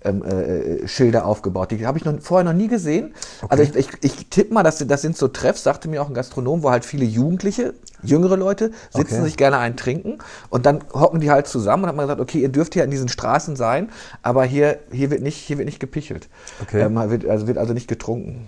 ähm, 0.04 0.22
äh, 0.24 0.86
Schilder 0.86 1.24
aufgebaut. 1.26 1.70
Die 1.70 1.86
habe 1.86 1.98
ich 1.98 2.04
noch, 2.04 2.14
vorher 2.20 2.44
noch 2.44 2.52
nie 2.56 2.68
gesehen. 2.68 3.14
Also 3.48 3.62
ich, 3.64 3.74
ich, 3.74 3.88
ich 4.02 4.26
tippe 4.28 4.54
mal, 4.54 4.62
das, 4.62 4.78
sind- 4.78 4.90
das 4.90 5.02
sind 5.02 5.16
so 5.16 5.28
Treffs, 5.28 5.62
sagte 5.64 5.88
mir 5.88 6.02
auch 6.02 6.08
ein 6.08 6.14
Gastronom, 6.14 6.62
wo 6.62 6.70
halt 6.70 6.84
viele 6.84 7.04
Jugendliche, 7.04 7.74
jüngere 8.02 8.36
Leute 8.36 8.70
sitzen 8.92 9.14
Okay. 9.16 9.22
sich 9.24 9.36
gerne 9.36 9.58
einen 9.58 9.76
trinken 9.76 10.18
und 10.50 10.66
dann 10.66 10.84
hocken 10.92 11.20
die 11.20 11.30
halt 11.30 11.48
zusammen 11.48 11.82
und 11.84 11.88
hat 11.88 11.96
man 11.96 12.04
gesagt, 12.06 12.20
okay, 12.20 12.38
ihr 12.40 12.48
dürft 12.48 12.74
hier 12.74 12.84
an 12.84 12.90
diesen 12.90 13.08
Straßen 13.08 13.56
sein, 13.56 13.90
aber 14.22 14.44
hier, 14.44 14.78
hier 14.92 15.10
wird 15.10 15.20
nicht, 15.22 15.36
hier 15.36 15.58
wird 15.58 15.66
nicht 15.66 15.80
gepichelt. 15.80 16.28
Okay. 16.62 16.80
Ähm, 16.82 16.94
wird, 17.10 17.26
also 17.26 17.46
wird 17.48 17.58
also 17.58 17.72
nicht 17.74 17.88
getrunken. 17.88 18.46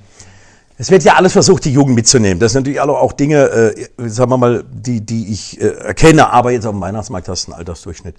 Es 0.78 0.90
wird 0.90 1.03
ja 1.03 1.16
alles 1.16 1.32
versucht, 1.32 1.66
die 1.66 1.72
Jugend 1.74 1.94
mitzunehmen. 1.94 2.38
Das 2.38 2.53
sind 2.53 2.62
natürlich 2.62 2.80
alle 2.80 2.92
auch 2.92 3.12
Dinge, 3.12 3.51
äh, 3.51 4.09
sagen 4.09 4.30
wir 4.30 4.38
mal, 4.38 4.64
die, 4.72 5.03
die 5.05 5.30
ich 5.30 5.61
äh, 5.61 5.66
erkenne. 5.66 6.32
Aber 6.32 6.53
jetzt 6.53 6.64
auf 6.64 6.72
dem 6.72 6.80
Weihnachtsmarkt 6.80 7.28
hast 7.28 7.48
du 7.48 7.53
einen 7.53 7.59
Altersdurchschnitt 7.59 8.14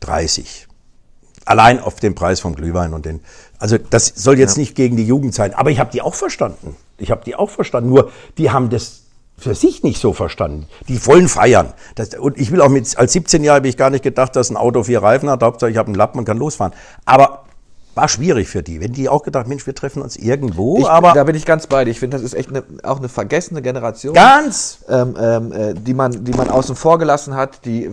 30. 0.00 0.66
Allein 1.44 1.80
auf 1.80 1.96
den 1.96 2.14
Preis 2.14 2.40
vom 2.40 2.54
Glühwein 2.54 2.94
und 2.94 3.06
den. 3.06 3.20
Also 3.58 3.78
das 3.78 4.06
soll 4.06 4.38
jetzt 4.38 4.56
nicht 4.56 4.74
gegen 4.74 4.96
die 4.96 5.06
Jugend 5.06 5.34
sein. 5.34 5.54
Aber 5.54 5.70
ich 5.70 5.78
habe 5.78 5.90
die 5.92 6.02
auch 6.02 6.14
verstanden. 6.14 6.76
Ich 6.98 7.10
habe 7.10 7.24
die 7.24 7.34
auch 7.34 7.50
verstanden. 7.50 7.90
Nur 7.90 8.10
die 8.38 8.50
haben 8.50 8.70
das 8.70 9.02
für 9.38 9.54
sich 9.54 9.82
nicht 9.82 10.00
so 10.00 10.12
verstanden. 10.12 10.68
Die 10.88 11.04
wollen 11.06 11.28
feiern. 11.28 11.72
Das, 11.96 12.14
und 12.14 12.38
ich 12.38 12.52
will 12.52 12.60
auch 12.60 12.68
mit, 12.68 12.96
als 12.96 13.12
17 13.12 13.42
Jahre 13.42 13.56
habe 13.56 13.68
ich 13.68 13.76
gar 13.76 13.90
nicht 13.90 14.04
gedacht, 14.04 14.36
dass 14.36 14.50
ein 14.50 14.56
Auto 14.56 14.84
vier 14.84 15.02
Reifen 15.02 15.28
hat. 15.28 15.42
Hauptsache 15.42 15.70
ich 15.70 15.76
habe 15.76 15.88
einen 15.88 15.96
Lappen 15.96 16.18
und 16.18 16.24
kann 16.24 16.38
losfahren. 16.38 16.72
Aber 17.04 17.44
war 17.94 18.08
schwierig 18.08 18.48
für 18.48 18.62
die. 18.62 18.80
Wenn 18.80 18.92
die 18.92 19.08
auch 19.08 19.22
gedacht, 19.22 19.46
Mensch, 19.46 19.66
wir 19.66 19.74
treffen 19.74 20.02
uns 20.02 20.16
irgendwo, 20.16 20.78
Ich, 20.78 20.86
aber 20.88 21.12
da 21.12 21.24
bin 21.24 21.36
ich 21.36 21.44
ganz 21.44 21.66
bei 21.66 21.84
dir. 21.84 21.90
Ich 21.90 22.00
finde, 22.00 22.16
das 22.16 22.24
ist 22.24 22.34
echt 22.34 22.48
eine, 22.48 22.64
auch 22.82 22.98
eine 22.98 23.08
vergessene 23.08 23.62
Generation. 23.62 24.14
ganz 24.14 24.78
ähm, 24.88 25.16
ähm, 25.18 25.52
äh, 25.52 25.74
die 25.74 25.94
man, 25.94 26.24
die 26.24 26.32
man 26.32 26.48
außen 26.48 26.76
vor 26.76 26.98
gelassen 26.98 27.34
hat, 27.34 27.64
die, 27.64 27.84
äh, 27.84 27.90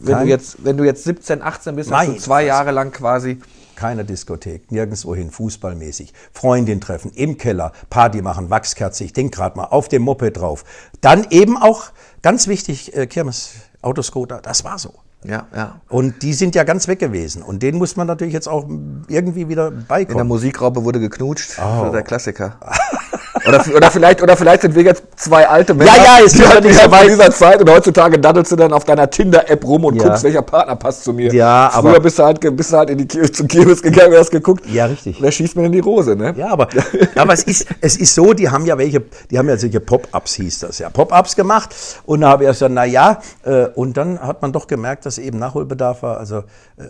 wenn 0.00 0.12
Nein. 0.12 0.24
du 0.24 0.30
jetzt, 0.30 0.64
wenn 0.64 0.76
du 0.76 0.84
jetzt 0.84 1.04
17, 1.04 1.42
18 1.42 1.76
bist, 1.76 1.90
hast 1.90 2.06
Nein, 2.06 2.14
du 2.16 2.20
zwei 2.20 2.44
Jahre 2.44 2.72
lang 2.72 2.92
quasi. 2.92 3.38
Keine 3.74 4.04
Diskothek, 4.04 4.70
nirgendwo 4.70 5.14
hin, 5.14 5.30
fußballmäßig. 5.30 6.12
Freundin 6.32 6.80
treffen, 6.80 7.10
im 7.14 7.38
Keller, 7.38 7.72
Party 7.88 8.20
machen, 8.22 8.50
Wachskerze, 8.50 9.04
ich 9.04 9.12
denk 9.12 9.34
grad 9.34 9.56
mal, 9.56 9.64
auf 9.64 9.88
dem 9.88 10.02
Moped 10.02 10.36
drauf. 10.36 10.64
Dann 11.00 11.26
eben 11.30 11.56
auch, 11.56 11.84
ganz 12.20 12.48
wichtig, 12.48 12.94
äh, 12.94 13.06
Kirmes, 13.06 13.52
Autoscooter, 13.80 14.40
das 14.42 14.62
war 14.62 14.78
so. 14.78 14.92
Ja, 15.24 15.46
ja. 15.54 15.80
Und 15.88 16.22
die 16.22 16.32
sind 16.32 16.54
ja 16.54 16.64
ganz 16.64 16.88
weg 16.88 16.98
gewesen. 16.98 17.42
Und 17.42 17.62
denen 17.62 17.78
muss 17.78 17.96
man 17.96 18.06
natürlich 18.06 18.34
jetzt 18.34 18.48
auch 18.48 18.68
irgendwie 19.08 19.48
wieder 19.48 19.68
In 19.68 19.78
der 19.78 19.84
beikommen. 19.84 20.26
Musikraube 20.26 20.84
wurde 20.84 21.00
geknutscht. 21.00 21.58
Oh. 21.58 21.90
Der 21.90 22.02
Klassiker. 22.02 22.58
oder, 23.46 23.64
oder, 23.76 23.90
vielleicht, 23.90 24.22
oder 24.22 24.36
vielleicht 24.36 24.62
sind 24.62 24.74
wir 24.74 24.82
jetzt 24.82 25.02
zwei 25.16 25.46
alte 25.48 25.74
Männer, 25.74 25.96
Ja, 25.96 26.18
ja, 26.18 26.24
ist 26.24 26.36
die 26.36 26.42
ja 26.42 26.48
halt 26.50 26.64
nicht 26.64 26.90
weit. 26.90 27.08
dieser 27.08 27.30
Zeit 27.30 27.60
und 27.60 27.70
heutzutage 27.70 28.18
daddelst 28.18 28.52
du 28.52 28.56
dann 28.56 28.72
auf 28.72 28.84
deiner 28.84 29.08
Tinder-App 29.10 29.64
rum 29.64 29.84
und 29.84 29.96
Ja. 29.96 30.04
guckst, 30.08 30.22
welcher 30.24 30.42
Partner 30.42 30.76
passt 30.76 31.04
zu 31.04 31.12
mir. 31.12 31.32
Ja, 31.34 31.70
Früher 31.72 31.90
aber- 31.92 32.00
bist 32.00 32.18
du 32.18 32.24
halt, 32.24 32.56
bist 32.56 32.72
du 32.72 32.76
halt 32.76 32.90
in 32.90 32.98
die 32.98 33.06
Kirche, 33.06 33.32
zum 33.32 33.48
Kirmes 33.48 33.82
gegangen 33.82 34.12
und 34.12 34.18
hast 34.18 34.30
geguckt. 34.30 34.64
Ja, 34.70 34.86
richtig. 34.86 35.16
Wer 35.20 35.32
schießt 35.32 35.56
mir 35.56 35.62
denn 35.62 35.72
die 35.72 35.80
Rose, 35.80 36.14
ne? 36.16 36.34
Ja, 36.36 36.50
aber, 36.52 36.68
aber 37.16 37.32
es, 37.32 37.42
ist, 37.44 37.66
es 37.80 37.96
ist 37.96 38.14
so, 38.14 38.32
die 38.32 38.48
haben 38.48 38.64
ja 38.66 38.78
welche, 38.78 39.02
die 39.30 39.38
haben 39.38 39.48
ja 39.48 39.56
solche 39.56 39.80
Pop-Ups, 39.80 40.34
hieß 40.34 40.60
das 40.60 40.78
ja, 40.78 40.90
Pop-Ups 40.90 41.34
gemacht. 41.36 41.74
Und 42.06 42.20
da 42.20 42.28
habe 42.28 42.44
ich 42.44 42.46
erst 42.48 42.60
gesagt, 42.60 42.74
na 42.74 42.84
ja, 42.84 43.20
äh, 43.44 43.66
und 43.74 43.96
dann 43.96 44.20
hat 44.20 44.42
man 44.42 44.52
doch 44.52 44.66
gemerkt, 44.66 45.06
dass 45.06 45.18
eben 45.18 45.38
Nachholbedarf 45.38 46.02
war. 46.02 46.18
Also 46.18 46.38
äh, 46.76 46.84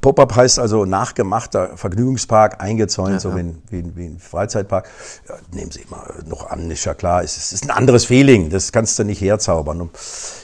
Pop-Up 0.00 0.36
heißt 0.36 0.58
also 0.58 0.84
nachgemachter 0.84 1.76
Vergnügungspark, 1.76 2.62
eingezäunt, 2.62 3.20
so 3.20 3.34
wie, 3.34 3.40
ein- 3.40 3.62
wie, 3.70 3.78
ein- 3.78 3.92
wie 3.96 4.06
ein 4.06 4.18
Freizeitpark. 4.18 4.88
Ja, 5.28 5.34
nehmen 5.52 5.70
Sie 5.70 5.84
mal 5.90 6.14
noch 6.26 6.48
an, 6.50 6.70
ist 6.70 6.84
ja 6.84 6.94
klar, 6.94 7.22
es 7.24 7.36
ist, 7.36 7.52
ist 7.52 7.64
ein 7.64 7.70
anderes 7.70 8.04
Feeling, 8.06 8.50
das 8.50 8.70
kannst 8.72 8.98
du 8.98 9.04
nicht 9.04 9.20
herzaubern. 9.20 9.80
Und 9.80 9.90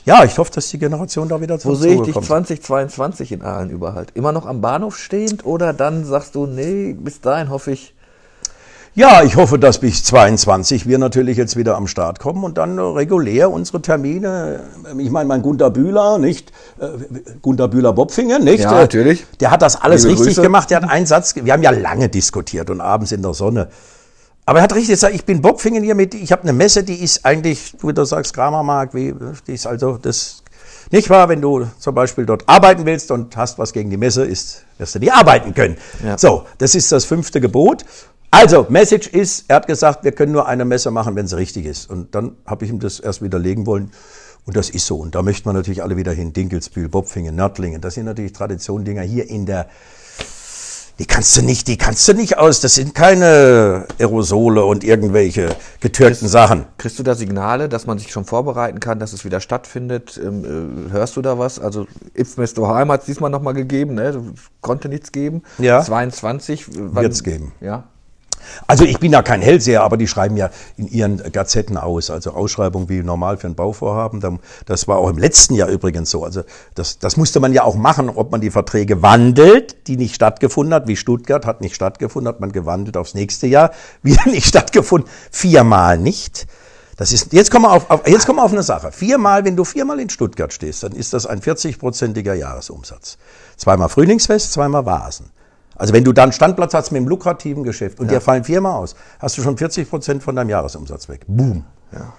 ja, 0.04 0.24
ich 0.24 0.38
hoffe, 0.38 0.50
dass 0.52 0.68
die 0.68 0.78
Generation 0.78 1.28
da 1.28 1.40
wieder 1.40 1.54
Wo 1.56 1.58
zur 1.58 1.76
sehe 1.76 1.94
ich 1.96 2.02
dich 2.02 2.14
kommt. 2.14 2.26
2022 2.26 3.32
in 3.32 3.42
Aalen 3.42 3.70
überhaupt? 3.70 4.16
Immer 4.16 4.32
noch 4.32 4.46
am 4.46 4.60
Bahnhof 4.60 4.96
stehend 4.98 5.44
oder 5.46 5.72
dann 5.72 6.04
sagst 6.04 6.34
du, 6.34 6.46
nee, 6.46 6.92
bis 6.94 7.20
dahin 7.20 7.50
hoffe 7.50 7.72
ich. 7.72 7.94
Ja, 8.94 9.22
ich 9.22 9.36
hoffe, 9.36 9.58
dass 9.58 9.78
bis 9.78 10.02
22 10.02 10.86
wir 10.88 10.98
natürlich 10.98 11.36
jetzt 11.36 11.56
wieder 11.56 11.76
am 11.76 11.86
Start 11.86 12.18
kommen 12.18 12.42
und 12.42 12.58
dann 12.58 12.76
regulär 12.78 13.50
unsere 13.50 13.80
Termine. 13.80 14.60
äh, 14.84 15.00
Ich 15.02 15.10
meine, 15.10 15.28
mein 15.28 15.42
Gunter 15.42 15.70
Bühler, 15.70 16.18
nicht? 16.18 16.50
Äh, 16.80 16.88
Gunter 17.40 17.68
Bühler-Bopfingen, 17.68 18.42
nicht? 18.42 18.64
Ja, 18.64 18.72
Äh, 18.78 18.80
natürlich. 18.82 19.26
Der 19.38 19.52
hat 19.52 19.62
das 19.62 19.80
alles 19.80 20.02
Liebe 20.02 20.14
richtig 20.14 20.34
Grüße. 20.34 20.42
gemacht. 20.42 20.70
Der 20.70 20.82
hat 20.82 20.90
einen 20.90 21.06
Satz, 21.06 21.34
wir 21.36 21.52
haben 21.52 21.62
ja 21.62 21.70
lange 21.70 22.08
diskutiert 22.08 22.68
und 22.68 22.80
abends 22.80 23.12
in 23.12 23.22
der 23.22 23.32
Sonne. 23.32 23.68
Aber 24.44 24.58
er 24.58 24.64
hat 24.64 24.72
richtig 24.74 24.90
gesagt, 24.90 25.14
ich 25.14 25.24
bin 25.24 25.40
Bopfingen 25.40 25.84
hier 25.84 25.94
mit, 25.94 26.14
ich 26.14 26.32
habe 26.32 26.42
eine 26.42 26.52
Messe, 26.52 26.82
die 26.82 27.00
ist 27.00 27.24
eigentlich, 27.24 27.74
wie 27.82 27.92
du 27.92 28.04
sagst, 28.04 28.34
Kramermarkt, 28.34 28.92
wie, 28.94 29.14
die 29.46 29.52
ist 29.54 29.68
also 29.68 29.98
das, 29.98 30.42
nicht 30.90 31.08
wahr, 31.08 31.28
wenn 31.28 31.40
du 31.40 31.66
zum 31.78 31.94
Beispiel 31.94 32.26
dort 32.26 32.42
arbeiten 32.48 32.84
willst 32.86 33.12
und 33.12 33.36
hast 33.36 33.56
was 33.60 33.72
gegen 33.72 33.90
die 33.90 33.96
Messe, 33.96 34.24
ist, 34.24 34.64
wirst 34.78 34.96
du 34.96 34.98
nie 34.98 35.12
arbeiten 35.12 35.54
können. 35.54 35.76
Ja. 36.04 36.18
So, 36.18 36.46
das 36.58 36.74
ist 36.74 36.90
das 36.90 37.04
fünfte 37.04 37.40
Gebot. 37.40 37.84
Also, 38.30 38.66
Message 38.68 39.08
ist, 39.08 39.46
er 39.48 39.56
hat 39.56 39.66
gesagt, 39.66 40.04
wir 40.04 40.12
können 40.12 40.32
nur 40.32 40.46
eine 40.46 40.64
Messe 40.64 40.90
machen, 40.90 41.16
wenn 41.16 41.26
sie 41.26 41.36
richtig 41.36 41.66
ist. 41.66 41.90
Und 41.90 42.14
dann 42.14 42.36
habe 42.46 42.64
ich 42.64 42.70
ihm 42.70 42.78
das 42.78 43.00
erst 43.00 43.22
widerlegen 43.22 43.66
wollen. 43.66 43.90
Und 44.46 44.56
das 44.56 44.70
ist 44.70 44.86
so. 44.86 44.96
Und 44.96 45.14
da 45.14 45.22
möchten 45.22 45.48
wir 45.48 45.52
natürlich 45.52 45.82
alle 45.82 45.96
wieder 45.96 46.12
hin. 46.12 46.32
Dinkelsbühl, 46.32 46.88
Bopfingen, 46.88 47.34
Nördlingen. 47.34 47.80
Das 47.80 47.94
sind 47.94 48.06
natürlich 48.06 48.32
Traditiondinger 48.32 49.02
hier 49.02 49.28
in 49.28 49.46
der, 49.46 49.68
die 50.98 51.06
kannst 51.06 51.36
du 51.36 51.42
nicht, 51.42 51.66
die 51.66 51.76
kannst 51.76 52.06
du 52.08 52.14
nicht 52.14 52.38
aus. 52.38 52.60
Das 52.60 52.74
sind 52.74 52.94
keine 52.94 53.86
Aerosole 53.98 54.64
und 54.64 54.84
irgendwelche 54.84 55.56
getürkten 55.80 56.28
Sachen. 56.28 56.66
Kriegst 56.78 56.98
du 56.98 57.02
da 57.02 57.14
Signale, 57.14 57.68
dass 57.68 57.86
man 57.86 57.98
sich 57.98 58.12
schon 58.12 58.24
vorbereiten 58.24 58.80
kann, 58.80 58.98
dass 58.98 59.12
es 59.12 59.24
wieder 59.24 59.40
stattfindet? 59.40 60.20
Ähm, 60.22 60.88
äh, 60.88 60.92
hörst 60.92 61.16
du 61.16 61.22
da 61.22 61.38
was? 61.38 61.58
Also 61.58 61.86
Impfmess 62.14 62.54
Heim 62.56 62.92
hat 62.92 63.00
es 63.00 63.06
diesmal 63.06 63.30
nochmal 63.30 63.54
gegeben, 63.54 63.94
ne? 63.94 64.34
Konnte 64.60 64.88
nichts 64.88 65.10
geben. 65.10 65.42
Ja. 65.58 65.82
22. 65.82 66.94
Wird 66.94 67.12
es 67.12 67.24
geben. 67.24 67.52
Ja. 67.60 67.84
Also 68.66 68.84
ich 68.84 68.98
bin 68.98 69.12
ja 69.12 69.22
kein 69.22 69.42
Hellseher, 69.42 69.82
aber 69.82 69.96
die 69.96 70.06
schreiben 70.06 70.36
ja 70.36 70.50
in 70.76 70.88
ihren 70.88 71.18
Gazetten 71.32 71.76
aus, 71.76 72.10
also 72.10 72.32
Ausschreibung 72.32 72.88
wie 72.88 73.02
normal 73.02 73.36
für 73.36 73.46
ein 73.46 73.54
Bauvorhaben. 73.54 74.40
Das 74.66 74.88
war 74.88 74.98
auch 74.98 75.10
im 75.10 75.18
letzten 75.18 75.54
Jahr 75.54 75.68
übrigens 75.68 76.10
so. 76.10 76.24
Also 76.24 76.42
das, 76.74 76.98
das 76.98 77.16
musste 77.16 77.40
man 77.40 77.52
ja 77.52 77.64
auch 77.64 77.76
machen, 77.76 78.08
ob 78.08 78.30
man 78.30 78.40
die 78.40 78.50
Verträge 78.50 79.02
wandelt, 79.02 79.86
die 79.86 79.96
nicht 79.96 80.14
stattgefunden 80.14 80.74
hat, 80.74 80.88
wie 80.88 80.96
Stuttgart 80.96 81.46
hat 81.46 81.60
nicht 81.60 81.74
stattgefunden, 81.74 82.28
hat 82.28 82.40
man 82.40 82.52
gewandelt 82.52 82.96
aufs 82.96 83.14
nächste 83.14 83.46
Jahr, 83.46 83.72
wieder 84.02 84.26
nicht 84.26 84.46
stattgefunden, 84.46 85.10
viermal 85.30 85.98
nicht. 85.98 86.46
Das 87.00 87.12
ist, 87.12 87.32
jetzt 87.32 87.50
kommen 87.50 87.64
wir 87.64 87.72
auf, 87.72 87.88
auf, 87.88 88.06
jetzt 88.06 88.26
kommen 88.26 88.40
wir 88.40 88.44
auf 88.44 88.52
eine 88.52 88.62
Sache. 88.62 88.92
Viermal, 88.92 89.42
wenn 89.46 89.56
du 89.56 89.64
viermal 89.64 89.98
in 90.00 90.10
Stuttgart 90.10 90.52
stehst, 90.52 90.82
dann 90.82 90.92
ist 90.92 91.14
das 91.14 91.24
ein 91.24 91.40
40-prozentiger 91.40 92.34
Jahresumsatz. 92.34 93.16
Zweimal 93.56 93.88
Frühlingsfest, 93.88 94.52
zweimal 94.52 94.84
Vasen. 94.84 95.30
Also 95.80 95.94
wenn 95.94 96.04
du 96.04 96.12
dann 96.12 96.30
Standplatz 96.30 96.74
hast 96.74 96.90
mit 96.90 96.98
einem 96.98 97.08
lukrativen 97.08 97.64
Geschäft 97.64 98.00
und 98.00 98.06
ja. 98.06 98.18
dir 98.18 98.20
fallen 98.20 98.44
viermal 98.44 98.74
aus, 98.74 98.94
hast 99.18 99.38
du 99.38 99.42
schon 99.42 99.56
40 99.56 99.88
Prozent 99.88 100.22
von 100.22 100.36
deinem 100.36 100.50
Jahresumsatz 100.50 101.08
weg. 101.08 101.24
Boom. 101.26 101.64
Ja. 101.90 102.12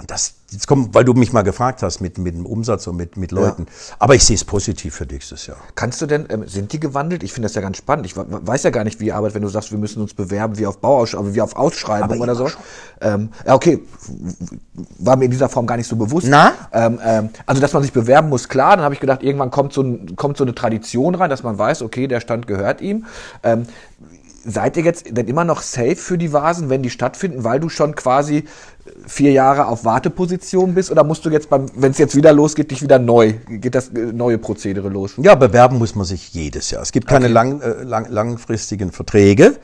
Und 0.00 0.10
das, 0.10 0.34
jetzt 0.50 0.66
kommt, 0.66 0.94
weil 0.94 1.04
du 1.04 1.12
mich 1.12 1.32
mal 1.32 1.42
gefragt 1.42 1.82
hast 1.82 2.00
mit, 2.00 2.16
mit 2.18 2.34
dem 2.34 2.46
Umsatz 2.46 2.86
und 2.86 2.96
mit, 2.96 3.16
mit 3.16 3.32
Leuten. 3.32 3.66
Ja. 3.66 3.96
Aber 3.98 4.14
ich 4.14 4.24
sehe 4.24 4.34
es 4.34 4.44
positiv 4.44 4.94
für 4.94 5.04
nächstes 5.04 5.46
Jahr. 5.46 5.58
Kannst 5.74 6.00
du 6.00 6.06
denn, 6.06 6.26
ähm, 6.30 6.48
sind 6.48 6.72
die 6.72 6.80
gewandelt? 6.80 7.22
Ich 7.22 7.32
finde 7.32 7.46
das 7.46 7.54
ja 7.54 7.60
ganz 7.60 7.76
spannend. 7.76 8.06
Ich 8.06 8.16
weiß 8.16 8.62
ja 8.62 8.70
gar 8.70 8.84
nicht, 8.84 8.98
wie 8.98 9.06
ihr 9.06 9.16
arbeitet, 9.16 9.34
wenn 9.34 9.42
du 9.42 9.48
sagst, 9.48 9.70
wir 9.70 9.78
müssen 9.78 10.00
uns 10.00 10.14
bewerben 10.14 10.58
wie 10.58 10.66
auf 10.66 10.78
Bauausschreibung, 10.78 11.34
wie 11.34 11.42
auf 11.42 11.54
Ausschreibung 11.54 12.20
oder 12.20 12.34
so. 12.34 12.48
Ähm, 13.00 13.30
ja, 13.46 13.54
okay. 13.54 13.82
War 14.98 15.16
mir 15.16 15.26
in 15.26 15.30
dieser 15.30 15.48
Form 15.48 15.66
gar 15.66 15.76
nicht 15.76 15.88
so 15.88 15.96
bewusst. 15.96 16.26
Na? 16.28 16.52
Ähm, 16.72 16.98
ähm, 17.04 17.28
also, 17.46 17.60
dass 17.60 17.72
man 17.72 17.82
sich 17.82 17.92
bewerben 17.92 18.28
muss, 18.30 18.48
klar. 18.48 18.76
Dann 18.76 18.84
habe 18.84 18.94
ich 18.94 19.00
gedacht, 19.00 19.22
irgendwann 19.22 19.50
kommt 19.50 19.72
so, 19.72 19.82
ein, 19.82 20.16
kommt 20.16 20.36
so 20.38 20.44
eine 20.44 20.54
Tradition 20.54 21.14
rein, 21.14 21.28
dass 21.28 21.42
man 21.42 21.58
weiß, 21.58 21.82
okay, 21.82 22.06
der 22.06 22.20
Stand 22.20 22.46
gehört 22.46 22.80
ihm. 22.80 23.04
Seid 24.44 24.76
ihr 24.76 24.84
jetzt 24.84 25.16
denn 25.16 25.28
immer 25.28 25.44
noch 25.44 25.62
safe 25.62 25.96
für 25.96 26.16
die 26.16 26.32
Vasen, 26.32 26.70
wenn 26.70 26.82
die 26.82 26.90
stattfinden, 26.90 27.44
weil 27.44 27.60
du 27.60 27.68
schon 27.68 27.94
quasi 27.94 28.44
vier 29.06 29.32
Jahre 29.32 29.66
auf 29.66 29.84
Warteposition 29.84 30.74
bist 30.74 30.90
oder 30.90 31.04
musst 31.04 31.24
du 31.24 31.30
jetzt 31.30 31.50
beim, 31.50 31.66
wenn 31.74 31.92
es 31.92 31.98
jetzt 31.98 32.16
wieder 32.16 32.32
losgeht, 32.32 32.70
dich 32.70 32.82
wieder 32.82 32.98
neu, 32.98 33.34
geht 33.48 33.74
das 33.74 33.88
äh, 33.88 34.12
neue 34.12 34.38
Prozedere 34.38 34.88
los? 34.88 35.14
Ja, 35.18 35.34
bewerben 35.34 35.78
muss 35.78 35.94
man 35.94 36.06
sich 36.06 36.32
jedes 36.32 36.70
Jahr. 36.70 36.82
Es 36.82 36.92
gibt 36.92 37.06
keine 37.06 37.26
okay. 37.26 37.34
lang, 37.34 37.60
äh, 37.60 37.82
lang, 37.82 38.06
langfristigen 38.08 38.92
Verträge 38.92 39.56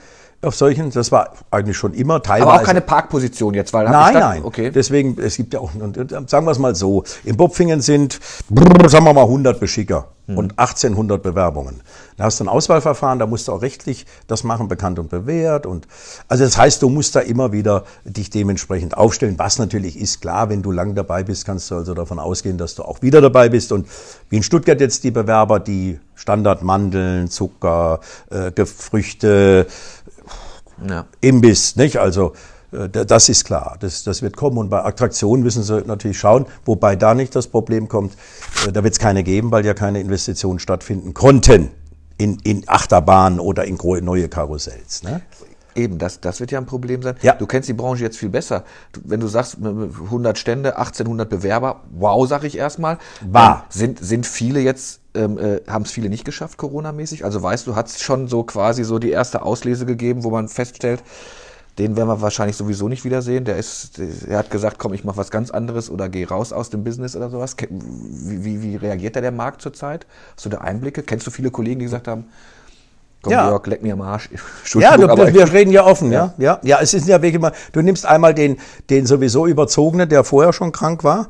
auf 0.46 0.54
solchen. 0.54 0.90
Das 0.90 1.12
war 1.12 1.32
eigentlich 1.50 1.76
schon 1.76 1.94
immer 1.94 2.22
teilweise. 2.22 2.50
Aber 2.50 2.60
auch 2.60 2.64
keine 2.64 2.80
Parkposition 2.80 3.54
jetzt, 3.54 3.72
weil 3.72 3.88
nein, 3.88 4.14
nein. 4.14 4.44
Okay. 4.44 4.70
Deswegen 4.70 5.18
es 5.20 5.36
gibt 5.36 5.54
ja 5.54 5.60
auch 5.60 5.74
und, 5.74 5.96
sagen 6.30 6.46
wir 6.46 6.52
es 6.52 6.58
mal 6.58 6.74
so: 6.74 7.04
In 7.24 7.36
Bopfingen 7.36 7.80
sind 7.80 8.20
sagen 8.88 9.04
wir 9.04 9.12
mal 9.12 9.22
100 9.22 9.60
Beschicker 9.60 10.08
hm. 10.26 10.38
und 10.38 10.58
1800 10.58 11.22
Bewerbungen. 11.22 11.82
Da 12.16 12.24
hast 12.24 12.40
du 12.40 12.44
ein 12.44 12.48
Auswahlverfahren, 12.48 13.18
da 13.18 13.26
musst 13.26 13.48
du 13.48 13.52
auch 13.52 13.62
rechtlich 13.62 14.06
das 14.26 14.42
machen, 14.42 14.68
bekannt 14.68 14.98
und 14.98 15.10
bewährt. 15.10 15.66
Und 15.66 15.86
also 16.28 16.44
das 16.44 16.56
heißt, 16.56 16.82
du 16.82 16.88
musst 16.88 17.14
da 17.14 17.20
immer 17.20 17.52
wieder 17.52 17.84
dich 18.04 18.30
dementsprechend 18.30 18.96
aufstellen. 18.96 19.38
Was 19.38 19.58
natürlich 19.58 19.98
ist 19.98 20.20
klar, 20.20 20.48
wenn 20.48 20.62
du 20.62 20.72
lang 20.72 20.94
dabei 20.94 21.22
bist, 21.22 21.44
kannst 21.44 21.70
du 21.70 21.76
also 21.76 21.94
davon 21.94 22.18
ausgehen, 22.18 22.58
dass 22.58 22.74
du 22.74 22.82
auch 22.82 23.02
wieder 23.02 23.20
dabei 23.20 23.48
bist. 23.48 23.70
Und 23.72 23.86
wie 24.30 24.36
in 24.36 24.42
Stuttgart 24.42 24.80
jetzt 24.80 25.04
die 25.04 25.10
Bewerber, 25.10 25.60
die 25.60 26.00
Standardmandeln, 26.14 27.28
Zucker, 27.28 28.00
äh, 28.30 28.64
Früchte, 28.64 29.66
ja. 30.88 31.06
Imbiss, 31.20 31.76
nicht? 31.76 31.98
Also 31.98 32.32
äh, 32.72 32.88
das 32.88 33.28
ist 33.28 33.44
klar, 33.44 33.76
das, 33.80 34.04
das 34.04 34.22
wird 34.22 34.36
kommen. 34.36 34.58
Und 34.58 34.70
bei 34.70 34.84
Attraktionen 34.84 35.42
müssen 35.42 35.62
Sie 35.62 35.82
natürlich 35.82 36.18
schauen, 36.18 36.46
wobei 36.64 36.96
da 36.96 37.14
nicht 37.14 37.34
das 37.34 37.46
Problem 37.46 37.88
kommt, 37.88 38.14
äh, 38.66 38.72
da 38.72 38.82
wird 38.84 38.94
es 38.94 38.98
keine 38.98 39.22
geben, 39.22 39.50
weil 39.50 39.64
ja 39.64 39.74
keine 39.74 40.00
Investitionen 40.00 40.58
stattfinden 40.58 41.14
konnten 41.14 41.70
in, 42.18 42.38
in 42.44 42.64
Achterbahnen 42.66 43.40
oder 43.40 43.64
in 43.64 43.76
neue 44.02 44.28
Karussells. 44.28 45.02
Ne? 45.02 45.22
Eben, 45.74 45.98
das, 45.98 46.20
das 46.20 46.40
wird 46.40 46.50
ja 46.50 46.58
ein 46.58 46.64
Problem 46.64 47.02
sein. 47.02 47.16
Ja. 47.20 47.34
Du 47.34 47.46
kennst 47.46 47.68
die 47.68 47.74
Branche 47.74 48.02
jetzt 48.02 48.16
viel 48.16 48.30
besser. 48.30 48.64
Du, 48.92 49.02
wenn 49.04 49.20
du 49.20 49.26
sagst, 49.26 49.58
100 49.58 50.38
Stände, 50.38 50.78
1800 50.78 51.28
Bewerber, 51.28 51.82
wow, 51.90 52.26
sag 52.26 52.44
ich 52.44 52.56
erstmal. 52.56 52.96
War. 53.20 53.66
Sind, 53.68 53.98
sind 53.98 54.26
viele 54.26 54.60
jetzt, 54.60 55.00
ähm, 55.16 55.38
äh, 55.38 55.60
haben 55.66 55.82
es 55.82 55.90
viele 55.90 56.08
nicht 56.08 56.24
geschafft, 56.24 56.58
Corona-mäßig? 56.58 57.24
Also 57.24 57.42
weißt 57.42 57.66
du, 57.66 57.74
hat 57.74 57.88
es 57.88 58.00
schon 58.00 58.28
so 58.28 58.44
quasi 58.44 58.84
so 58.84 58.98
die 58.98 59.10
erste 59.10 59.42
Auslese 59.42 59.86
gegeben, 59.86 60.24
wo 60.24 60.30
man 60.30 60.48
feststellt, 60.48 61.02
den 61.78 61.96
werden 61.96 62.08
wir 62.08 62.22
wahrscheinlich 62.22 62.56
sowieso 62.56 62.88
nicht 62.88 63.04
wiedersehen. 63.04 63.44
Der 63.44 63.56
ist, 63.56 63.98
er 63.98 64.38
hat 64.38 64.50
gesagt, 64.50 64.78
komm, 64.78 64.94
ich 64.94 65.04
mache 65.04 65.18
was 65.18 65.30
ganz 65.30 65.50
anderes 65.50 65.90
oder 65.90 66.08
geh 66.08 66.24
raus 66.24 66.52
aus 66.52 66.70
dem 66.70 66.84
Business 66.84 67.14
oder 67.14 67.28
sowas. 67.28 67.56
Wie, 67.68 68.44
wie, 68.44 68.62
wie 68.62 68.76
reagiert 68.76 69.16
da 69.16 69.20
der 69.20 69.32
Markt 69.32 69.60
zurzeit? 69.60 70.06
Hast 70.34 70.46
du 70.46 70.48
da 70.48 70.58
Einblicke? 70.58 71.02
Kennst 71.02 71.26
du 71.26 71.30
viele 71.30 71.50
Kollegen, 71.50 71.80
die 71.80 71.84
gesagt 71.84 72.08
haben, 72.08 72.24
komm, 73.20 73.32
ja. 73.32 73.48
Georg, 73.48 73.66
leck 73.66 73.82
mir 73.82 73.92
am 73.92 74.00
Arsch. 74.00 74.30
Ja, 74.74 74.96
du, 74.96 75.06
wir 75.06 75.52
reden 75.52 75.70
ja 75.70 75.84
offen, 75.84 76.12
ja. 76.12 76.32
ja. 76.38 76.60
Ja, 76.62 76.78
es 76.80 76.94
ist 76.94 77.06
ja 77.08 77.20
wirklich 77.20 77.40
mal, 77.40 77.52
du 77.72 77.82
nimmst 77.82 78.06
einmal 78.06 78.32
den, 78.32 78.56
den 78.88 79.04
sowieso 79.04 79.46
Überzogenen, 79.46 80.08
der 80.08 80.24
vorher 80.24 80.54
schon 80.54 80.72
krank 80.72 81.04
war, 81.04 81.28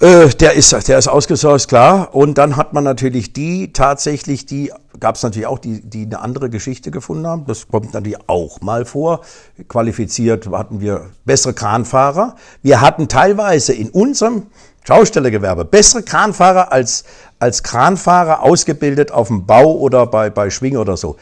äh, 0.00 0.28
der 0.28 0.54
ist, 0.54 0.72
der 0.88 0.98
ist 0.98 1.08
ausgesourced, 1.08 1.68
klar. 1.68 2.14
Und 2.14 2.38
dann 2.38 2.56
hat 2.56 2.72
man 2.72 2.84
natürlich 2.84 3.32
die 3.32 3.72
tatsächlich, 3.72 4.46
die 4.46 4.72
gab 4.98 5.16
es 5.16 5.22
natürlich 5.22 5.46
auch, 5.46 5.58
die, 5.58 5.80
die 5.82 6.04
eine 6.04 6.20
andere 6.20 6.50
Geschichte 6.50 6.90
gefunden 6.90 7.26
haben. 7.26 7.46
Das 7.46 7.68
kommt 7.68 7.94
natürlich 7.94 8.18
auch 8.26 8.60
mal 8.60 8.84
vor. 8.84 9.20
Qualifiziert 9.68 10.48
hatten 10.50 10.80
wir 10.80 11.10
bessere 11.24 11.54
Kranfahrer. 11.54 12.36
Wir 12.62 12.80
hatten 12.80 13.08
teilweise 13.08 13.72
in 13.72 13.90
unserem 13.90 14.46
Schaustellergewerbe 14.86 15.64
bessere 15.64 16.02
Kranfahrer 16.02 16.72
als, 16.72 17.04
als 17.38 17.62
Kranfahrer 17.62 18.42
ausgebildet 18.42 19.12
auf 19.12 19.28
dem 19.28 19.46
Bau 19.46 19.72
oder 19.78 20.06
bei, 20.06 20.28
bei 20.28 20.50
Schwing 20.50 20.76
oder 20.76 20.96
so. 20.96 21.16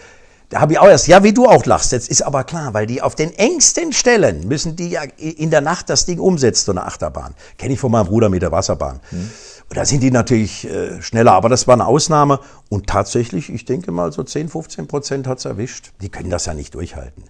Da 0.52 0.60
habe 0.60 0.74
ich 0.74 0.78
auch 0.78 0.86
erst, 0.86 1.08
ja, 1.08 1.24
wie 1.24 1.32
du 1.32 1.46
auch 1.46 1.64
lachst, 1.64 1.92
jetzt 1.92 2.10
ist 2.10 2.20
aber 2.20 2.44
klar, 2.44 2.74
weil 2.74 2.86
die 2.86 3.00
auf 3.00 3.14
den 3.14 3.32
engsten 3.38 3.90
Stellen 3.94 4.46
müssen 4.46 4.76
die 4.76 4.90
ja 4.90 5.00
in 5.16 5.50
der 5.50 5.62
Nacht 5.62 5.88
das 5.88 6.04
Ding 6.04 6.18
umsetzen, 6.18 6.66
so 6.66 6.72
eine 6.72 6.84
Achterbahn. 6.84 7.34
Kenne 7.56 7.72
ich 7.72 7.80
von 7.80 7.90
meinem 7.90 8.04
Bruder 8.04 8.28
mit 8.28 8.42
der 8.42 8.52
Wasserbahn. 8.52 9.00
Mhm. 9.12 9.30
Und 9.70 9.76
da 9.78 9.86
sind 9.86 10.02
die 10.02 10.10
natürlich 10.10 10.68
äh, 10.68 11.00
schneller, 11.00 11.32
aber 11.32 11.48
das 11.48 11.66
war 11.66 11.72
eine 11.72 11.86
Ausnahme. 11.86 12.38
Und 12.68 12.86
tatsächlich, 12.86 13.50
ich 13.50 13.64
denke 13.64 13.92
mal, 13.92 14.12
so 14.12 14.22
10, 14.22 14.50
15 14.50 14.88
Prozent 14.88 15.26
hat's 15.26 15.46
erwischt. 15.46 15.92
Die 16.02 16.10
können 16.10 16.28
das 16.28 16.44
ja 16.44 16.52
nicht 16.52 16.74
durchhalten. 16.74 17.24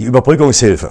Die 0.00 0.04
Überbrückungshilfe. 0.04 0.90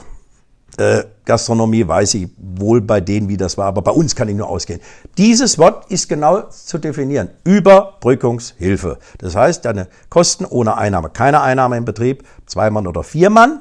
Äh, 0.80 1.04
Gastronomie 1.26 1.86
weiß 1.86 2.14
ich 2.14 2.30
wohl 2.38 2.80
bei 2.80 3.02
denen, 3.02 3.28
wie 3.28 3.36
das 3.36 3.58
war, 3.58 3.66
aber 3.66 3.82
bei 3.82 3.92
uns 3.92 4.16
kann 4.16 4.30
ich 4.30 4.36
nur 4.36 4.48
ausgehen. 4.48 4.80
Dieses 5.18 5.58
Wort 5.58 5.92
ist 5.92 6.08
genau 6.08 6.44
zu 6.44 6.78
definieren. 6.78 7.32
Überbrückungshilfe. 7.44 8.98
Das 9.18 9.36
heißt, 9.36 9.66
deine 9.66 9.90
Kosten 10.10 10.46
ohne 10.46 10.78
Einnahme. 10.78 11.10
Keine 11.10 11.42
Einnahme 11.42 11.76
im 11.76 11.84
Betrieb, 11.84 12.24
zwei 12.46 12.70
Mann 12.70 12.88
oder 12.88 13.04
vier 13.04 13.30
Mann. 13.30 13.60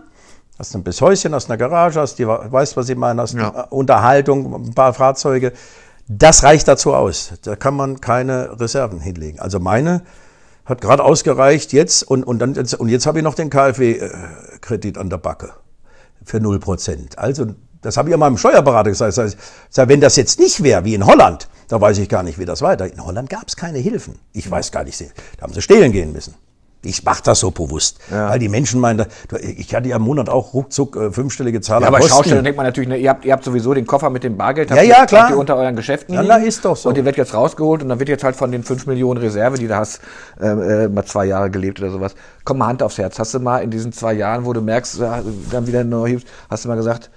Hast 0.61 0.77
ein 0.77 0.85
Häuschen, 0.85 1.35
hast 1.35 1.51
eine 1.51 1.59
Garage, 1.59 2.01
hast 2.01 2.21
die, 2.21 2.27
weißt 2.29 2.77
was 2.77 2.89
ich 2.89 2.97
meine, 2.97 3.21
hast 3.21 3.35
ja. 3.35 3.49
Unterhaltung, 3.71 4.55
ein 4.55 4.75
paar 4.75 4.95
Fahrzeuge. 4.95 5.53
Das 6.07 6.45
reicht 6.45 6.69
dazu 6.69 6.95
aus. 6.95 7.33
Da 7.43 7.57
kann 7.57 7.75
man 7.75 8.01
keine 8.01 8.61
Reserven 8.61 9.01
hinlegen. 9.01 9.41
Also 9.41 9.59
meine 9.59 10.03
hat 10.65 10.81
gerade 10.81 11.03
ausgereicht 11.03 11.73
jetzt 11.73 12.05
und, 12.05 12.23
und, 12.23 12.39
dann, 12.39 12.55
und 12.79 12.89
jetzt 12.89 13.07
habe 13.07 13.19
ich 13.19 13.25
noch 13.25 13.35
den 13.35 13.51
KfW-Kredit 13.51 14.99
an 14.99 15.11
der 15.11 15.19
Backe 15.19 15.51
für 16.29 16.41
0 16.41 16.61
Prozent. 16.61 17.19
Also, 17.19 17.47
das 17.81 17.97
habe 17.97 18.09
ich 18.09 18.13
ja 18.13 18.17
meinem 18.17 18.37
Steuerberater 18.37 18.91
gesagt. 18.91 19.17
Das 19.17 19.37
heißt, 19.73 19.89
wenn 19.89 20.01
das 20.01 20.17
jetzt 20.17 20.39
nicht 20.39 20.63
wäre, 20.63 20.85
wie 20.85 20.95
in 20.95 21.07
Holland, 21.07 21.49
da 21.69 21.81
weiß 21.81 21.99
ich 21.99 22.09
gar 22.09 22.23
nicht, 22.23 22.39
wie 22.39 22.45
das 22.45 22.61
weiter. 22.63 22.91
In 22.91 23.05
Holland 23.05 23.31
gab 23.31 23.47
es 23.47 23.57
keine 23.57 23.79
Hilfen. 23.79 24.19
Ich 24.33 24.51
weiß 24.51 24.73
gar 24.73 24.85
nicht, 24.85 25.01
da 25.01 25.43
haben 25.43 25.53
sie 25.53 25.63
stehlen 25.63 25.93
gehen 25.93 26.13
müssen. 26.13 26.35
Ich 26.89 27.05
mache 27.05 27.23
das 27.23 27.41
so 27.41 27.51
bewusst, 27.51 27.99
ja. 28.11 28.31
weil 28.31 28.39
die 28.39 28.49
Menschen 28.49 28.81
meinen, 28.81 29.07
ich 29.41 29.75
hatte 29.75 29.89
ja 29.89 29.97
im 29.97 30.03
Monat 30.03 30.29
auch 30.29 30.55
ruckzuck 30.55 30.97
äh, 30.97 31.11
fünfstellige 31.13 31.61
Zahlen. 31.61 31.83
Ja, 31.83 31.89
aber 31.89 32.01
Schausteller 32.01 32.43
denkt 32.43 32.57
man 32.57 32.67
natürlich, 32.67 32.89
ne, 32.89 32.97
ihr, 32.97 33.11
habt, 33.11 33.25
ihr 33.25 33.33
habt 33.33 33.45
sowieso 33.45 33.75
den 33.75 33.87
Koffer 33.87 34.11
mit 34.11 34.25
dem 34.25 34.37
Bargeld, 34.37 34.71
ja, 34.71 34.83
ja, 34.83 35.07
klar. 35.07 35.25
Habt 35.25 35.33
ihr 35.33 35.39
unter 35.39 35.57
euren 35.57 35.77
Geschäften 35.77 36.15
ja, 36.15 36.23
na, 36.23 36.37
ist 36.37 36.65
doch 36.65 36.77
so. 36.77 36.89
Und 36.89 36.97
ihr 36.97 37.05
wird 37.05 37.17
jetzt 37.17 37.35
rausgeholt 37.35 37.83
und 37.83 37.89
dann 37.89 37.99
wird 37.99 38.09
jetzt 38.09 38.25
halt 38.25 38.37
von 38.37 38.51
den 38.51 38.63
5 38.63 38.87
Millionen 38.87 39.21
Reserve, 39.21 39.59
die 39.59 39.69
du 39.69 39.77
hast, 39.77 40.01
äh, 40.41 40.47
äh, 40.47 40.89
mal 40.89 41.05
zwei 41.05 41.27
Jahre 41.27 41.51
gelebt 41.51 41.81
oder 41.81 41.91
sowas. 41.91 42.15
Komm 42.45 42.59
mal 42.59 42.69
Hand 42.69 42.83
aufs 42.83 42.99
Herz. 42.99 43.19
Hast 43.19 43.35
du 43.35 43.41
mal 43.41 43.59
in 43.59 43.71
diesen 43.71 43.93
zwei 43.93 44.15
Jahren, 44.15 44.45
wo 44.45 44.53
du 44.53 44.61
merkst, 44.61 45.01
dann 45.51 45.67
wieder 45.67 45.85
neu, 45.85 46.19
hast 46.49 46.65
du 46.65 46.69
mal 46.69 46.77
gesagt, 46.77 47.11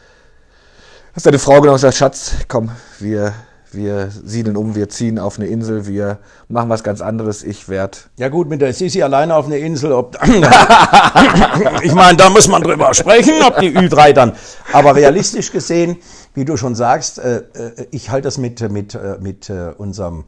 hast 1.13 1.25
deine 1.25 1.39
Frau 1.39 1.61
genau 1.61 1.73
gesagt, 1.73 1.95
Schatz, 1.95 2.33
komm, 2.47 2.71
wir 2.99 3.33
wir 3.73 4.09
siedeln 4.09 4.57
um, 4.57 4.75
wir 4.75 4.89
ziehen 4.89 5.19
auf 5.19 5.37
eine 5.37 5.47
Insel, 5.47 5.87
wir 5.87 6.19
machen 6.47 6.69
was 6.69 6.83
ganz 6.83 7.01
anderes. 7.01 7.43
Ich 7.43 7.69
werde. 7.69 7.97
Ja 8.17 8.29
gut, 8.29 8.49
mit 8.49 8.61
der 8.61 8.73
Sisi 8.73 9.01
alleine 9.01 9.35
auf 9.35 9.45
eine 9.45 9.57
Insel, 9.57 9.91
ob, 9.91 10.17
ich 11.83 11.93
meine, 11.93 12.17
da 12.17 12.29
muss 12.29 12.47
man 12.47 12.61
drüber 12.61 12.93
sprechen, 12.93 13.41
ob 13.43 13.59
die 13.59 13.75
Ü3 13.75 14.13
dann. 14.13 14.33
Aber 14.73 14.95
realistisch 14.95 15.51
gesehen, 15.51 15.97
wie 16.33 16.45
du 16.45 16.57
schon 16.57 16.75
sagst, 16.75 17.19
äh, 17.19 17.43
äh 17.53 17.87
ich 17.91 18.09
halte 18.09 18.27
das 18.27 18.37
mit, 18.37 18.61
mit, 18.71 18.95
äh, 18.95 19.17
mit 19.19 19.51
unserem 19.77 20.25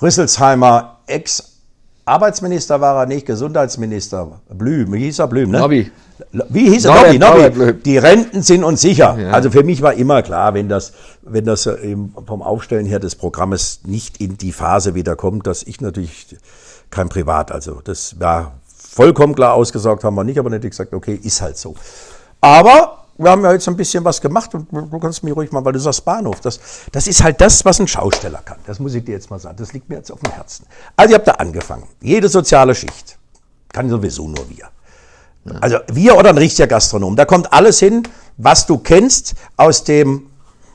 Rüsselsheimer 0.00 0.98
Ex 1.06 1.53
Arbeitsminister 2.06 2.80
war 2.80 3.00
er 3.00 3.06
nicht, 3.06 3.26
Gesundheitsminister. 3.26 4.40
Blüm, 4.50 4.92
wie 4.92 4.98
hieß 4.98 5.20
er 5.20 5.28
Blüm, 5.28 5.50
ne? 5.50 5.60
Nobby. 5.60 5.90
Wie 6.50 6.68
hieß 6.68 6.84
er? 6.84 7.12
Nobby, 7.18 7.18
Nobby. 7.18 7.72
Die 7.82 7.96
Renten 7.96 8.42
sind 8.42 8.62
uns 8.62 8.82
sicher. 8.82 9.16
Ja. 9.18 9.30
Also 9.30 9.50
für 9.50 9.64
mich 9.64 9.80
war 9.80 9.94
immer 9.94 10.22
klar, 10.22 10.52
wenn 10.52 10.68
das, 10.68 10.92
wenn 11.22 11.46
das 11.46 11.66
äh, 11.66 11.96
vom 12.26 12.42
Aufstellen 12.42 12.84
her 12.84 13.00
des 13.00 13.14
Programmes 13.14 13.80
nicht 13.84 14.18
in 14.20 14.36
die 14.36 14.52
Phase 14.52 14.94
wieder 14.94 15.16
kommt, 15.16 15.46
dass 15.46 15.62
ich 15.62 15.80
natürlich 15.80 16.36
kein 16.90 17.08
Privat, 17.08 17.50
also 17.50 17.80
das 17.82 18.20
war 18.20 18.52
vollkommen 18.66 19.34
klar 19.34 19.54
ausgesagt, 19.54 20.04
haben 20.04 20.14
wir 20.14 20.24
nicht, 20.24 20.38
aber 20.38 20.50
nicht 20.50 20.62
gesagt, 20.62 20.92
okay, 20.92 21.18
ist 21.20 21.40
halt 21.40 21.56
so. 21.56 21.74
Aber 22.40 23.03
wir 23.16 23.30
haben 23.30 23.44
ja 23.44 23.52
jetzt 23.52 23.68
ein 23.68 23.76
bisschen 23.76 24.04
was 24.04 24.20
gemacht 24.20 24.54
und 24.54 24.66
du 24.72 24.98
kannst 24.98 25.22
mich 25.22 25.34
ruhig 25.34 25.52
mal, 25.52 25.64
weil 25.64 25.72
du 25.72 25.78
sagst 25.78 26.04
Bahnhof, 26.04 26.40
das, 26.40 26.58
das 26.90 27.06
ist 27.06 27.22
halt 27.22 27.40
das, 27.40 27.64
was 27.64 27.78
ein 27.78 27.86
Schausteller 27.86 28.40
kann. 28.44 28.58
Das 28.66 28.80
muss 28.80 28.94
ich 28.94 29.04
dir 29.04 29.12
jetzt 29.12 29.30
mal 29.30 29.38
sagen. 29.38 29.56
Das 29.56 29.72
liegt 29.72 29.88
mir 29.88 29.96
jetzt 29.96 30.10
auf 30.10 30.20
dem 30.20 30.32
Herzen. 30.32 30.66
Also 30.96 31.10
ich 31.10 31.14
habe 31.14 31.24
da 31.24 31.32
angefangen. 31.32 31.84
Jede 32.00 32.28
soziale 32.28 32.74
Schicht 32.74 33.18
kann 33.72 33.88
sowieso 33.88 34.26
nur 34.26 34.48
wir. 34.48 34.68
Also 35.60 35.78
wir 35.92 36.16
oder 36.16 36.30
ein 36.30 36.38
richtiger 36.38 36.66
Gastronom. 36.66 37.16
Da 37.16 37.24
kommt 37.24 37.52
alles 37.52 37.78
hin, 37.78 38.02
was 38.36 38.66
du 38.66 38.78
kennst 38.78 39.34
aus 39.56 39.84
dem 39.84 40.30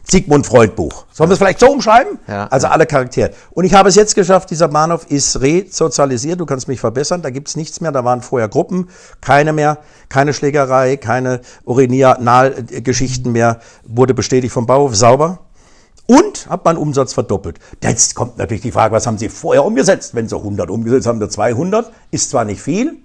Sigmund 0.10 0.46
Freud 0.46 0.76
Buch. 0.76 1.06
Sollen 1.12 1.30
wir 1.30 1.34
es 1.34 1.40
vielleicht 1.40 1.60
so 1.60 1.68
umschreiben? 1.72 2.18
Ja. 2.28 2.48
Also 2.48 2.68
alle 2.68 2.86
Charaktere. 2.86 3.32
Und 3.52 3.66
ich 3.66 3.74
habe 3.74 3.90
es 3.90 3.96
jetzt 3.96 4.16
geschafft, 4.16 4.50
dieser 4.50 4.68
Bahnhof 4.68 5.06
ist 5.10 5.40
resozialisiert, 5.42 6.40
du 6.40 6.46
kannst 6.46 6.68
mich 6.68 6.80
verbessern, 6.80 7.22
da 7.22 7.30
gibt's 7.30 7.56
nichts 7.56 7.82
mehr, 7.82 7.92
da 7.92 8.04
waren 8.04 8.22
vorher 8.22 8.50
Gruppen, 8.50 8.90
keine 9.22 9.54
mehr, 9.54 9.78
keine 10.10 10.34
Schlägerei, 10.34 10.98
keine 10.98 11.42
Urinal-Geschichten 11.66 13.32
mehr, 13.32 13.60
wurde 13.84 14.14
bestätigt 14.14 14.54
vom 14.54 14.66
Bauhof, 14.66 14.96
sauber. 14.96 15.40
Und 16.08 16.50
hat 16.50 16.66
meinen 16.66 16.78
Umsatz 16.78 17.14
verdoppelt. 17.14 17.60
Jetzt 17.84 18.16
kommt 18.16 18.40
natürlich 18.40 18.64
die 18.64 18.72
Frage, 18.72 18.96
was 18.96 19.06
haben 19.06 19.20
Sie 19.20 19.30
vorher 19.30 19.64
umgesetzt? 19.64 20.16
Wenn 20.16 20.28
Sie 20.28 20.36
100 20.36 20.72
umgesetzt 20.72 21.06
haben, 21.06 21.20
Sie 21.20 21.30
200, 21.30 21.92
ist 22.10 22.32
zwar 22.32 22.46
nicht 22.46 22.62
viel, 22.62 22.98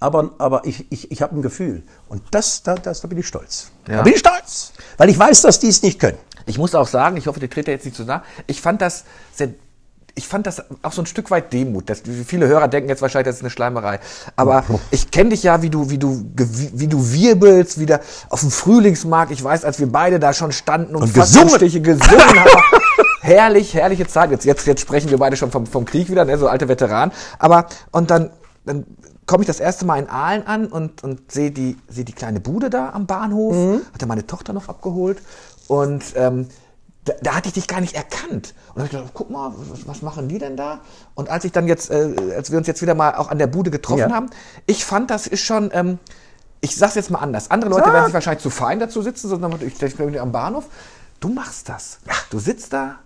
aber, 0.00 0.30
aber 0.38 0.64
ich, 0.66 0.86
ich, 0.90 1.10
ich 1.10 1.22
habe 1.22 1.36
ein 1.36 1.42
Gefühl. 1.42 1.82
Und 2.08 2.22
das, 2.30 2.62
da, 2.62 2.74
das, 2.74 3.00
da 3.00 3.08
bin 3.08 3.18
ich 3.18 3.26
stolz. 3.26 3.70
Da 3.84 3.92
Ja. 3.94 4.02
bin 4.02 4.12
ich 4.12 4.18
stolz. 4.18 4.72
Weil 4.96 5.08
ich 5.10 5.18
weiß, 5.18 5.42
dass 5.42 5.58
die 5.60 5.68
es 5.68 5.82
nicht 5.82 5.98
können. 5.98 6.18
Ich 6.46 6.58
muss 6.58 6.74
auch 6.74 6.86
sagen, 6.88 7.16
ich 7.16 7.26
hoffe, 7.26 7.40
die 7.40 7.48
tritt 7.48 7.68
jetzt 7.68 7.84
nicht 7.84 7.96
zu 7.96 8.04
nah. 8.04 8.22
Ich 8.46 8.60
fand 8.60 8.82
das 8.82 9.04
sehr, 9.34 9.48
ich 10.14 10.28
fand 10.28 10.46
das 10.46 10.62
auch 10.82 10.92
so 10.92 11.02
ein 11.02 11.06
Stück 11.06 11.30
weit 11.30 11.52
Demut. 11.52 11.88
Das, 11.88 12.02
viele 12.26 12.46
Hörer 12.46 12.68
denken 12.68 12.88
jetzt 12.88 13.02
wahrscheinlich, 13.02 13.26
das 13.26 13.36
ist 13.36 13.42
eine 13.42 13.50
Schleimerei. 13.50 13.98
Aber 14.36 14.62
ich 14.90 15.10
kenne 15.10 15.30
dich 15.30 15.42
ja, 15.42 15.62
wie 15.62 15.70
du, 15.70 15.90
wie 15.90 15.98
du, 15.98 16.24
wie 16.36 16.86
du 16.86 17.12
wirbelst, 17.12 17.80
wieder 17.80 18.00
auf 18.28 18.40
dem 18.40 18.50
Frühlingsmarkt. 18.50 19.32
Ich 19.32 19.42
weiß, 19.42 19.64
als 19.64 19.80
wir 19.80 19.90
beide 19.90 20.20
da 20.20 20.32
schon 20.32 20.52
standen 20.52 20.94
und, 20.94 21.02
Und 21.04 21.14
gesungen. 21.14 21.48
Anstiche 21.48 21.80
gesungen 21.80 22.20
haben. 22.20 22.50
Herrlich, 23.22 23.72
herrliche 23.74 24.06
Zeit. 24.06 24.30
Jetzt, 24.30 24.44
jetzt, 24.44 24.66
jetzt 24.66 24.82
sprechen 24.82 25.08
wir 25.10 25.16
beide 25.18 25.34
schon 25.36 25.50
vom, 25.50 25.66
vom 25.66 25.86
Krieg 25.86 26.10
wieder, 26.10 26.26
ne, 26.26 26.36
so 26.36 26.46
alte 26.46 26.68
Veteranen. 26.68 27.12
Aber, 27.38 27.66
und 27.90 28.10
dann, 28.10 28.30
dann 28.66 28.84
komme 29.26 29.42
ich 29.42 29.46
das 29.46 29.60
erste 29.60 29.84
Mal 29.84 29.98
in 29.98 30.08
Aalen 30.08 30.46
an 30.46 30.66
und, 30.66 31.02
und 31.02 31.32
sehe 31.32 31.50
die, 31.50 31.76
sehe 31.88 32.04
die 32.04 32.12
kleine 32.12 32.40
Bude 32.40 32.70
da 32.70 32.90
am 32.90 33.06
Bahnhof. 33.06 33.82
Hatte 33.92 34.06
meine 34.06 34.26
Tochter 34.26 34.52
noch 34.52 34.68
abgeholt. 34.68 35.22
Und 35.68 36.04
ähm, 36.16 36.48
da, 37.04 37.12
da 37.22 37.34
hatte 37.34 37.48
ich 37.48 37.54
dich 37.54 37.66
gar 37.68 37.80
nicht 37.80 37.94
erkannt. 37.94 38.54
Und 38.74 38.76
dann 38.76 38.84
hab 38.84 38.84
ich 38.86 38.90
gedacht, 38.90 39.10
guck 39.14 39.30
mal, 39.30 39.52
was, 39.56 39.86
was 39.86 40.02
machen 40.02 40.28
die 40.28 40.38
denn 40.38 40.56
da? 40.56 40.80
Und 41.14 41.28
als 41.30 41.44
ich 41.44 41.52
dann 41.52 41.66
jetzt, 41.66 41.90
äh, 41.90 42.14
als 42.36 42.50
wir 42.50 42.58
uns 42.58 42.66
jetzt 42.66 42.82
wieder 42.82 42.94
mal 42.94 43.14
auch 43.14 43.30
an 43.30 43.38
der 43.38 43.46
Bude 43.46 43.70
getroffen 43.70 44.10
Ja. 44.10 44.10
haben, 44.10 44.30
ich 44.66 44.84
fand, 44.84 45.10
das 45.10 45.26
ist 45.26 45.40
schon, 45.42 45.70
ähm, 45.72 45.98
ich 46.60 46.76
sag's 46.76 46.94
jetzt 46.94 47.10
mal 47.10 47.18
anders. 47.18 47.50
Andere 47.50 47.70
Leute 47.70 47.92
werden 47.92 48.06
sich 48.06 48.14
wahrscheinlich 48.14 48.42
zu 48.42 48.50
fein 48.50 48.78
dazu 48.78 49.02
sitzen, 49.02 49.28
sondern 49.28 49.54
ich, 49.60 49.80
ich 49.82 49.96
bin 49.96 50.18
am 50.18 50.32
Bahnhof. 50.32 50.64
Du 51.20 51.28
machst 51.28 51.68
das. 51.68 51.98
Du 52.30 52.38
sitzt 52.38 52.72
da, 52.72 52.96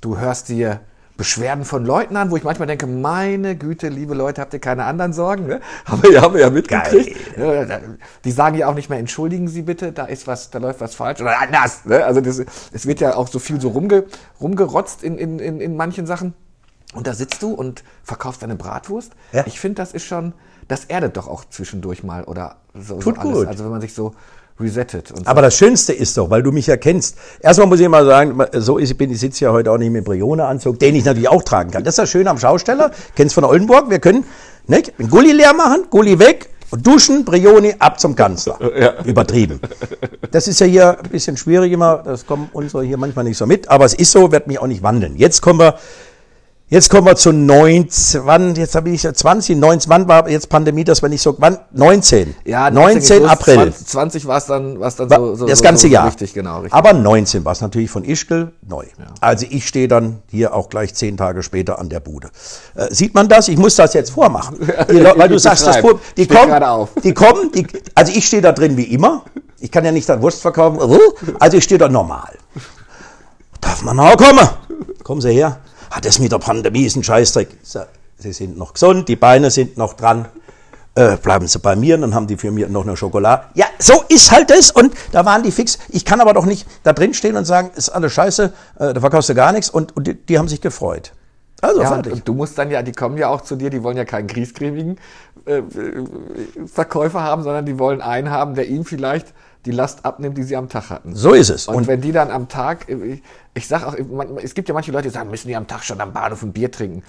du 0.00 0.18
hörst 0.18 0.48
dir 0.48 0.80
Beschwerden 1.16 1.64
von 1.64 1.84
Leuten 1.86 2.16
an, 2.16 2.30
wo 2.30 2.36
ich 2.36 2.44
manchmal 2.44 2.66
denke, 2.66 2.86
meine 2.86 3.56
Güte, 3.56 3.88
liebe 3.88 4.14
Leute, 4.14 4.40
habt 4.42 4.52
ihr 4.52 4.60
keine 4.60 4.84
anderen 4.84 5.12
Sorgen? 5.14 5.46
Ne? 5.46 5.60
Haben, 5.86 6.02
wir, 6.02 6.20
haben 6.20 6.34
wir 6.34 6.42
ja 6.42 6.50
mitgekriegt. 6.50 7.38
Ja, 7.38 7.64
da- 7.64 7.80
Die 8.24 8.30
sagen 8.30 8.56
ja 8.56 8.68
auch 8.68 8.74
nicht 8.74 8.90
mehr, 8.90 8.98
entschuldigen 8.98 9.48
Sie 9.48 9.62
bitte, 9.62 9.92
da 9.92 10.04
ist 10.04 10.26
was, 10.26 10.50
da 10.50 10.58
läuft 10.58 10.80
was 10.80 10.94
falsch 10.94 11.20
oder 11.22 11.40
anders. 11.40 11.84
Ne? 11.86 12.04
Also 12.04 12.20
das, 12.20 12.38
es 12.72 12.86
wird 12.86 13.00
ja 13.00 13.14
auch 13.14 13.28
so 13.28 13.38
viel 13.38 13.60
so 13.60 13.68
rumge, 13.68 14.04
rumgerotzt 14.40 15.02
in, 15.02 15.16
in, 15.16 15.38
in, 15.38 15.60
in 15.60 15.76
manchen 15.76 16.06
Sachen. 16.06 16.34
Und 16.94 17.06
da 17.06 17.14
sitzt 17.14 17.42
du 17.42 17.52
und 17.52 17.82
verkaufst 18.04 18.42
deine 18.42 18.56
Bratwurst. 18.56 19.12
Ja. 19.32 19.44
Ich 19.46 19.58
finde, 19.58 19.76
das 19.76 19.92
ist 19.92 20.04
schon, 20.04 20.34
das 20.68 20.84
erdet 20.84 21.16
doch 21.16 21.28
auch 21.28 21.44
zwischendurch 21.46 22.04
mal 22.04 22.24
oder 22.24 22.56
so, 22.74 22.98
Tut 22.98 23.16
so 23.16 23.20
alles. 23.22 23.32
gut. 23.38 23.46
Also 23.48 23.64
wenn 23.64 23.70
man 23.70 23.80
sich 23.80 23.94
so 23.94 24.14
resettet. 24.58 25.08
So. 25.08 25.14
Aber 25.24 25.42
das 25.42 25.56
Schönste 25.56 25.92
ist 25.92 26.16
doch, 26.16 26.30
weil 26.30 26.42
du 26.42 26.52
mich 26.52 26.66
ja 26.66 26.76
kennst. 26.76 27.16
Erstmal 27.40 27.68
muss 27.68 27.80
ich 27.80 27.88
mal 27.88 28.04
sagen, 28.06 28.38
so 28.54 28.78
ist, 28.78 28.90
ich 28.90 28.96
bin, 28.96 29.10
ich 29.10 29.20
sitze 29.20 29.44
ja 29.44 29.52
heute 29.52 29.70
auch 29.70 29.78
nicht 29.78 29.90
mit 29.90 30.04
Brione-Anzug, 30.04 30.78
den 30.78 30.94
ich 30.94 31.04
natürlich 31.04 31.28
auch 31.28 31.42
tragen 31.42 31.70
kann. 31.70 31.84
Das 31.84 31.92
ist 31.92 31.98
das 31.98 32.10
Schöne 32.10 32.30
am 32.30 32.38
Schausteller. 32.38 32.90
Kennst 33.14 33.34
von 33.34 33.44
Oldenburg. 33.44 33.90
Wir 33.90 33.98
können, 33.98 34.24
ne, 34.66 34.82
einen 34.98 35.10
Gulli 35.10 35.32
leer 35.32 35.52
machen, 35.52 35.84
Gulli 35.90 36.18
weg 36.18 36.48
und 36.70 36.86
duschen, 36.86 37.24
Brioni 37.24 37.74
ab 37.78 38.00
zum 38.00 38.16
Kanzler. 38.16 38.58
Übertrieben. 39.04 39.60
Das 40.30 40.48
ist 40.48 40.60
ja 40.60 40.66
hier 40.66 40.98
ein 40.98 41.10
bisschen 41.10 41.36
schwierig 41.36 41.72
immer. 41.72 42.02
Das 42.04 42.26
kommen 42.26 42.48
unsere 42.52 42.84
hier 42.84 42.96
manchmal 42.96 43.24
nicht 43.24 43.36
so 43.36 43.46
mit. 43.46 43.68
Aber 43.68 43.84
es 43.84 43.94
ist 43.94 44.12
so, 44.12 44.32
wird 44.32 44.46
mich 44.46 44.58
auch 44.58 44.66
nicht 44.66 44.82
wandeln. 44.82 45.16
Jetzt 45.16 45.42
kommen 45.42 45.60
wir, 45.60 45.78
Jetzt 46.68 46.90
kommen 46.90 47.06
wir 47.06 47.14
zu 47.14 47.32
19, 47.32 48.22
wann, 48.24 48.56
jetzt 48.56 48.74
habe 48.74 48.90
ich 48.90 49.04
ja 49.04 49.14
20, 49.14 49.56
19, 49.56 49.88
wann 49.88 50.08
war 50.08 50.28
jetzt 50.28 50.48
Pandemie, 50.48 50.82
das 50.82 51.00
war 51.00 51.08
nicht 51.08 51.22
so, 51.22 51.36
wann? 51.38 51.58
19. 51.70 52.34
ja, 52.44 52.72
19 52.72 52.98
geht's 52.98 53.08
los. 53.10 53.30
April. 53.30 53.72
20, 53.72 53.86
20 53.86 54.26
war 54.26 54.38
es 54.38 54.46
dann, 54.46 54.80
war's 54.80 54.96
dann 54.96 55.08
War 55.08 55.18
so, 55.18 55.34
so 55.36 55.46
das 55.46 55.60
so, 55.60 55.62
ganze 55.64 55.82
so, 55.82 55.92
Jahr. 55.92 56.08
Richtig, 56.08 56.34
genau. 56.34 56.56
Richtig. 56.56 56.72
Aber 56.74 56.92
19 56.92 57.44
war 57.44 57.52
es 57.52 57.60
natürlich 57.60 57.88
von 57.88 58.02
Ischgl 58.02 58.50
neu. 58.68 58.84
Also 59.20 59.46
ich 59.48 59.68
stehe 59.68 59.86
dann 59.86 60.22
hier 60.28 60.54
auch 60.54 60.68
gleich 60.68 60.92
zehn 60.94 61.16
Tage 61.16 61.44
später 61.44 61.78
an 61.78 61.88
der 61.88 62.00
Bude. 62.00 62.30
Äh, 62.74 62.92
sieht 62.92 63.14
man 63.14 63.28
das? 63.28 63.46
Ich 63.46 63.58
muss 63.58 63.76
das 63.76 63.94
jetzt 63.94 64.10
vormachen. 64.10 64.58
Die 64.90 65.04
weil 65.04 65.28
du 65.28 65.38
sagst, 65.38 65.68
das. 65.68 65.80
Pub- 65.80 66.00
die 66.16 66.26
kommen, 66.26 66.88
die 67.04 67.14
kommen, 67.14 67.52
die, 67.52 67.64
also 67.94 68.10
ich 68.12 68.26
stehe 68.26 68.42
da 68.42 68.50
drin 68.50 68.76
wie 68.76 68.92
immer. 68.92 69.22
Ich 69.60 69.70
kann 69.70 69.84
ja 69.84 69.92
nicht 69.92 70.08
dann 70.08 70.20
Wurst 70.20 70.42
verkaufen. 70.42 70.80
Also 71.38 71.58
ich 71.58 71.62
stehe 71.64 71.78
da 71.78 71.88
normal. 71.88 72.32
Darf 73.60 73.82
man 73.82 74.00
auch 74.00 74.16
kommen? 74.16 74.48
Kommen 75.04 75.20
Sie 75.20 75.30
her. 75.30 75.60
Ah, 75.90 76.00
das 76.00 76.18
mit 76.18 76.32
der 76.32 76.38
Pandemie 76.38 76.84
ist 76.84 76.96
ein 76.96 77.02
Scheißdreck. 77.02 77.48
Sie 78.18 78.32
sind 78.32 78.56
noch 78.56 78.74
gesund, 78.74 79.08
die 79.08 79.16
Beine 79.16 79.50
sind 79.50 79.76
noch 79.76 79.94
dran. 79.94 80.26
Äh, 80.94 81.18
bleiben 81.18 81.46
Sie 81.46 81.58
bei 81.58 81.76
mir, 81.76 81.98
dann 81.98 82.14
haben 82.14 82.26
die 82.26 82.38
für 82.38 82.50
mich 82.50 82.66
noch 82.68 82.82
eine 82.82 82.96
Schokolade. 82.96 83.44
Ja, 83.52 83.66
so 83.78 84.02
ist 84.08 84.32
halt 84.32 84.48
das. 84.48 84.70
Und 84.70 84.94
da 85.12 85.26
waren 85.26 85.42
die 85.42 85.52
fix. 85.52 85.78
Ich 85.90 86.06
kann 86.06 86.22
aber 86.22 86.32
doch 86.32 86.46
nicht 86.46 86.66
da 86.84 86.94
drin 86.94 87.12
stehen 87.12 87.36
und 87.36 87.44
sagen, 87.44 87.70
ist 87.74 87.90
alles 87.90 88.14
scheiße, 88.14 88.52
äh, 88.78 88.94
da 88.94 89.00
verkaufst 89.00 89.28
du 89.28 89.34
gar 89.34 89.52
nichts. 89.52 89.68
Und, 89.68 89.94
und 89.94 90.06
die, 90.06 90.14
die 90.14 90.38
haben 90.38 90.48
sich 90.48 90.62
gefreut. 90.62 91.12
Also 91.60 91.82
ja, 91.82 91.88
und, 91.88 91.94
fertig. 91.94 92.12
und 92.14 92.28
du 92.28 92.32
musst 92.32 92.56
dann 92.56 92.70
ja, 92.70 92.82
die 92.82 92.92
kommen 92.92 93.18
ja 93.18 93.28
auch 93.28 93.42
zu 93.42 93.56
dir, 93.56 93.68
die 93.68 93.82
wollen 93.82 93.98
ja 93.98 94.06
keinen 94.06 94.26
griesgrämigen 94.26 94.98
äh, 95.46 95.58
äh, 95.58 95.64
Verkäufer 96.66 97.22
haben, 97.22 97.42
sondern 97.42 97.66
die 97.66 97.78
wollen 97.78 98.00
einen 98.00 98.30
haben, 98.30 98.54
der 98.54 98.66
ihnen 98.66 98.84
vielleicht 98.84 99.34
die 99.66 99.72
Last 99.72 100.04
abnimmt, 100.04 100.38
die 100.38 100.42
sie 100.42 100.56
am 100.56 100.68
Tag 100.68 100.90
hatten. 100.90 101.14
So 101.14 101.32
ist 101.32 101.50
es. 101.50 101.68
Und, 101.68 101.74
Und 101.74 101.86
wenn 101.86 102.00
die 102.00 102.12
dann 102.12 102.30
am 102.30 102.48
Tag, 102.48 102.88
ich, 102.88 103.22
ich 103.54 103.68
sag 103.68 103.84
auch, 103.84 103.94
es 104.42 104.54
gibt 104.54 104.68
ja 104.68 104.74
manche 104.74 104.92
Leute, 104.92 105.08
die 105.08 105.14
sagen, 105.14 105.30
müssen 105.30 105.48
die 105.48 105.56
am 105.56 105.66
Tag 105.66 105.84
schon 105.84 106.00
am 106.00 106.12
Bahnhof 106.12 106.42
ein 106.42 106.52
Bier 106.52 106.70
trinken. 106.70 107.02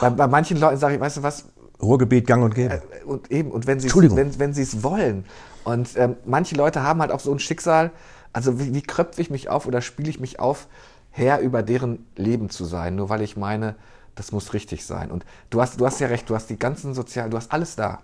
Bei, 0.00 0.10
bei 0.10 0.26
manchen 0.26 0.58
Leuten 0.58 0.76
sage 0.76 0.94
ich, 0.94 1.00
weißt 1.00 1.18
du 1.18 1.22
was, 1.22 1.46
Ruhrgebiet 1.80 2.26
gang 2.26 2.44
und 2.44 2.54
gäbe. 2.54 2.80
und 3.06 3.30
eben, 3.32 3.50
und 3.50 3.66
wenn 3.66 3.80
sie 3.80 3.92
wenn, 3.92 4.38
wenn 4.38 4.54
sie 4.54 4.62
es 4.62 4.84
wollen. 4.84 5.24
Und 5.64 5.90
ähm, 5.96 6.16
manche 6.24 6.54
Leute 6.54 6.82
haben 6.82 7.00
halt 7.00 7.10
auch 7.10 7.20
so 7.20 7.32
ein 7.32 7.40
Schicksal, 7.40 7.90
also 8.32 8.60
wie, 8.60 8.72
wie 8.72 8.82
kröpfe 8.82 9.20
ich 9.20 9.30
mich 9.30 9.48
auf 9.48 9.66
oder 9.66 9.80
spiele 9.82 10.08
ich 10.08 10.20
mich 10.20 10.38
auf, 10.38 10.68
Herr 11.10 11.40
über 11.40 11.62
deren 11.62 12.06
Leben 12.16 12.50
zu 12.50 12.64
sein, 12.64 12.94
nur 12.94 13.08
weil 13.08 13.20
ich 13.22 13.36
meine, 13.36 13.74
das 14.14 14.32
muss 14.32 14.54
richtig 14.54 14.86
sein. 14.86 15.10
Und 15.10 15.24
du 15.50 15.60
hast, 15.60 15.80
du 15.80 15.86
hast 15.86 16.00
ja 16.00 16.06
recht, 16.06 16.28
du 16.30 16.34
hast 16.34 16.48
die 16.48 16.58
ganzen 16.58 16.94
sozialen, 16.94 17.30
du 17.30 17.36
hast 17.36 17.52
alles 17.52 17.76
da. 17.76 18.00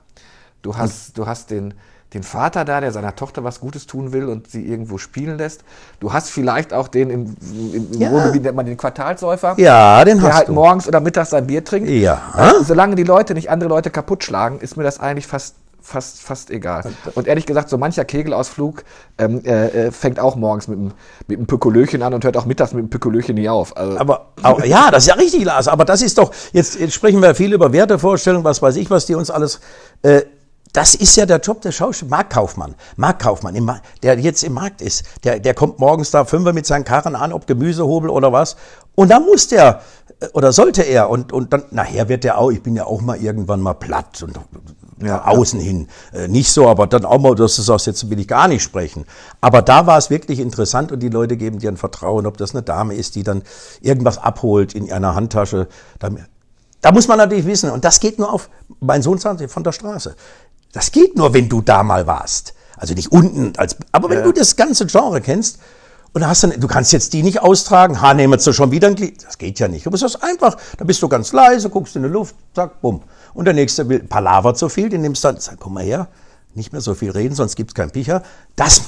Du 0.63 0.77
hast, 0.77 1.17
du 1.17 1.27
hast 1.27 1.51
den, 1.51 1.75
den 2.15 2.23
Vater 2.23 2.65
da, 2.65 2.81
der 2.81 2.91
seiner 2.93 3.15
Tochter 3.15 3.45
was 3.45 3.61
Gutes 3.61 3.87
tun 3.87 4.13
will 4.13 4.29
und 4.29 4.51
sie 4.51 4.65
irgendwo 4.67 4.97
spielen 4.99 5.37
lässt. 5.37 5.63
Du 6.01 6.13
hast 6.13 6.31
vielleicht 6.31 6.73
auch 6.73 6.89
den 6.89 7.11
im, 7.11 7.37
im, 7.53 7.93
im 7.93 8.01
Ja. 8.01 8.09
Ruhrgebiet, 8.11 8.43
nennt 8.45 8.57
man 8.57 8.65
den 8.67 8.77
Quartalsäufer 8.79 9.55
Ja, 9.59 10.05
den 10.05 10.19
der 10.19 10.29
hast 10.29 10.37
halt 10.37 10.49
du. 10.49 10.53
morgens 10.53 10.89
oder 10.89 11.01
mittags 11.01 11.31
sein 11.31 11.47
Bier 11.47 11.65
trinkt. 11.65 11.91
Ja. 11.91 12.55
Solange 12.63 12.95
die 12.95 13.05
Leute 13.05 13.35
nicht 13.35 13.51
andere 13.51 13.69
Leute 13.69 13.91
kaputt 13.91 14.25
schlagen, 14.25 14.59
ist 14.61 14.77
mir 14.77 14.85
das 14.85 15.01
eigentlich 15.01 15.27
fast 15.27 15.57
fast 15.81 16.21
fast 16.21 16.51
egal. 16.51 16.83
Und 17.15 17.29
ehrlich 17.29 17.47
gesagt, 17.47 17.71
so 17.71 17.79
mancher 17.79 18.05
Kegelausflug 18.05 18.83
ähm, 19.17 19.43
äh, 19.45 19.87
äh, 19.87 19.91
fängt 19.91 20.19
auch 20.21 20.37
morgens 20.37 20.69
mit 20.69 20.79
einem 20.79 20.93
mit 21.29 21.39
einem 21.39 21.47
Pökolöchen 21.47 22.03
an 22.03 22.13
und 22.15 22.25
hört 22.25 22.37
auch 22.37 22.45
mittags 22.47 22.73
mit 22.73 22.81
einem 22.81 22.91
Pökolöchen 22.91 23.37
nie 23.37 23.49
auf. 23.49 23.75
Also, 23.77 23.99
Aber, 23.99 24.27
aber 24.43 24.67
ja, 24.67 24.91
das 24.91 25.05
ist 25.05 25.09
ja 25.09 25.15
richtig, 25.15 25.45
Lars. 25.45 25.67
Aber 25.69 25.85
das 25.87 26.03
ist 26.03 26.19
doch, 26.19 26.33
jetzt, 26.53 26.79
jetzt 26.79 26.93
sprechen 26.95 27.23
wir 27.23 27.35
viel 27.35 27.53
über 27.55 27.73
Wertevorstellungen, 27.73 28.45
was 28.45 28.61
weiß 28.61 28.77
ich, 28.77 28.91
was 28.91 29.07
die 29.07 29.15
uns 29.15 29.31
alles. 29.31 29.61
Äh, 30.03 30.23
das 30.79 30.95
ist 30.95 31.17
ja 31.17 31.27
der 31.27 31.41
Job 31.41 31.61
des 31.61 31.75
Schauspielers, 31.75 32.09
Marktkaufmann. 32.09 32.77
Marktkaufmann, 32.95 33.61
Ma- 33.65 33.81
der 34.05 34.17
jetzt 34.21 34.45
im 34.45 34.53
Markt 34.53 34.81
ist. 34.81 35.03
Der, 35.25 35.41
der 35.41 35.53
kommt 35.53 35.81
morgens 35.81 36.13
da 36.13 36.25
Fünfer 36.25 36.53
mit 36.53 36.67
seinen 36.67 36.85
Karren 36.85 37.17
an, 37.17 37.33
ob 37.33 37.49
Gemüsehobel 37.49 38.09
oder 38.09 38.33
was. 38.33 38.55
Und 38.95 39.11
dann 39.11 39.25
muss 39.25 39.49
der, 39.49 39.81
äh, 40.21 40.29
oder 40.35 40.53
sollte 40.53 40.83
er, 40.83 41.11
und, 41.11 41.33
und 41.33 41.53
dann, 41.53 41.65
nachher 41.73 42.09
wird 42.09 42.23
der 42.23 42.39
auch, 42.39 42.53
ich 42.53 42.63
bin 42.63 42.77
ja 42.77 42.87
auch 42.87 43.01
mal 43.01 43.21
irgendwann 43.21 43.61
mal 43.61 43.75
platt 43.75 44.23
und 44.23 44.39
ja, 45.05 45.25
außen 45.27 45.59
hin. 45.59 45.89
Äh, 46.13 46.29
nicht 46.29 46.53
so, 46.53 46.69
aber 46.69 46.87
dann 46.87 47.05
auch 47.05 47.19
mal, 47.19 47.35
dass 47.35 47.57
du 47.57 47.63
sagst, 47.63 47.89
jetzt 47.89 48.09
will 48.09 48.21
ich 48.21 48.29
gar 48.29 48.47
nicht 48.47 48.63
sprechen. 48.63 49.05
Aber 49.41 49.63
da 49.63 49.89
war 49.89 49.99
es 49.99 50.11
wirklich 50.11 50.39
interessant 50.39 50.93
und 50.93 51.01
die 51.01 51.09
Leute 51.09 51.37
geben 51.37 51.59
dir 51.59 51.73
ein 51.73 51.77
Vertrauen, 51.77 52.25
ob 52.25 52.37
das 52.37 52.53
eine 52.53 52.63
Dame 52.63 52.95
ist, 52.95 53.17
die 53.17 53.25
dann 53.25 53.43
irgendwas 53.81 54.19
abholt 54.19 54.75
in 54.75 54.93
einer 54.93 55.17
Handtasche. 55.17 55.67
Dann, 55.99 56.25
da 56.81 56.93
muss 56.93 57.09
man 57.09 57.19
natürlich 57.19 57.47
wissen, 57.47 57.71
und 57.73 57.85
das 57.85 57.99
geht 57.99 58.21
nur 58.21 58.33
auf, 58.33 58.49
mein 58.79 59.03
Sohn 59.03 59.19
sagt 59.19 59.43
von 59.51 59.65
der 59.65 59.73
Straße, 59.73 60.15
das 60.73 60.93
geht 60.93 61.17
nur, 61.17 61.35
wenn 61.35 61.49
du 61.49 61.61
da 61.63 61.83
mal 61.83 62.07
warst. 62.07 62.55
Also 62.77 62.95
nicht 62.95 63.11
unten, 63.11 63.53
als, 63.57 63.77
aber 63.93 64.09
wenn 64.11 64.19
Ja. 64.19 64.25
du 64.25 64.33
das 64.33 64.57
ganze 64.57 64.87
Genre 64.87 65.21
kennst, 65.21 65.59
und 66.15 66.27
hast 66.27 66.43
dann, 66.43 66.59
du 66.59 66.67
kannst 66.67 66.93
jetzt 66.93 67.13
die 67.13 67.23
nicht 67.23 67.43
austragen, 67.43 68.01
ha, 68.01 68.15
nehmen 68.15 68.33
wir 68.33 68.53
schon 68.53 68.71
wieder 68.71 68.89
ein 68.89 68.95
Glied. 68.95 69.25
Das 69.25 69.37
geht 69.39 69.59
ja 69.59 69.69
nicht. 69.69 69.85
Du 69.85 69.91
bist 69.91 70.03
das 70.03 70.21
einfach, 70.23 70.57
da 70.79 70.85
bist 70.85 71.03
du 71.03 71.09
ganz 71.09 71.33
leise, 71.33 71.69
guckst 71.71 71.97
in 71.97 72.03
die 72.03 72.09
Luft, 72.09 72.35
zack, 72.55 72.81
bumm. 72.81 73.03
Und 73.35 73.45
der 73.45 73.55
nächste 73.55 73.89
will 73.89 74.01
Palaver 74.01 74.55
zu 74.55 74.69
viel, 74.69 74.89
den 74.89 75.03
nimmst 75.03 75.23
du 75.23 75.29
dann, 75.29 75.41
sag, 75.41 75.61
komm 75.61 75.75
mal 75.75 75.85
her, 75.85 76.09
nicht 76.55 76.73
mehr 76.73 76.81
so 76.81 76.95
viel 76.95 77.11
reden, 77.11 77.35
sonst 77.35 77.57
gibt's 77.57 77.75
keinen 77.75 77.91
Picher. 77.91 78.23
Das 78.57 78.81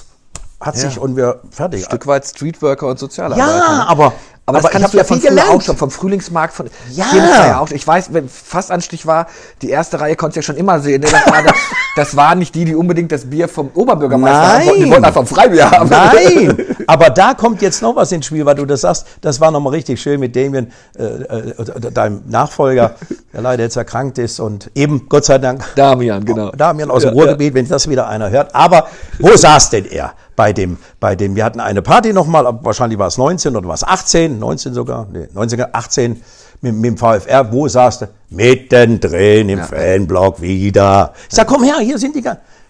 hat 0.61 0.77
sich 0.77 0.99
und 0.99 1.17
wir 1.17 1.41
fertig. 1.51 1.81
Ein 1.81 1.85
Stück 1.87 2.07
weit 2.07 2.27
Streetworker 2.27 2.87
und 2.87 2.99
Sozialarbeiter. 2.99 3.49
Ja, 3.49 3.77
ne? 3.79 3.89
aber, 3.89 4.13
Aber, 4.45 4.59
das 4.59 4.67
ich 4.67 4.71
kannst 4.73 4.85
hab 4.85 4.91
du 4.93 4.99
ja 4.99 5.05
von 5.05 5.21
früher 5.21 5.51
auch 5.51 5.63
schon, 5.63 5.77
vom 5.77 5.91
Frühlingsmarkt, 5.91 6.53
von 6.53 6.69
Ja. 6.91 7.11
hier 7.11 7.23
das 7.23 7.47
ja 7.47 7.61
auch. 7.61 7.71
Ich 7.71 7.87
weiß, 7.87 8.13
wenn 8.13 8.29
Fassanstich 8.29 9.07
war, 9.07 9.27
die 9.63 9.71
erste 9.71 10.01
Reihe 10.01 10.17
konntest 10.17 10.37
du 10.37 10.41
ja 10.41 10.43
schon 10.43 10.57
immer 10.57 10.81
sehen. 10.81 11.01
Ne? 11.01 11.09
Das, 11.11 11.27
war, 11.33 11.43
das, 11.43 11.55
das 11.97 12.17
waren 12.17 12.41
nicht 12.41 12.55
die, 12.55 12.67
die 12.67 12.75
unbedingt 12.75 13.11
das 13.11 13.31
Bier 13.31 13.49
vom 13.49 13.71
Oberbürgermeister 13.73 14.39
haben 14.39 14.67
wollten. 14.67 14.77
Die 14.77 14.81
Nein. 14.83 14.91
wollten 14.91 15.05
einfach 15.07 15.27
Freibier 15.27 15.71
haben. 15.71 15.89
Nein, 15.89 16.67
aber 16.87 17.09
da 17.09 17.33
kommt 17.33 17.63
jetzt 17.63 17.81
noch 17.81 17.97
was 17.97 18.13
ins 18.13 18.27
Spiel, 18.27 18.45
weil 18.45 18.57
du 18.57 18.67
das 18.67 18.83
sagst. 18.83 19.07
Das 19.23 19.41
war 19.41 19.51
nochmal 19.51 19.73
richtig 19.73 19.99
schön 20.03 20.21
mit 20.21 20.37
Damien, 20.37 20.73
äh, 20.99 21.05
äh, 21.05 21.91
deinem 21.91 22.23
Nachfolger, 22.27 22.97
der 23.33 23.41
leider 23.41 23.63
jetzt 23.63 23.77
erkrankt 23.77 24.19
ist 24.19 24.41
und 24.41 24.71
eben, 24.75 25.09
Gott 25.09 25.25
sei 25.25 25.39
Dank, 25.39 25.65
Damian, 25.77 26.23
genau. 26.23 26.51
Damian 26.51 26.91
aus 26.91 27.03
dem 27.03 27.15
Ja, 27.15 27.15
Ruhrgebiet, 27.15 27.55
wenn 27.55 27.67
das 27.67 27.89
wieder 27.89 28.09
einer 28.09 28.29
hört. 28.29 28.55
Aber 28.55 28.89
wo 29.19 29.35
saß 29.35 29.71
denn 29.71 29.87
er 29.87 30.13
bei 30.41 30.55
dem, 30.55 30.79
bei 31.01 31.17
dem, 31.17 31.37
wir 31.37 31.45
hatten 31.45 31.61
eine 31.61 31.83
Party 31.83 32.15
nochmal, 32.15 32.47
wahrscheinlich 32.63 32.99
war 32.99 33.09
es 33.09 33.19
19 33.19 33.55
oder 33.57 33.69
war 33.69 33.75
es 33.75 33.85
18, 33.85 34.39
19 34.39 34.73
sogar, 34.73 35.07
nee, 35.13 35.29
19, 35.35 35.67
18, 35.71 36.23
mit, 36.63 36.75
mit 36.75 36.85
dem 36.87 36.97
VfR, 36.97 37.53
wo 37.53 37.69
saß 37.69 37.99
der? 37.99 38.09
Mittendrin 38.31 39.51
im 39.51 39.61
Fanblock 39.61 40.41
wieder. 40.41 41.13
Ich 41.29 41.37
sag, 41.37 41.47
komm 41.47 41.63
her, 41.63 41.77
hier 41.81 41.99
sind 41.99 42.17
die, 42.17 42.25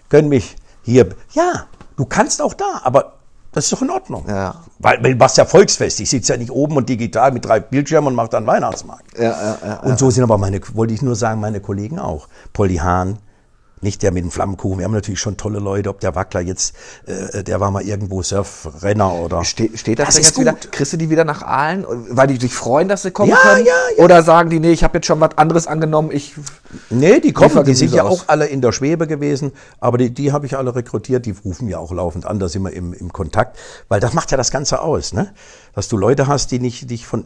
können 0.09 0.27
mich 0.27 0.57
hier, 0.81 1.07
ja, 1.31 1.65
du 1.95 2.03
kannst 2.03 2.41
auch 2.41 2.53
da, 2.53 2.81
aber 2.83 3.13
das 3.53 3.63
ist 3.63 3.71
doch 3.71 3.81
in 3.83 3.89
Ordnung. 3.89 4.25
Ja. 4.27 4.55
Weil, 4.79 5.01
weil 5.01 5.17
was 5.17 5.37
ja 5.37 5.45
Volksfest, 5.45 6.01
ich 6.01 6.09
sitze 6.09 6.33
ja 6.33 6.37
nicht 6.37 6.51
oben 6.51 6.75
und 6.75 6.89
digital 6.89 7.31
mit 7.31 7.45
drei 7.45 7.61
Bildschirmen 7.61 8.09
und 8.09 8.15
mache 8.15 8.31
dann 8.31 8.45
Weihnachtsmarkt. 8.45 9.17
Ja, 9.17 9.23
ja, 9.23 9.57
ja, 9.65 9.79
Und 9.79 9.97
so 9.97 10.09
sind 10.09 10.23
aber 10.25 10.37
meine, 10.37 10.59
wollte 10.73 10.93
ich 10.93 11.01
nur 11.01 11.15
sagen, 11.15 11.39
meine 11.39 11.61
Kollegen 11.61 11.99
auch. 11.99 12.27
Polly 12.51 12.77
Hahn, 12.77 13.19
nicht 13.81 14.03
der 14.03 14.11
mit 14.11 14.23
dem 14.23 14.31
Flammenkuchen. 14.31 14.77
Wir 14.79 14.85
haben 14.85 14.91
natürlich 14.93 15.19
schon 15.19 15.37
tolle 15.37 15.59
Leute, 15.59 15.89
ob 15.89 15.99
der 15.99 16.15
Wackler 16.15 16.41
jetzt, 16.41 16.75
äh, 17.07 17.43
der 17.43 17.59
war 17.59 17.71
mal 17.71 17.81
irgendwo 17.81 18.21
Surfrenner 18.21 19.13
oder. 19.13 19.43
Ste 19.43 19.69
steht 19.75 19.99
das, 19.99 20.07
Das 20.07 20.17
jetzt 20.17 20.39
wieder? 20.39 20.53
gut. 20.53 20.71
Kriegst 20.71 20.93
du 20.93 20.97
die 20.97 21.09
wieder 21.09 21.23
nach 21.25 21.41
Aalen, 21.41 21.85
weil 22.09 22.27
die 22.27 22.37
sich 22.39 22.53
freuen, 22.53 22.87
dass 22.87 23.01
sie 23.03 23.11
kommen 23.11 23.29
Ja, 23.31 23.37
können? 23.37 23.65
ja, 23.65 23.73
ja. 23.97 24.03
Oder 24.03 24.23
sagen 24.23 24.49
die, 24.49 24.59
nee, 24.59 24.71
ich 24.71 24.83
habe 24.83 24.97
jetzt 24.97 25.07
schon 25.07 25.19
was 25.19 25.37
anderes 25.37 25.67
angenommen, 25.67 26.11
ich 26.11 26.35
Nee, 26.89 27.19
die 27.19 27.33
kommen, 27.33 27.63
die 27.65 27.73
sind 27.73 27.91
ja 27.93 28.03
aus. 28.03 28.21
auch 28.21 28.23
alle 28.27 28.45
in 28.45 28.61
der 28.61 28.71
Schwebe 28.71 29.07
gewesen, 29.07 29.51
aber 29.79 29.97
die, 29.97 30.13
die 30.13 30.31
habe 30.31 30.45
ich 30.45 30.57
alle 30.57 30.73
rekrutiert, 30.75 31.25
die 31.25 31.35
rufen 31.43 31.67
ja 31.67 31.79
auch 31.79 31.91
laufend 31.91 32.25
an, 32.25 32.39
da 32.39 32.47
sind 32.47 32.63
wir 32.63 32.71
im, 32.73 32.93
im 32.93 33.11
Kontakt, 33.11 33.57
weil 33.89 33.99
das 33.99 34.13
macht 34.13 34.31
ja 34.31 34.37
das 34.37 34.51
Ganze 34.51 34.81
aus, 34.81 35.11
ne? 35.13 35.33
Dass 35.73 35.87
du 35.87 35.97
Leute 35.97 36.27
hast, 36.27 36.51
die 36.51 36.59
nicht, 36.59 36.89
nicht 36.89 37.05
von 37.05 37.25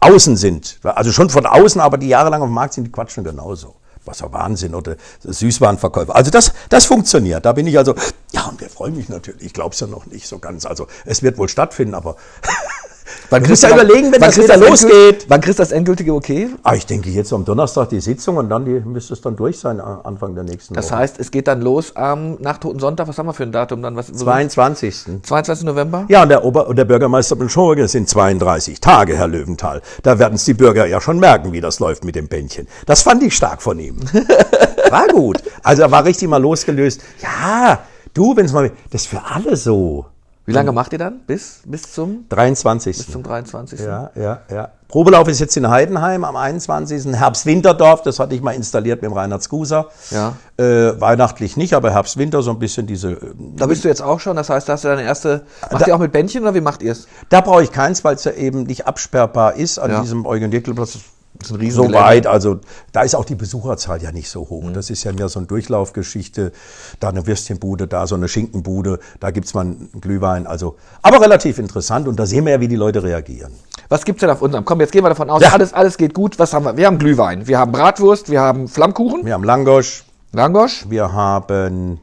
außen 0.00 0.36
sind, 0.36 0.78
also 0.82 1.10
schon 1.10 1.30
von 1.30 1.46
außen, 1.46 1.80
aber 1.80 1.98
die 1.98 2.08
jahrelang 2.08 2.42
auf 2.42 2.48
dem 2.48 2.54
Markt 2.54 2.74
sind, 2.74 2.84
die 2.84 2.92
quatschen 2.92 3.24
genauso. 3.24 3.76
Was 4.10 4.20
ja 4.20 4.32
Wahnsinn 4.32 4.74
oder 4.74 4.96
Süßwarenverkäufer. 5.22 6.14
Also 6.14 6.30
das, 6.32 6.52
das 6.68 6.84
funktioniert. 6.84 7.44
Da 7.44 7.52
bin 7.52 7.66
ich 7.68 7.78
also, 7.78 7.94
ja, 8.32 8.46
und 8.46 8.60
wir 8.60 8.68
freuen 8.68 8.96
mich 8.96 9.08
natürlich. 9.08 9.42
Ich 9.42 9.52
glaube 9.52 9.72
es 9.72 9.80
ja 9.80 9.86
noch 9.86 10.06
nicht 10.06 10.26
so 10.26 10.38
ganz. 10.38 10.66
Also 10.66 10.88
es 11.04 11.22
wird 11.22 11.38
wohl 11.38 11.48
stattfinden, 11.48 11.94
aber 11.94 12.16
Wann 13.30 13.42
Du 13.42 13.50
musst 13.50 13.62
ja 13.62 13.70
überlegen, 13.70 14.12
wenn 14.12 14.20
wann 14.20 14.20
das 14.20 14.34
kriegst 14.34 14.48
wieder 14.48 14.58
du 14.58 14.68
losgeht. 14.68 15.26
Wann 15.28 15.40
kriegst 15.40 15.58
du 15.58 15.62
das 15.62 15.72
endgültige 15.72 16.14
Okay? 16.14 16.50
ah, 16.62 16.74
ich 16.74 16.86
denke 16.86 17.10
jetzt 17.10 17.32
am 17.32 17.44
Donnerstag 17.44 17.88
die 17.90 18.00
Sitzung 18.00 18.36
und 18.36 18.48
dann 18.48 18.64
die, 18.64 18.80
müsste 18.80 19.14
es 19.14 19.20
dann 19.20 19.36
durch 19.36 19.58
sein, 19.58 19.80
Anfang 19.80 20.34
der 20.34 20.44
nächsten 20.44 20.74
Das 20.74 20.90
Woche. 20.90 20.98
heißt, 20.98 21.20
es 21.20 21.30
geht 21.30 21.48
dann 21.48 21.60
los 21.62 21.94
am 21.96 22.36
nach 22.40 22.58
Toten 22.58 22.78
Sonntag. 22.80 23.08
Was 23.08 23.18
haben 23.18 23.26
wir 23.26 23.32
für 23.34 23.44
ein 23.44 23.52
Datum 23.52 23.82
dann? 23.82 23.96
Was, 23.96 24.12
22. 24.12 25.04
22. 25.22 25.64
November? 25.66 26.04
Ja, 26.08 26.22
und 26.22 26.28
der, 26.28 26.44
Ober 26.44 26.66
und 26.68 26.76
der 26.76 26.84
Bürgermeister 26.84 27.36
Beschorge 27.36 27.86
sind 27.88 28.08
32 28.08 28.80
Tage, 28.80 29.16
Herr 29.16 29.28
Löwenthal. 29.28 29.82
Da 30.02 30.18
werden 30.18 30.34
es 30.34 30.44
die 30.44 30.54
Bürger 30.54 30.86
ja 30.86 31.00
schon 31.00 31.18
merken, 31.18 31.52
wie 31.52 31.60
das 31.60 31.80
läuft 31.80 32.04
mit 32.04 32.16
dem 32.16 32.28
Bändchen. 32.28 32.66
Das 32.86 33.02
fand 33.02 33.22
ich 33.22 33.34
stark 33.34 33.62
von 33.62 33.78
ihm. 33.78 33.96
War 34.90 35.06
gut. 35.08 35.42
Also 35.62 35.82
er 35.82 35.90
war 35.90 36.04
richtig 36.04 36.28
mal 36.28 36.42
losgelöst. 36.42 37.02
Ja, 37.22 37.80
du, 38.12 38.36
wenn 38.36 38.46
es 38.46 38.52
mal, 38.52 38.72
das 38.90 39.02
ist 39.02 39.06
für 39.08 39.22
alle 39.22 39.56
so. 39.56 40.06
Wie 40.50 40.54
lange 40.54 40.72
macht 40.72 40.92
ihr 40.92 40.98
dann? 40.98 41.20
Bis, 41.26 41.60
bis 41.64 41.92
zum, 41.92 42.26
23. 42.28 42.96
bis 42.96 43.10
zum 43.10 43.22
23. 43.22 43.80
Ja, 43.80 44.10
ja, 44.14 44.40
ja. 44.50 44.68
Probelauf 44.88 45.28
ist 45.28 45.38
jetzt 45.38 45.56
in 45.56 45.70
Heidenheim 45.70 46.24
am 46.24 46.34
21. 46.34 47.14
Herbst-Winterdorf, 47.14 48.02
das 48.02 48.18
hatte 48.18 48.34
ich 48.34 48.42
mal 48.42 48.52
installiert 48.52 49.02
mit 49.02 49.10
dem 49.10 49.16
Reinhard 49.16 49.42
Skuser. 49.42 49.86
Ja. 50.10 50.34
Äh, 50.56 51.00
weihnachtlich 51.00 51.56
nicht, 51.56 51.74
aber 51.74 51.92
Herbst-Winter 51.92 52.42
so 52.42 52.50
ein 52.50 52.58
bisschen 52.58 52.86
diese. 52.88 53.12
äh, 53.12 53.18
Da 53.56 53.66
bist 53.66 53.84
du 53.84 53.88
jetzt 53.88 54.02
auch 54.02 54.18
schon. 54.18 54.34
Das 54.36 54.50
heißt, 54.50 54.68
da 54.68 54.72
hast 54.72 54.82
du 54.84 54.88
deine 54.88 55.02
erste. 55.02 55.42
Macht 55.70 55.82
Da- 55.82 55.86
ihr 55.86 55.94
auch 55.94 56.00
mit 56.00 56.10
Bändchen 56.10 56.42
oder 56.42 56.54
wie 56.54 56.60
macht 56.60 56.82
ihr 56.82 56.90
es? 56.92 57.06
Da 57.28 57.40
brauche 57.40 57.62
ich 57.62 57.70
keins, 57.70 58.02
weil 58.02 58.16
es 58.16 58.24
ja 58.24 58.32
eben 58.32 58.64
nicht 58.64 58.86
absperrbar 58.88 59.54
ist 59.54 59.78
an 59.78 59.90
Ja. 59.92 60.00
diesem 60.00 60.26
Eugen-Dickel-Platz. 60.26 60.98
Das 61.40 61.50
ist 61.50 61.56
ein 61.58 61.70
So 61.70 61.92
weit, 61.92 62.26
also 62.26 62.60
da 62.92 63.02
ist 63.02 63.14
auch 63.14 63.24
die 63.24 63.34
Besucherzahl 63.34 64.02
ja 64.02 64.12
nicht 64.12 64.28
so 64.30 64.40
hoch. 64.48 64.62
Mhm. 64.64 64.74
Das 64.74 64.90
ist 64.90 65.04
ja 65.04 65.12
mehr 65.12 65.28
so 65.28 65.38
eine 65.40 65.46
Durchlaufgeschichte. 65.46 66.52
Da 67.00 67.08
eine 67.08 67.26
Würstchenbude, 67.26 67.86
da 67.86 68.06
so 68.06 68.14
eine 68.14 68.28
Schinkenbude, 68.28 68.98
da 69.20 69.30
gibt's 69.30 69.54
mal 69.54 69.62
einen 69.62 69.90
Glühwein. 70.00 70.46
Also, 70.46 70.76
aber 71.02 71.20
relativ 71.20 71.58
interessant 71.58 72.06
und 72.08 72.16
da 72.18 72.26
sehen 72.26 72.44
wir 72.44 72.52
ja, 72.52 72.60
wie 72.60 72.68
die 72.68 72.76
Leute 72.76 73.02
reagieren. 73.02 73.52
Was 73.88 74.04
gibt's 74.04 74.20
denn 74.20 74.30
auf 74.30 74.42
unserem? 74.42 74.64
Komm, 74.64 74.80
jetzt 74.80 74.92
gehen 74.92 75.02
wir 75.02 75.08
davon 75.08 75.30
aus, 75.30 75.42
Ja. 75.42 75.50
alles, 75.52 75.72
alles 75.72 75.96
geht 75.96 76.14
gut. 76.14 76.38
Was 76.38 76.52
haben 76.52 76.64
wir? 76.64 76.76
Wir 76.76 76.86
haben 76.86 76.98
Glühwein, 76.98 77.46
wir 77.46 77.58
haben 77.58 77.72
Bratwurst, 77.72 78.30
wir 78.30 78.40
haben 78.40 78.68
Flammkuchen, 78.68 79.24
Wir 79.24 79.32
haben 79.34 79.42
Langosch, 79.44 80.04
Langosch. 80.32 80.84
wir 80.88 81.12
haben 81.12 82.00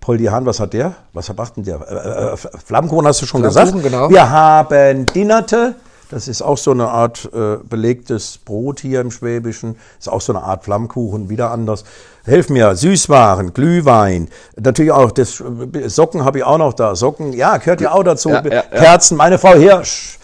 Poldi 0.00 0.24
Hahn, 0.24 0.46
was 0.46 0.58
hat 0.58 0.72
der? 0.72 0.94
Was 1.12 1.32
macht 1.36 1.58
denn 1.58 1.64
der? 1.64 1.80
Äh, 1.82 2.32
äh, 2.32 2.36
Flammkuchen 2.36 3.06
hast 3.06 3.20
du 3.20 3.26
schon 3.26 3.42
Flammkuchen, 3.42 3.82
gesagt. 3.82 3.92
genau. 3.92 4.10
Wir 4.10 4.30
haben 4.30 5.04
Dinnerte. 5.06 5.74
Das 6.10 6.26
ist 6.26 6.42
auch 6.42 6.58
so 6.58 6.72
eine 6.72 6.88
Art 6.88 7.30
äh, 7.32 7.58
belegtes 7.62 8.38
Brot 8.38 8.80
hier 8.80 9.00
im 9.00 9.12
Schwäbischen. 9.12 9.76
Ist 9.98 10.08
auch 10.08 10.20
so 10.20 10.32
eine 10.32 10.42
Art 10.42 10.64
Flammkuchen, 10.64 11.30
wieder 11.30 11.52
anders. 11.52 11.84
Helf 12.24 12.50
mir, 12.50 12.74
Süßwaren, 12.74 13.54
Glühwein, 13.54 14.28
natürlich 14.56 14.90
auch 14.92 15.12
das 15.12 15.40
äh, 15.40 15.88
Socken 15.88 16.24
habe 16.24 16.38
ich 16.38 16.44
auch 16.44 16.58
noch 16.58 16.72
da. 16.72 16.96
Socken, 16.96 17.32
ja, 17.32 17.56
gehört 17.58 17.80
ja 17.80 17.92
auch 17.92 18.02
dazu. 18.02 18.30
Ja, 18.30 18.44
ja, 18.44 18.52
ja. 18.52 18.62
Kerzen, 18.62 19.16
meine 19.16 19.38
Frau 19.38 19.54
Hirsch. 19.54 20.18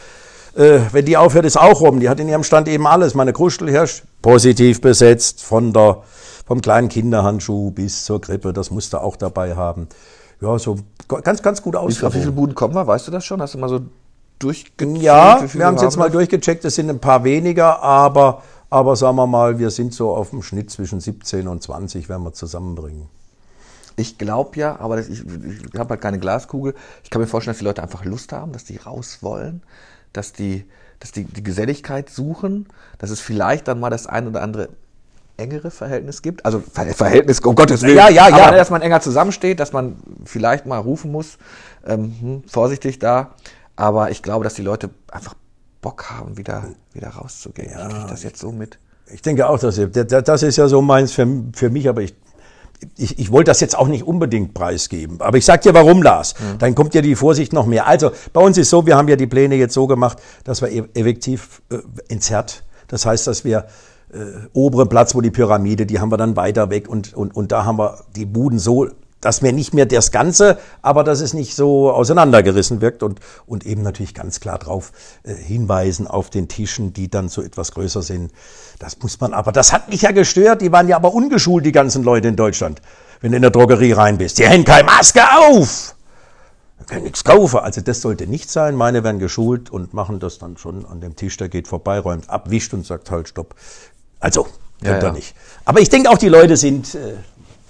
Äh, 0.56 0.80
wenn 0.90 1.04
die 1.04 1.16
aufhört, 1.16 1.44
ist 1.44 1.58
auch 1.58 1.80
rum. 1.80 2.00
Die 2.00 2.08
hat 2.08 2.18
in 2.18 2.28
ihrem 2.28 2.42
Stand 2.42 2.66
eben 2.66 2.86
alles. 2.86 3.14
Meine 3.14 3.32
Kruschelhirsch, 3.32 4.02
positiv 4.22 4.80
besetzt, 4.80 5.42
von 5.42 5.72
der, 5.72 6.02
vom 6.46 6.62
kleinen 6.62 6.88
Kinderhandschuh 6.88 7.70
bis 7.70 8.04
zur 8.04 8.20
Grippe. 8.20 8.52
Das 8.52 8.70
musste 8.70 9.02
auch 9.02 9.16
dabei 9.16 9.54
haben. 9.54 9.88
Ja, 10.40 10.58
so 10.58 10.76
ganz, 11.08 11.42
ganz 11.42 11.62
gut 11.62 11.76
auf 11.76 11.88
wie 11.88 11.94
viele. 11.94 12.32
Buden 12.32 12.54
kommen 12.54 12.74
wir? 12.74 12.86
Weißt 12.86 13.06
du 13.06 13.12
das 13.12 13.24
schon? 13.24 13.40
Hast 13.40 13.54
du 13.54 13.58
mal 13.58 13.68
so 13.68 13.80
durchgezählt? 14.38 15.02
Ja, 15.02 15.44
wir 15.52 15.66
haben 15.66 15.76
es 15.76 15.82
jetzt 15.82 15.96
mal 15.96 16.10
durchgecheckt. 16.10 16.64
Es 16.64 16.74
sind 16.74 16.90
ein 16.90 17.00
paar 17.00 17.24
weniger, 17.24 17.82
aber, 17.82 18.42
aber 18.70 18.96
sagen 18.96 19.16
wir 19.16 19.26
mal, 19.26 19.58
wir 19.58 19.70
sind 19.70 19.94
so 19.94 20.14
auf 20.14 20.30
dem 20.30 20.42
Schnitt 20.42 20.70
zwischen 20.70 21.00
17 21.00 21.48
und 21.48 21.62
20, 21.62 22.08
werden 22.08 22.22
wir 22.22 22.32
zusammenbringen. 22.32 23.08
Ich 23.96 24.18
glaube 24.18 24.58
ja, 24.58 24.78
aber 24.78 24.96
das, 24.96 25.08
ich, 25.08 25.24
ich 25.24 25.78
habe 25.78 25.90
halt 25.90 26.00
keine 26.02 26.18
Glaskugel. 26.18 26.74
Ich 27.02 27.10
kann 27.10 27.20
mir 27.20 27.26
vorstellen, 27.26 27.54
dass 27.54 27.60
die 27.60 27.64
Leute 27.64 27.82
einfach 27.82 28.04
Lust 28.04 28.32
haben, 28.32 28.52
dass 28.52 28.64
die 28.64 28.76
raus 28.76 29.18
wollen, 29.22 29.62
dass 30.12 30.32
die, 30.32 30.66
dass 31.00 31.12
die, 31.12 31.24
die 31.24 31.42
Geselligkeit 31.42 32.10
suchen, 32.10 32.68
dass 32.98 33.10
es 33.10 33.20
vielleicht 33.20 33.68
dann 33.68 33.80
mal 33.80 33.88
das 33.88 34.06
ein 34.06 34.28
oder 34.28 34.42
andere 34.42 34.68
engere 35.38 35.70
Verhältnis 35.70 36.22
gibt. 36.22 36.44
Also 36.44 36.60
Ver 36.60 36.86
Verhältnis, 36.94 37.40
um 37.40 37.54
Gottes 37.54 37.82
Willen. 37.82 37.96
Ja, 37.96 38.08
ja, 38.08 38.28
ja. 38.28 38.46
Aber 38.48 38.56
dass 38.56 38.70
man 38.70 38.82
enger 38.82 39.00
zusammensteht, 39.00 39.60
dass 39.60 39.72
man 39.72 39.96
vielleicht 40.24 40.66
mal 40.66 40.78
rufen 40.78 41.10
muss, 41.12 41.38
ähm, 41.86 42.14
hm, 42.20 42.42
vorsichtig 42.46 42.98
da. 42.98 43.34
Aber 43.76 44.10
ich 44.10 44.22
glaube, 44.22 44.44
dass 44.44 44.54
die 44.54 44.62
Leute 44.62 44.90
einfach 45.10 45.34
Bock 45.82 46.10
haben, 46.10 46.36
wieder, 46.36 46.64
wieder 46.92 47.08
rauszugehen. 47.10 47.70
ich 47.70 47.94
kriege 47.94 48.06
das 48.08 48.22
jetzt 48.22 48.40
so 48.40 48.50
mit. 48.50 48.78
Ich 49.12 49.22
denke 49.22 49.48
auch, 49.48 49.58
dass 49.58 49.78
das 49.78 50.42
ist 50.42 50.56
ja 50.56 50.66
so 50.66 50.82
meins 50.82 51.12
für, 51.12 51.28
für 51.52 51.70
mich, 51.70 51.88
aber 51.88 52.00
ich, 52.02 52.16
ich, 52.96 53.18
ich 53.18 53.30
wollte 53.30 53.50
das 53.50 53.60
jetzt 53.60 53.78
auch 53.78 53.86
nicht 53.86 54.04
unbedingt 54.04 54.52
preisgeben. 54.52 55.20
Aber 55.20 55.38
ich 55.38 55.44
sag 55.44 55.62
dir, 55.62 55.74
warum, 55.74 56.02
Lars. 56.02 56.34
Dann 56.58 56.74
kommt 56.74 56.94
ja 56.94 57.02
die 57.02 57.14
Vorsicht 57.14 57.52
noch 57.52 57.66
mehr. 57.66 57.86
Also 57.86 58.10
bei 58.32 58.40
uns 58.40 58.58
ist 58.58 58.70
so, 58.70 58.86
wir 58.86 58.96
haben 58.96 59.08
ja 59.08 59.16
die 59.16 59.26
Pläne 59.28 59.54
jetzt 59.54 59.74
so 59.74 59.86
gemacht, 59.86 60.18
dass 60.42 60.60
wir 60.60 60.70
e- 60.70 60.88
effektiv 60.94 61.62
äh, 61.70 61.78
entzerrt. 62.08 62.64
Das 62.88 63.06
heißt, 63.06 63.26
dass 63.26 63.44
wir 63.44 63.66
äh, 64.12 64.46
oberen 64.52 64.88
Platz, 64.88 65.14
wo 65.14 65.20
die 65.20 65.30
Pyramide, 65.30 65.86
die 65.86 66.00
haben 66.00 66.10
wir 66.10 66.16
dann 66.16 66.36
weiter 66.36 66.70
weg 66.70 66.88
und, 66.88 67.14
und, 67.14 67.34
und 67.34 67.52
da 67.52 67.64
haben 67.64 67.78
wir 67.78 68.04
die 68.16 68.26
Buden 68.26 68.58
so, 68.58 68.88
dass 69.26 69.42
wir 69.42 69.52
nicht 69.52 69.74
mehr 69.74 69.86
das 69.86 70.12
Ganze, 70.12 70.56
aber 70.82 71.02
dass 71.02 71.20
es 71.20 71.34
nicht 71.34 71.56
so 71.56 71.90
auseinandergerissen 71.90 72.80
wirkt 72.80 73.02
und, 73.02 73.18
und 73.44 73.66
eben 73.66 73.82
natürlich 73.82 74.14
ganz 74.14 74.38
klar 74.38 74.56
drauf 74.58 74.92
äh, 75.24 75.34
hinweisen 75.34 76.06
auf 76.06 76.30
den 76.30 76.46
Tischen, 76.46 76.92
die 76.92 77.10
dann 77.10 77.28
so 77.28 77.42
etwas 77.42 77.72
größer 77.72 78.02
sind. 78.02 78.30
Das 78.78 79.00
muss 79.02 79.18
man 79.18 79.34
aber, 79.34 79.50
das 79.50 79.72
hat 79.72 79.88
mich 79.88 80.02
ja 80.02 80.12
gestört, 80.12 80.62
die 80.62 80.70
waren 80.70 80.86
ja 80.86 80.94
aber 80.94 81.12
ungeschult, 81.12 81.66
die 81.66 81.72
ganzen 81.72 82.04
Leute 82.04 82.28
in 82.28 82.36
Deutschland. 82.36 82.80
Wenn 83.20 83.32
du 83.32 83.36
in 83.36 83.42
der 83.42 83.50
Drogerie 83.50 83.90
rein 83.92 84.16
bist, 84.16 84.38
die 84.38 84.46
haben 84.46 84.64
keine 84.64 84.84
Maske 84.84 85.22
auf! 85.50 85.96
Wir 86.78 86.86
können 86.86 87.02
nichts 87.02 87.24
kaufen. 87.24 87.58
Also 87.58 87.80
das 87.80 88.00
sollte 88.00 88.28
nicht 88.28 88.48
sein. 88.48 88.76
Meine 88.76 89.02
werden 89.02 89.18
geschult 89.18 89.70
und 89.70 89.92
machen 89.92 90.20
das 90.20 90.38
dann 90.38 90.56
schon 90.56 90.86
an 90.86 91.00
dem 91.00 91.16
Tisch, 91.16 91.36
der 91.36 91.48
geht 91.48 91.66
vorbei, 91.66 91.98
räumt 91.98 92.30
ab, 92.30 92.48
wischt 92.50 92.74
und 92.74 92.86
sagt 92.86 93.10
halt 93.10 93.28
Stopp. 93.28 93.56
Also, 94.20 94.46
Ja, 94.84 95.00
ja. 95.00 95.10
nicht. 95.10 95.34
Aber 95.64 95.80
ich 95.80 95.88
denke 95.88 96.10
auch, 96.10 96.18
die 96.18 96.28
Leute 96.28 96.56
sind, 96.56 96.94
äh, 96.94 97.14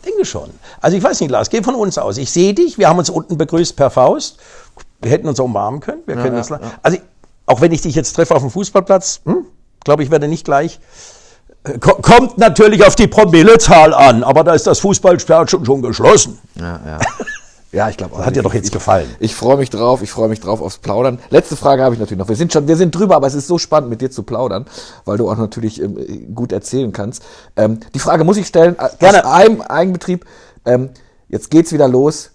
denke 0.06 0.24
schon. 0.24 0.50
Also 0.80 0.96
ich 0.96 1.02
weiß 1.02 1.20
nicht, 1.20 1.30
Lars, 1.30 1.50
geh 1.50 1.62
von 1.62 1.74
uns 1.74 1.98
aus. 1.98 2.16
Ich 2.16 2.30
sehe 2.30 2.54
dich, 2.54 2.78
wir 2.78 2.88
haben 2.88 2.98
uns 2.98 3.10
unten 3.10 3.36
begrüßt 3.36 3.76
per 3.76 3.90
Faust. 3.90 4.38
Wir 5.02 5.10
hätten 5.10 5.28
uns 5.28 5.38
umarmen 5.40 5.80
können. 5.80 6.02
Wir 6.06 6.14
können 6.16 6.32
ja, 6.34 6.38
uns, 6.38 6.50
Also, 6.82 6.98
auch 7.46 7.60
wenn 7.60 7.72
ich 7.72 7.82
dich 7.82 7.94
jetzt 7.94 8.12
treffe 8.14 8.34
auf 8.34 8.42
dem 8.42 8.50
Fußballplatz, 8.50 9.20
hm, 9.24 9.44
glaube 9.84 10.02
ich, 10.02 10.10
werde 10.10 10.26
nicht 10.28 10.44
gleich. 10.44 10.80
Äh, 11.64 11.78
ko- 11.78 11.96
Kommt 12.00 12.38
natürlich 12.38 12.84
auf 12.84 12.94
die 12.96 13.06
Promillezahl 13.06 13.92
an, 13.94 14.24
aber 14.24 14.42
da 14.44 14.54
ist 14.54 14.66
das 14.66 14.78
Fußballstadion 14.80 15.64
schon 15.64 15.82
geschlossen. 15.82 16.38
Ja, 16.54 16.80
ja. 16.86 16.98
Ja, 17.76 17.90
ich 17.90 17.98
glaube 17.98 18.14
auch. 18.14 18.20
Hat 18.24 18.34
dir 18.34 18.40
Ich- 18.40 18.44
doch 18.44 18.54
jetzt 18.54 18.66
ich, 18.66 18.72
gefallen. 18.72 19.06
Ich 19.20 19.34
freue 19.34 19.58
mich 19.58 19.68
drauf, 19.68 20.00
ich 20.00 20.10
freue 20.10 20.30
mich 20.30 20.40
drauf 20.40 20.62
aufs 20.62 20.78
Plaudern. 20.78 21.18
Letzte 21.28 21.56
Frage 21.56 21.82
habe 21.82 21.94
ich 21.94 22.00
natürlich 22.00 22.18
noch. 22.18 22.28
Wir 22.30 22.34
sind 22.36 22.50
schon, 22.50 22.66
wir 22.66 22.76
sind 22.76 22.94
drüber, 22.94 23.16
aber 23.16 23.26
es 23.26 23.34
ist 23.34 23.46
so 23.48 23.58
spannend, 23.58 23.90
mit 23.90 24.00
dir 24.00 24.10
zu 24.10 24.22
plaudern, 24.22 24.64
weil 25.04 25.18
du 25.18 25.28
auch 25.30 25.36
natürlich 25.36 25.82
ähm, 25.82 26.34
gut 26.34 26.52
erzählen 26.52 26.90
kannst. 26.92 27.22
Ähm, 27.54 27.80
die 27.94 27.98
Frage 27.98 28.24
muss 28.24 28.38
ich 28.38 28.46
stellen, 28.46 28.76
äh, 28.78 28.88
Gerne. 28.98 29.26
aus 29.26 29.30
einem 29.32 29.60
Eigenbetrieb. 29.60 30.24
Ähm, 30.64 30.88
jetzt 31.28 31.50
geht's 31.50 31.70
wieder 31.70 31.86
los. 31.86 32.30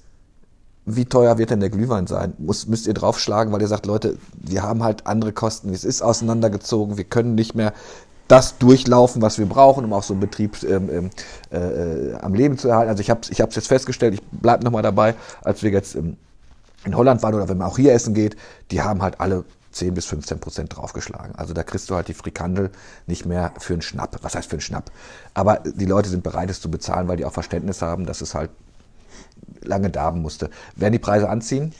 Wie 0.85 1.05
teuer 1.05 1.39
wird 1.39 1.49
denn 1.49 1.59
der 1.59 1.69
Glühwein 1.71 2.05
sein? 2.05 2.33
Muss, 2.37 2.67
müsst 2.67 2.85
ihr 2.85 2.93
draufschlagen, 2.93 3.51
weil 3.51 3.61
ihr 3.61 3.67
sagt, 3.67 3.87
Leute, 3.87 4.17
wir 4.33 4.61
haben 4.61 4.83
halt 4.83 5.07
andere 5.07 5.31
Kosten. 5.33 5.73
Es 5.73 5.83
ist 5.83 6.03
auseinandergezogen. 6.03 6.97
Wir 6.97 7.03
können 7.03 7.33
nicht 7.33 7.55
mehr 7.55 7.73
das 8.31 8.57
durchlaufen, 8.57 9.21
was 9.21 9.37
wir 9.39 9.45
brauchen, 9.45 9.83
um 9.83 9.91
auch 9.91 10.03
so 10.03 10.13
einen 10.13 10.21
Betrieb 10.21 10.63
ähm, 10.63 10.89
ähm, 10.89 11.09
äh, 11.51 12.15
am 12.15 12.33
Leben 12.33 12.57
zu 12.57 12.69
erhalten. 12.69 12.89
Also 12.89 13.01
ich 13.01 13.09
habe 13.09 13.19
es 13.23 13.29
ich 13.29 13.41
hab's 13.41 13.55
jetzt 13.55 13.67
festgestellt, 13.67 14.13
ich 14.13 14.21
bleibe 14.31 14.63
nochmal 14.63 14.83
dabei, 14.83 15.15
als 15.43 15.63
wir 15.63 15.71
jetzt 15.71 15.95
ähm, 15.95 16.15
in 16.85 16.95
Holland 16.95 17.21
waren 17.23 17.35
oder 17.35 17.49
wenn 17.49 17.57
man 17.57 17.67
auch 17.67 17.77
hier 17.77 17.93
essen 17.93 18.13
geht, 18.13 18.37
die 18.71 18.81
haben 18.81 19.01
halt 19.01 19.19
alle 19.19 19.43
10 19.73 19.93
bis 19.93 20.05
15 20.05 20.39
Prozent 20.39 20.75
draufgeschlagen. 20.75 21.35
Also 21.35 21.53
da 21.53 21.63
kriegst 21.63 21.89
du 21.89 21.95
halt 21.95 22.07
die 22.07 22.13
Frikandel 22.13 22.71
nicht 23.05 23.25
mehr 23.25 23.51
für 23.57 23.73
einen 23.73 23.81
Schnapp. 23.81 24.17
Was 24.21 24.33
heißt 24.35 24.49
für 24.49 24.53
einen 24.53 24.61
Schnapp? 24.61 24.91
Aber 25.33 25.59
die 25.65 25.85
Leute 25.85 26.09
sind 26.09 26.23
bereit, 26.23 26.49
es 26.49 26.61
zu 26.61 26.71
bezahlen, 26.71 27.09
weil 27.09 27.17
die 27.17 27.25
auch 27.25 27.33
Verständnis 27.33 27.81
haben, 27.81 28.05
dass 28.05 28.21
es 28.21 28.33
halt 28.33 28.49
lange 29.61 29.89
darben 29.89 30.21
musste. 30.21 30.49
Werden 30.75 30.93
die 30.93 30.99
Preise 30.99 31.29
anziehen? 31.29 31.73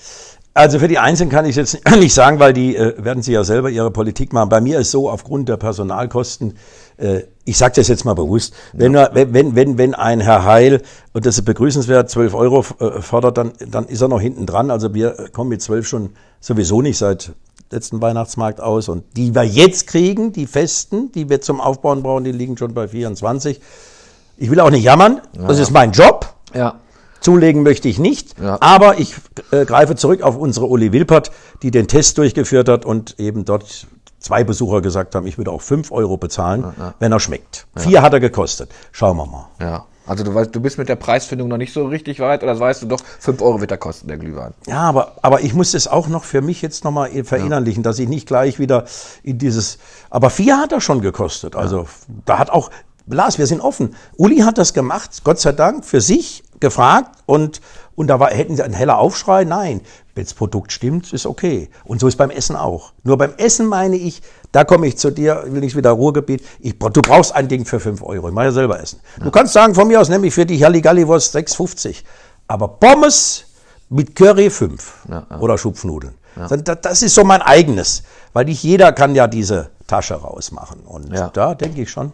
Also 0.54 0.80
für 0.80 0.90
die 0.90 1.00
Einzelnen 1.00 1.32
kann 1.32 1.46
ich 1.46 1.56
jetzt 1.56 1.80
nicht 1.98 2.14
sagen, 2.14 2.40
weil 2.40 2.52
die 2.52 2.76
äh, 2.76 3.02
werden 3.04 3.24
sie 3.24 3.32
ja 3.32 3.44
selber 3.44 3.70
ihre 3.70 3.90
Politik 3.90 4.34
machen. 4.34 4.50
Bei 4.50 4.60
mir 4.60 4.80
ist 4.80 4.92
so, 4.92 5.10
aufgrund 5.10 5.48
der 5.48 5.58
Personalkosten, 5.58 6.58
äh, 6.98 7.22
ich 7.46 7.58
sage 7.58 7.76
das 7.76 7.88
jetzt 7.88 8.04
mal 8.04 8.16
bewusst, 8.16 8.54
wenn, 8.74 8.94
er, 8.94 9.12
wenn, 9.14 9.56
wenn, 9.56 9.78
wenn 9.78 9.96
ein 9.96 10.20
Herr 10.20 10.44
Heil, 10.44 10.82
und 11.14 11.26
das 11.26 11.38
ist 11.38 11.46
begrüßenswert, 11.46 12.10
12 12.10 12.34
Euro 12.34 12.66
äh, 12.80 13.02
fordert, 13.02 13.38
dann, 13.38 13.54
dann 13.66 13.86
ist 13.86 14.02
er 14.02 14.10
noch 14.10 14.20
hinten 14.20 14.46
dran. 14.46 14.72
Also 14.72 14.94
wir 14.94 15.30
kommen 15.32 15.50
mit 15.50 15.62
12 15.62 15.88
schon 15.88 16.10
sowieso 16.42 16.82
nicht 16.82 16.98
seit 16.98 17.32
letzten 17.70 18.02
Weihnachtsmarkt 18.02 18.60
aus. 18.60 18.90
Und 18.90 19.04
die 19.16 19.34
wir 19.34 19.44
jetzt 19.44 19.88
kriegen, 19.88 20.34
die 20.34 20.48
festen, 20.48 21.14
die 21.14 21.30
wir 21.30 21.40
zum 21.40 21.62
Aufbauen 21.62 22.04
brauchen, 22.04 22.26
die 22.26 22.34
liegen 22.34 22.58
schon 22.58 22.74
bei 22.74 22.90
24. 22.90 23.62
Ich 24.36 24.52
will 24.52 24.60
auch 24.60 24.70
nicht 24.70 24.84
jammern, 24.84 25.22
das 25.48 25.60
ist 25.60 25.72
mein 25.72 25.92
Job. 25.94 26.34
Ja. 26.54 26.81
Zulegen 27.22 27.64
möchte 27.64 27.88
ich 27.88 28.00
nicht, 28.00 28.36
Ja. 28.40 28.58
aber 28.60 29.00
ich 29.00 29.16
äh, 29.52 29.66
greife 29.66 29.96
zurück 29.96 30.22
auf 30.22 30.36
unsere 30.38 30.66
Uli 30.66 30.92
Wilpert, 30.92 31.32
die 31.62 31.72
den 31.72 31.88
Test 31.88 32.18
durchgeführt 32.18 32.68
hat 32.68 32.84
und 32.84 33.20
eben 33.20 33.46
dort 33.46 33.88
zwei 34.20 34.44
Besucher 34.44 34.82
gesagt 34.82 35.16
haben, 35.16 35.26
ich 35.26 35.38
würde 35.38 35.52
auch 35.52 35.62
fünf 35.62 35.92
Euro 35.92 36.18
bezahlen, 36.18 36.66
wenn 37.00 37.12
er 37.12 37.20
schmeckt. 37.20 37.66
Vier 37.76 38.02
hat 38.02 38.14
er 38.14 38.20
gekostet. 38.20 38.70
Schauen 38.92 39.18
wir 39.18 39.26
mal. 39.26 39.48
Ja. 39.60 39.86
Also 40.08 40.24
du 40.24 40.34
weißt, 40.34 40.54
du 40.54 40.60
bist 40.60 40.78
mit 40.80 40.90
der 40.90 40.96
Preisfindung 40.96 41.48
noch 41.48 41.58
nicht 41.58 41.74
so 41.74 41.86
richtig 41.86 42.20
weit, 42.20 42.42
oder 42.44 42.52
das 42.54 42.60
weißt 42.60 42.82
du 42.82 42.88
doch, 42.88 43.00
5 43.20 43.42
Euro 43.42 43.62
wird 43.62 43.72
er 43.72 43.78
kosten, 43.78 44.08
der 44.08 44.18
Glühwein. 44.18 44.54
Ja, 44.68 44.82
aber, 44.82 45.14
aber 45.22 45.42
ich 45.42 45.54
muss 45.54 45.74
es 45.76 45.88
auch 45.88 46.08
noch 46.08 46.24
für 46.24 46.42
mich 46.42 46.62
jetzt 46.62 46.84
nochmal 46.84 47.12
verinnerlichen, 47.24 47.84
dass 47.84 48.00
ich 48.00 48.10
nicht 48.10 48.28
gleich 48.28 48.58
wieder 48.60 48.86
in 49.24 49.38
dieses. 49.38 49.78
Aber 50.10 50.30
vier 50.32 50.58
hat 50.58 50.72
er 50.72 50.82
schon 50.82 51.02
gekostet. 51.02 51.56
Also 51.56 51.88
da 52.26 52.40
hat 52.40 52.50
auch. 52.50 52.72
Lars, 53.08 53.38
wir 53.38 53.48
sind 53.48 53.62
offen. 53.62 53.96
Uli 54.18 54.38
hat 54.40 54.58
das 54.58 54.74
gemacht, 54.74 55.22
Gott 55.24 55.40
sei 55.40 55.52
Dank, 55.52 55.86
für 55.86 56.02
sich 56.02 56.44
gefragt 56.62 57.18
und, 57.26 57.60
und 57.96 58.08
da 58.08 58.20
war, 58.20 58.30
hätten 58.30 58.56
sie 58.56 58.64
einen 58.64 58.74
heller 58.74 58.98
Aufschrei? 59.00 59.44
Nein. 59.44 59.82
Wenn 60.16 60.24
das 60.26 60.34
Produkt 60.34 60.72
stimmt, 60.72 61.14
ist 61.14 61.26
okay. 61.26 61.70
Und 61.86 62.00
so 62.02 62.08
ist 62.08 62.18
beim 62.18 62.30
Essen 62.32 62.56
auch. 62.56 62.92
Nur 63.04 63.18
beim 63.18 63.34
Essen 63.38 63.66
meine 63.66 63.96
ich, 63.96 64.22
da 64.52 64.64
komme 64.66 64.88
ich 64.88 64.98
zu 64.98 65.10
dir, 65.10 65.44
will 65.48 65.62
nicht 65.62 65.76
wieder 65.78 65.92
Ruhrgebiet. 65.92 66.44
Ich, 66.60 66.78
du 66.78 67.02
brauchst 67.02 67.34
ein 67.34 67.48
Ding 67.48 67.66
für 67.66 67.80
5 67.80 68.02
Euro. 68.04 68.28
Ich 68.28 68.34
mache 68.34 68.46
ja 68.46 68.52
selber 68.52 68.80
Essen. 68.82 69.00
Du 69.22 69.32
kannst 69.32 69.54
sagen, 69.54 69.74
von 69.74 69.88
mir 69.88 70.02
aus 70.02 70.10
nehme 70.10 70.28
ich 70.28 70.34
für 70.34 70.46
die 70.46 70.64
Halligalli-Wurst 70.64 71.36
6,50. 71.36 72.04
Aber 72.48 72.68
Pommes 72.68 73.46
mit 73.90 74.16
Curry 74.16 74.50
5 74.50 75.08
oder 75.40 75.58
Schupfnudeln. 75.58 76.16
Das, 76.36 76.78
das 76.82 77.02
ist 77.02 77.14
so 77.16 77.24
mein 77.24 77.42
eigenes, 77.42 78.04
weil 78.34 78.46
nicht 78.46 78.64
jeder 78.64 78.92
kann 78.94 79.16
ja 79.16 79.28
diese 79.28 79.70
Tasche 79.88 80.16
rausmachen. 80.16 80.80
Und 80.82 81.14
Ja. 81.14 81.30
da 81.30 81.56
denke 81.56 81.82
ich 81.82 81.90
schon. 81.90 82.12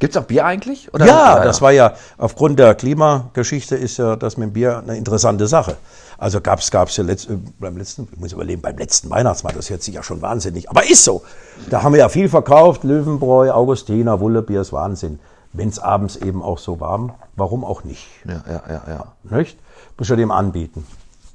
Gibt's 0.00 0.16
auch 0.16 0.24
Bier 0.24 0.46
eigentlich? 0.46 0.92
Oder? 0.94 1.06
Ja, 1.06 1.44
das 1.44 1.60
war 1.60 1.72
ja 1.72 1.92
aufgrund 2.16 2.58
der 2.58 2.74
Klimageschichte 2.74 3.76
ist 3.76 3.98
ja 3.98 4.16
das 4.16 4.38
mit 4.38 4.48
dem 4.48 4.52
Bier 4.54 4.78
eine 4.78 4.96
interessante 4.96 5.46
Sache. 5.46 5.76
Also 6.16 6.40
gab's 6.40 6.70
gab's 6.70 6.96
ja 6.96 7.04
letzt, 7.04 7.28
äh, 7.28 7.36
beim 7.58 7.76
letzten, 7.76 8.08
ich 8.10 8.18
muss 8.18 8.32
überlegen, 8.32 8.62
beim 8.62 8.76
letzten 8.78 9.10
Weihnachtsmarkt, 9.10 9.58
das 9.58 9.68
hört 9.68 9.82
sich 9.82 9.94
ja 9.94 10.02
schon 10.02 10.22
wahnsinnig, 10.22 10.70
aber 10.70 10.88
ist 10.88 11.04
so. 11.04 11.22
Da 11.68 11.82
haben 11.82 11.92
wir 11.92 12.00
ja 12.00 12.08
viel 12.08 12.30
verkauft, 12.30 12.82
Löwenbräu, 12.82 13.52
Augustiner, 13.52 14.20
Wullebier, 14.20 14.62
ist 14.62 14.72
Wahnsinn. 14.72 15.20
Wenn's 15.52 15.78
abends 15.78 16.16
eben 16.16 16.42
auch 16.42 16.58
so 16.58 16.80
warm, 16.80 17.12
warum 17.36 17.64
auch 17.64 17.84
nicht? 17.84 18.06
Ja, 18.24 18.42
ja, 18.48 18.62
ja, 18.68 18.82
ja. 18.88 19.36
Nicht? 19.36 19.58
Muss 19.98 20.08
ja 20.08 20.16
dem 20.16 20.30
anbieten. 20.30 20.86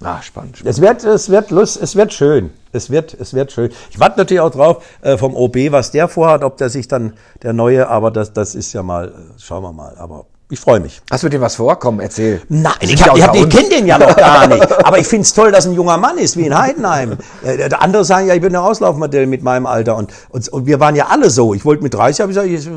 Ah, 0.02 0.22
spannend. 0.22 0.58
spannend. 0.58 0.66
Es 0.66 0.82
wird, 0.82 1.04
es 1.04 1.30
wird 1.30 1.52
lust, 1.52 1.82
es 1.82 1.96
wird 1.96 2.14
schön. 2.14 2.52
Es 2.72 2.90
wird, 2.90 3.14
es 3.14 3.34
wird 3.34 3.52
schön. 3.52 3.72
Ich 3.90 4.00
warte 4.00 4.20
natürlich 4.20 4.42
auch 4.42 4.52
drauf 4.52 4.84
äh, 5.02 5.18
vom 5.18 5.36
OB, 5.36 5.72
was 5.72 5.92
der 5.92 6.08
vorhat, 6.08 6.44
ob 6.44 6.58
der 6.58 6.70
sich 6.70 6.88
dann 6.88 7.14
der 7.42 7.54
neue, 7.54 7.88
aber 7.88 8.12
das, 8.12 8.34
das 8.34 8.56
ist 8.56 8.74
ja 8.74 8.84
mal, 8.84 9.08
äh, 9.08 9.12
schauen 9.40 9.64
wir 9.64 9.72
mal. 9.72 9.96
Aber 9.98 10.26
ich 10.50 10.60
freue 10.60 10.80
mich. 10.80 11.02
Hast 11.10 11.24
du 11.24 11.30
dem 11.30 11.42
was 11.42 11.56
vor? 11.56 11.80
Komm, 11.80 12.00
erzähl. 12.00 12.40
Nein, 12.50 12.74
ich, 12.82 13.02
hab, 13.04 13.18
ich, 13.18 13.26
hab, 13.26 13.36
ich 13.36 13.50
kenne 13.50 13.70
den 13.70 13.88
ja 13.88 13.98
noch 13.98 14.16
gar 14.16 14.46
nicht. 14.46 14.72
Aber 14.86 15.00
ich 15.00 15.08
finde 15.08 15.24
es 15.24 15.34
toll, 15.34 15.52
dass 15.52 15.66
ein 15.66 15.74
junger 15.74 15.98
Mann 15.98 16.20
ist, 16.20 16.38
wie 16.38 16.46
in 16.46 16.56
Heidenheim. 16.56 17.18
Äh, 17.44 17.70
der 17.70 17.82
andere 17.82 18.06
sagen 18.06 18.28
ja, 18.28 18.36
ich 18.36 18.42
bin 18.42 18.56
ein 18.56 18.62
Auslaufmodell 18.62 19.26
mit 19.26 19.42
meinem 19.42 19.66
Alter. 19.66 19.96
Und, 19.96 20.12
und, 20.30 20.48
und 20.50 20.68
wir 20.68 20.80
waren 20.80 20.96
ja 20.96 21.08
alle 21.08 21.32
so. 21.32 21.56
Ich 21.56 21.66
wollte 21.66 21.82
mit 21.82 21.96
30, 21.96 22.22
habe 22.22 22.32
ich 22.32 22.38
gesagt, 22.38 22.72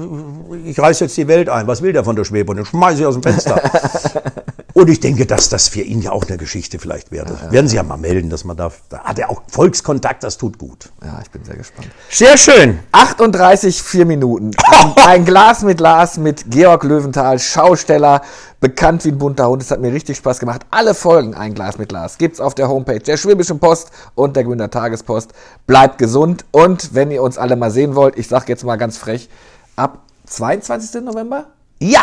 ich, 0.65 0.71
ich 0.71 0.79
reiße 0.79 1.05
jetzt 1.05 1.17
die 1.19 1.29
Welt 1.29 1.51
ein. 1.51 1.67
Was 1.67 1.83
will 1.83 1.93
der 1.93 2.05
von 2.05 2.17
der 2.17 2.25
Schwebe? 2.25 2.53
Und 2.53 2.57
dann 2.57 2.67
schmeiße 2.67 3.01
ich 3.01 3.07
aus 3.07 3.15
dem 3.15 3.23
Fenster. 3.23 3.61
und 4.79 4.89
ich 4.89 5.01
denke, 5.01 5.27
dass 5.27 5.49
das 5.49 5.69
für 5.69 5.81
ihn 5.81 6.01
ja 6.01 6.13
auch 6.13 6.25
eine 6.27 6.37
Geschichte 6.37 6.79
vielleicht 6.79 7.11
wäre. 7.11 7.27
Das 7.27 7.51
werden 7.51 7.67
Sie 7.67 7.75
ja 7.75 7.83
mal 7.83 7.97
melden, 7.97 8.31
dass 8.31 8.45
man 8.45 8.57
da, 8.57 8.71
da 8.89 9.01
hat 9.01 9.19
er 9.19 9.29
auch 9.29 9.43
Volkskontakt, 9.49 10.23
das 10.23 10.39
tut 10.39 10.57
gut. 10.57 10.91
Ja, 11.05 11.19
ich 11.21 11.31
bin 11.31 11.45
sehr 11.45 11.57
gespannt. 11.57 11.89
Sehr 12.11 12.37
schön. 12.37 12.79
38, 12.93 13.83
4 13.83 14.07
Minuten. 14.07 14.53
Ein, 14.65 14.93
ein 15.07 15.25
Glas 15.25 15.63
mit 15.63 15.79
Glas 15.79 16.17
mit 16.17 16.49
Georg 16.51 16.85
Löwenthal, 16.85 17.41
Schausteller, 17.41 18.23
bekannt 18.61 19.05
wie 19.05 19.09
ein 19.09 19.19
bunter 19.19 19.49
Hund. 19.49 19.63
Es 19.63 19.73
hat 19.73 19.81
mir 19.81 19.93
richtig 19.93 20.17
Spaß 20.19 20.39
gemacht. 20.39 20.63
Alle 20.71 20.95
Folgen 20.95 21.35
Ein 21.35 21.55
Glas 21.55 21.77
mit 21.77 21.89
Glas 21.89 22.17
gibt's 22.17 22.39
auf 22.39 22.55
der 22.55 22.69
Homepage 22.69 23.01
der 23.01 23.17
Schwäbischen 23.17 23.59
Post 23.59 23.91
und 24.15 24.37
der 24.37 24.45
Grüner 24.45 24.71
Tagespost. 24.71 25.33
Bleibt 25.67 25.99
gesund 25.99 26.45
und 26.53 26.95
wenn 26.95 27.11
ihr 27.11 27.23
uns 27.25 27.37
alle 27.37 27.57
mal 27.57 27.73
sehen 27.73 27.97
wollt, 27.97 28.17
ich 28.17 28.29
sag 28.29 28.49
jetzt 28.49 28.65
mal 28.65 28.77
ganz 28.77 28.97
frech, 28.97 29.29
ab 29.75 30.05
22. 30.27 31.03
November 31.03 31.47
Ja. 31.81 32.03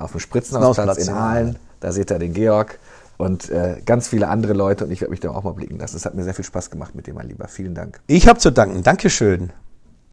Auf 0.00 0.12
dem 0.12 0.20
Spritzenhausplatz 0.20 1.06
in 1.06 1.14
Aalen. 1.14 1.58
Da 1.80 1.92
seht 1.92 2.10
ihr 2.10 2.18
den 2.18 2.32
Georg 2.32 2.78
und 3.16 3.50
äh, 3.50 3.80
ganz 3.84 4.08
viele 4.08 4.28
andere 4.28 4.52
Leute 4.52 4.84
und 4.84 4.90
ich 4.90 5.00
werde 5.00 5.10
mich 5.10 5.20
da 5.20 5.30
auch 5.30 5.44
mal 5.44 5.52
blicken 5.52 5.78
lassen. 5.78 5.96
Es 5.96 6.04
hat 6.04 6.14
mir 6.14 6.24
sehr 6.24 6.34
viel 6.34 6.44
Spaß 6.44 6.70
gemacht 6.70 6.94
mit 6.94 7.06
dir, 7.06 7.14
mein 7.14 7.28
Lieber. 7.28 7.48
Vielen 7.48 7.74
Dank. 7.74 8.00
Ich 8.06 8.28
habe 8.28 8.38
zu 8.38 8.50
danken. 8.50 8.82
Dankeschön. 8.82 9.50